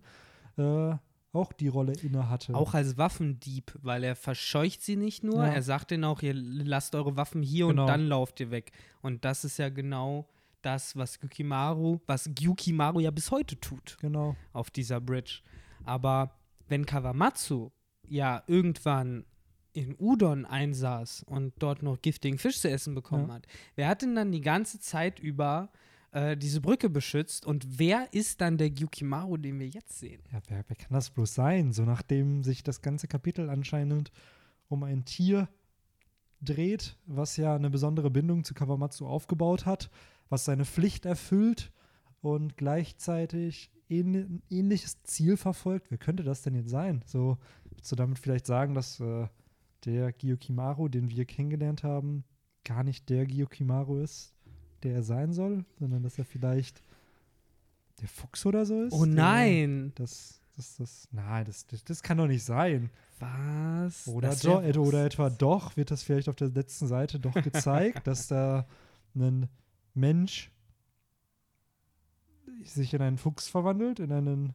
äh, 0.56 0.94
auch 1.32 1.52
die 1.52 1.68
Rolle 1.68 1.94
inne 2.02 2.28
hatte. 2.28 2.54
Auch 2.54 2.74
als 2.74 2.96
Waffendieb, 2.96 3.76
weil 3.82 4.04
er 4.04 4.14
verscheucht 4.16 4.82
sie 4.82 4.96
nicht 4.96 5.24
nur, 5.24 5.44
Ja. 5.44 5.52
er 5.52 5.62
sagt 5.62 5.90
denen 5.90 6.04
auch, 6.04 6.22
ihr 6.22 6.34
lasst 6.34 6.94
eure 6.94 7.16
Waffen 7.16 7.42
hier 7.42 7.66
Genau. 7.66 7.82
und 7.82 7.88
dann 7.88 8.06
lauft 8.06 8.38
ihr 8.40 8.50
weg. 8.50 8.70
Und 9.02 9.24
das 9.24 9.44
ist 9.44 9.58
ja 9.58 9.68
genau 9.68 10.28
das, 10.62 10.96
was 10.96 11.18
Gyukimaru, 11.20 12.00
was 12.06 12.30
Gyukimaru 12.34 13.00
ja 13.00 13.10
bis 13.10 13.30
heute 13.30 13.58
tut 13.60 13.96
Genau. 14.00 14.36
auf 14.52 14.70
dieser 14.70 15.00
Bridge. 15.00 15.40
Aber 15.84 16.38
wenn 16.68 16.86
Kawamatsu 16.86 17.70
ja 18.08 18.42
irgendwann 18.46 19.24
in 19.74 19.94
Udon 19.98 20.44
einsaß 20.46 21.24
und 21.24 21.52
dort 21.58 21.82
noch 21.82 22.00
giftigen 22.00 22.38
Fisch 22.38 22.60
zu 22.60 22.70
essen 22.70 22.94
bekommen 22.94 23.28
Ja. 23.28 23.34
hat, 23.34 23.46
wer 23.74 23.88
hat 23.88 24.02
denn 24.02 24.14
dann 24.14 24.32
die 24.32 24.40
ganze 24.40 24.78
Zeit 24.80 25.18
über 25.18 25.70
äh, 26.12 26.36
diese 26.36 26.60
Brücke 26.60 26.88
beschützt 26.88 27.44
und 27.44 27.78
wer 27.78 28.06
ist 28.12 28.40
dann 28.40 28.56
der 28.56 28.70
Gyukimaru, 28.70 29.36
den 29.36 29.58
wir 29.58 29.68
jetzt 29.68 29.98
sehen? 29.98 30.22
Ja, 30.32 30.40
wer, 30.48 30.64
wer 30.68 30.76
kann 30.76 30.92
das 30.92 31.10
bloß 31.10 31.34
sein? 31.34 31.72
So 31.72 31.82
nachdem 31.84 32.44
sich 32.44 32.62
das 32.62 32.80
ganze 32.82 33.08
Kapitel 33.08 33.50
anscheinend 33.50 34.12
um 34.68 34.82
ein 34.84 35.04
Tier 35.04 35.48
dreht, 36.40 36.96
was 37.06 37.36
ja 37.36 37.54
eine 37.56 37.70
besondere 37.70 38.10
Bindung 38.10 38.44
zu 38.44 38.54
Kawamatsu 38.54 39.06
aufgebaut 39.06 39.66
hat, 39.66 39.90
was 40.28 40.44
seine 40.44 40.64
Pflicht 40.64 41.04
erfüllt 41.06 41.72
und 42.20 42.56
gleichzeitig 42.56 43.70
ähn 43.88 44.42
ähnliches 44.50 45.02
Ziel 45.02 45.36
verfolgt. 45.36 45.90
Wer 45.90 45.98
könnte 45.98 46.22
das 46.22 46.42
denn 46.42 46.54
jetzt 46.54 46.70
sein? 46.70 47.02
So, 47.06 47.38
willst 47.70 47.90
du 47.92 47.96
damit 47.96 48.18
vielleicht 48.18 48.46
sagen, 48.46 48.74
dass 48.74 49.00
äh, 49.00 49.26
der 49.86 50.12
Gyokimaru, 50.12 50.88
den 50.88 51.10
wir 51.10 51.24
kennengelernt 51.24 51.82
haben, 51.82 52.24
gar 52.64 52.82
nicht 52.82 53.08
der 53.10 53.26
Gyokimaru 53.26 53.98
ist, 53.98 54.34
der 54.82 54.94
er 54.94 55.02
sein 55.02 55.32
soll, 55.32 55.64
sondern 55.78 56.02
dass 56.02 56.18
er 56.18 56.24
vielleicht 56.24 56.82
der 58.00 58.08
Fuchs 58.08 58.44
oder 58.46 58.66
so 58.66 58.82
ist? 58.82 58.92
Oh 58.92 59.04
der- 59.04 59.14
nein! 59.14 59.92
das, 59.94 60.40
das, 60.56 60.76
das, 60.76 61.08
nein, 61.12 61.44
das, 61.44 61.66
das, 61.66 61.84
das 61.84 62.02
kann 62.02 62.18
doch 62.18 62.26
nicht 62.26 62.44
sein. 62.44 62.90
Was? 63.18 64.08
Oder, 64.08 64.28
wär 64.42 64.62
äh, 64.62 64.68
was. 64.70 64.76
oder 64.78 65.04
etwa 65.04 65.30
doch, 65.30 65.76
wird 65.76 65.90
das 65.90 66.02
vielleicht 66.02 66.28
auf 66.28 66.36
der 66.36 66.48
letzten 66.48 66.86
Seite 66.86 67.20
doch 67.20 67.34
gezeigt, 67.34 68.06
dass 68.06 68.26
da 68.26 68.66
ein 69.14 69.48
Mensch 69.94 70.50
sich 72.64 72.94
in 72.94 73.02
einen 73.02 73.18
Fuchs 73.18 73.48
verwandelt, 73.48 74.00
in 74.00 74.12
einen 74.12 74.54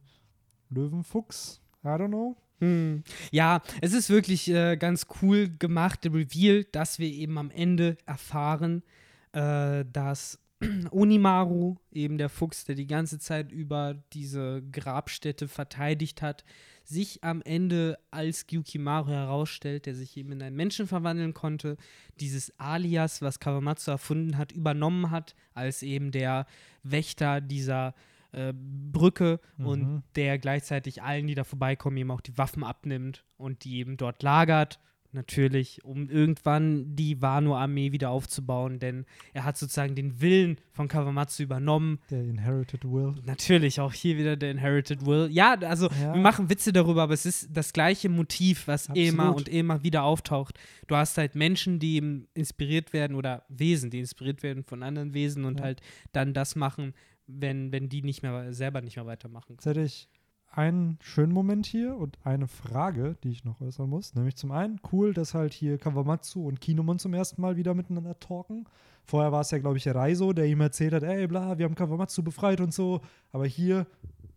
Löwenfuchs. 0.70 1.62
I 1.84 1.88
don't 1.88 2.08
know. 2.08 2.36
Hm. 2.60 3.04
Ja, 3.32 3.62
es 3.82 3.94
ist 3.94 4.10
wirklich 4.10 4.50
äh, 4.50 4.76
ganz 4.78 5.08
cool 5.22 5.50
gemacht, 5.60 6.04
der 6.04 6.14
Reveal, 6.14 6.66
dass 6.72 7.00
wir 7.00 7.08
eben 7.08 7.38
am 7.38 7.52
Ende 7.52 7.98
erfahren, 8.06 8.84
äh, 9.32 9.86
dass 9.92 10.40
Onimaru, 10.92 11.78
eben 11.92 12.18
der 12.18 12.28
Fuchs, 12.30 12.66
der 12.66 12.76
die 12.76 12.88
ganze 12.88 13.18
Zeit 13.18 13.52
über 13.52 13.96
diese 14.12 14.62
Grabstätte 14.72 15.48
verteidigt 15.48 16.22
hat, 16.22 16.44
sich 16.84 17.24
am 17.24 17.42
Ende 17.44 17.98
als 18.12 18.48
Gyukimaru 18.48 19.10
herausstellt, 19.10 19.86
der 19.86 19.96
sich 19.96 20.18
eben 20.18 20.34
in 20.34 20.42
einen 20.42 20.56
Menschen 20.56 20.88
verwandeln 20.88 21.34
konnte, 21.34 21.78
dieses 22.20 22.60
Alias, 22.60 23.22
was 23.22 23.40
Kawamatsu 23.40 23.92
erfunden 23.92 24.38
hat, 24.38 24.52
übernommen 24.52 25.12
hat, 25.12 25.36
als 25.54 25.82
eben 25.84 26.12
der 26.12 26.46
Wächter 26.84 27.42
dieser 27.42 27.90
äh, 27.90 27.94
Brücke 28.32 29.40
und 29.58 29.82
Mhm. 29.82 30.04
der 30.16 30.38
gleichzeitig 30.38 31.02
allen, 31.04 31.28
die 31.28 31.36
da 31.36 31.44
vorbeikommen, 31.44 31.98
eben 31.98 32.12
auch 32.12 32.22
die 32.22 32.38
Waffen 32.38 32.64
abnimmt 32.64 33.24
und 33.38 33.64
die 33.64 33.78
eben 33.78 33.98
dort 33.98 34.22
lagert. 34.24 34.80
Natürlich, 35.12 35.84
um 35.84 36.08
irgendwann 36.08 36.96
die 36.96 37.20
Wano-Armee 37.20 37.92
wieder 37.92 38.12
aufzubauen, 38.12 38.78
denn 38.78 39.08
er 39.34 39.44
hat 39.44 39.58
sozusagen 39.58 39.96
den 39.96 40.22
Willen 40.22 40.60
von 40.72 40.88
Kawamatsu 40.88 41.42
übernommen. 41.42 41.98
Der 42.12 42.24
Inherited 42.24 42.86
Will. 42.86 43.16
Natürlich 43.26 43.80
auch 43.82 43.92
hier 43.92 44.20
wieder 44.20 44.38
der 44.38 44.52
Inherited 44.52 45.08
Will. 45.08 45.28
Ja, 45.32 45.56
also 45.62 45.88
Ja. 46.00 46.14
wir 46.14 46.22
machen 46.22 46.52
Witze 46.52 46.72
darüber, 46.72 47.02
aber 47.02 47.16
es 47.16 47.26
ist 47.26 47.50
das 47.52 47.74
gleiche 47.74 48.08
Motiv, 48.08 48.68
was 48.68 48.86
immer 48.94 49.30
Absolut. 49.30 49.38
und 49.38 49.50
immer 49.50 49.82
wieder 49.84 50.04
auftaucht. 50.04 50.60
Du 50.86 50.96
hast 50.96 51.18
halt 51.18 51.34
Menschen, 51.34 51.80
die 51.80 51.96
eben 51.96 52.28
inspiriert 52.36 52.94
werden 52.94 53.16
oder 53.16 53.46
Wesen, 53.50 53.90
die 53.90 53.98
inspiriert 54.02 54.44
werden 54.44 54.64
von 54.64 54.84
anderen 54.84 55.16
Wesen 55.16 55.44
und 55.44 55.58
Ja. 55.58 55.66
halt 55.66 55.82
dann 56.12 56.36
das 56.36 56.56
machen, 56.56 56.94
wenn, 57.30 57.72
wenn 57.72 57.90
die 57.90 58.02
nicht 58.02 58.24
mehr 58.24 58.54
selber 58.54 58.82
nicht 58.82 58.96
mehr 58.96 59.06
weitermachen 59.06 59.54
Jetzt 59.54 59.66
hätte 59.66 59.82
ich 59.82 60.10
einen 60.52 60.98
schönen 61.02 61.32
Moment 61.32 61.68
hier 61.68 61.96
und 61.96 62.18
eine 62.24 62.48
Frage, 62.48 63.16
die 63.24 63.30
ich 63.30 63.46
noch 63.46 63.62
äußern 63.62 63.88
muss. 63.88 64.16
Nämlich 64.16 64.36
zum 64.36 64.52
einen, 64.52 64.80
cool, 64.92 65.14
dass 65.14 65.36
halt 65.36 65.54
hier 65.54 65.78
Kawamatsu 65.78 66.48
und 66.48 66.60
Kinemon 66.60 66.98
zum 66.98 67.14
ersten 67.14 67.42
Mal 67.42 67.56
wieder 67.56 67.76
miteinander 67.76 68.20
talken. 68.20 68.66
Vorher 69.04 69.32
war 69.32 69.42
es 69.42 69.52
ja, 69.52 69.60
glaube 69.60 69.78
ich, 69.78 69.88
Reiso, 69.88 70.34
der 70.34 70.46
ihm 70.46 70.62
erzählt 70.62 70.94
hat, 70.94 71.04
ey, 71.04 71.28
bla, 71.28 71.58
wir 71.58 71.66
haben 71.66 71.76
Kawamatsu 71.76 72.24
befreit 72.24 72.62
und 72.62 72.74
so. 72.74 73.02
Aber 73.32 73.46
hier 73.46 73.86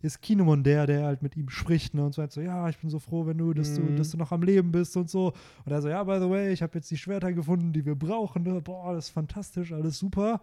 ist 0.03 0.21
Kinemon 0.21 0.65
der, 0.65 0.87
der 0.87 1.07
halt 1.07 1.23
mit 1.23 1.37
ihm 1.37 1.49
spricht 1.49 1.95
ne, 1.95 2.05
und 2.05 2.15
sagt 2.15 2.33
so, 2.33 2.41
ja, 2.41 2.69
ich 2.69 2.77
bin 2.79 2.91
so 2.91 2.99
froh, 2.99 3.25
wenn 3.27 3.39
du, 3.39 3.55
dass, 3.55 3.75
du, 3.75 3.83
Mhm. 3.83 3.97
dass 3.97 4.11
du 4.11 4.19
noch 4.19 4.33
am 4.33 4.43
Leben 4.43 4.71
bist 4.73 4.97
und 4.97 5.09
so. 5.09 5.33
Und 5.65 5.73
er 5.73 5.81
so, 5.81 5.89
ja, 5.89 6.03
by 6.05 6.19
the 6.21 6.29
way, 6.29 6.53
ich 6.53 6.61
habe 6.61 6.75
jetzt 6.75 6.91
die 6.91 6.97
Schwerter 6.99 7.33
gefunden, 7.33 7.73
die 7.73 7.87
wir 7.87 7.95
brauchen. 7.95 8.43
Ne? 8.43 8.61
Boah, 8.61 8.95
das 8.95 9.07
ist 9.07 9.11
fantastisch, 9.11 9.73
alles 9.73 9.99
super. 9.99 10.41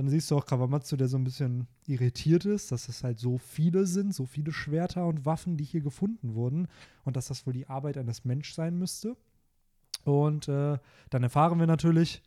Dann 0.00 0.08
siehst 0.08 0.30
du 0.30 0.38
auch 0.38 0.46
Kawamatsu, 0.46 0.96
der 0.96 1.08
so 1.08 1.18
ein 1.18 1.24
bisschen 1.24 1.66
irritiert 1.86 2.46
ist, 2.46 2.72
dass 2.72 2.88
es 2.88 3.04
halt 3.04 3.18
so 3.18 3.36
viele 3.36 3.84
sind, 3.84 4.14
so 4.14 4.24
viele 4.24 4.50
Schwerter 4.50 5.06
und 5.06 5.26
Waffen, 5.26 5.58
die 5.58 5.64
hier 5.64 5.82
gefunden 5.82 6.34
wurden 6.34 6.68
und 7.04 7.16
dass 7.18 7.26
das 7.28 7.46
wohl 7.46 7.52
die 7.52 7.66
Arbeit 7.66 7.98
eines 7.98 8.24
Menschen 8.24 8.54
sein 8.54 8.78
müsste. 8.78 9.14
Und 10.04 10.48
äh, 10.48 10.78
dann 11.10 11.22
erfahren 11.22 11.58
wir 11.58 11.66
natürlich, 11.66 12.22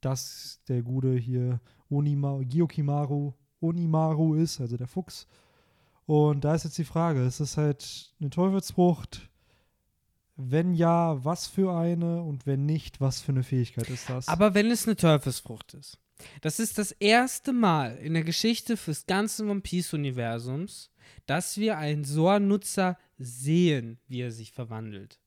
dass 0.00 0.60
der 0.68 0.82
Gute 0.82 1.16
hier 1.16 1.60
Onima, 1.88 2.42
Gyokimaru 2.44 3.32
Onimaru 3.60 4.36
ist, 4.36 4.60
also 4.60 4.76
der 4.76 4.86
Fuchs. 4.86 5.26
Und 6.06 6.44
da 6.44 6.54
ist 6.54 6.62
jetzt 6.62 6.78
die 6.78 6.84
Frage, 6.84 7.24
ist 7.24 7.40
es 7.40 7.56
halt 7.56 8.14
eine 8.20 8.30
Teufelsfrucht? 8.30 9.28
Wenn 10.36 10.74
ja, 10.74 11.24
was 11.24 11.48
für 11.48 11.76
eine? 11.76 12.22
Und 12.22 12.46
wenn 12.46 12.66
nicht, 12.66 13.00
was 13.00 13.20
für 13.20 13.32
eine 13.32 13.42
Fähigkeit 13.42 13.90
ist 13.90 14.08
das? 14.08 14.28
Aber 14.28 14.54
wenn 14.54 14.70
es 14.70 14.86
eine 14.86 14.94
Teufelsfrucht 14.94 15.74
ist. 15.74 15.98
Das 16.40 16.60
ist 16.60 16.78
das 16.78 16.92
erste 16.92 17.52
Mal 17.52 17.96
in 17.96 18.14
der 18.14 18.24
Geschichte 18.24 18.76
des 18.76 19.06
ganzen 19.06 19.50
One 19.50 19.60
Piece-Universums, 19.60 20.90
dass 21.26 21.58
wir 21.58 21.78
einen 21.78 22.04
Soa-Nutzer 22.04 22.98
sehen, 23.18 23.98
wie 24.08 24.20
er 24.20 24.30
sich 24.30 24.52
verwandelt. 24.52 25.20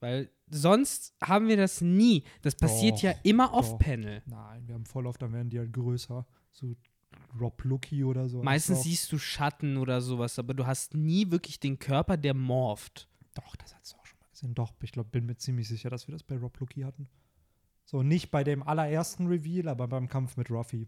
Weil 0.00 0.30
sonst 0.48 1.14
haben 1.22 1.48
wir 1.48 1.56
das 1.56 1.80
nie. 1.80 2.24
Das 2.42 2.54
passiert 2.54 2.96
Doch, 2.98 3.02
ja 3.02 3.14
immer 3.22 3.52
off-Panel. 3.52 4.22
Nein, 4.26 4.66
wir 4.66 4.74
haben 4.74 4.86
voll 4.86 5.06
oft, 5.06 5.20
dann 5.20 5.32
werden 5.32 5.50
die 5.50 5.58
halt 5.58 5.72
größer. 5.72 6.26
So 6.50 6.74
Rob 7.38 7.62
Lucky 7.64 8.04
oder 8.04 8.28
so. 8.28 8.42
Meistens 8.42 8.82
siehst 8.82 9.12
du 9.12 9.18
Schatten 9.18 9.76
oder 9.76 10.00
sowas, 10.00 10.38
aber 10.38 10.54
du 10.54 10.66
hast 10.66 10.94
nie 10.94 11.30
wirklich 11.30 11.60
den 11.60 11.78
Körper, 11.78 12.16
der 12.16 12.34
morpht. 12.34 13.08
Doch, 13.34 13.56
das 13.56 13.74
hast 13.74 13.92
du 13.92 13.96
auch 13.96 14.06
schon 14.06 14.18
mal 14.18 14.28
gesehen. 14.30 14.54
Doch, 14.54 14.72
ich 14.82 14.92
glaube, 14.92 15.10
bin 15.10 15.26
mir 15.26 15.36
ziemlich 15.36 15.68
sicher, 15.68 15.90
dass 15.90 16.08
wir 16.08 16.12
das 16.12 16.22
bei 16.22 16.36
Rob 16.36 16.58
Lucky 16.58 16.80
hatten. 16.80 17.08
So, 17.90 18.04
nicht 18.04 18.30
bei 18.30 18.44
dem 18.44 18.62
allerersten 18.62 19.26
Reveal, 19.26 19.66
aber 19.66 19.88
beim 19.88 20.08
Kampf 20.08 20.36
mit 20.36 20.48
Ruffy. 20.48 20.86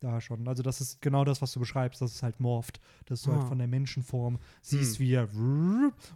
Da 0.00 0.20
schon. 0.20 0.46
Also, 0.46 0.62
das 0.62 0.80
ist 0.82 1.00
genau 1.00 1.24
das, 1.24 1.40
was 1.40 1.52
du 1.52 1.58
beschreibst, 1.58 2.02
dass 2.02 2.14
es 2.14 2.22
halt 2.22 2.38
morpht. 2.38 2.80
Dass 3.06 3.22
du 3.22 3.32
Ah. 3.32 3.38
halt 3.38 3.48
von 3.48 3.56
der 3.58 3.66
Menschenform 3.66 4.38
siehst, 4.60 4.98
Hm. 4.98 5.04
wie 5.06 5.12
er 5.14 5.28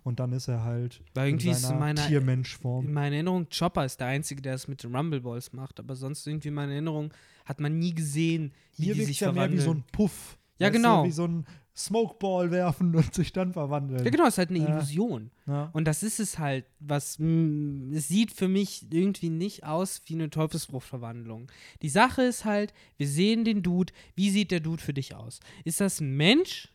und 0.04 0.20
dann 0.20 0.32
ist 0.32 0.48
er 0.48 0.62
halt 0.64 1.02
Weil 1.14 1.28
irgendwie 1.30 1.46
in 1.46 1.52
ist 1.52 1.62
in 1.62 1.68
seiner 1.68 1.80
meiner, 1.80 2.02
in 2.02 2.08
Tiermenschform. 2.08 2.92
meiner 2.92 3.14
Erinnerung, 3.16 3.46
Chopper 3.48 3.84
ist 3.86 3.98
der 4.00 4.08
Einzige, 4.08 4.42
der 4.42 4.54
es 4.54 4.68
mit 4.68 4.82
den 4.82 4.94
Rumble 4.94 5.20
Balls 5.22 5.52
macht, 5.54 5.80
aber 5.80 5.96
sonst 5.96 6.26
irgendwie 6.26 6.48
in 6.48 6.54
meiner 6.54 6.72
Erinnerung 6.72 7.12
hat 7.46 7.58
man 7.60 7.78
nie 7.78 7.94
gesehen, 7.94 8.52
wie 8.76 8.84
Hier 8.84 8.94
die 8.94 9.04
sich 9.04 9.20
ja 9.20 9.28
mehr 9.28 9.34
verwandeln. 9.48 9.60
wie 9.60 9.64
so 9.64 9.70
ein 9.72 9.84
Puff. 9.92 10.38
Ja, 10.58 10.68
genau. 10.68 11.04
wie 11.04 11.10
so 11.10 11.24
ein 11.26 11.46
Smokeball 11.74 12.50
werfen 12.50 12.94
und 12.94 13.14
sich 13.14 13.32
dann 13.32 13.52
verwandeln. 13.54 14.04
Ja, 14.04 14.10
genau, 14.10 14.24
es 14.24 14.34
ist 14.34 14.38
halt 14.38 14.50
eine 14.50 14.58
Ja. 14.58 14.68
Illusion. 14.76 15.30
Ja. 15.46 15.70
Und 15.72 15.86
das 15.86 16.02
ist 16.02 16.20
es 16.20 16.38
halt, 16.38 16.66
was 16.80 17.18
mh, 17.18 17.96
es 17.96 18.08
sieht 18.08 18.30
für 18.30 18.48
mich 18.48 18.86
irgendwie 18.90 19.30
nicht 19.30 19.64
aus 19.64 20.02
wie 20.06 20.14
eine 20.14 20.28
Teufelsbruchverwandlung. 20.28 21.50
Die 21.80 21.88
Sache 21.88 22.22
ist 22.22 22.44
halt, 22.44 22.74
wir 22.98 23.08
sehen 23.08 23.44
den 23.44 23.62
Dude, 23.62 23.92
wie 24.14 24.30
sieht 24.30 24.50
der 24.50 24.60
Dude 24.60 24.82
für 24.82 24.92
dich 24.92 25.14
aus? 25.14 25.40
Ist 25.64 25.80
das 25.80 26.00
ein 26.00 26.14
Mensch? 26.16 26.68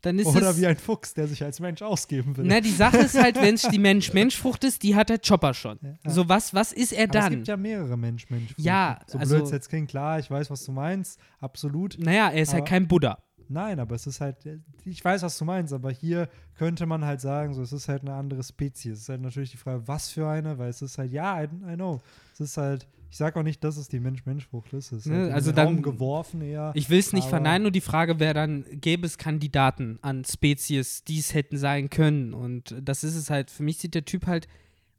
Dann 0.00 0.18
ist 0.18 0.26
Oder 0.26 0.50
es 0.50 0.60
wie 0.60 0.66
ein 0.66 0.76
Fuchs, 0.76 1.14
der 1.14 1.28
sich 1.28 1.44
als 1.44 1.60
Mensch 1.60 1.80
ausgeben 1.80 2.36
will. 2.36 2.44
Na, 2.44 2.60
die 2.60 2.70
Sache 2.72 2.96
ist 2.98 3.16
halt, 3.16 3.36
wenn 3.40 3.54
es 3.54 3.62
die 3.62 3.78
Mensch-Mensch-Frucht 3.78 4.64
ist, 4.64 4.82
die 4.82 4.96
hat 4.96 5.08
der 5.10 5.20
Chopper 5.20 5.54
schon. 5.54 5.78
Ja. 5.80 6.10
So, 6.10 6.28
was, 6.28 6.52
was 6.52 6.72
ist 6.72 6.92
er 6.92 7.04
Aber 7.04 7.18
es 7.20 7.24
dann? 7.24 7.32
gibt 7.34 7.46
ja 7.46 7.56
mehrere 7.56 7.96
Mensch-Mensch. 7.96 8.52
Ja, 8.56 8.98
so 9.06 9.18
also- 9.18 9.36
blöd 9.36 9.44
es 9.46 9.52
jetzt 9.52 9.68
klingt, 9.68 9.88
klar, 9.90 10.18
ich 10.18 10.28
weiß, 10.28 10.50
was 10.50 10.64
du 10.64 10.72
meinst, 10.72 11.20
absolut. 11.38 11.96
naja, 12.00 12.30
er 12.30 12.42
ist 12.42 12.52
halt 12.52 12.66
kein 12.66 12.88
Buddha. 12.88 13.22
Nein, 13.48 13.80
aber 13.80 13.94
es 13.94 14.06
ist 14.06 14.20
halt, 14.20 14.36
ich 14.84 15.04
weiß, 15.04 15.22
was 15.22 15.38
du 15.38 15.44
meinst, 15.44 15.72
aber 15.72 15.90
hier 15.90 16.28
könnte 16.56 16.86
man 16.86 17.04
halt 17.04 17.20
sagen, 17.20 17.54
so, 17.54 17.62
es 17.62 17.72
ist 17.72 17.88
halt 17.88 18.02
eine 18.02 18.14
andere 18.14 18.42
Spezies. 18.42 18.92
Es 18.94 19.00
ist 19.02 19.08
halt 19.08 19.20
natürlich 19.22 19.50
die 19.50 19.56
Frage, 19.56 19.86
was 19.86 20.10
für 20.10 20.28
eine, 20.28 20.58
weil 20.58 20.70
es 20.70 20.82
ist 20.82 20.98
halt, 20.98 21.12
ja, 21.12 21.42
I, 21.42 21.44
I 21.70 21.74
know. 21.74 22.00
Es 22.32 22.40
ist 22.40 22.56
halt, 22.56 22.86
ich 23.10 23.16
sage 23.18 23.38
auch 23.38 23.42
nicht, 23.42 23.62
dass 23.62 23.76
es 23.76 23.88
die 23.88 24.00
Mensch-Mensch-Frucht 24.00 24.72
ist. 24.72 24.92
Es 24.92 25.00
ist 25.00 25.06
Ne, 25.06 25.24
halt 25.24 25.32
also 25.32 25.52
dann- 25.52 25.66
Raum 25.66 25.82
geworfen 25.82 26.40
eher. 26.40 26.72
Ich 26.74 26.88
will 26.88 26.98
es 26.98 27.12
nicht 27.12 27.28
verneinen, 27.28 27.62
nur 27.62 27.70
die 27.70 27.80
Frage 27.82 28.18
wäre 28.20 28.32
dann, 28.34 28.64
gäbe 28.80 29.06
es 29.06 29.18
Kandidaten 29.18 29.98
an 30.02 30.24
Spezies, 30.24 31.04
die 31.04 31.18
es 31.18 31.34
hätten 31.34 31.58
sein 31.58 31.90
können. 31.90 32.32
Und 32.32 32.74
das 32.82 33.04
ist 33.04 33.14
es 33.16 33.28
halt. 33.28 33.50
Für 33.50 33.62
mich 33.64 33.76
sieht 33.78 33.94
der 33.94 34.04
Typ 34.06 34.26
halt 34.26 34.48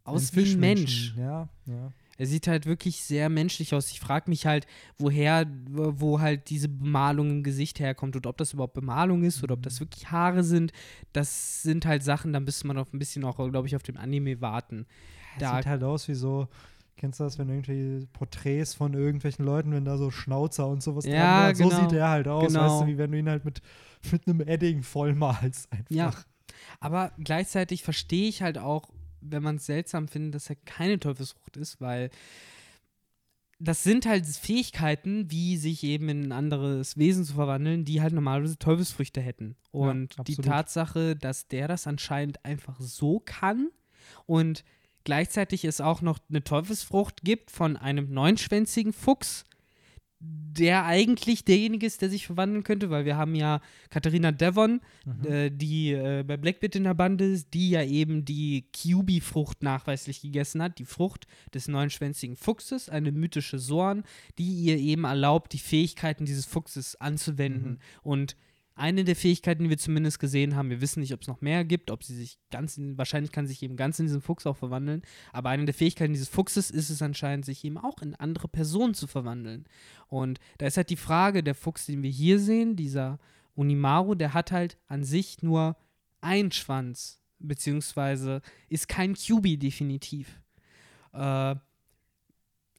aus 0.03 0.35
wie 0.35 0.43
ein. 0.53 0.59
Mensch. 0.59 1.15
Ja, 1.17 1.49
ja. 1.65 1.91
Er 2.23 2.27
sieht 2.27 2.47
halt 2.47 2.65
wirklich 2.65 3.03
sehr 3.03 3.27
menschlich 3.27 3.73
aus. 3.75 3.91
Ich 3.91 3.99
frage 3.99 4.29
mich 4.29 4.45
halt, 4.45 4.65
woher, 4.97 5.45
wo 5.67 6.21
halt 6.21 6.49
diese 6.49 6.69
Bemalung 6.69 7.29
im 7.29 7.43
Gesicht 7.43 7.81
herkommt 7.81 8.15
und 8.15 8.25
ob 8.27 8.37
das 8.37 8.53
überhaupt 8.53 8.75
Bemalung 8.75 9.23
ist 9.25 9.43
oder 9.43 9.55
ob 9.55 9.59
Mhm. 9.59 9.63
das 9.63 9.81
wirklich 9.81 10.09
Haare 10.09 10.41
sind. 10.45 10.71
Das 11.11 11.63
sind 11.63 11.85
halt 11.85 12.01
Sachen, 12.01 12.31
da 12.31 12.39
müsste 12.39 12.65
man 12.67 12.77
auf 12.77 12.93
ein 12.93 12.99
bisschen 12.99 13.25
auch, 13.25 13.35
glaube 13.49 13.67
ich, 13.67 13.75
auf 13.75 13.83
dem 13.83 13.97
Anime 13.97 14.39
warten. 14.39 14.85
Da- 15.37 15.57
sieht 15.57 15.65
halt 15.65 15.83
aus 15.83 16.07
wie 16.07 16.13
so, 16.13 16.47
kennst 16.95 17.19
du 17.19 17.25
das, 17.25 17.37
wenn 17.39 17.49
irgendwie 17.49 18.07
Porträts 18.13 18.73
von 18.73 18.93
irgendwelchen 18.93 19.43
Leuten, 19.43 19.73
wenn 19.73 19.83
da 19.83 19.97
so 19.97 20.09
Schnauzer 20.09 20.65
und 20.69 20.81
sowas 20.81 21.05
Ja, 21.05 21.11
dran 21.11 21.43
wären? 21.43 21.55
So 21.55 21.63
genau. 21.75 21.81
sieht 21.89 21.97
er 21.99 22.07
halt 22.09 22.27
aus, 22.29 22.53
Genau. 22.53 22.61
weißt 22.61 22.83
du, 22.83 22.87
wie 22.87 22.97
wenn 22.97 23.11
du 23.11 23.17
ihn 23.19 23.27
halt 23.29 23.43
mit, 23.43 23.61
mit 24.13 24.25
einem 24.29 24.39
Edding 24.39 24.81
vollmalst 24.83 25.69
einfach. 25.73 25.91
Ja. 25.93 26.13
Aber 26.79 27.11
gleichzeitig 27.17 27.83
verstehe 27.83 28.29
ich 28.29 28.41
halt 28.41 28.57
auch, 28.57 28.89
wenn 29.23 29.43
man 29.43 29.57
es 29.57 29.65
seltsam 29.65 30.07
findet, 30.07 30.35
dass 30.35 30.49
er 30.49 30.55
keine 30.55 30.99
Teufelsfrucht 30.99 31.57
ist, 31.57 31.81
weil 31.81 32.09
das 33.59 33.83
sind 33.83 34.05
halt 34.05 34.25
Fähigkeiten, 34.25 35.31
wie 35.31 35.57
sich 35.57 35.83
eben 35.83 36.09
in 36.09 36.25
ein 36.25 36.31
anderes 36.31 36.97
Wesen 36.97 37.23
zu 37.23 37.33
verwandeln, 37.33 37.85
die 37.85 38.01
halt 38.01 38.13
normalerweise 38.13 38.57
Teufelsfrüchte 38.57 39.21
hätten. 39.21 39.55
Und 39.71 40.15
die 40.27 40.33
absolut. 40.33 40.45
Tatsache, 40.45 41.15
dass 41.15 41.47
der 41.47 41.67
das 41.67 41.87
anscheinend 41.87 42.43
einfach 42.43 42.79
so 42.79 43.21
kann 43.23 43.69
und 44.25 44.63
gleichzeitig 45.05 45.65
es 45.65 45.81
auch 45.81 46.01
noch 46.01 46.19
eine 46.29 46.43
Teufelsfrucht 46.43 47.21
gibt 47.23 47.51
von 47.51 47.77
einem 47.77 48.13
neunschwänzigen 48.13 48.91
Fuchs, 48.91 49.45
der 50.25 50.85
eigentlich 50.85 51.45
derjenige 51.45 51.85
ist, 51.87 52.01
der 52.03 52.09
sich 52.11 52.27
verwandeln 52.27 52.63
könnte, 52.63 52.91
weil 52.91 53.05
wir 53.05 53.17
haben 53.17 53.33
ja 53.33 53.59
Katharina 53.89 54.31
Devon, 54.31 54.81
Mhm. 55.03 55.25
äh, 55.25 55.49
die 55.49 55.91
äh, 55.91 56.23
bei 56.25 56.37
Blackbit 56.37 56.75
in 56.75 56.83
der 56.83 56.93
Bande 56.93 57.25
ist, 57.25 57.53
die 57.53 57.71
ja 57.71 57.83
eben 57.83 58.23
die 58.23 58.65
Kyubi-Frucht 58.71 59.63
nachweislich 59.63 60.21
gegessen 60.21 60.61
hat, 60.61 60.77
die 60.77 60.85
Frucht 60.85 61.25
des 61.53 61.67
neunschwänzigen 61.67 62.35
Fuchses, 62.35 62.87
eine 62.87 63.11
mythische 63.11 63.57
Sorn, 63.57 64.03
die 64.37 64.53
ihr 64.53 64.77
eben 64.77 65.05
erlaubt, 65.05 65.53
die 65.53 65.59
Fähigkeiten 65.59 66.25
dieses 66.25 66.45
Fuchses 66.45 66.95
anzuwenden. 67.01 67.71
Mhm. 67.71 67.77
Und 68.03 68.35
eine 68.75 69.03
der 69.03 69.15
Fähigkeiten, 69.15 69.63
die 69.63 69.69
wir 69.69 69.77
zumindest 69.77 70.19
gesehen 70.19 70.55
haben, 70.55 70.69
wir 70.69 70.81
wissen 70.81 70.99
nicht, 70.99 71.13
ob 71.13 71.21
es 71.21 71.27
noch 71.27 71.41
mehr 71.41 71.63
gibt, 71.63 71.91
ob 71.91 72.03
sie 72.03 72.15
sich 72.15 72.39
ganz, 72.49 72.77
in, 72.77 72.97
wahrscheinlich 72.97 73.31
kann 73.31 73.45
sich 73.45 73.61
eben 73.61 73.75
ganz 73.75 73.99
in 73.99 74.07
diesen 74.07 74.21
Fuchs 74.21 74.47
auch 74.47 74.57
verwandeln, 74.57 75.03
aber 75.31 75.49
eine 75.49 75.65
der 75.65 75.73
Fähigkeiten 75.73 76.13
dieses 76.13 76.29
Fuchses 76.29 76.71
ist 76.71 76.89
es 76.89 77.01
anscheinend, 77.01 77.45
sich 77.45 77.63
eben 77.63 77.77
auch 77.77 78.01
in 78.01 78.15
andere 78.15 78.47
Personen 78.47 78.95
zu 78.95 79.05
verwandeln. 79.05 79.65
Und 80.07 80.39
da 80.57 80.65
ist 80.65 80.77
halt 80.77 80.89
die 80.89 80.95
Frage, 80.95 81.43
der 81.43 81.55
Fuchs, 81.55 81.85
den 81.85 82.01
wir 82.01 82.09
hier 82.09 82.39
sehen, 82.39 82.75
dieser 82.75 83.19
Unimaru, 83.55 84.15
der 84.15 84.33
hat 84.33 84.51
halt 84.51 84.77
an 84.87 85.03
sich 85.03 85.43
nur 85.43 85.77
einen 86.21 86.51
Schwanz, 86.51 87.19
beziehungsweise 87.39 88.41
ist 88.69 88.87
kein 88.87 89.13
QB 89.13 89.59
definitiv. 89.59 90.41
Äh, 91.13 91.55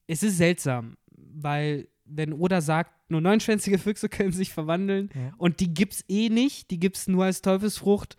es 0.07 0.23
ist 0.23 0.39
seltsam, 0.39 0.97
weil 1.11 1.89
wenn 2.05 2.33
Oda 2.33 2.61
sagt, 2.61 2.93
nur 3.09 3.21
neunschwänzige 3.21 3.79
Füchse 3.79 4.09
können 4.09 4.33
sich 4.33 4.53
verwandeln 4.53 5.11
Ja. 5.15 5.33
und 5.39 5.61
die 5.61 5.73
gibt's 5.75 6.05
eh 6.09 6.29
nicht, 6.29 6.71
die 6.71 6.81
gibt's 6.81 7.07
nur 7.09 7.25
als 7.25 7.43
Teufelsfrucht, 7.43 8.17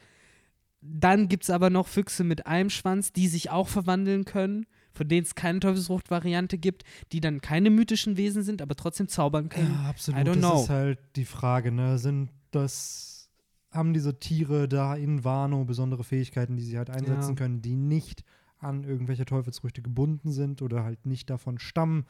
dann 0.82 1.28
gibt's 1.28 1.50
aber 1.50 1.70
noch 1.70 1.88
Füchse 1.88 2.24
mit 2.24 2.46
einem 2.46 2.70
Schwanz, 2.70 3.12
die 3.12 3.28
sich 3.28 3.50
auch 3.50 3.68
verwandeln 3.68 4.26
können, 4.26 4.68
von 4.94 5.08
denen 5.08 5.24
es 5.24 5.34
keine 5.36 5.60
Teufelsfrucht-Variante 5.60 6.58
gibt, 6.58 6.84
die 7.12 7.20
dann 7.20 7.42
keine 7.42 7.70
mythischen 7.70 8.18
Wesen 8.18 8.44
sind, 8.44 8.62
aber 8.62 8.76
trotzdem 8.76 9.08
zaubern 9.08 9.50
können. 9.50 9.74
Ja, 9.74 9.90
absolut. 9.90 10.22
I 10.22 10.24
don't 10.24 10.36
das 10.36 10.40
know. 10.40 10.62
ist 10.64 10.70
halt 10.70 11.00
die 11.16 11.26
Frage, 11.26 11.72
ne? 11.72 11.98
Sind 11.98 12.30
das, 12.52 13.30
haben 13.72 13.94
diese 13.94 14.20
Tiere 14.20 14.70
da 14.70 14.96
in 14.96 15.24
Wano 15.24 15.66
besondere 15.66 16.04
Fähigkeiten, 16.04 16.56
die 16.56 16.64
sie 16.64 16.78
halt 16.78 16.90
einsetzen 16.92 17.32
Ja. 17.32 17.36
können, 17.36 17.62
die 17.62 17.76
nicht 17.76 18.24
an 18.60 18.84
irgendwelche 18.84 19.26
Teufelsfrüchte 19.26 19.82
gebunden 19.82 20.32
sind 20.32 20.62
oder 20.62 20.84
halt 20.84 21.06
nicht 21.06 21.30
davon 21.30 21.58
stammen? 21.60 22.06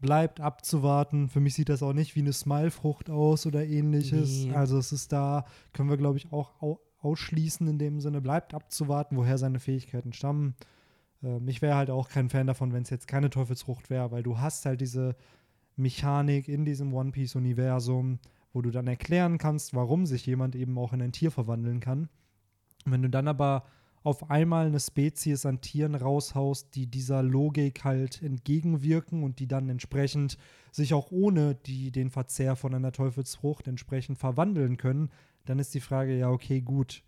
Bleibt 0.00 0.40
abzuwarten. 0.40 1.28
Für 1.28 1.40
mich 1.40 1.54
sieht 1.54 1.68
das 1.68 1.82
auch 1.82 1.92
nicht 1.92 2.16
wie 2.16 2.20
eine 2.20 2.32
Smile-Frucht 2.32 3.08
aus 3.10 3.46
oder 3.46 3.64
ähnliches. 3.64 4.44
Nee. 4.44 4.54
Also 4.54 4.78
es 4.78 4.92
ist 4.92 5.12
da, 5.12 5.44
können 5.72 5.88
wir 5.88 5.96
glaube 5.96 6.18
ich 6.18 6.32
auch 6.32 6.60
au 6.60 6.80
ausschließen 6.98 7.68
in 7.68 7.78
dem 7.78 8.00
Sinne. 8.00 8.20
Bleibt 8.20 8.52
abzuwarten, 8.52 9.16
woher 9.16 9.38
seine 9.38 9.60
Fähigkeiten 9.60 10.12
stammen. 10.12 10.56
Ähm, 11.22 11.46
ich 11.48 11.62
wäre 11.62 11.76
halt 11.76 11.90
auch 11.90 12.08
kein 12.08 12.28
Fan 12.30 12.46
davon, 12.46 12.72
wenn 12.72 12.82
es 12.82 12.90
jetzt 12.90 13.06
keine 13.06 13.30
Teufelsfrucht 13.30 13.90
wäre, 13.90 14.10
weil 14.10 14.22
du 14.22 14.38
hast 14.38 14.66
halt 14.66 14.80
diese 14.80 15.16
Mechanik 15.76 16.48
in 16.48 16.64
diesem 16.64 16.92
One 16.94 17.12
Piece-Universum, 17.12 18.18
wo 18.52 18.62
du 18.62 18.70
dann 18.70 18.86
erklären 18.86 19.38
kannst, 19.38 19.74
warum 19.74 20.06
sich 20.06 20.26
jemand 20.26 20.56
eben 20.56 20.78
auch 20.78 20.92
in 20.92 21.02
ein 21.02 21.12
Tier 21.12 21.30
verwandeln 21.30 21.80
kann. 21.80 22.08
Und 22.84 22.92
wenn 22.92 23.02
du 23.02 23.10
dann 23.10 23.28
aber 23.28 23.64
auf 24.06 24.30
einmal 24.30 24.66
eine 24.66 24.78
Spezies 24.78 25.44
an 25.46 25.60
Tieren 25.60 25.96
raushaust, 25.96 26.76
die 26.76 26.86
dieser 26.86 27.24
Logik 27.24 27.82
halt 27.82 28.22
entgegenwirken 28.22 29.24
und 29.24 29.40
die 29.40 29.48
dann 29.48 29.68
entsprechend 29.68 30.38
sich 30.70 30.94
auch 30.94 31.10
ohne 31.10 31.56
die, 31.56 31.90
den 31.90 32.10
Verzehr 32.10 32.54
von 32.54 32.72
einer 32.72 32.92
Teufelsfrucht 32.92 33.66
entsprechend 33.66 34.16
verwandeln 34.16 34.76
können, 34.76 35.10
dann 35.44 35.58
ist 35.58 35.74
die 35.74 35.80
Frage, 35.80 36.16
ja, 36.16 36.30
okay, 36.30 36.60
gut, 36.60 37.02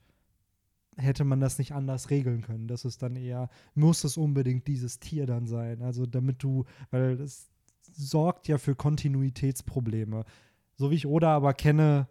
hätte 0.96 1.22
man 1.22 1.38
das 1.38 1.58
nicht 1.58 1.70
anders 1.70 2.10
regeln 2.10 2.42
können? 2.42 2.66
Das 2.66 2.84
ist 2.84 3.00
dann 3.00 3.14
eher, 3.14 3.48
muss 3.76 4.02
es 4.02 4.16
unbedingt 4.16 4.66
dieses 4.66 4.98
Tier 4.98 5.26
dann 5.26 5.46
sein? 5.46 5.82
Also 5.82 6.04
damit 6.04 6.42
du, 6.42 6.64
weil 6.90 7.16
das 7.16 7.48
sorgt 7.92 8.48
ja 8.48 8.58
für 8.58 8.74
Kontinuitätsprobleme. 8.74 10.24
So 10.74 10.90
wie 10.90 10.96
ich 10.96 11.06
Oda 11.06 11.36
aber 11.36 11.54
kenne, 11.54 12.08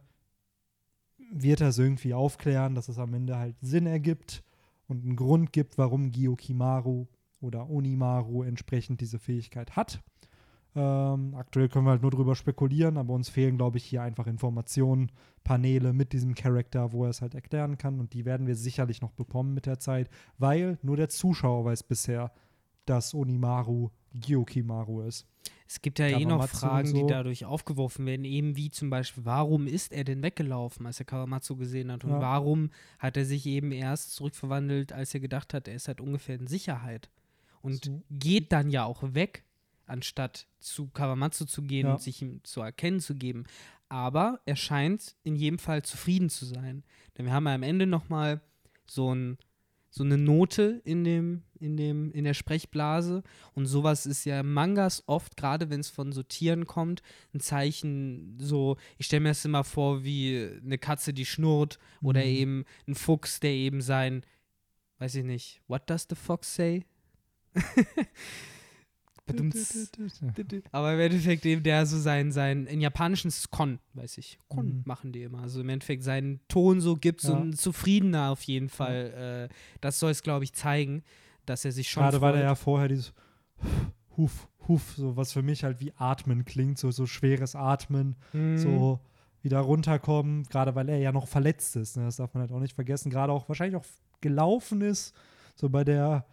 wird 1.30 1.60
er 1.60 1.70
es 1.70 1.78
irgendwie 1.78 2.14
aufklären, 2.14 2.74
dass 2.74 2.88
es 2.88 2.98
am 2.98 3.14
Ende 3.14 3.38
halt 3.38 3.58
Sinn 3.60 3.86
ergibt 3.86 4.46
und 4.88 5.04
einen 5.04 5.16
Grund 5.16 5.54
gibt, 5.54 5.78
warum 5.78 6.12
Gyokimaru 6.12 7.08
oder 7.40 7.70
Onimaru 7.70 8.44
entsprechend 8.44 9.02
diese 9.02 9.20
Fähigkeit 9.20 9.76
hat. 9.76 10.02
Ähm, 10.76 11.34
aktuell 11.36 11.70
können 11.70 11.86
wir 11.86 11.92
halt 11.92 12.04
nur 12.04 12.12
drüber 12.12 12.36
spekulieren, 12.36 12.98
aber 12.98 13.14
uns 13.14 13.30
fehlen, 13.30 13.58
glaube 13.58 13.78
ich, 13.78 13.84
hier 13.84 14.04
einfach 14.04 14.28
Informationen, 14.28 15.12
Paneele 15.44 15.94
mit 15.94 16.14
diesem 16.14 16.36
Charakter, 16.36 16.92
wo 16.92 17.06
er 17.06 17.10
es 17.10 17.22
halt 17.22 17.34
erklären 17.34 17.78
kann 17.78 18.00
und 18.00 18.14
die 18.14 18.26
werden 18.26 18.46
wir 18.48 18.56
sicherlich 18.56 19.02
noch 19.02 19.12
bekommen 19.12 19.54
mit 19.54 19.66
der 19.66 19.80
Zeit, 19.80 20.10
weil 20.38 20.78
nur 20.84 20.98
der 20.98 21.10
Zuschauer 21.10 21.66
weiß 21.66 21.84
bisher, 21.84 22.32
dass 22.86 23.14
Onimaru 23.14 23.90
Gyokimaru 24.14 25.02
ist. 25.02 25.26
Es 25.70 25.82
gibt 25.82 26.00
ja 26.00 26.08
eh 26.08 26.24
noch 26.26 26.48
Fragen, 26.48 26.88
und 26.88 26.94
die 26.96 27.02
so. 27.02 27.08
dadurch 27.08 27.44
aufgeworfen 27.46 28.06
werden, 28.06 28.24
eben 28.24 28.56
wie 28.56 28.70
zum 28.70 28.90
Beispiel, 28.90 29.26
warum 29.26 29.68
ist 29.68 29.92
er 29.92 30.04
denn 30.06 30.24
weggelaufen, 30.24 30.86
als 30.86 31.00
er 31.00 31.06
Kawamatsu 31.06 31.58
gesehen 31.58 31.92
hat? 31.92 32.06
Und 32.06 32.12
Ja. 32.12 32.20
warum 32.22 32.70
hat 33.00 33.18
er 33.18 33.26
sich 33.26 33.46
eben 33.46 33.72
erst 33.74 34.14
zurückverwandelt, 34.16 34.94
als 34.94 35.14
er 35.14 35.20
gedacht 35.20 35.54
hat, 35.54 35.68
er 35.68 35.76
ist 35.76 35.88
halt 35.90 36.00
ungefähr 36.00 36.36
in 36.40 36.48
Sicherheit? 36.48 37.10
Und 37.62 37.84
So. 37.86 38.02
geht 38.10 38.54
dann 38.54 38.70
ja 38.70 38.86
auch 38.86 39.04
weg, 39.14 39.44
anstatt 39.86 40.48
zu 40.60 40.88
Kawamatsu 40.88 41.46
zu 41.46 41.62
gehen 41.64 41.88
Ja. 41.88 41.94
und 41.94 42.02
sich 42.02 42.22
ihm 42.22 42.42
zu 42.44 42.62
erkennen 42.62 43.00
zu 43.02 43.16
geben. 43.16 43.44
Aber 43.90 44.40
er 44.46 44.56
scheint 44.56 45.16
in 45.24 45.36
jedem 45.36 45.60
Fall 45.60 45.82
zufrieden 45.84 46.30
zu 46.30 46.46
sein. 46.46 46.84
Denn 47.18 47.26
wir 47.26 47.34
haben 47.34 47.46
ja 47.46 47.56
am 47.56 47.64
Ende 47.64 47.88
nochmal 47.88 48.42
so 48.86 49.14
ein 49.14 49.38
so 49.98 50.04
eine 50.04 50.18
Note 50.18 50.82
in 50.86 51.04
dem, 51.04 51.44
in 51.60 51.76
dem, 51.76 52.12
in 52.12 52.24
der 52.24 52.34
Sprechblase. 52.34 53.24
Und 53.54 53.66
sowas 53.66 54.06
ist 54.06 54.26
ja 54.26 54.44
Mangas 54.44 55.04
oft, 55.08 55.36
gerade 55.36 55.70
wenn 55.70 55.80
es 55.80 55.90
von 55.90 56.12
so 56.12 56.24
Tieren 56.24 56.66
kommt, 56.68 57.02
ein 57.34 57.40
Zeichen, 57.40 58.38
so, 58.40 58.78
ich 58.98 59.08
stelle 59.08 59.22
mir 59.22 59.30
das 59.30 59.44
immer 59.46 59.64
vor, 59.64 60.04
wie 60.04 60.50
eine 60.64 60.78
Katze, 60.78 61.14
die 61.14 61.26
schnurrt, 61.26 61.80
oder 62.02 62.22
Mhm. 62.22 62.28
eben 62.28 62.66
ein 62.88 62.96
Fuchs, 62.96 63.40
der 63.40 63.52
eben 63.52 63.82
sein, 63.82 64.24
weiß 65.00 65.16
ich 65.16 65.24
nicht, 65.24 65.62
what 65.68 65.90
does 65.90 66.06
the 66.10 66.16
fox 66.16 66.54
say? 66.56 66.86
Aber 70.72 70.94
im 70.94 71.00
Endeffekt 71.00 71.46
eben 71.46 71.64
der 71.64 71.86
so 71.86 71.98
sein, 71.98 72.32
sein, 72.32 72.66
in 72.66 72.82
Japanischen 72.82 73.28
ist 73.30 73.50
Kon, 73.52 73.80
weiß 73.94 74.18
ich. 74.18 74.40
Kon 74.48 74.68
Mhm. 74.68 74.82
machen 74.86 75.12
die 75.12 75.24
immer. 75.24 75.42
Also 75.42 75.62
im 75.62 75.70
Endeffekt 75.70 76.04
seinen 76.04 76.40
Ton 76.48 76.82
so 76.82 76.96
gibt, 76.96 77.22
so 77.22 77.34
Ja. 77.34 77.42
ein 77.42 77.54
zufriedener 77.54 78.30
auf 78.32 78.42
jeden 78.44 78.70
Fall. 78.70 79.50
Äh, 79.52 79.54
das 79.82 80.00
soll 80.00 80.12
es, 80.12 80.24
glaube 80.24 80.44
ich, 80.44 80.54
zeigen, 80.54 81.04
dass 81.46 81.66
er 81.66 81.72
sich 81.72 81.90
schon 81.90 82.04
Gerade 82.04 82.22
weil 82.22 82.36
er 82.36 82.42
ja 82.44 82.56
vorher 82.56 82.88
dieses 82.88 83.14
Huf, 84.16 84.48
Huf, 84.68 84.96
so 84.98 85.16
was 85.16 85.32
für 85.32 85.42
mich 85.44 85.64
halt 85.64 85.80
wie 85.80 85.94
Atmen 85.96 86.44
klingt, 86.44 86.78
so, 86.78 86.92
so 86.92 87.06
schweres 87.06 87.56
Atmen, 87.56 88.16
Mhm. 88.34 88.58
so 88.58 89.00
wieder 89.42 89.60
runterkommen, 89.60 90.44
gerade 90.44 90.76
weil 90.76 90.90
er 90.90 90.98
ja 90.98 91.12
noch 91.12 91.28
verletzt 91.28 91.76
ist. 91.78 91.96
Ne? 91.96 92.04
Das 92.06 92.18
darf 92.18 92.34
man 92.34 92.42
halt 92.42 92.52
auch 92.52 92.60
nicht 92.60 92.74
vergessen. 92.76 93.10
Gerade 93.10 93.32
auch 93.32 93.48
wahrscheinlich 93.48 93.78
auch 93.78 93.86
gelaufen 94.20 94.82
ist, 94.82 95.16
so 95.56 95.70
bei 95.70 95.84
der 95.84 96.26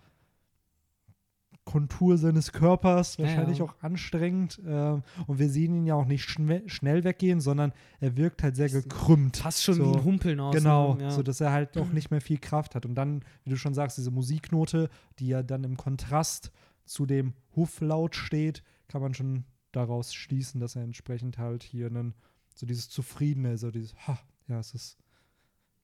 Kontur 1.65 2.19
seines 2.19 2.53
Körpers, 2.53 3.17
Ja, 3.17 3.25
wahrscheinlich 3.25 3.59
ja. 3.59 3.65
auch 3.65 3.75
anstrengend. 3.81 4.61
Ähm, 4.67 5.03
und 5.27 5.39
wir 5.39 5.49
sehen 5.49 5.75
ihn 5.75 5.87
ja 5.87 5.95
auch 5.95 6.05
nicht 6.05 6.25
schnell 6.25 7.05
weggehen, 7.05 7.41
sondern 7.41 7.73
er 8.01 8.17
wirkt 8.17 8.43
halt 8.43 8.57
sehr 8.57 8.69
gekrümmt. 8.69 9.39
Fast 9.39 9.65
schon 9.65 9.75
so, 9.75 9.93
wie 9.93 9.97
ein 9.97 10.05
Humpeln 10.05 10.41
aus. 10.41 10.55
Genau, 10.55 10.95
ne? 10.95 11.05
ja. 11.05 11.11
so 11.11 11.23
dass 11.23 11.41
er 11.41 11.53
halt 11.53 11.77
auch 11.79 11.89
nicht 11.89 12.11
mehr 12.11 12.21
viel 12.21 12.39
Kraft 12.39 12.75
hat. 12.75 12.87
Und 12.87 12.95
dann, 12.95 13.25
wie 13.45 13.51
du 13.51 13.57
schon 13.57 13.75
sagst, 13.75 13.99
diese 13.99 14.11
Musiknote, 14.11 14.91
die 15.19 15.29
ja 15.29 15.43
dann 15.43 15.65
im 15.65 15.77
Kontrast 15.77 16.53
zu 16.85 17.07
dem 17.07 17.33
Huflaut 17.57 18.15
steht, 18.15 18.63
kann 18.89 19.01
man 19.01 19.15
schon 19.15 19.45
daraus 19.73 20.15
schließen, 20.15 20.61
dass 20.61 20.77
er 20.77 20.83
entsprechend 20.83 21.39
halt 21.39 21.63
hier 21.63 21.87
einen, 21.87 22.15
so 22.55 22.67
dieses 22.67 22.89
Zufriedene, 22.89 23.59
so 23.59 23.71
dieses, 23.71 23.95
ha, 24.07 24.19
ja, 24.49 24.59
es 24.59 24.75
ist, 24.75 24.99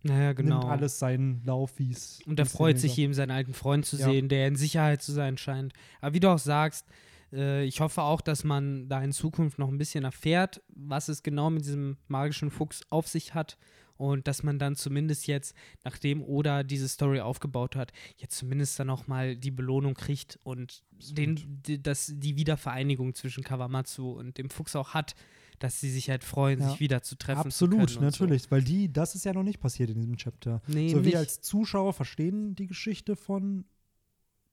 Naja, 0.03 0.32
genau. 0.32 0.61
nimmt 0.61 0.70
alles 0.70 0.98
seinen 0.98 1.42
Lauf, 1.44 1.72
wie 1.78 1.90
es. 1.92 2.20
Und 2.26 2.38
er 2.38 2.46
freut 2.46 2.78
sich 2.78 2.96
eben, 2.98 3.12
seinen 3.14 3.30
alten 3.30 3.53
Freund 3.55 3.84
zu 3.84 3.96
Ja. 3.96 4.07
sehen, 4.09 4.28
der 4.28 4.48
in 4.48 4.57
Sicherheit 4.57 5.03
zu 5.03 5.12
sein 5.12 5.36
scheint. 5.36 5.72
Aber 6.01 6.14
wie 6.14 6.20
du 6.20 6.28
auch 6.30 6.38
sagst, 6.38 6.86
äh, 7.32 7.64
ich 7.64 7.80
hoffe 7.80 8.03
auch, 8.03 8.20
dass 8.22 8.42
man 8.44 8.88
da 8.88 9.03
in 9.03 9.12
Zukunft 9.12 9.59
noch 9.59 9.68
ein 9.68 9.78
bisschen 9.78 10.05
erfährt, 10.05 10.62
was 10.68 11.09
es 11.09 11.22
genau 11.22 11.51
mit 11.51 11.64
diesem 11.64 11.98
magischen 12.09 12.51
Fuchs 12.51 12.80
auf 12.90 13.09
sich 13.09 13.34
hat. 13.34 13.59
Und 13.98 14.26
dass 14.26 14.42
man 14.42 14.59
dann 14.59 14.76
zumindest 14.76 15.26
jetzt, 15.26 15.55
nachdem 15.84 16.22
Oda 16.22 16.62
diese 16.62 16.88
Story 16.88 17.20
aufgebaut 17.20 17.76
hat, 17.76 17.92
jetzt 18.16 18.38
zumindest 18.38 18.80
dann 18.80 18.88
auch 18.88 19.07
mal 19.09 19.36
die 19.36 19.51
Belohnung 19.51 19.92
kriegt 19.92 20.38
und 20.42 20.82
den, 21.11 21.61
die, 21.66 21.82
das, 21.82 22.11
die 22.16 22.34
Wiedervereinigung 22.36 23.14
zwischen 23.14 23.44
Kawamatsu 23.44 24.11
und 24.12 24.38
dem 24.38 24.48
Fuchs 24.48 24.74
auch 24.74 24.94
hat, 24.94 25.14
dass 25.61 25.78
sie 25.80 25.90
sich 25.90 26.11
halt 26.11 26.24
freuen, 26.24 26.58
Ja. 26.61 26.70
sich 26.70 26.80
wieder 26.80 27.02
zu 27.02 27.14
treffen. 27.16 27.38
Absolut, 27.46 27.90
zu 27.90 27.98
und 28.00 28.12
so. 28.14 28.24
natürlich, 28.24 28.50
weil 28.50 28.62
die, 28.62 28.92
das 28.92 29.14
ist 29.14 29.24
ja 29.24 29.32
noch 29.32 29.44
nicht 29.44 29.61
passiert 29.61 29.90
in 29.90 29.96
diesem 30.00 30.16
Chapter. 30.16 30.61
Nee, 30.66 30.88
so 30.88 30.96
nicht. 30.98 31.06
wir 31.12 31.18
als 31.18 31.40
Zuschauer 31.40 31.92
verstehen 31.92 32.54
die 32.56 32.66
Geschichte 32.66 33.14
von 33.14 33.64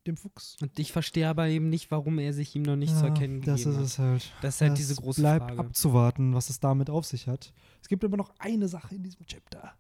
dem 0.06 0.16
Fuchs. 0.16 0.56
Und 0.62 0.78
ich 0.80 0.92
verstehe 0.94 1.28
aber 1.28 1.48
eben 1.48 1.70
nicht, 1.70 1.92
warum 1.92 2.18
er 2.20 2.32
sich 2.34 2.56
ihm 2.56 2.62
noch 2.62 2.76
nicht 2.78 2.94
zu 2.96 3.02
Ja, 3.04 3.08
erkennen 3.08 3.42
Das 3.42 3.64
gegeben 3.64 3.72
ist 3.72 3.78
hat. 3.78 3.84
es 3.86 4.00
halt. 4.00 4.34
Das 4.42 4.56
ist 4.56 4.62
halt 4.62 4.72
Das 4.72 4.78
diese 4.80 4.96
große 4.96 5.22
bleibt 5.22 5.46
Frage. 5.48 5.60
abzuwarten, 5.60 6.34
was 6.34 6.50
es 6.50 6.60
damit 6.62 6.90
auf 6.90 7.06
sich 7.06 7.28
hat. 7.28 7.52
Es 7.82 7.88
gibt 7.90 8.06
aber 8.06 8.16
noch 8.16 8.34
eine 8.40 8.68
Sache 8.70 8.96
in 8.96 9.04
diesem 9.04 9.26
Chapter. 9.26 9.74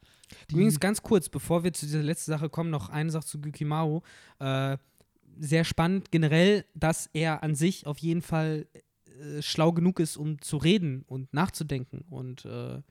Die, 0.49 0.55
Übrigens 0.55 0.79
ganz 0.81 1.01
kurz, 1.01 1.29
bevor 1.29 1.63
wir 1.63 1.71
zu 1.71 1.85
dieser 1.85 2.03
letzten 2.03 2.31
Sache 2.31 2.49
kommen, 2.49 2.69
noch 2.69 2.89
eine 2.89 3.09
Sache 3.09 3.25
zu 3.25 3.39
Gyukimaru. 3.39 4.01
Äh, 4.39 4.77
sehr 5.39 5.63
spannend 5.63 6.11
generell, 6.11 6.65
dass 6.73 7.09
er 7.13 7.43
an 7.43 7.53
sich 7.55 7.85
auf 7.85 7.97
jeden 7.99 8.21
Fall 8.21 8.67
äh, 9.19 9.41
schlau 9.41 9.71
genug 9.71 9.99
ist, 9.99 10.17
um 10.17 10.41
zu 10.41 10.57
reden 10.57 11.03
und 11.07 11.33
nachzudenken 11.33 12.05
und 12.09 12.45
äh, 12.45 12.81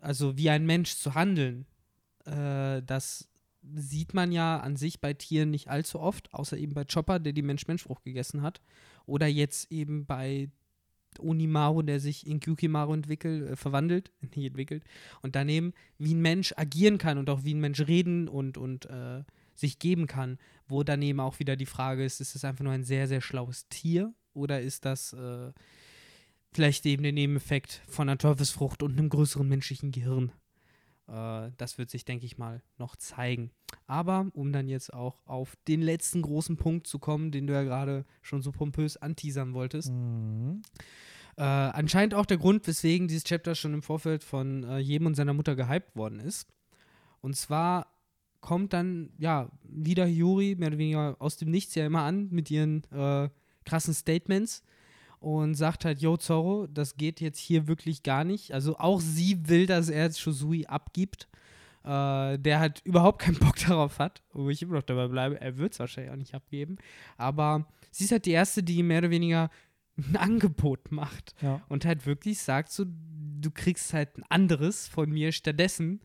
also 0.00 0.36
wie 0.36 0.50
ein 0.50 0.66
Mensch 0.66 0.96
zu 0.96 1.14
handeln. 1.14 1.66
Äh, 2.26 2.82
das 2.82 3.28
sieht 3.74 4.12
man 4.12 4.32
ja 4.32 4.60
an 4.60 4.76
sich 4.76 5.00
bei 5.00 5.14
Tieren 5.14 5.50
nicht 5.50 5.68
allzu 5.68 5.98
oft, 6.00 6.32
außer 6.34 6.58
eben 6.58 6.74
bei 6.74 6.84
Chopper, 6.84 7.18
der 7.18 7.32
die 7.32 7.42
Mensch-Mensch-Frucht 7.42 8.04
gegessen 8.04 8.42
hat. 8.42 8.60
Oder 9.06 9.26
jetzt 9.26 9.72
eben 9.72 10.04
bei 10.04 10.50
Onimaru, 11.18 11.82
der 11.82 12.00
sich 12.00 12.26
in 12.26 12.40
Gyukimaru 12.40 12.92
entwickelt, 12.92 13.50
äh, 13.50 13.56
verwandelt, 13.56 14.12
nicht 14.20 14.46
entwickelt. 14.46 14.84
Und 15.22 15.36
daneben, 15.36 15.72
wie 15.98 16.14
ein 16.14 16.20
Mensch 16.22 16.52
agieren 16.56 16.98
kann 16.98 17.18
und 17.18 17.30
auch 17.30 17.44
wie 17.44 17.54
ein 17.54 17.60
Mensch 17.60 17.80
reden 17.80 18.28
und, 18.28 18.58
und 18.58 18.86
äh, 18.86 19.24
sich 19.54 19.78
geben 19.78 20.06
kann. 20.06 20.38
Wo 20.66 20.82
daneben 20.82 21.20
auch 21.20 21.38
wieder 21.38 21.56
die 21.56 21.66
Frage 21.66 22.04
ist, 22.04 22.20
ist 22.20 22.34
es 22.34 22.44
einfach 22.44 22.64
nur 22.64 22.72
ein 22.72 22.84
sehr, 22.84 23.08
sehr 23.08 23.20
schlaues 23.20 23.68
Tier 23.68 24.12
oder 24.34 24.60
ist 24.60 24.84
das 24.84 25.12
äh, 25.12 25.52
vielleicht 26.52 26.86
eben 26.86 27.02
der 27.02 27.12
Nebeneffekt 27.12 27.82
von 27.88 28.08
einer 28.08 28.18
Teufelsfrucht 28.18 28.82
und 28.82 28.98
einem 28.98 29.08
größeren 29.08 29.48
menschlichen 29.48 29.90
Gehirn? 29.90 30.32
Äh, 31.08 31.50
das 31.56 31.78
wird 31.78 31.90
sich, 31.90 32.04
denke 32.04 32.26
ich 32.26 32.38
mal, 32.38 32.62
noch 32.78 32.96
zeigen. 32.96 33.50
Aber 33.86 34.30
um 34.32 34.52
dann 34.52 34.68
jetzt 34.68 34.92
auch 34.92 35.20
auf 35.26 35.56
den 35.68 35.82
letzten 35.82 36.22
großen 36.22 36.56
Punkt 36.56 36.86
zu 36.86 36.98
kommen, 36.98 37.30
den 37.30 37.46
du 37.46 37.52
ja 37.52 37.62
gerade 37.62 38.04
schon 38.22 38.42
so 38.42 38.52
pompös 38.52 38.96
anteasern 38.96 39.54
wolltest. 39.54 39.90
Mhm. 39.90 40.62
Äh, 41.36 41.42
anscheinend 41.42 42.14
auch 42.14 42.26
der 42.26 42.38
Grund, 42.38 42.66
weswegen 42.66 43.08
dieses 43.08 43.24
Chapter 43.24 43.54
schon 43.54 43.74
im 43.74 43.82
Vorfeld 43.82 44.22
von 44.22 44.62
äh, 44.64 44.78
jedem 44.78 45.08
und 45.08 45.14
seiner 45.16 45.34
Mutter 45.34 45.56
gehypt 45.56 45.96
worden 45.96 46.20
ist. 46.20 46.46
Und 47.20 47.36
zwar 47.36 47.88
kommt 48.40 48.72
dann, 48.72 49.10
ja, 49.18 49.50
wieder 49.64 50.06
Yuri 50.06 50.54
mehr 50.56 50.68
oder 50.68 50.78
weniger 50.78 51.16
aus 51.18 51.36
dem 51.36 51.50
Nichts 51.50 51.74
ja 51.74 51.86
immer 51.86 52.02
an 52.02 52.28
mit 52.30 52.50
ihren 52.50 52.84
äh, 52.92 53.28
krassen 53.64 53.94
Statements 53.94 54.62
und 55.20 55.54
sagt 55.54 55.84
halt, 55.84 56.00
yo, 56.00 56.16
Zorro, 56.16 56.66
das 56.66 56.96
geht 56.96 57.20
jetzt 57.20 57.38
hier 57.38 57.66
wirklich 57.66 58.02
gar 58.02 58.24
nicht. 58.24 58.52
Also 58.52 58.76
auch 58.78 59.00
sie 59.00 59.48
will, 59.48 59.66
dass 59.66 59.88
er 59.88 60.04
jetzt 60.04 60.20
Shosui 60.20 60.66
abgibt, 60.66 61.28
äh, 61.84 62.38
der 62.38 62.60
halt 62.60 62.80
überhaupt 62.84 63.20
keinen 63.22 63.38
Bock 63.38 63.56
darauf 63.66 63.98
hat, 63.98 64.22
wo 64.32 64.50
ich 64.50 64.62
immer 64.62 64.74
noch 64.74 64.82
dabei 64.82 65.08
bleibe, 65.08 65.40
er 65.40 65.56
wird 65.56 65.72
es 65.72 65.78
wahrscheinlich 65.78 66.12
auch 66.12 66.16
nicht 66.18 66.34
abgeben. 66.34 66.76
Aber 67.16 67.66
sie 67.90 68.04
ist 68.04 68.12
halt 68.12 68.26
die 68.26 68.32
Erste, 68.32 68.62
die 68.62 68.82
mehr 68.82 68.98
oder 68.98 69.10
weniger 69.10 69.50
ein 69.96 70.16
Angebot 70.16 70.90
macht 70.92 71.34
Ja. 71.40 71.62
und 71.68 71.84
halt 71.84 72.04
wirklich 72.06 72.40
sagt 72.40 72.70
so, 72.72 72.84
du 72.86 73.50
kriegst 73.50 73.92
halt 73.94 74.18
ein 74.18 74.24
anderes 74.28 74.88
von 74.88 75.10
mir 75.10 75.32
stattdessen. 75.32 76.00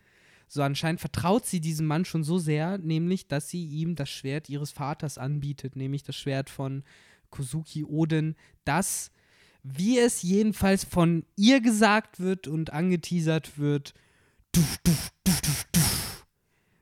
So 0.47 0.61
anscheinend 0.63 0.99
vertraut 0.99 1.45
sie 1.45 1.59
diesem 1.61 1.85
Mann 1.87 2.05
schon 2.05 2.23
so 2.23 2.37
sehr, 2.39 2.77
nämlich, 2.79 3.27
dass 3.27 3.49
sie 3.49 3.65
ihm 3.65 3.95
das 3.95 4.09
Schwert 4.09 4.49
ihres 4.49 4.71
Vaters 4.71 5.17
anbietet, 5.17 5.75
nämlich 5.75 6.03
das 6.03 6.15
Schwert 6.15 6.49
von 6.49 6.83
Kozuki 7.29 7.83
Oden, 7.83 8.35
das, 8.65 9.11
wie 9.63 9.97
es 9.99 10.21
jedenfalls 10.21 10.83
von 10.83 11.25
ihr 11.35 11.61
gesagt 11.61 12.19
wird 12.19 12.47
und 12.47 12.71
angeteasert 12.73 13.57
wird, 13.57 13.93
duf, 14.51 14.77
duf, 14.83 15.09
duf, 15.23 15.41
duf, 15.41 15.65
duf, 15.71 16.25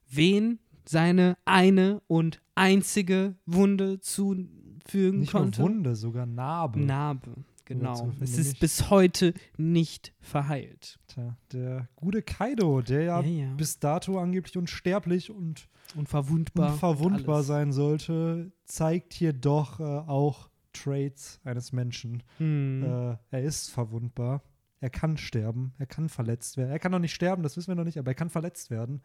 wen 0.09 0.59
seine 0.85 1.37
eine 1.45 2.01
und 2.07 2.41
einzige 2.55 3.35
Wunde 3.45 3.99
zufügen 3.99 5.19
Nicht 5.21 5.31
konnte. 5.31 5.61
nur 5.61 5.69
Wunde, 5.69 5.95
sogar 5.95 6.25
Narbe. 6.25 6.79
Narbe, 6.79 7.33
genau. 7.67 8.11
Es 8.21 8.37
ist 8.37 8.59
bis 8.59 8.89
heute 8.89 9.33
nicht 9.57 10.13
verheilt. 10.19 10.99
Tja, 11.07 11.37
der 11.51 11.87
gute 11.95 12.21
Kaido, 12.21 12.81
der 12.81 13.03
ja, 13.03 13.21
Ja, 13.21 13.45
ja. 13.45 13.53
bis 13.55 13.79
dato 13.79 14.19
angeblich 14.19 14.57
unsterblich 14.57 15.29
und 15.31 15.67
Unverwundbar. 15.95 16.73
unverwundbar 16.73 17.35
alles. 17.35 17.47
sein 17.47 17.71
sollte, 17.71 18.51
zeigt 18.65 19.13
hier 19.13 19.33
doch 19.33 19.79
äh, 19.79 19.83
auch 19.83 20.49
Traits 20.73 21.39
eines 21.43 21.71
Menschen. 21.71 22.23
Hm. 22.37 22.83
Äh, 22.83 23.17
er 23.31 23.43
ist 23.43 23.69
verwundbar. 23.69 24.41
Er 24.79 24.89
kann 24.89 25.17
sterben. 25.17 25.73
Er 25.79 25.87
kann 25.87 26.07
verletzt 26.09 26.55
werden. 26.57 26.69
Er 26.71 26.79
kann 26.79 26.91
noch 26.91 26.99
nicht 26.99 27.13
sterben, 27.15 27.41
das 27.43 27.57
wissen 27.57 27.69
wir 27.69 27.75
noch 27.75 27.83
nicht, 27.83 27.97
aber 27.97 28.11
er 28.11 28.15
kann 28.15 28.29
verletzt 28.29 28.69
werden. 28.69 29.01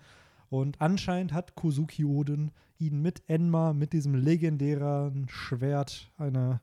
Und 0.50 0.80
anscheinend 0.82 1.32
hat 1.32 1.54
Kozuki 1.54 2.04
Oden 2.04 2.50
ihn 2.78 3.00
mit 3.00 3.22
Enma, 3.26 3.72
mit 3.72 3.94
diesem 3.94 4.14
legendären 4.14 5.26
Schwert, 5.30 6.12
eine 6.18 6.60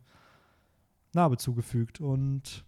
Narbe 1.19 1.37
zugefügt. 1.37 1.99
Und 1.99 2.63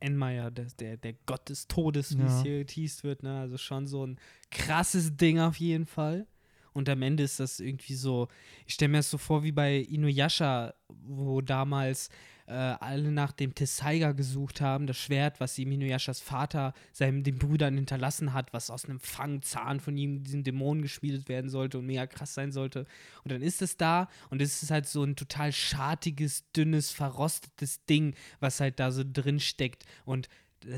Enmeier, 0.00 0.50
der, 0.50 0.66
der, 0.80 0.96
der 0.96 1.14
Gott 1.26 1.48
des 1.48 1.66
Todes, 1.68 2.18
wie 2.18 2.22
es 2.22 2.32
Ja. 2.38 2.42
hier 2.42 2.58
geteased 2.58 3.04
wird. 3.04 3.22
Ne? 3.22 3.38
Also 3.40 3.56
schon 3.56 3.86
so 3.86 4.04
ein 4.06 4.18
krasses 4.50 5.16
Ding 5.16 5.38
auf 5.38 5.56
jeden 5.56 5.86
Fall. 5.86 6.26
Und 6.72 6.88
am 6.88 7.02
Ende 7.02 7.22
ist 7.22 7.38
das 7.38 7.60
irgendwie 7.60 7.94
so, 7.94 8.26
ich 8.66 8.74
stelle 8.74 8.88
mir 8.90 8.98
das 8.98 9.10
so 9.10 9.16
vor 9.18 9.44
wie 9.44 9.52
bei 9.52 9.76
Inuyasha, 9.78 10.74
wo 11.06 11.40
damals 11.40 12.08
äh, 12.46 12.52
alle 12.52 13.10
nach 13.10 13.32
dem 13.32 13.54
Tessaiga 13.54 14.12
gesucht 14.12 14.60
haben, 14.60 14.86
das 14.86 14.98
Schwert, 14.98 15.40
was 15.40 15.58
ihm 15.58 15.72
Inuyashas 15.72 16.20
Vater 16.20 16.74
seinem 16.92 17.22
den 17.22 17.38
Brüdern 17.38 17.74
hinterlassen 17.74 18.32
hat, 18.32 18.52
was 18.52 18.70
aus 18.70 18.84
einem 18.84 19.00
Fangzahn 19.00 19.80
von 19.80 19.96
ihm, 19.96 20.22
diesem 20.24 20.44
Dämonen 20.44 20.82
geschmiedet 20.82 21.28
werden 21.28 21.50
sollte 21.50 21.78
und 21.78 21.86
mega 21.86 22.06
krass 22.06 22.34
sein 22.34 22.52
sollte. 22.52 22.86
Und 23.24 23.32
dann 23.32 23.42
ist 23.42 23.62
es 23.62 23.76
da 23.76 24.08
und 24.30 24.42
es 24.42 24.62
ist 24.62 24.70
halt 24.70 24.86
so 24.86 25.02
ein 25.02 25.16
total 25.16 25.52
schartiges, 25.52 26.50
dünnes, 26.52 26.90
verrostetes 26.90 27.84
Ding, 27.86 28.14
was 28.40 28.60
halt 28.60 28.78
da 28.78 28.90
so 28.90 29.04
drin 29.10 29.40
steckt. 29.40 29.84
Und 30.04 30.28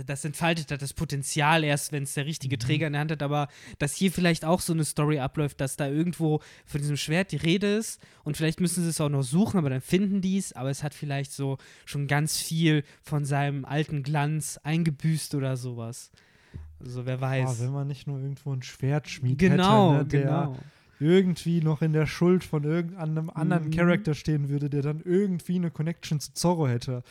das 0.07 0.25
entfaltet 0.25 0.71
das 0.71 0.93
Potenzial 0.93 1.65
erst, 1.65 1.93
wenn 1.93 2.03
es 2.05 2.15
der 2.15 2.27
richtige 2.27 2.59
Träger 2.59 2.87
in 2.87 2.93
der 2.95 3.01
Hand 3.01 3.13
hat, 3.13 3.23
aber 3.23 3.49
dass 3.79 3.95
hier 3.95 4.11
vielleicht 4.11 4.45
auch 4.45 4.61
so 4.61 4.73
eine 4.73 4.85
Story 4.85 5.19
abläuft, 5.19 5.61
dass 5.61 5.77
da 5.77 5.89
irgendwo 5.89 6.41
von 6.65 6.81
diesem 6.81 6.97
Schwert 6.97 7.33
die 7.33 7.37
Rede 7.37 7.77
ist 7.77 8.01
und 8.25 8.37
vielleicht 8.37 8.61
müssen 8.61 8.83
sie 8.83 8.91
es 8.91 9.01
auch 9.01 9.09
noch 9.09 9.23
suchen, 9.23 9.59
aber 9.59 9.71
dann 9.71 9.81
finden 9.81 10.21
die 10.21 10.39
es, 10.39 10.53
aber 10.53 10.71
es 10.71 10.83
hat 10.83 10.95
vielleicht 10.95 11.33
so 11.33 11.59
schon 11.85 12.07
ganz 12.07 12.39
viel 12.39 12.85
von 13.03 13.25
seinem 13.25 13.65
alten 13.65 14.03
Glanz 14.03 14.59
eingebüßt 14.63 15.35
oder 15.35 15.57
sowas. 15.57 16.11
Also 16.81 17.07
wer 17.07 17.17
ah, 17.17 17.21
weiß. 17.21 17.61
wenn 17.61 17.73
man 17.73 17.87
nicht 17.87 18.07
nur 18.07 18.19
irgendwo 18.19 18.53
ein 18.53 18.63
Schwert 18.63 19.09
schmiedet, 19.09 19.39
genau, 19.39 19.95
hätte, 19.95 19.99
ne, 19.99 20.07
der 20.07 20.23
genau. 20.23 20.57
irgendwie 21.01 21.61
noch 21.61 21.83
in 21.83 21.93
der 21.93 22.07
Schuld 22.07 22.45
von 22.45 22.65
irgendeinem 22.65 23.31
anderen 23.31 23.67
Mhm. 23.67 23.71
Charakter 23.71 24.15
stehen 24.15 24.49
würde, 24.49 24.69
der 24.69 24.83
dann 24.83 25.01
irgendwie 25.05 25.57
eine 25.57 25.71
Connection 25.71 26.21
zu 26.21 26.33
Zorro 26.35 26.69
hätte. 26.69 27.03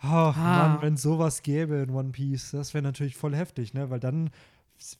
Ach, 0.00 0.36
Ah. 0.36 0.68
Mann, 0.68 0.82
wenn 0.82 0.96
sowas 0.96 1.42
gäbe 1.42 1.76
in 1.76 1.90
One 1.90 2.10
Piece, 2.10 2.52
das 2.52 2.72
wäre 2.74 2.82
natürlich 2.82 3.16
voll 3.16 3.34
heftig, 3.34 3.74
ne? 3.74 3.90
Weil 3.90 4.00
dann 4.00 4.30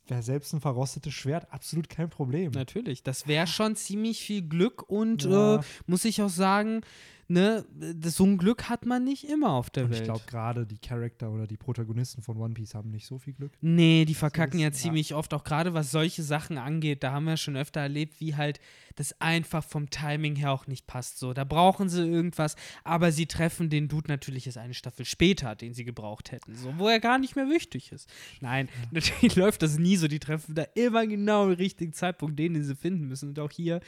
wäre 0.09 0.23
selbst 0.23 0.53
ein 0.53 0.61
verrostetes 0.61 1.15
Schwert 1.15 1.47
absolut 1.53 1.89
kein 1.89 2.11
Problem. 2.11 2.51
Natürlich, 2.51 3.05
das 3.05 3.29
wäre 3.29 3.47
schon 3.47 3.77
ziemlich 3.77 4.21
viel 4.21 4.43
Glück 4.43 4.83
und 4.91 5.25
Ja. 5.25 5.57
äh, 5.57 5.61
muss 5.87 6.05
ich 6.05 6.21
auch 6.21 6.29
sagen, 6.29 6.81
ne, 7.29 7.65
das- 7.95 8.17
so 8.17 8.25
ein 8.25 8.39
Glück 8.39 8.69
hat 8.69 8.87
man 8.87 9.05
nicht 9.05 9.29
immer 9.29 9.51
auf 9.53 9.71
der 9.71 9.85
Und 9.85 9.91
Welt. 9.91 10.01
ich 10.01 10.05
glaube, 10.05 10.23
gerade 10.27 10.67
die 10.67 10.79
Charakter 10.79 11.31
oder 11.31 11.47
die 11.47 11.57
Protagonisten 11.57 12.23
von 12.23 12.37
One 12.39 12.55
Piece 12.55 12.75
haben 12.75 12.91
nicht 12.91 13.07
so 13.07 13.19
viel 13.19 13.35
Glück. 13.35 13.53
Nee, 13.61 14.05
die 14.07 14.15
verkacken 14.15 14.59
ist- 14.59 14.63
ja 14.63 14.69
ja. 14.69 14.73
ziemlich 14.73 15.15
oft, 15.15 15.33
auch 15.35 15.45
gerade 15.45 15.75
was 15.75 15.91
solche 15.91 16.23
Sachen 16.23 16.59
angeht. 16.59 17.03
Da 17.03 17.13
haben 17.13 17.25
wir 17.27 17.37
schon 17.37 17.57
öfter 17.57 17.81
erlebt, 17.81 18.21
wie 18.21 18.35
halt 18.35 18.61
das 18.97 19.21
einfach 19.21 19.63
vom 19.63 19.91
Timing 19.91 20.35
her 20.37 20.51
auch 20.53 20.67
nicht 20.67 20.87
passt. 20.89 21.19
So, 21.19 21.33
da 21.33 21.45
brauchen 21.45 21.89
sie 21.89 22.03
irgendwas, 22.03 22.57
aber 22.83 23.13
sie 23.13 23.27
treffen 23.27 23.71
den 23.71 23.87
Dude 23.89 24.09
natürlich 24.09 24.47
erst 24.47 24.59
eine 24.59 24.75
Staffel 24.75 25.05
später, 25.05 25.55
den 25.55 25.73
sie 25.75 25.85
gebraucht 25.85 26.33
hätten. 26.33 26.57
So, 26.57 26.75
wo 26.79 26.89
er 26.89 26.99
gar 26.99 27.19
nicht 27.19 27.37
mehr 27.37 27.49
wichtig 27.49 27.93
ist. 27.93 28.09
Nein, 28.41 28.69
natürlich 28.91 29.37
läuft 29.37 29.63
das 29.63 29.79
nie 29.79 29.97
so. 29.97 30.09
Die 30.09 30.19
treffen 30.19 30.55
da 30.55 30.63
immer 30.75 31.07
genau 31.07 31.45
im 31.47 31.53
richtigen 31.53 31.93
Zeitpunkt 31.93 32.39
den, 32.39 32.55
den 32.55 32.65
sie 32.65 32.75
finden 32.75 33.07
müssen. 33.07 33.29
Und 33.29 33.39
auch 33.39 33.53
hier, 33.53 33.81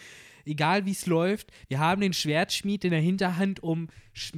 egal 0.51 0.85
wie 0.87 0.91
es 0.91 1.07
läuft, 1.07 1.53
wir 1.69 1.79
haben 1.79 2.01
den 2.01 2.13
Schwertschmied 2.13 2.85
in 2.85 2.91
der 2.91 3.01
Hinterhand, 3.01 3.63
um 3.63 3.89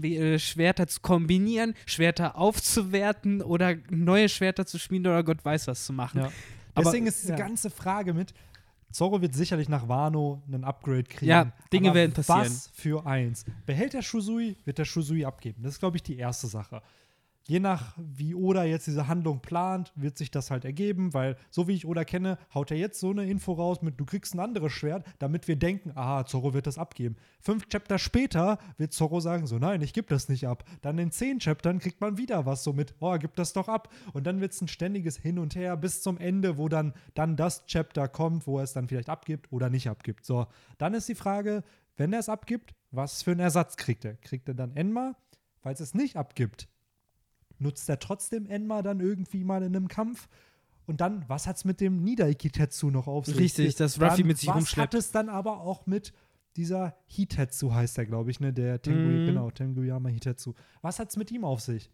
äh, 0.03 0.39
Schwerter 0.39 0.87
zu 0.87 1.01
kombinieren, 1.01 1.75
Schwerter 1.87 2.37
aufzuwerten 2.37 3.43
oder 3.43 3.77
neue 3.91 4.29
Schwerter 4.29 4.67
zu 4.67 4.79
schmieden 4.79 5.07
oder 5.07 5.25
Gott 5.25 5.45
weiß 5.45 5.67
was 5.67 5.85
zu 5.87 5.93
machen. 5.93 6.21
Ja. 6.21 6.33
Aber- 6.75 6.85
Deswegen 6.85 7.07
ist 7.07 7.23
diese 7.23 7.33
ja. 7.33 7.39
ganze 7.39 7.71
Frage 7.71 8.15
mit, 8.15 8.33
Zorro 8.93 9.23
wird 9.23 9.35
sicherlich 9.35 9.69
nach 9.71 9.89
Wano 9.89 10.43
einen 10.47 10.65
Upgrade 10.65 11.05
kriegen. 11.05 11.31
Ja, 11.31 11.53
Dinge 11.73 11.89
aber 11.89 11.99
werden 11.99 12.13
passieren. 12.13 12.41
Was 12.43 12.71
für 12.75 13.07
eins? 13.07 13.45
Behält 13.65 13.95
der 13.95 14.03
Shusui, 14.03 14.57
wird 14.65 14.79
der 14.79 14.85
Shusui 14.85 15.25
abgeben. 15.25 15.63
Das 15.63 15.73
ist, 15.73 15.79
glaube 15.81 15.97
ich, 15.97 16.03
die 16.03 16.19
erste 16.19 16.47
Sache. 16.47 16.83
Je 17.49 17.59
nach, 17.59 17.97
wie 17.97 18.35
Oda 18.35 18.65
jetzt 18.65 18.87
diese 18.87 19.09
Handlung 19.09 19.41
plant, 19.41 19.93
wird 19.97 20.17
sich 20.17 20.31
das 20.31 20.51
halt 20.51 20.65
ergeben, 20.65 21.13
weil, 21.13 21.37
so 21.51 21.67
wie 21.67 21.75
ich 21.75 21.87
Oda 21.87 22.05
kenne, 22.05 22.39
haut 22.55 22.71
er 22.71 22.77
jetzt 22.77 23.01
so 23.01 23.11
eine 23.11 23.29
Info 23.29 23.53
raus 23.53 23.83
mit, 23.83 23.99
du 23.99 24.05
kriegst 24.05 24.35
ein 24.35 24.41
anderes 24.41 24.73
Schwert, 24.73 25.05
damit 25.19 25.49
wir 25.49 25.57
denken, 25.57 25.91
aha, 25.97 26.25
Zorro 26.25 26.55
wird 26.55 26.67
das 26.67 26.79
abgeben. 26.79 27.17
Fünf 27.41 27.69
Chapter 27.69 27.99
später 27.99 28.59
wird 28.79 28.93
Zorro 28.93 29.19
sagen, 29.21 29.47
so, 29.47 29.59
nein, 29.59 29.83
ich 29.83 29.93
gebe 29.93 30.07
das 30.09 30.29
nicht 30.29 30.47
ab. 30.47 30.65
Dann 30.83 30.99
in 30.99 31.11
zehn 31.11 31.41
Chaptern 31.41 31.81
kriegt 31.81 32.01
man 32.01 32.17
wieder 32.17 32.47
was 32.47 32.63
so 32.63 32.73
mit, 32.73 32.95
oh, 33.01 33.17
gib 33.19 33.35
das 33.35 33.53
doch 33.53 33.69
ab. 33.69 33.93
Und 34.13 34.27
dann 34.27 34.41
wird 34.41 34.53
es 34.53 34.61
ein 34.61 34.69
ständiges 34.69 35.17
Hin 35.17 35.39
und 35.39 35.57
Her 35.57 35.77
bis 35.77 36.03
zum 36.03 36.19
Ende, 36.19 36.59
wo 36.59 36.69
dann, 36.69 36.95
dann 37.15 37.37
das 37.37 37.67
Chapter 37.67 38.07
kommt, 38.07 38.47
wo 38.47 38.59
er 38.59 38.65
es 38.65 38.73
dann 38.73 38.89
vielleicht 38.89 39.09
abgibt 39.09 39.51
oder 39.51 39.69
nicht 39.69 39.89
abgibt. 39.89 40.25
So, 40.25 40.47
dann 40.79 40.95
ist 40.95 41.09
die 41.09 41.15
Frage, 41.17 41.65
wenn 41.97 42.13
er 42.13 42.21
es 42.21 42.29
abgibt, 42.29 42.75
was 42.93 43.23
für 43.23 43.33
einen 43.33 43.41
Ersatz 43.41 43.77
kriegt 43.77 44.05
er? 44.05 44.15
Kriegt 44.15 44.49
er 44.49 44.55
dann 44.55 44.77
Enma? 44.77 45.17
Falls 45.61 45.81
es 45.81 45.95
nicht 45.95 46.17
abgibt, 46.17 46.69
nutzt 47.63 47.89
er 47.89 47.99
trotzdem 47.99 48.47
Enma 48.47 48.83
dann 48.83 49.01
irgendwie 49.01 49.45
mal 49.45 49.63
in 49.63 49.75
einem 49.75 49.89
Kampf? 49.89 50.29
Und 50.85 51.01
dann, 51.01 51.25
was 51.29 51.47
hat 51.47 51.57
es 51.57 51.65
mit 51.65 51.81
dem 51.81 52.03
Nidaiki-Tetsu 52.03 52.91
noch 52.91 53.07
auf 53.07 53.27
sich? 53.27 53.39
Richtig, 53.39 53.77
das 53.77 54.01
Ruffy 54.01 54.19
Dann, 54.23 54.27
mit 54.27 54.39
sich 54.39 54.49
was 54.49 54.57
rumschleppt. 54.57 54.95
hat 54.95 54.95
es 54.99 55.11
dann 55.13 55.29
aber 55.29 55.61
auch 55.61 55.87
mit 55.87 56.13
dieser 56.57 56.97
Hitetsu, 57.07 57.73
heißt 57.73 57.97
er, 57.99 58.05
glaube 58.07 58.31
ich, 58.31 58.41
ne? 58.41 58.53
Der 58.53 58.83
Tengu, 58.83 59.09
Mhm. 59.09 59.25
genau, 59.25 59.51
Tenguyama 59.51 60.09
Hitetsu. 60.11 60.53
Was 60.83 60.99
hat 60.99 61.09
es 61.11 61.17
mit 61.17 61.31
ihm 61.31 61.45
auf 61.45 61.61
sich? 61.61 61.91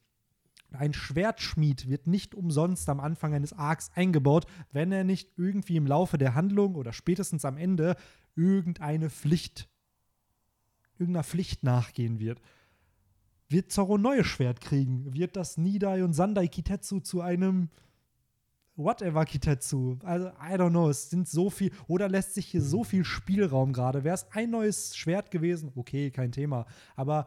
Ein 0.72 0.92
Schwertschmied 0.94 1.88
wird 1.88 2.06
nicht 2.06 2.34
umsonst 2.34 2.88
am 2.88 2.98
Anfang 3.00 3.34
eines 3.34 3.52
Arcs 3.52 3.90
eingebaut, 3.94 4.46
wenn 4.72 4.90
er 4.90 5.04
nicht 5.04 5.32
irgendwie 5.36 5.76
im 5.76 5.86
Laufe 5.86 6.18
der 6.18 6.34
Handlung 6.34 6.74
oder 6.74 6.92
spätestens 6.92 7.44
am 7.44 7.56
Ende 7.56 7.94
irgendeine 8.36 9.10
Pflicht, 9.10 9.68
irgendeiner 10.98 11.24
Pflicht 11.24 11.62
nachgehen 11.62 12.18
wird. 12.18 12.40
Wird 13.48 13.72
Zorro 13.72 13.96
ein 13.96 14.02
neues 14.02 14.26
Schwert 14.26 14.60
kriegen? 14.60 15.12
Wird 15.14 15.36
das 15.36 15.56
Nidai 15.56 16.04
und 16.04 16.12
Sandai 16.12 16.48
Kitetsu 16.48 17.00
zu 17.00 17.22
einem 17.22 17.70
whatever 18.76 19.24
Kitetsu? 19.24 19.96
Also, 20.02 20.28
I 20.28 20.54
don't 20.54 20.70
know. 20.70 20.90
Es 20.90 21.08
sind 21.08 21.28
so 21.28 21.48
viel, 21.48 21.72
oder 21.86 22.08
lässt 22.08 22.34
sich 22.34 22.46
hier 22.46 22.62
so 22.62 22.84
viel 22.84 23.04
Spielraum 23.04 23.72
gerade. 23.72 24.04
Wäre 24.04 24.14
es 24.14 24.30
ein 24.32 24.50
neues 24.50 24.96
Schwert 24.96 25.30
gewesen, 25.30 25.72
okay, 25.76 26.10
kein 26.10 26.30
Thema. 26.30 26.66
Aber 26.94 27.26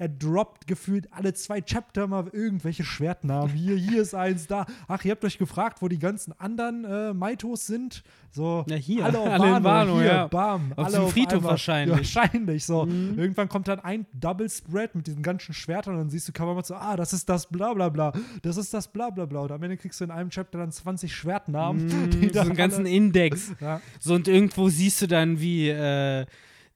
er 0.00 0.08
droppt 0.08 0.66
gefühlt 0.66 1.12
alle 1.12 1.34
zwei 1.34 1.60
Chapter 1.60 2.06
mal 2.06 2.26
irgendwelche 2.32 2.84
Schwertnamen. 2.84 3.52
Hier, 3.54 3.76
hier 3.76 4.00
ist 4.00 4.14
eins, 4.14 4.46
da. 4.46 4.64
Ach, 4.88 5.04
ihr 5.04 5.10
habt 5.10 5.24
euch 5.26 5.36
gefragt, 5.36 5.82
wo 5.82 5.88
die 5.88 5.98
ganzen 5.98 6.32
anderen 6.40 6.84
äh, 6.86 7.12
Maitos 7.12 7.66
sind. 7.66 8.02
So, 8.30 8.64
Ja, 8.68 8.76
hier. 8.76 9.04
alle 9.04 9.18
auf 9.18 9.26
Alle 9.30 9.42
Wano, 9.42 9.64
Wano, 9.64 9.94
hier, 9.98 10.04
ja. 10.06 10.26
bam. 10.26 10.72
Auf 10.74 10.86
alle 10.86 10.98
dem 11.00 11.08
Friedhof 11.08 11.34
einmal. 11.34 11.50
wahrscheinlich. 11.50 12.14
Ja, 12.14 12.22
wahrscheinlich, 12.22 12.64
so. 12.64 12.86
Mhm. 12.86 13.18
Irgendwann 13.18 13.48
kommt 13.50 13.68
dann 13.68 13.80
ein 13.80 14.06
Double 14.14 14.48
Spread 14.48 14.94
mit 14.94 15.06
diesen 15.06 15.22
ganzen 15.22 15.52
Schwertern 15.52 15.94
und 15.94 16.00
dann 16.00 16.10
siehst 16.10 16.26
du 16.28 16.32
Kawamatsu, 16.32 16.72
so, 16.72 16.80
ah, 16.80 16.96
das 16.96 17.12
ist 17.12 17.28
das 17.28 17.46
bla 17.46 17.74
bla 17.74 17.90
bla, 17.90 18.12
das 18.40 18.56
ist 18.56 18.72
das 18.72 18.88
bla 18.88 19.10
bla 19.10 19.26
bla. 19.26 19.40
Und 19.40 19.52
am 19.52 19.62
Ende 19.62 19.76
kriegst 19.76 20.00
du 20.00 20.04
in 20.04 20.10
einem 20.10 20.30
Chapter 20.30 20.58
dann 20.58 20.72
20 20.72 21.14
Schwertnamen. 21.14 22.10
Die 22.10 22.30
so 22.30 22.40
einen 22.40 22.56
ganzen 22.56 22.86
Index. 22.86 23.52
ja. 23.60 23.82
So 23.98 24.14
und 24.14 24.28
irgendwo 24.28 24.70
siehst 24.70 25.02
du 25.02 25.06
dann, 25.08 25.40
wie 25.40 25.68
äh, 25.68 26.24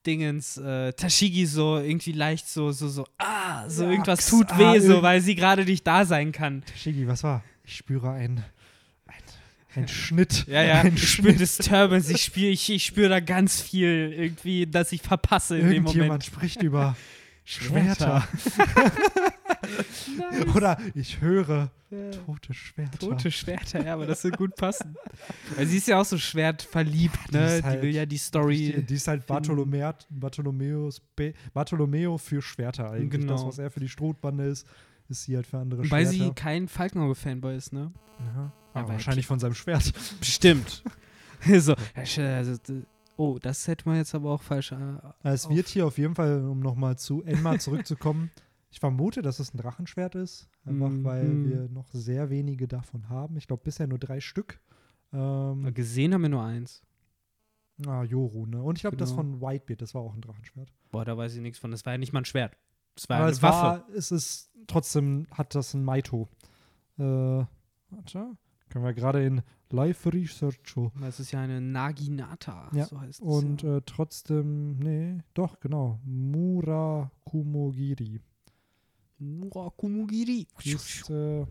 Dingens, 0.07 0.57
äh, 0.57 0.93
Tashigi 0.93 1.47
so 1.47 1.79
irgendwie 1.79 2.13
leicht 2.13 2.49
so, 2.49 2.73
so, 2.73 2.89
so, 2.89 3.07
ah, 3.19 3.69
so 3.69 3.85
Ja, 3.85 3.91
irgendwas 3.91 4.29
tut 4.29 4.47
ah, 4.51 4.59
weh, 4.59 4.79
so, 4.81 5.03
weil 5.03 5.21
sie 5.21 5.35
gerade 5.35 5.65
nicht 5.65 5.87
da 5.87 6.05
sein 6.05 6.33
kann. 6.33 6.63
Shigi, 6.77 7.07
was 7.07 7.25
war? 7.25 7.43
Ich 7.65 7.77
spüre 7.77 8.11
ein, 8.11 8.45
ein, 9.07 9.23
ein 9.75 9.89
Schnitt. 9.89 10.47
Ja, 10.47 10.63
ja, 10.63 10.81
ein 10.81 10.95
ich 10.95 11.13
spüre 11.13 11.35
Disturbance, 11.35 12.13
ich 12.13 12.23
spüre 12.23 12.49
ich, 12.51 12.71
ich 12.71 12.85
spür 12.85 13.09
da 13.09 13.21
ganz 13.21 13.61
viel 13.61 14.15
irgendwie, 14.17 14.67
dass 14.67 14.93
ich 14.93 15.03
verpasse 15.03 15.57
in 15.57 15.67
dem 15.67 15.73
Irgendjemand 15.73 16.09
Moment. 16.09 16.25
spricht 16.25 16.63
über 16.63 16.97
Schwerter. 17.45 18.27
Oder 20.55 20.79
ich 20.95 21.21
höre 21.21 21.71
tote 22.27 22.55
Schwerter. 22.55 22.99
Tote 22.99 23.31
Schwerter, 23.31 23.85
ja, 23.85 23.95
aber 23.95 24.07
das 24.07 24.25
wird 24.25 24.37
gut 24.37 24.55
passen. 24.57 24.97
Weil 25.57 25.67
sie 25.67 25.79
ist 25.79 25.89
ja 25.89 26.01
auch 26.01 26.05
so 26.05 26.19
schwertverliebt, 26.19 27.19
die 27.31 27.37
ne? 27.37 27.59
Die 27.59 27.65
halt 27.65 27.83
will 27.83 27.95
ja 27.95 28.07
die 28.07 28.19
Story. 28.19 28.73
Die, 28.77 28.83
die 28.83 28.95
ist 28.95 29.09
halt 29.09 29.27
Be- 29.27 29.35
Bartolomeo 31.53 32.19
für 32.19 32.43
Schwerter 32.43 32.91
eigentlich. 32.91 33.11
Genau. 33.11 33.33
Das, 33.35 33.47
was 33.47 33.59
er 33.59 33.71
für 33.71 33.81
die 33.81 33.89
Strohbande 33.89 34.45
ist, 34.45 34.67
ist 35.09 35.25
sie 35.25 35.37
halt 35.37 35.47
für 35.47 35.59
andere 35.59 35.81
Weil 35.91 36.07
Schwerter. 36.07 36.25
sie 36.25 36.33
kein 36.35 36.69
Falkenauge-Fanboy 36.69 37.57
ist, 37.57 37.73
ne? 37.73 37.93
Ja, 38.21 38.53
Aber 38.73 38.89
weil- 38.89 38.95
wahrscheinlich 38.95 39.27
von 39.27 39.39
seinem 39.39 39.55
Schwert. 39.55 39.93
Bestimmt. 40.19 40.83
so, 41.59 41.75
ja, 42.17 42.37
also, 42.37 42.57
oh, 43.17 43.39
das 43.39 43.67
hätte 43.69 43.89
man 43.89 43.97
jetzt 43.97 44.15
aber 44.15 44.31
auch 44.33 44.43
falsch. 44.43 44.73
Äh, 44.73 44.99
Es 45.23 45.49
wird 45.49 45.69
hier 45.69 45.87
auf 45.87 45.99
jeden 45.99 46.15
Fall, 46.15 46.45
um 46.45 46.61
nochmal 46.61 46.97
zu 46.99 47.23
Enma 47.23 47.59
zurückzukommen, 47.59 48.31
ich 48.71 48.81
vermute, 48.81 49.23
dass 49.23 49.39
es 49.39 49.55
ein 49.55 49.59
Drachenschwert 49.59 50.15
ist, 50.15 50.49
einfach 50.65 50.89
Mhm. 50.91 51.05
weil 51.05 51.45
wir 51.45 51.69
noch 51.69 51.89
sehr 51.93 52.31
wenige 52.31 52.67
davon 52.69 53.09
haben. 53.09 53.37
Ich 53.37 53.47
glaube 53.47 53.63
bisher 53.65 53.87
nur 53.87 53.99
drei 53.99 54.21
Stück. 54.21 54.61
Ähm, 55.13 55.73
Gesehen 55.75 56.13
haben 56.15 56.23
wir 56.23 56.29
nur 56.29 56.43
eins. 56.45 56.83
ah, 57.87 58.03
Yoru, 58.05 58.47
ne? 58.47 58.63
Und 58.63 58.77
ich 58.79 58.83
glaube, 58.83 58.97
das 58.97 59.11
Genau. 59.11 59.23
von 59.23 59.41
Whitebeard, 59.41 59.81
das 59.83 59.95
war 59.95 60.03
auch 60.03 60.15
ein 60.15 60.21
Drachenschwert. 60.21 60.73
Boah, 60.91 61.05
da 61.05 61.17
weiß 61.17 61.35
ich 61.35 61.41
nichts 61.41 61.59
von. 61.59 61.71
Das 61.71 61.85
war 61.87 61.93
ja 61.95 61.99
nicht 61.99 62.13
mal 62.13 62.21
ein 62.21 62.25
Schwert. 62.25 62.57
Das 62.97 63.09
war 63.09 63.17
Aber 63.17 63.25
eine 63.27 63.33
es 63.33 63.43
Waffe. 63.43 63.63
war, 63.89 63.89
es 63.97 64.13
ist 64.13 64.51
trotzdem, 64.69 65.27
hat 65.33 65.55
das 65.55 65.75
ein 65.75 65.85
Maito. 65.85 66.29
Äh, 66.99 67.03
warte, 67.03 68.37
können 68.69 68.85
wir 68.85 68.95
gerade 68.95 69.25
in 69.25 69.43
Live 69.71 70.07
Research 70.07 70.59
Das 71.01 71.19
ist 71.21 71.31
ja 71.33 71.41
eine 71.41 71.61
Naginata, 71.61 72.71
Ja, 72.73 72.87
so 72.87 73.01
heißt 73.01 73.21
es. 73.21 73.27
Und 73.27 73.63
ja. 73.63 73.79
äh, 73.79 73.83
trotzdem, 73.85 74.79
nee, 74.79 75.19
doch, 75.35 75.59
genau. 75.61 76.01
Murakumogiri. 76.05 78.21
Murakumugiri. 79.19 80.47
ist, 80.65 81.11
äh, 81.11 81.45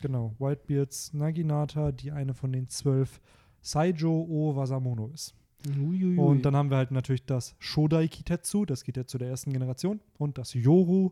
genau, 0.00 0.34
Whitebeards 0.38 1.14
Naginata, 1.14 1.92
die 1.92 2.12
eine 2.12 2.34
von 2.34 2.52
den 2.52 2.68
zwölf 2.68 3.20
Saijo 3.60 4.26
O 4.28 4.54
Wasamono 4.56 5.08
ist. 5.08 5.34
Uiuiui. 5.66 6.18
Und 6.18 6.42
dann 6.42 6.54
haben 6.54 6.70
wir 6.70 6.76
halt 6.76 6.92
natürlich 6.92 7.26
das 7.26 7.56
Shodai 7.58 8.06
Kitetsu, 8.08 8.64
das 8.64 8.84
Kitetsu 8.84 9.18
der 9.18 9.28
ersten 9.28 9.52
Generation, 9.52 10.00
und 10.16 10.38
das 10.38 10.54
Yoru, 10.54 11.10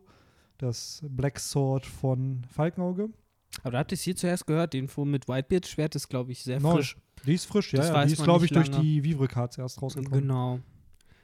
das 0.57 1.03
Black 1.07 1.39
Sword 1.39 1.85
von 1.85 2.43
Falkenauge. 2.49 3.09
Aber 3.63 3.71
da 3.71 3.77
habt 3.79 3.91
ihr 3.91 3.95
es 3.95 4.01
hier 4.01 4.15
zuerst 4.15 4.45
gehört. 4.47 4.73
Die 4.73 4.77
Info 4.79 5.05
mit 5.05 5.27
Whitebeard-Schwert 5.27 5.95
ist, 5.95 6.07
glaube 6.09 6.31
ich, 6.31 6.43
sehr 6.43 6.59
Neu. 6.59 6.75
frisch. 6.75 6.97
Die 7.25 7.33
ist 7.33 7.45
frisch, 7.45 7.73
ja, 7.73 7.77
Das 7.79 7.89
ja. 7.89 8.05
Die 8.05 8.13
ist, 8.13 8.23
glaube 8.23 8.45
ich, 8.45 8.51
nicht 8.51 8.55
durch 8.57 8.69
lange. 8.71 8.83
die 8.83 9.03
Vivre 9.03 9.27
Cards 9.27 9.57
erst 9.57 9.81
rausgekommen. 9.81 10.21
Genau. 10.21 10.59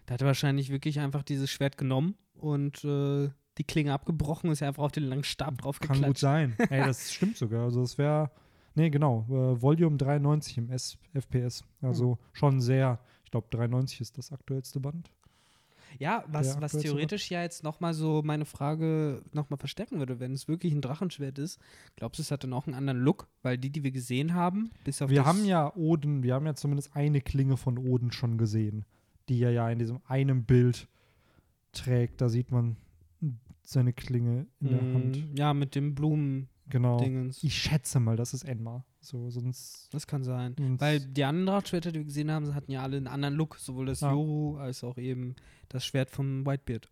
Da 0.05 0.15
hat 0.15 0.21
er 0.21 0.27
wahrscheinlich 0.27 0.69
wirklich 0.69 0.99
einfach 0.99 1.23
dieses 1.23 1.49
Schwert 1.51 1.77
genommen 1.77 2.15
und 2.35 2.83
äh, 2.83 3.29
die 3.57 3.63
Klinge 3.63 3.93
abgebrochen, 3.93 4.49
ist 4.51 4.59
ja 4.61 4.67
einfach 4.67 4.83
auf 4.83 4.91
den 4.91 5.03
langen 5.03 5.23
Stab 5.23 5.57
drauf 5.59 5.79
Kann 5.79 6.01
gut 6.01 6.17
sein. 6.17 6.55
Ey, 6.69 6.83
das 6.83 7.13
stimmt 7.13 7.37
sogar. 7.37 7.63
Also 7.65 7.81
es 7.83 7.97
wäre, 7.97 8.31
nee, 8.75 8.89
genau, 8.89 9.25
äh, 9.29 9.61
Volume 9.61 9.97
93 9.97 10.57
im 10.57 10.69
S 10.71 10.97
FPS. 11.13 11.63
Also 11.81 12.13
Hm. 12.13 12.17
schon 12.33 12.61
sehr, 12.61 12.99
ich 13.23 13.31
glaube 13.31 13.47
93 13.51 14.01
ist 14.01 14.17
das 14.17 14.31
aktuellste 14.31 14.79
Band. 14.79 15.11
Ja, 15.99 16.23
was, 16.27 16.53
Der 16.53 16.61
was 16.61 16.71
theoretisch 16.73 17.29
ja 17.29 17.41
jetzt 17.41 17.63
nochmal 17.63 17.93
so 17.93 18.21
meine 18.23 18.45
Frage 18.45 19.21
nochmal 19.31 19.57
verstärken 19.57 19.99
würde, 19.99 20.19
wenn 20.19 20.33
es 20.33 20.47
wirklich 20.47 20.73
ein 20.73 20.81
Drachenschwert 20.81 21.37
ist, 21.39 21.59
glaubst 21.95 22.19
du, 22.19 22.21
es 22.23 22.31
hat 22.31 22.43
dann 22.43 22.53
auch 22.53 22.67
einen 22.67 22.75
anderen 22.75 22.99
Look? 22.99 23.27
Weil 23.41 23.57
die, 23.57 23.69
die 23.69 23.83
wir 23.83 23.91
gesehen 23.91 24.33
haben, 24.33 24.71
bis 24.83 25.01
auf 25.01 25.09
Wir 25.09 25.25
haben 25.25 25.45
ja 25.45 25.73
Oden, 25.75 26.23
wir 26.23 26.33
haben 26.33 26.45
ja 26.45 26.55
zumindest 26.55 26.95
eine 26.95 27.21
Klinge 27.21 27.57
von 27.57 27.77
Oden 27.77 28.11
schon 28.11 28.37
gesehen, 28.37 28.85
die 29.29 29.41
er 29.41 29.51
ja 29.51 29.69
in 29.69 29.79
diesem 29.79 29.99
einen 30.07 30.43
Bild 30.45 30.87
trägt. 31.71 32.21
Da 32.21 32.29
sieht 32.29 32.51
man 32.51 32.77
seine 33.63 33.93
Klinge 33.93 34.47
in 34.59 34.69
der 34.69 34.81
Mm, 34.81 34.93
Hand. 34.93 35.27
Ja, 35.37 35.53
mit 35.53 35.75
dem 35.75 35.95
Blumen-Dingens. 35.95 36.49
Genau. 36.69 37.01
Ich 37.41 37.55
schätze 37.57 37.99
mal, 37.99 38.15
das 38.15 38.33
ist 38.33 38.43
Enma. 38.43 38.85
So, 39.01 39.29
sonst. 39.29 39.89
Das 39.91 40.07
kann 40.07 40.23
sein. 40.23 40.55
Weil 40.79 41.01
die 41.01 41.23
anderen 41.25 41.47
Drahtschwerter, 41.47 41.91
die 41.91 41.99
wir 41.99 42.05
gesehen 42.05 42.31
haben, 42.31 42.55
hatten 42.55 42.71
ja 42.71 42.81
alle 42.81 42.97
einen 42.97 43.07
anderen 43.07 43.35
Look. 43.35 43.57
Sowohl 43.57 43.87
das 43.87 43.99
Ja. 44.01 44.11
Yoru 44.11 44.57
als 44.57 44.83
auch 44.83 44.97
eben 44.97 45.35
das 45.69 45.85
Schwert 45.85 46.09
vom 46.09 46.45
Whitebeard. 46.45 46.89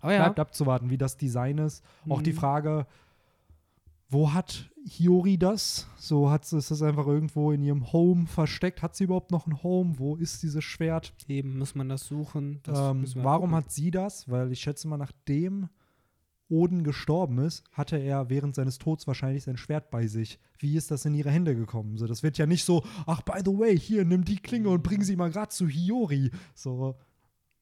Aber 0.00 0.12
ja. 0.12 0.24
bleibt 0.24 0.40
abzuwarten, 0.40 0.90
wie 0.90 0.98
das 0.98 1.16
Design 1.16 1.58
ist. 1.58 1.82
Auch 2.08 2.20
die 2.20 2.32
Mhm. 2.32 2.36
Frage, 2.36 2.86
wo 4.10 4.32
hat 4.32 4.70
Hiyori 4.86 5.38
das? 5.38 5.88
So 5.96 6.30
hat 6.30 6.44
sie 6.44 6.58
ist 6.58 6.70
das 6.70 6.82
einfach 6.82 7.06
irgendwo 7.06 7.52
in 7.52 7.62
ihrem 7.62 7.90
Home 7.92 8.26
versteckt. 8.26 8.82
Hat 8.82 8.94
sie 8.96 9.04
überhaupt 9.04 9.30
noch 9.30 9.46
ein 9.46 9.62
Home? 9.62 9.98
Wo 9.98 10.16
ist 10.16 10.42
dieses 10.42 10.62
Schwert? 10.62 11.14
Eben 11.26 11.58
muss 11.58 11.74
man 11.74 11.88
das 11.88 12.06
suchen. 12.06 12.60
Das 12.64 12.78
Ähm, 12.78 13.04
warum 13.24 13.50
gucken. 13.50 13.56
hat 13.56 13.70
sie 13.72 13.90
das? 13.90 14.28
Weil 14.28 14.52
ich 14.52 14.60
schätze 14.60 14.88
mal, 14.88 14.98
nachdem 14.98 15.68
Oden 16.54 16.84
gestorben 16.84 17.38
ist, 17.38 17.64
hatte 17.72 17.96
er 17.96 18.30
während 18.30 18.54
seines 18.54 18.78
Todes 18.78 19.06
wahrscheinlich 19.06 19.42
sein 19.44 19.56
Schwert 19.56 19.90
bei 19.90 20.06
sich. 20.06 20.38
Wie 20.58 20.76
ist 20.76 20.90
das 20.90 21.04
in 21.04 21.14
ihre 21.14 21.30
Hände 21.30 21.54
gekommen? 21.56 21.98
So, 21.98 22.06
das 22.06 22.22
wird 22.22 22.38
ja 22.38 22.46
nicht 22.46 22.64
so, 22.64 22.84
ach, 23.06 23.22
by 23.22 23.40
the 23.44 23.58
way, 23.58 23.78
hier, 23.78 24.04
nimm 24.04 24.24
die 24.24 24.36
Klinge 24.36 24.68
und 24.68 24.82
bring 24.82 25.02
sie 25.02 25.16
mal 25.16 25.30
gerade 25.30 25.48
zu 25.50 25.66
Hiyori. 25.68 26.30
So, 26.54 26.94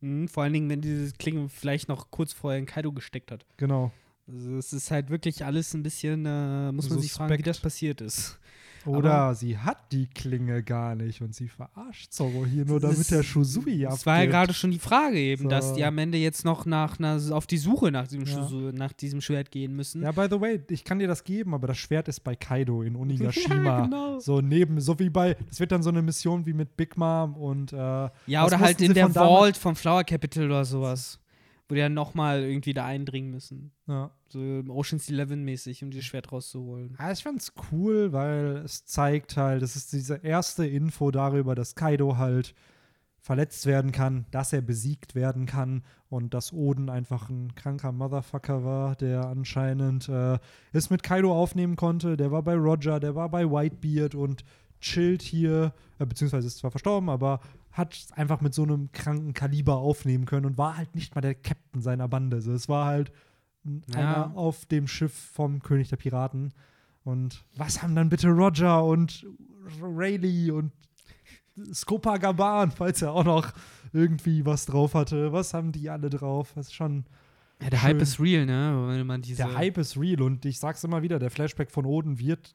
Mhm, 0.04 0.26
vor 0.26 0.42
allen 0.42 0.52
Dingen, 0.52 0.68
wenn 0.68 0.80
diese 0.80 1.12
Klinge 1.12 1.48
vielleicht 1.48 1.88
noch 1.88 2.10
kurz 2.10 2.32
vorher 2.32 2.58
in 2.58 2.66
Kaido 2.66 2.90
gesteckt 2.92 3.30
hat. 3.30 3.46
genau. 3.56 3.92
Also 4.26 4.56
es 4.56 4.72
ist 4.72 4.90
halt 4.92 5.10
wirklich 5.10 5.44
alles 5.44 5.74
ein 5.74 5.82
bisschen, 5.82 6.26
äh, 6.26 6.70
muss 6.72 6.88
man 6.90 7.00
sich 7.00 7.12
fragen, 7.12 7.28
wie 7.30 7.34
Suspekt. 7.34 7.46
das 7.48 7.60
passiert 7.60 8.00
ist. 8.00 8.38
Oder 8.86 9.34
sie 9.34 9.58
hat 9.58 9.92
die 9.92 10.06
Klinge 10.06 10.62
gar 10.62 10.94
nicht 10.94 11.20
und 11.22 11.34
sie 11.34 11.48
verarscht 11.48 12.12
Zoro 12.12 12.44
hier 12.46 12.64
nur, 12.64 12.80
damit 12.80 13.10
der 13.10 13.22
Shusui 13.22 13.80
Das 13.82 14.04
war 14.06 14.14
ja 14.16 14.20
abgibt. 14.20 14.32
gerade 14.32 14.54
schon 14.54 14.70
die 14.70 14.78
Frage 14.78 15.18
eben, 15.18 15.48
dass 15.48 15.70
So. 15.70 15.74
die 15.76 15.84
am 15.84 15.98
Ende 15.98 16.18
jetzt 16.18 16.44
noch 16.44 16.66
nach, 16.66 16.98
nach 16.98 17.30
auf 17.30 17.46
die 17.46 17.58
Suche 17.58 17.90
nach 17.90 18.08
diesem, 18.08 18.24
Ja. 18.24 18.32
Schusu- 18.46 18.72
nach 18.72 18.92
diesem 18.92 19.20
Schwert 19.20 19.50
gehen 19.50 19.74
müssen. 19.76 20.02
Ja, 20.02 20.12
by 20.12 20.26
the 20.30 20.40
way, 20.40 20.60
ich 20.70 20.84
kann 20.84 20.98
dir 20.98 21.08
das 21.08 21.24
geben, 21.24 21.54
aber 21.54 21.66
das 21.68 21.78
Schwert 21.78 22.08
ist 22.08 22.20
bei 22.20 22.34
Kaido 22.36 22.82
in 22.82 22.96
Onigashima. 23.02 23.64
Ja, 23.64 23.80
genau. 23.84 24.18
So 24.20 24.40
neben, 24.40 24.80
so 24.80 24.98
wie 24.98 25.10
bei, 25.10 25.34
das 25.48 25.60
wird 25.60 25.72
dann 25.72 25.82
so 25.82 25.90
eine 25.90 26.02
Mission 26.02 26.44
wie 26.46 26.52
mit 26.52 26.76
Big 26.76 26.96
Mom 26.96 27.34
und 27.36 27.72
äh, 27.72 27.76
Ja, 28.26 28.44
oder 28.46 28.58
halt 28.60 28.80
in 28.80 28.94
der 28.94 29.08
Vault 29.10 29.56
vom 29.56 29.76
Flower 29.76 30.04
Capital 30.04 30.46
oder 30.46 30.64
sowas. 30.64 31.18
Wo 31.68 31.74
die 31.74 31.80
dann 31.80 31.94
nochmal 31.94 32.42
irgendwie 32.42 32.74
da 32.74 32.84
eindringen 32.84 33.30
müssen. 33.30 33.72
Ja. 33.86 34.10
So 34.28 34.38
Ocean's 34.68 35.08
Eleven 35.08 35.44
mäßig, 35.44 35.82
um 35.82 35.90
dieses 35.90 36.06
Schwert 36.06 36.32
rauszuholen. 36.32 36.96
Ja, 36.98 37.12
ich 37.12 37.22
fand's 37.22 37.52
cool, 37.70 38.12
weil 38.12 38.62
es 38.64 38.84
zeigt 38.84 39.36
halt, 39.36 39.62
das 39.62 39.76
ist 39.76 39.92
diese 39.92 40.16
erste 40.16 40.66
Info 40.66 41.10
darüber, 41.10 41.54
dass 41.54 41.74
Kaido 41.74 42.16
halt 42.16 42.54
verletzt 43.22 43.66
werden 43.66 43.92
kann, 43.92 44.26
dass 44.32 44.52
er 44.52 44.62
besiegt 44.62 45.14
werden 45.14 45.46
kann 45.46 45.84
und 46.08 46.34
dass 46.34 46.52
Oden 46.52 46.90
einfach 46.90 47.30
ein 47.30 47.54
kranker 47.54 47.92
Motherfucker 47.92 48.64
war, 48.64 48.96
der 48.96 49.26
anscheinend 49.26 50.08
äh, 50.08 50.38
es 50.72 50.90
mit 50.90 51.04
Kaido 51.04 51.32
aufnehmen 51.32 51.76
konnte. 51.76 52.16
Der 52.16 52.32
war 52.32 52.42
bei 52.42 52.54
Roger, 52.54 52.98
der 52.98 53.14
war 53.14 53.28
bei 53.28 53.48
Whitebeard 53.48 54.16
und 54.16 54.44
chillt 54.82 55.22
hier, 55.22 55.72
äh, 55.98 56.04
beziehungsweise 56.04 56.46
ist 56.46 56.58
zwar 56.58 56.70
verstorben, 56.70 57.08
aber 57.08 57.40
hat 57.70 58.06
einfach 58.16 58.42
mit 58.42 58.52
so 58.52 58.64
einem 58.64 58.92
kranken 58.92 59.32
Kaliber 59.32 59.76
aufnehmen 59.76 60.26
können 60.26 60.44
und 60.44 60.58
war 60.58 60.76
halt 60.76 60.94
nicht 60.94 61.14
mal 61.14 61.22
der 61.22 61.34
Captain 61.34 61.80
seiner 61.80 62.06
Bande. 62.08 62.36
Also 62.36 62.52
es 62.52 62.68
war 62.68 62.84
halt 62.86 63.10
Ja. 63.64 63.96
einer 63.98 64.36
auf 64.36 64.66
dem 64.66 64.86
Schiff 64.86 65.14
vom 65.14 65.62
König 65.62 65.88
der 65.88 65.96
Piraten. 65.96 66.52
Und 67.04 67.44
was 67.56 67.82
haben 67.82 67.94
dann 67.94 68.10
bitte 68.10 68.28
Roger 68.28 68.84
und 68.84 69.26
Rayleigh 69.80 70.50
und 70.52 70.72
Scopa 71.72 72.16
Gaban, 72.18 72.70
falls 72.70 73.02
er 73.02 73.12
auch 73.12 73.24
noch 73.24 73.52
irgendwie 73.92 74.44
was 74.44 74.66
drauf 74.66 74.94
hatte. 74.94 75.32
Was 75.32 75.54
haben 75.54 75.72
die 75.72 75.88
alle 75.90 76.10
drauf? 76.10 76.52
Das 76.54 76.66
ist 76.68 76.74
schon. 76.74 77.04
Ja, 77.62 77.70
der 77.70 77.76
Schön. 77.78 77.88
Hype 77.88 78.02
ist 78.02 78.20
real, 78.20 78.46
ne? 78.46 78.84
Wenn 78.88 79.06
man 79.06 79.22
diese. 79.22 79.36
Der 79.44 79.54
Hype 79.56 79.78
ist 79.78 79.96
real 79.98 80.22
und 80.22 80.44
ich 80.44 80.58
sag's 80.58 80.82
immer 80.84 81.02
wieder, 81.02 81.18
der 81.18 81.30
Flashback 81.30 81.70
von 81.70 81.84
Oden 81.86 82.18
wird 82.18 82.54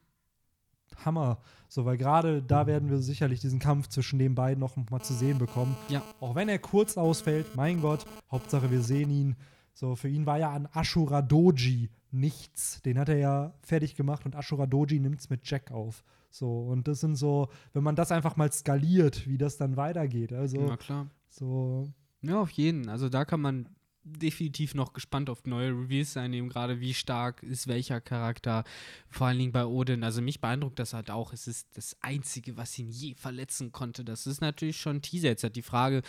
Hammer. 1.04 1.38
So, 1.68 1.84
weil 1.84 1.98
gerade 1.98 2.42
da 2.42 2.66
werden 2.66 2.88
wir 2.88 2.98
sicherlich 2.98 3.40
diesen 3.40 3.58
Kampf 3.58 3.88
zwischen 3.88 4.18
den 4.18 4.34
beiden 4.34 4.58
noch 4.58 4.76
mal 4.90 5.02
zu 5.02 5.12
sehen 5.12 5.38
bekommen. 5.38 5.76
Ja. 5.90 6.02
Auch 6.18 6.34
wenn 6.34 6.48
er 6.48 6.58
kurz 6.58 6.96
ausfällt, 6.96 7.54
mein 7.54 7.82
Gott, 7.82 8.06
Hauptsache 8.30 8.70
wir 8.70 8.80
sehen 8.80 9.10
ihn. 9.10 9.36
So, 9.74 9.94
für 9.94 10.08
ihn 10.08 10.26
war 10.26 10.38
ja 10.38 10.50
an 10.50 10.68
Ashura 10.72 11.22
Doji 11.22 11.90
nichts. 12.10 12.82
Den 12.82 12.98
hat 12.98 13.08
er 13.10 13.18
ja 13.18 13.54
fertig 13.60 13.94
gemacht 13.96 14.24
und 14.24 14.34
Ashura 14.34 14.66
Doji 14.66 14.98
nimmt's 14.98 15.28
mit 15.30 15.48
Jack 15.48 15.70
auf. 15.70 16.04
So, 16.30 16.62
und 16.62 16.88
das 16.88 17.00
sind 17.00 17.16
so, 17.16 17.48
wenn 17.74 17.82
man 17.82 17.96
das 17.96 18.12
einfach 18.12 18.36
mal 18.36 18.50
skaliert, 18.50 19.26
wie 19.28 19.38
das 19.38 19.56
dann 19.56 19.76
weitergeht. 19.76 20.32
Also, 20.32 20.64
Na 20.66 20.76
klar. 20.76 21.06
so, 21.28 21.92
Ja, 22.22 22.40
auf 22.40 22.50
jeden. 22.50 22.88
Also 22.88 23.08
da 23.08 23.24
kann 23.24 23.40
man 23.40 23.68
definitiv 24.16 24.74
noch 24.74 24.92
gespannt 24.92 25.30
auf 25.30 25.44
neue 25.44 25.70
Reviews 25.70 26.12
sein, 26.12 26.32
eben 26.32 26.48
gerade 26.48 26.80
wie 26.80 26.94
stark 26.94 27.42
ist 27.42 27.66
welcher 27.68 28.00
Charakter, 28.00 28.64
vor 29.08 29.26
allen 29.26 29.38
Dingen 29.38 29.52
bei 29.52 29.64
Odin. 29.66 30.02
Also 30.04 30.22
mich 30.22 30.40
beeindruckt 30.40 30.78
das 30.78 30.94
halt 30.94 31.10
auch. 31.10 31.32
Es 31.32 31.46
ist 31.46 31.68
das 31.76 31.96
Einzige, 32.00 32.56
was 32.56 32.78
ihn 32.78 32.88
je 32.88 33.14
verletzen 33.14 33.72
konnte. 33.72 34.04
Das 34.04 34.26
ist 34.26 34.40
natürlich 34.40 34.78
schon 34.80 34.96
ein 34.96 35.02
Teaser. 35.02 35.28
Jetzt 35.28 35.44
hat 35.44 35.56
die 35.56 35.62
Frage, 35.62 36.02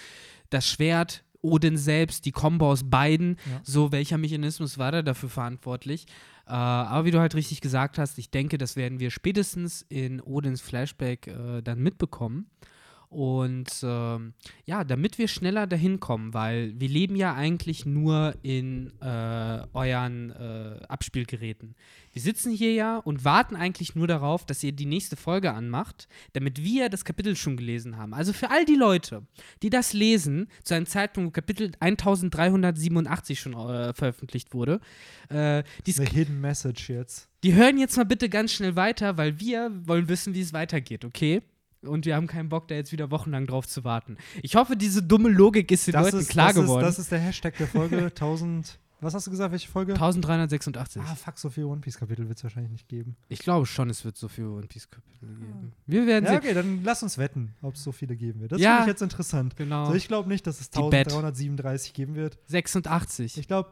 das 0.49 0.67
Schwert, 0.67 1.23
Odin 1.41 1.77
selbst, 1.77 2.25
die 2.25 2.31
Kombo 2.31 2.69
aus 2.69 2.89
beiden, 2.89 3.37
Ja. 3.49 3.61
so 3.63 3.91
welcher 3.93 4.17
Mechanismus 4.17 4.77
war 4.77 4.91
da 4.91 5.01
dafür 5.01 5.29
verantwortlich? 5.29 6.05
Äh, 6.45 6.51
aber 6.51 7.05
wie 7.05 7.11
du 7.11 7.19
halt 7.19 7.33
richtig 7.35 7.61
gesagt 7.61 7.97
hast, 7.97 8.17
ich 8.17 8.29
denke, 8.29 8.57
das 8.57 8.75
werden 8.75 8.99
wir 8.99 9.09
spätestens 9.11 9.85
in 9.87 10.19
Odins 10.21 10.59
Flashback 10.61 11.27
äh, 11.27 11.61
dann 11.61 11.79
mitbekommen. 11.79 12.49
Und 13.09 13.71
ähm, 13.81 14.33
ja, 14.65 14.83
damit 14.83 15.17
wir 15.17 15.27
schneller 15.27 15.65
dahin 15.65 15.99
kommen, 15.99 16.35
weil 16.35 16.79
wir 16.79 16.87
leben 16.87 17.15
ja 17.15 17.33
eigentlich 17.33 17.83
nur 17.83 18.35
in 18.43 18.93
äh, 19.01 19.61
euren 19.73 20.29
äh, 20.29 20.85
Abspielgeräten. 20.87 21.73
Wir 22.13 22.21
sitzen 22.21 22.51
hier 22.51 22.73
ja 22.73 22.97
und 22.97 23.25
warten 23.25 23.55
eigentlich 23.55 23.95
nur 23.95 24.05
darauf, 24.05 24.45
dass 24.45 24.63
ihr 24.63 24.73
die 24.73 24.85
nächste 24.85 25.15
Folge 25.15 25.53
anmacht, 25.53 26.07
damit 26.33 26.63
wir 26.63 26.89
das 26.89 27.03
Kapitel 27.03 27.35
schon 27.35 27.57
gelesen 27.57 27.97
haben. 27.97 28.13
Also 28.13 28.31
für 28.31 28.51
all 28.51 28.63
die 28.65 28.75
Leute, 28.75 29.23
die 29.63 29.71
das 29.71 29.93
lesen, 29.93 30.47
zu 30.63 30.75
einem 30.75 30.85
Zeitpunkt, 30.85 31.29
wo 31.29 31.31
Kapitel 31.31 31.71
1387 31.79 33.39
schon 33.39 33.53
äh, 33.53 33.91
veröffentlicht 33.93 34.53
wurde, 34.53 34.81
äh, 35.29 35.63
die, 35.87 35.95
eine 35.95 36.07
Hidden 36.07 36.39
Message 36.39 36.89
jetzt. 36.89 37.27
die 37.43 37.55
hören 37.55 37.79
jetzt 37.79 37.97
mal 37.97 38.05
bitte 38.05 38.29
ganz 38.29 38.53
schnell 38.53 38.75
weiter, 38.75 39.17
weil 39.17 39.39
wir 39.39 39.71
wollen 39.87 40.07
wissen, 40.09 40.35
wie 40.35 40.41
es 40.41 40.53
weitergeht, 40.53 41.05
okay? 41.05 41.41
Und 41.81 42.05
wir 42.05 42.15
haben 42.15 42.27
keinen 42.27 42.49
Bock, 42.49 42.67
da 42.67 42.75
jetzt 42.75 42.91
wieder 42.91 43.09
wochenlang 43.09 43.47
drauf 43.47 43.65
zu 43.67 43.83
warten. 43.85 44.17
Ich 44.43 44.55
hoffe, 44.55 44.75
diese 44.75 45.01
dumme 45.01 45.29
Logik 45.29 45.71
ist 45.71 45.87
den 45.87 45.93
Das 45.93 46.05
Leuten 46.05 46.17
ist, 46.19 46.29
klar 46.29 46.47
das 46.53 46.55
geworden. 46.57 46.81
Ist, 46.85 46.97
das 46.97 46.99
ist 46.99 47.11
der 47.11 47.19
Hashtag 47.19 47.55
der 47.57 47.67
Folge 47.67 47.97
1000. 48.05 48.79
Was 49.01 49.13
hast 49.13 49.27
du 49.27 49.31
gesagt, 49.31 49.53
welche 49.53 49.69
Folge? 49.69 49.93
1386. 49.93 51.01
Ah, 51.01 51.15
fuck, 51.15 51.37
so 51.37 51.49
viel 51.49 51.63
One 51.63 51.79
Piece 51.79 51.97
Kapitel 51.97 52.27
wird 52.27 52.37
es 52.37 52.43
wahrscheinlich 52.43 52.73
nicht 52.73 52.89
geben. 52.89 53.15
Ich 53.29 53.39
glaube 53.39 53.65
schon, 53.65 53.89
es 53.89 54.03
wird 54.03 54.17
so 54.17 54.27
viele 54.27 54.49
One 54.49 54.67
Piece 54.67 54.89
Kapitel 54.89 55.25
geben. 55.37 55.71
Wir 55.85 56.05
werden 56.05 56.25
Ja, 56.25 56.31
sehen. 56.31 56.39
okay, 56.39 56.53
dann 56.53 56.83
lass 56.83 57.01
uns 57.01 57.17
wetten, 57.17 57.55
ob 57.61 57.75
es 57.75 57.83
so 57.83 57.93
viele 57.93 58.17
geben 58.17 58.41
wird. 58.41 58.51
Das 58.51 58.59
Ja. 58.59 58.71
finde 58.71 58.83
ich 58.83 58.87
jetzt 58.95 59.01
interessant. 59.01 59.55
Genau. 59.55 59.85
So, 59.85 59.93
ich 59.93 60.09
glaube 60.09 60.27
nicht, 60.27 60.45
dass 60.47 60.59
es 60.59 60.69
Die 60.69 60.79
Bet. 60.81 61.07
1337 61.07 61.93
geben 61.93 62.15
wird. 62.15 62.37
86. 62.47 63.37
Ich 63.37 63.47
glaube, 63.47 63.69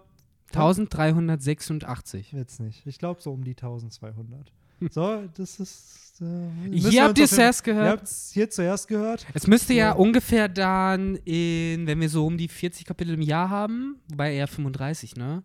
1386. 0.53 2.33
wird 2.33 2.49
es 2.49 2.59
nicht. 2.59 2.85
Ich 2.87 2.97
glaube 2.97 3.21
so 3.21 3.33
um 3.33 3.43
die 3.43 3.55
1200. 3.55 4.51
So, 4.91 5.23
das 5.35 5.59
ist. 5.59 6.21
Äh, 6.21 6.71
Hier 6.71 7.03
habt 7.03 7.17
ihr 7.19 7.25
es 7.25 7.31
zuerst 7.31 7.65
Ihr 7.67 7.73
gehört. 7.73 7.91
habt 7.99 8.03
es 8.07 8.31
hier 8.33 8.49
zuerst 8.49 8.87
gehört. 8.87 9.25
Es 9.33 9.45
müsste 9.47 9.73
ja 9.73 9.87
Ja. 9.87 9.91
ungefähr 9.93 10.47
dann 10.49 11.15
in, 11.25 11.85
wenn 11.85 11.99
wir 12.01 12.09
so 12.09 12.25
um 12.25 12.37
die 12.37 12.47
40 12.47 12.85
Kapitel 12.85 13.13
im 13.13 13.21
Jahr 13.21 13.49
haben, 13.51 13.97
wobei 14.09 14.33
eher 14.33 14.47
35, 14.47 15.15
ne? 15.15 15.43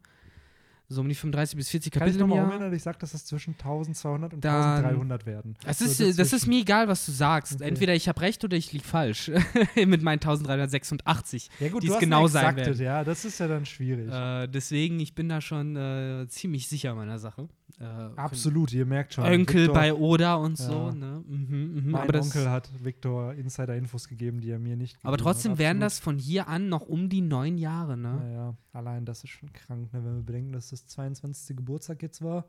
So 0.88 1.00
um 1.00 1.08
die 1.08 1.14
35 1.14 1.56
bis 1.56 1.70
40 1.70 1.90
Kann 1.92 2.02
ich 2.02 2.14
Kapitel 2.14 2.20
nochmal 2.28 2.44
umändern? 2.44 2.72
Ich 2.74 2.82
sage, 2.82 2.98
dass 2.98 3.14
es 3.14 3.24
zwischen 3.24 3.54
1200 3.56 4.34
und 4.34 4.44
Dann- 4.44 4.84
1300 4.84 5.24
werden. 5.24 5.56
So 5.74 5.84
ist, 5.86 6.18
das 6.18 6.32
ist 6.34 6.46
mir 6.46 6.60
egal, 6.60 6.86
was 6.88 7.06
du 7.06 7.12
sagst. 7.12 7.54
Okay. 7.56 7.64
Entweder 7.68 7.94
ich 7.94 8.08
habe 8.08 8.20
recht 8.20 8.44
oder 8.44 8.56
ich 8.58 8.72
liege 8.72 8.84
falsch 8.84 9.30
mit 9.74 10.02
meinen 10.02 10.20
1386. 10.20 11.48
Ja, 11.60 11.68
gut, 11.68 11.82
die 11.82 11.86
du 11.86 11.92
es 11.92 11.96
hast 11.96 12.00
genau 12.00 12.26
sein 12.28 12.56
werden. 12.56 12.78
Ja, 12.78 13.04
das 13.04 13.24
ist 13.24 13.38
ja 13.40 13.48
dann 13.48 13.64
schwierig. 13.64 14.10
Äh, 14.10 14.48
deswegen, 14.48 15.00
ich 15.00 15.14
bin 15.14 15.28
da 15.30 15.40
schon 15.40 15.76
äh, 15.76 16.26
ziemlich 16.28 16.68
sicher 16.68 16.94
meiner 16.94 17.18
Sache. 17.18 17.48
Äh, 17.80 17.84
Absolut, 18.16 18.72
ihr 18.72 18.86
merkt 18.86 19.14
schon. 19.14 19.24
Onkel 19.24 19.62
Victor- 19.62 19.74
bei 19.74 19.94
Oda 19.94 20.34
und 20.36 20.58
Ja. 20.58 20.64
so. 20.66 20.90
Ne? 20.92 21.24
Mhm, 21.26 21.82
mhm. 21.84 21.90
Mein 21.90 22.14
Onkel 22.14 22.48
hat 22.50 22.70
Victor 22.84 23.32
Insider-Infos 23.34 24.08
gegeben, 24.08 24.40
die 24.40 24.50
er 24.50 24.58
mir 24.58 24.76
nicht 24.76 24.96
aber 25.02 25.16
trotzdem 25.16 25.58
wären 25.58 25.80
das 25.80 25.98
von 25.98 26.18
hier 26.18 26.48
an 26.48 26.68
noch 26.68 26.82
um 26.82 27.08
die 27.08 27.22
neun 27.22 27.58
Jahre. 27.58 27.96
Ne? 27.96 28.14
Naja, 28.16 28.56
allein 28.72 29.04
das 29.04 29.24
ist 29.24 29.30
schon 29.30 29.52
krank, 29.52 29.92
ne, 29.92 30.04
wenn 30.04 30.16
wir 30.16 30.22
bedenken, 30.22 30.52
dass 30.52 30.70
das 30.70 30.86
22. 30.86 31.56
Geburtstag 31.56 32.02
jetzt 32.02 32.22
war. 32.22 32.44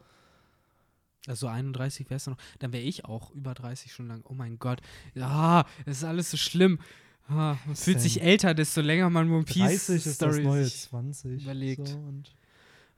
Also 1.25 1.47
31 1.47 2.09
wär's 2.09 2.27
noch. 2.27 2.37
Dann 2.59 2.73
wäre 2.73 2.83
ich 2.83 3.05
auch 3.05 3.31
über 3.31 3.53
30 3.53 3.93
schon 3.93 4.07
lang. 4.07 4.21
Oh 4.25 4.33
mein 4.33 4.59
Gott. 4.59 4.81
Ja, 5.15 5.65
es 5.85 5.97
ist 5.99 6.03
alles 6.03 6.29
so 6.29 6.37
schlimm. 6.37 6.79
Ah, 7.29 7.55
man 7.65 7.75
fühlt 7.77 8.01
sich 8.01 8.21
älter, 8.21 8.53
desto 8.53 8.81
länger 8.81 9.09
man 9.09 9.31
One 9.31 9.45
Piece 9.45 9.87
30 9.87 9.95
ist 9.95 10.05
das 10.07 10.15
Story 10.15 10.43
neue 10.43 10.65
sich 10.65 10.81
20. 10.81 11.41
überlegt. 11.43 11.87
So, 11.87 11.95
und 11.97 12.35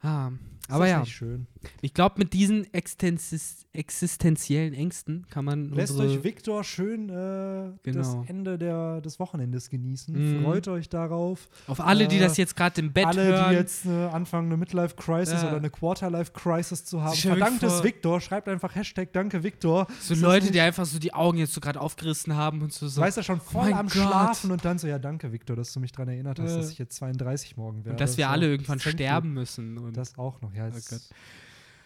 Ah, 0.06 0.30
aber 0.68 0.84
das 0.84 0.90
ja, 0.90 1.06
schön. 1.06 1.46
ich 1.80 1.94
glaube, 1.94 2.16
mit 2.18 2.32
diesen 2.32 2.72
Extensis 2.74 3.66
existenziellen 3.72 4.72
Ängsten 4.72 5.26
kann 5.30 5.44
man 5.44 5.70
Lässt 5.70 5.98
euch 6.00 6.24
Victor 6.24 6.64
schön 6.64 7.08
äh, 7.10 7.70
Genau. 7.82 7.98
das 7.98 8.16
Ende 8.28 8.56
der, 8.58 9.00
des 9.02 9.20
Wochenendes 9.20 9.68
genießen. 9.68 10.38
Mhm. 10.38 10.42
Freut 10.44 10.66
euch 10.68 10.88
darauf. 10.88 11.48
auf 11.66 11.78
alle, 11.80 12.08
die 12.08 12.16
äh, 12.16 12.20
das 12.20 12.36
jetzt 12.38 12.56
gerade 12.56 12.80
im 12.80 12.92
Bett 12.92 13.04
Alle, 13.06 13.22
hören. 13.24 13.50
die 13.50 13.56
jetzt 13.56 13.84
äh, 13.86 13.90
anfangen, 14.06 14.46
eine 14.48 14.56
Midlife-Crisis 14.56 15.42
Ja. 15.42 15.48
oder 15.48 15.56
eine 15.58 15.68
Quarter-Life-Crisis 15.70 16.84
zu 16.86 17.02
haben, 17.02 17.14
verdankt 17.16 17.62
es 17.62 17.82
Victor. 17.84 18.20
Schreibt 18.20 18.48
einfach 18.48 18.74
Hashtag 18.74 19.12
Danke 19.12 19.42
Victor. 19.42 19.86
so 20.00 20.14
ist 20.14 20.20
Leute, 20.20 20.50
die 20.50 20.60
einfach 20.60 20.86
so 20.86 20.98
die 20.98 21.12
Augen 21.14 21.38
jetzt 21.38 21.52
so 21.52 21.60
gerade 21.60 21.80
aufgerissen 21.80 22.34
haben 22.34 22.62
und 22.62 22.72
so. 22.72 22.88
so. 22.88 23.00
Weiß 23.00 23.16
er 23.18 23.22
schon 23.22 23.40
voll 23.40 23.64
mein 23.70 23.74
am 23.74 23.86
Gott. 23.86 23.92
Schlafen 23.94 24.50
und 24.52 24.64
dann 24.64 24.78
so, 24.78 24.86
ja, 24.86 24.98
danke, 24.98 25.32
Victor, 25.32 25.54
dass 25.54 25.72
du 25.72 25.80
mich 25.80 25.92
daran 25.92 26.08
erinnert 26.08 26.38
hast, 26.40 26.54
dass 26.56 26.70
ich 26.70 26.78
jetzt 26.78 26.96
32 26.96 27.56
morgen 27.58 27.78
werde. 27.84 27.90
und 27.90 28.00
dass 28.00 28.16
wir 28.16 28.24
So, 28.26 28.30
alle 28.30 28.46
irgendwann 28.48 28.78
you. 28.78 28.90
sterben 28.90 29.34
müssen. 29.34 29.76
Und 29.78 29.95
Das 29.96 30.16
auch 30.18 30.40
noch, 30.40 30.52
ja. 30.54 30.66
Oh 30.72 30.76
es- 30.76 30.88
Gott. 30.88 31.00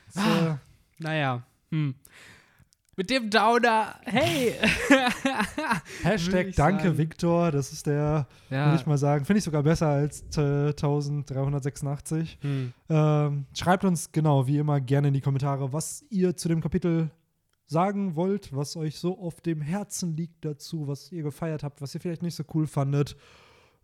es, 0.09 0.17
Ah. 0.17 0.53
äh, 0.55 1.03
naja, 1.03 1.43
hm. 1.71 1.95
Mit 2.97 3.09
dem 3.09 3.31
Downer, 3.31 3.99
hey! 4.05 4.53
Hashtag 6.03 6.53
Danke, 6.55 6.85
sagen. 6.85 6.99
Victor. 6.99 7.51
Das 7.51 7.73
ist 7.73 7.87
der, 7.87 8.27
ja. 8.51 8.67
würde 8.67 8.81
ich 8.81 8.87
mal 8.87 8.99
sagen, 8.99 9.25
finde 9.25 9.39
ich 9.39 9.45
sogar 9.45 9.63
besser 9.63 9.89
als 9.89 10.23
äh, 10.37 10.69
1386. 10.69 12.39
Hm. 12.43 12.73
Ähm, 12.89 13.47
schreibt 13.57 13.85
uns 13.85 14.13
genau, 14.13 14.47
wie 14.47 14.59
immer, 14.59 14.81
gerne 14.81 15.09
in 15.09 15.15
die 15.15 15.21
Kommentare, 15.21 15.73
was 15.73 16.05
ihr 16.11 16.37
zu 16.37 16.49
dem 16.49 16.61
Kapitel 16.61 17.11
sagen 17.67 18.17
wollt, 18.17 18.55
was 18.55 18.77
euch 18.77 18.99
so 18.99 19.19
auf 19.19 19.41
dem 19.41 19.61
Herzen 19.61 20.17
liegt 20.17 20.45
dazu, 20.45 20.89
was 20.89 21.11
ihr 21.13 21.23
gefeiert 21.23 21.63
habt, 21.63 21.81
was 21.81 21.95
ihr 21.95 22.01
vielleicht 22.01 22.23
nicht 22.23 22.35
so 22.35 22.43
cool 22.55 22.67
fandet, 22.67 23.17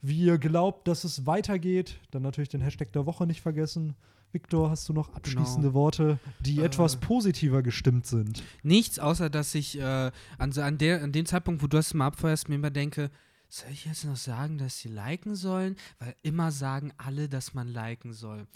wie 0.03 0.25
ihr 0.25 0.39
glaubt, 0.39 0.89
dass 0.89 1.05
es 1.05 1.25
weitergeht. 1.27 2.01
Dann 2.11 2.23
natürlich 2.23 2.49
den 2.49 2.61
Hashtag 2.61 2.93
der 2.93 3.07
Woche 3.07 3.27
nicht 3.27 3.41
vergessen. 3.41 3.95
Victor, 4.37 4.69
hast 4.69 4.87
du 4.87 4.93
noch 4.93 5.15
abschließende 5.15 5.73
Worte, 5.73 6.19
die 6.41 6.59
Äh. 6.61 6.65
etwas 6.67 6.97
positiver 6.97 7.63
gestimmt 7.63 8.07
sind? 8.07 8.43
Nichts, 8.63 8.99
außer 8.99 9.31
dass 9.31 9.55
ich 9.55 9.79
äh, 9.81 10.11
an, 10.37 10.53
so- 10.53 10.61
an, 10.61 10.77
der, 10.77 11.03
an 11.03 11.11
dem 11.13 11.25
Zeitpunkt, 11.25 11.63
wo 11.63 11.67
du 11.69 11.79
es 11.79 11.95
mal 11.95 12.09
abfeuerst, 12.09 12.51
mir 12.51 12.57
immer 12.57 12.69
denke, 12.71 13.11
soll 13.49 13.71
ich 13.73 13.87
jetzt 13.87 14.05
noch 14.05 14.17
sagen, 14.17 14.59
dass 14.59 14.79
sie 14.81 14.89
liken 14.89 15.37
sollen? 15.37 15.77
Weil 16.01 16.15
immer 16.23 16.51
sagen 16.53 16.93
alle, 16.99 17.31
dass 17.31 17.55
man 17.55 17.67
liken 17.67 18.13
soll. 18.13 18.47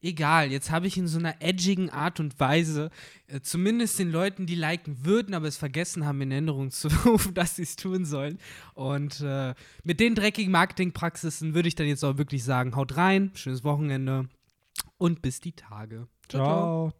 Egal, 0.00 0.52
jetzt 0.52 0.70
habe 0.70 0.86
ich 0.86 0.98
in 0.98 1.08
so 1.08 1.18
einer 1.18 1.34
edgigen 1.40 1.88
Art 1.90 2.20
und 2.20 2.38
Weise 2.38 2.90
äh, 3.26 3.40
zumindest 3.40 3.98
den 3.98 4.10
Leuten, 4.12 4.44
die 4.46 4.54
liken 4.54 5.04
würden, 5.04 5.34
aber 5.34 5.48
es 5.48 5.56
vergessen 5.56 6.04
haben, 6.04 6.20
in 6.20 6.30
Erinnerung 6.30 6.70
zu 6.70 6.88
rufen, 7.06 7.32
dass 7.34 7.56
sie 7.56 7.62
es 7.62 7.74
tun 7.74 8.04
sollen. 8.04 8.38
Und 8.74 9.20
äh, 9.22 9.54
mit 9.82 9.98
den 9.98 10.14
dreckigen 10.14 10.52
Marketingpraxisen 10.52 11.54
würde 11.54 11.68
ich 11.68 11.74
dann 11.74 11.86
jetzt 11.88 12.04
auch 12.04 12.18
wirklich 12.18 12.44
sagen, 12.44 12.76
haut 12.76 12.96
rein, 12.98 13.30
schönes 13.34 13.64
Wochenende 13.64 14.28
und 14.98 15.22
bis 15.22 15.40
die 15.40 15.52
Tage. 15.52 16.08
Ciao. 16.28 16.92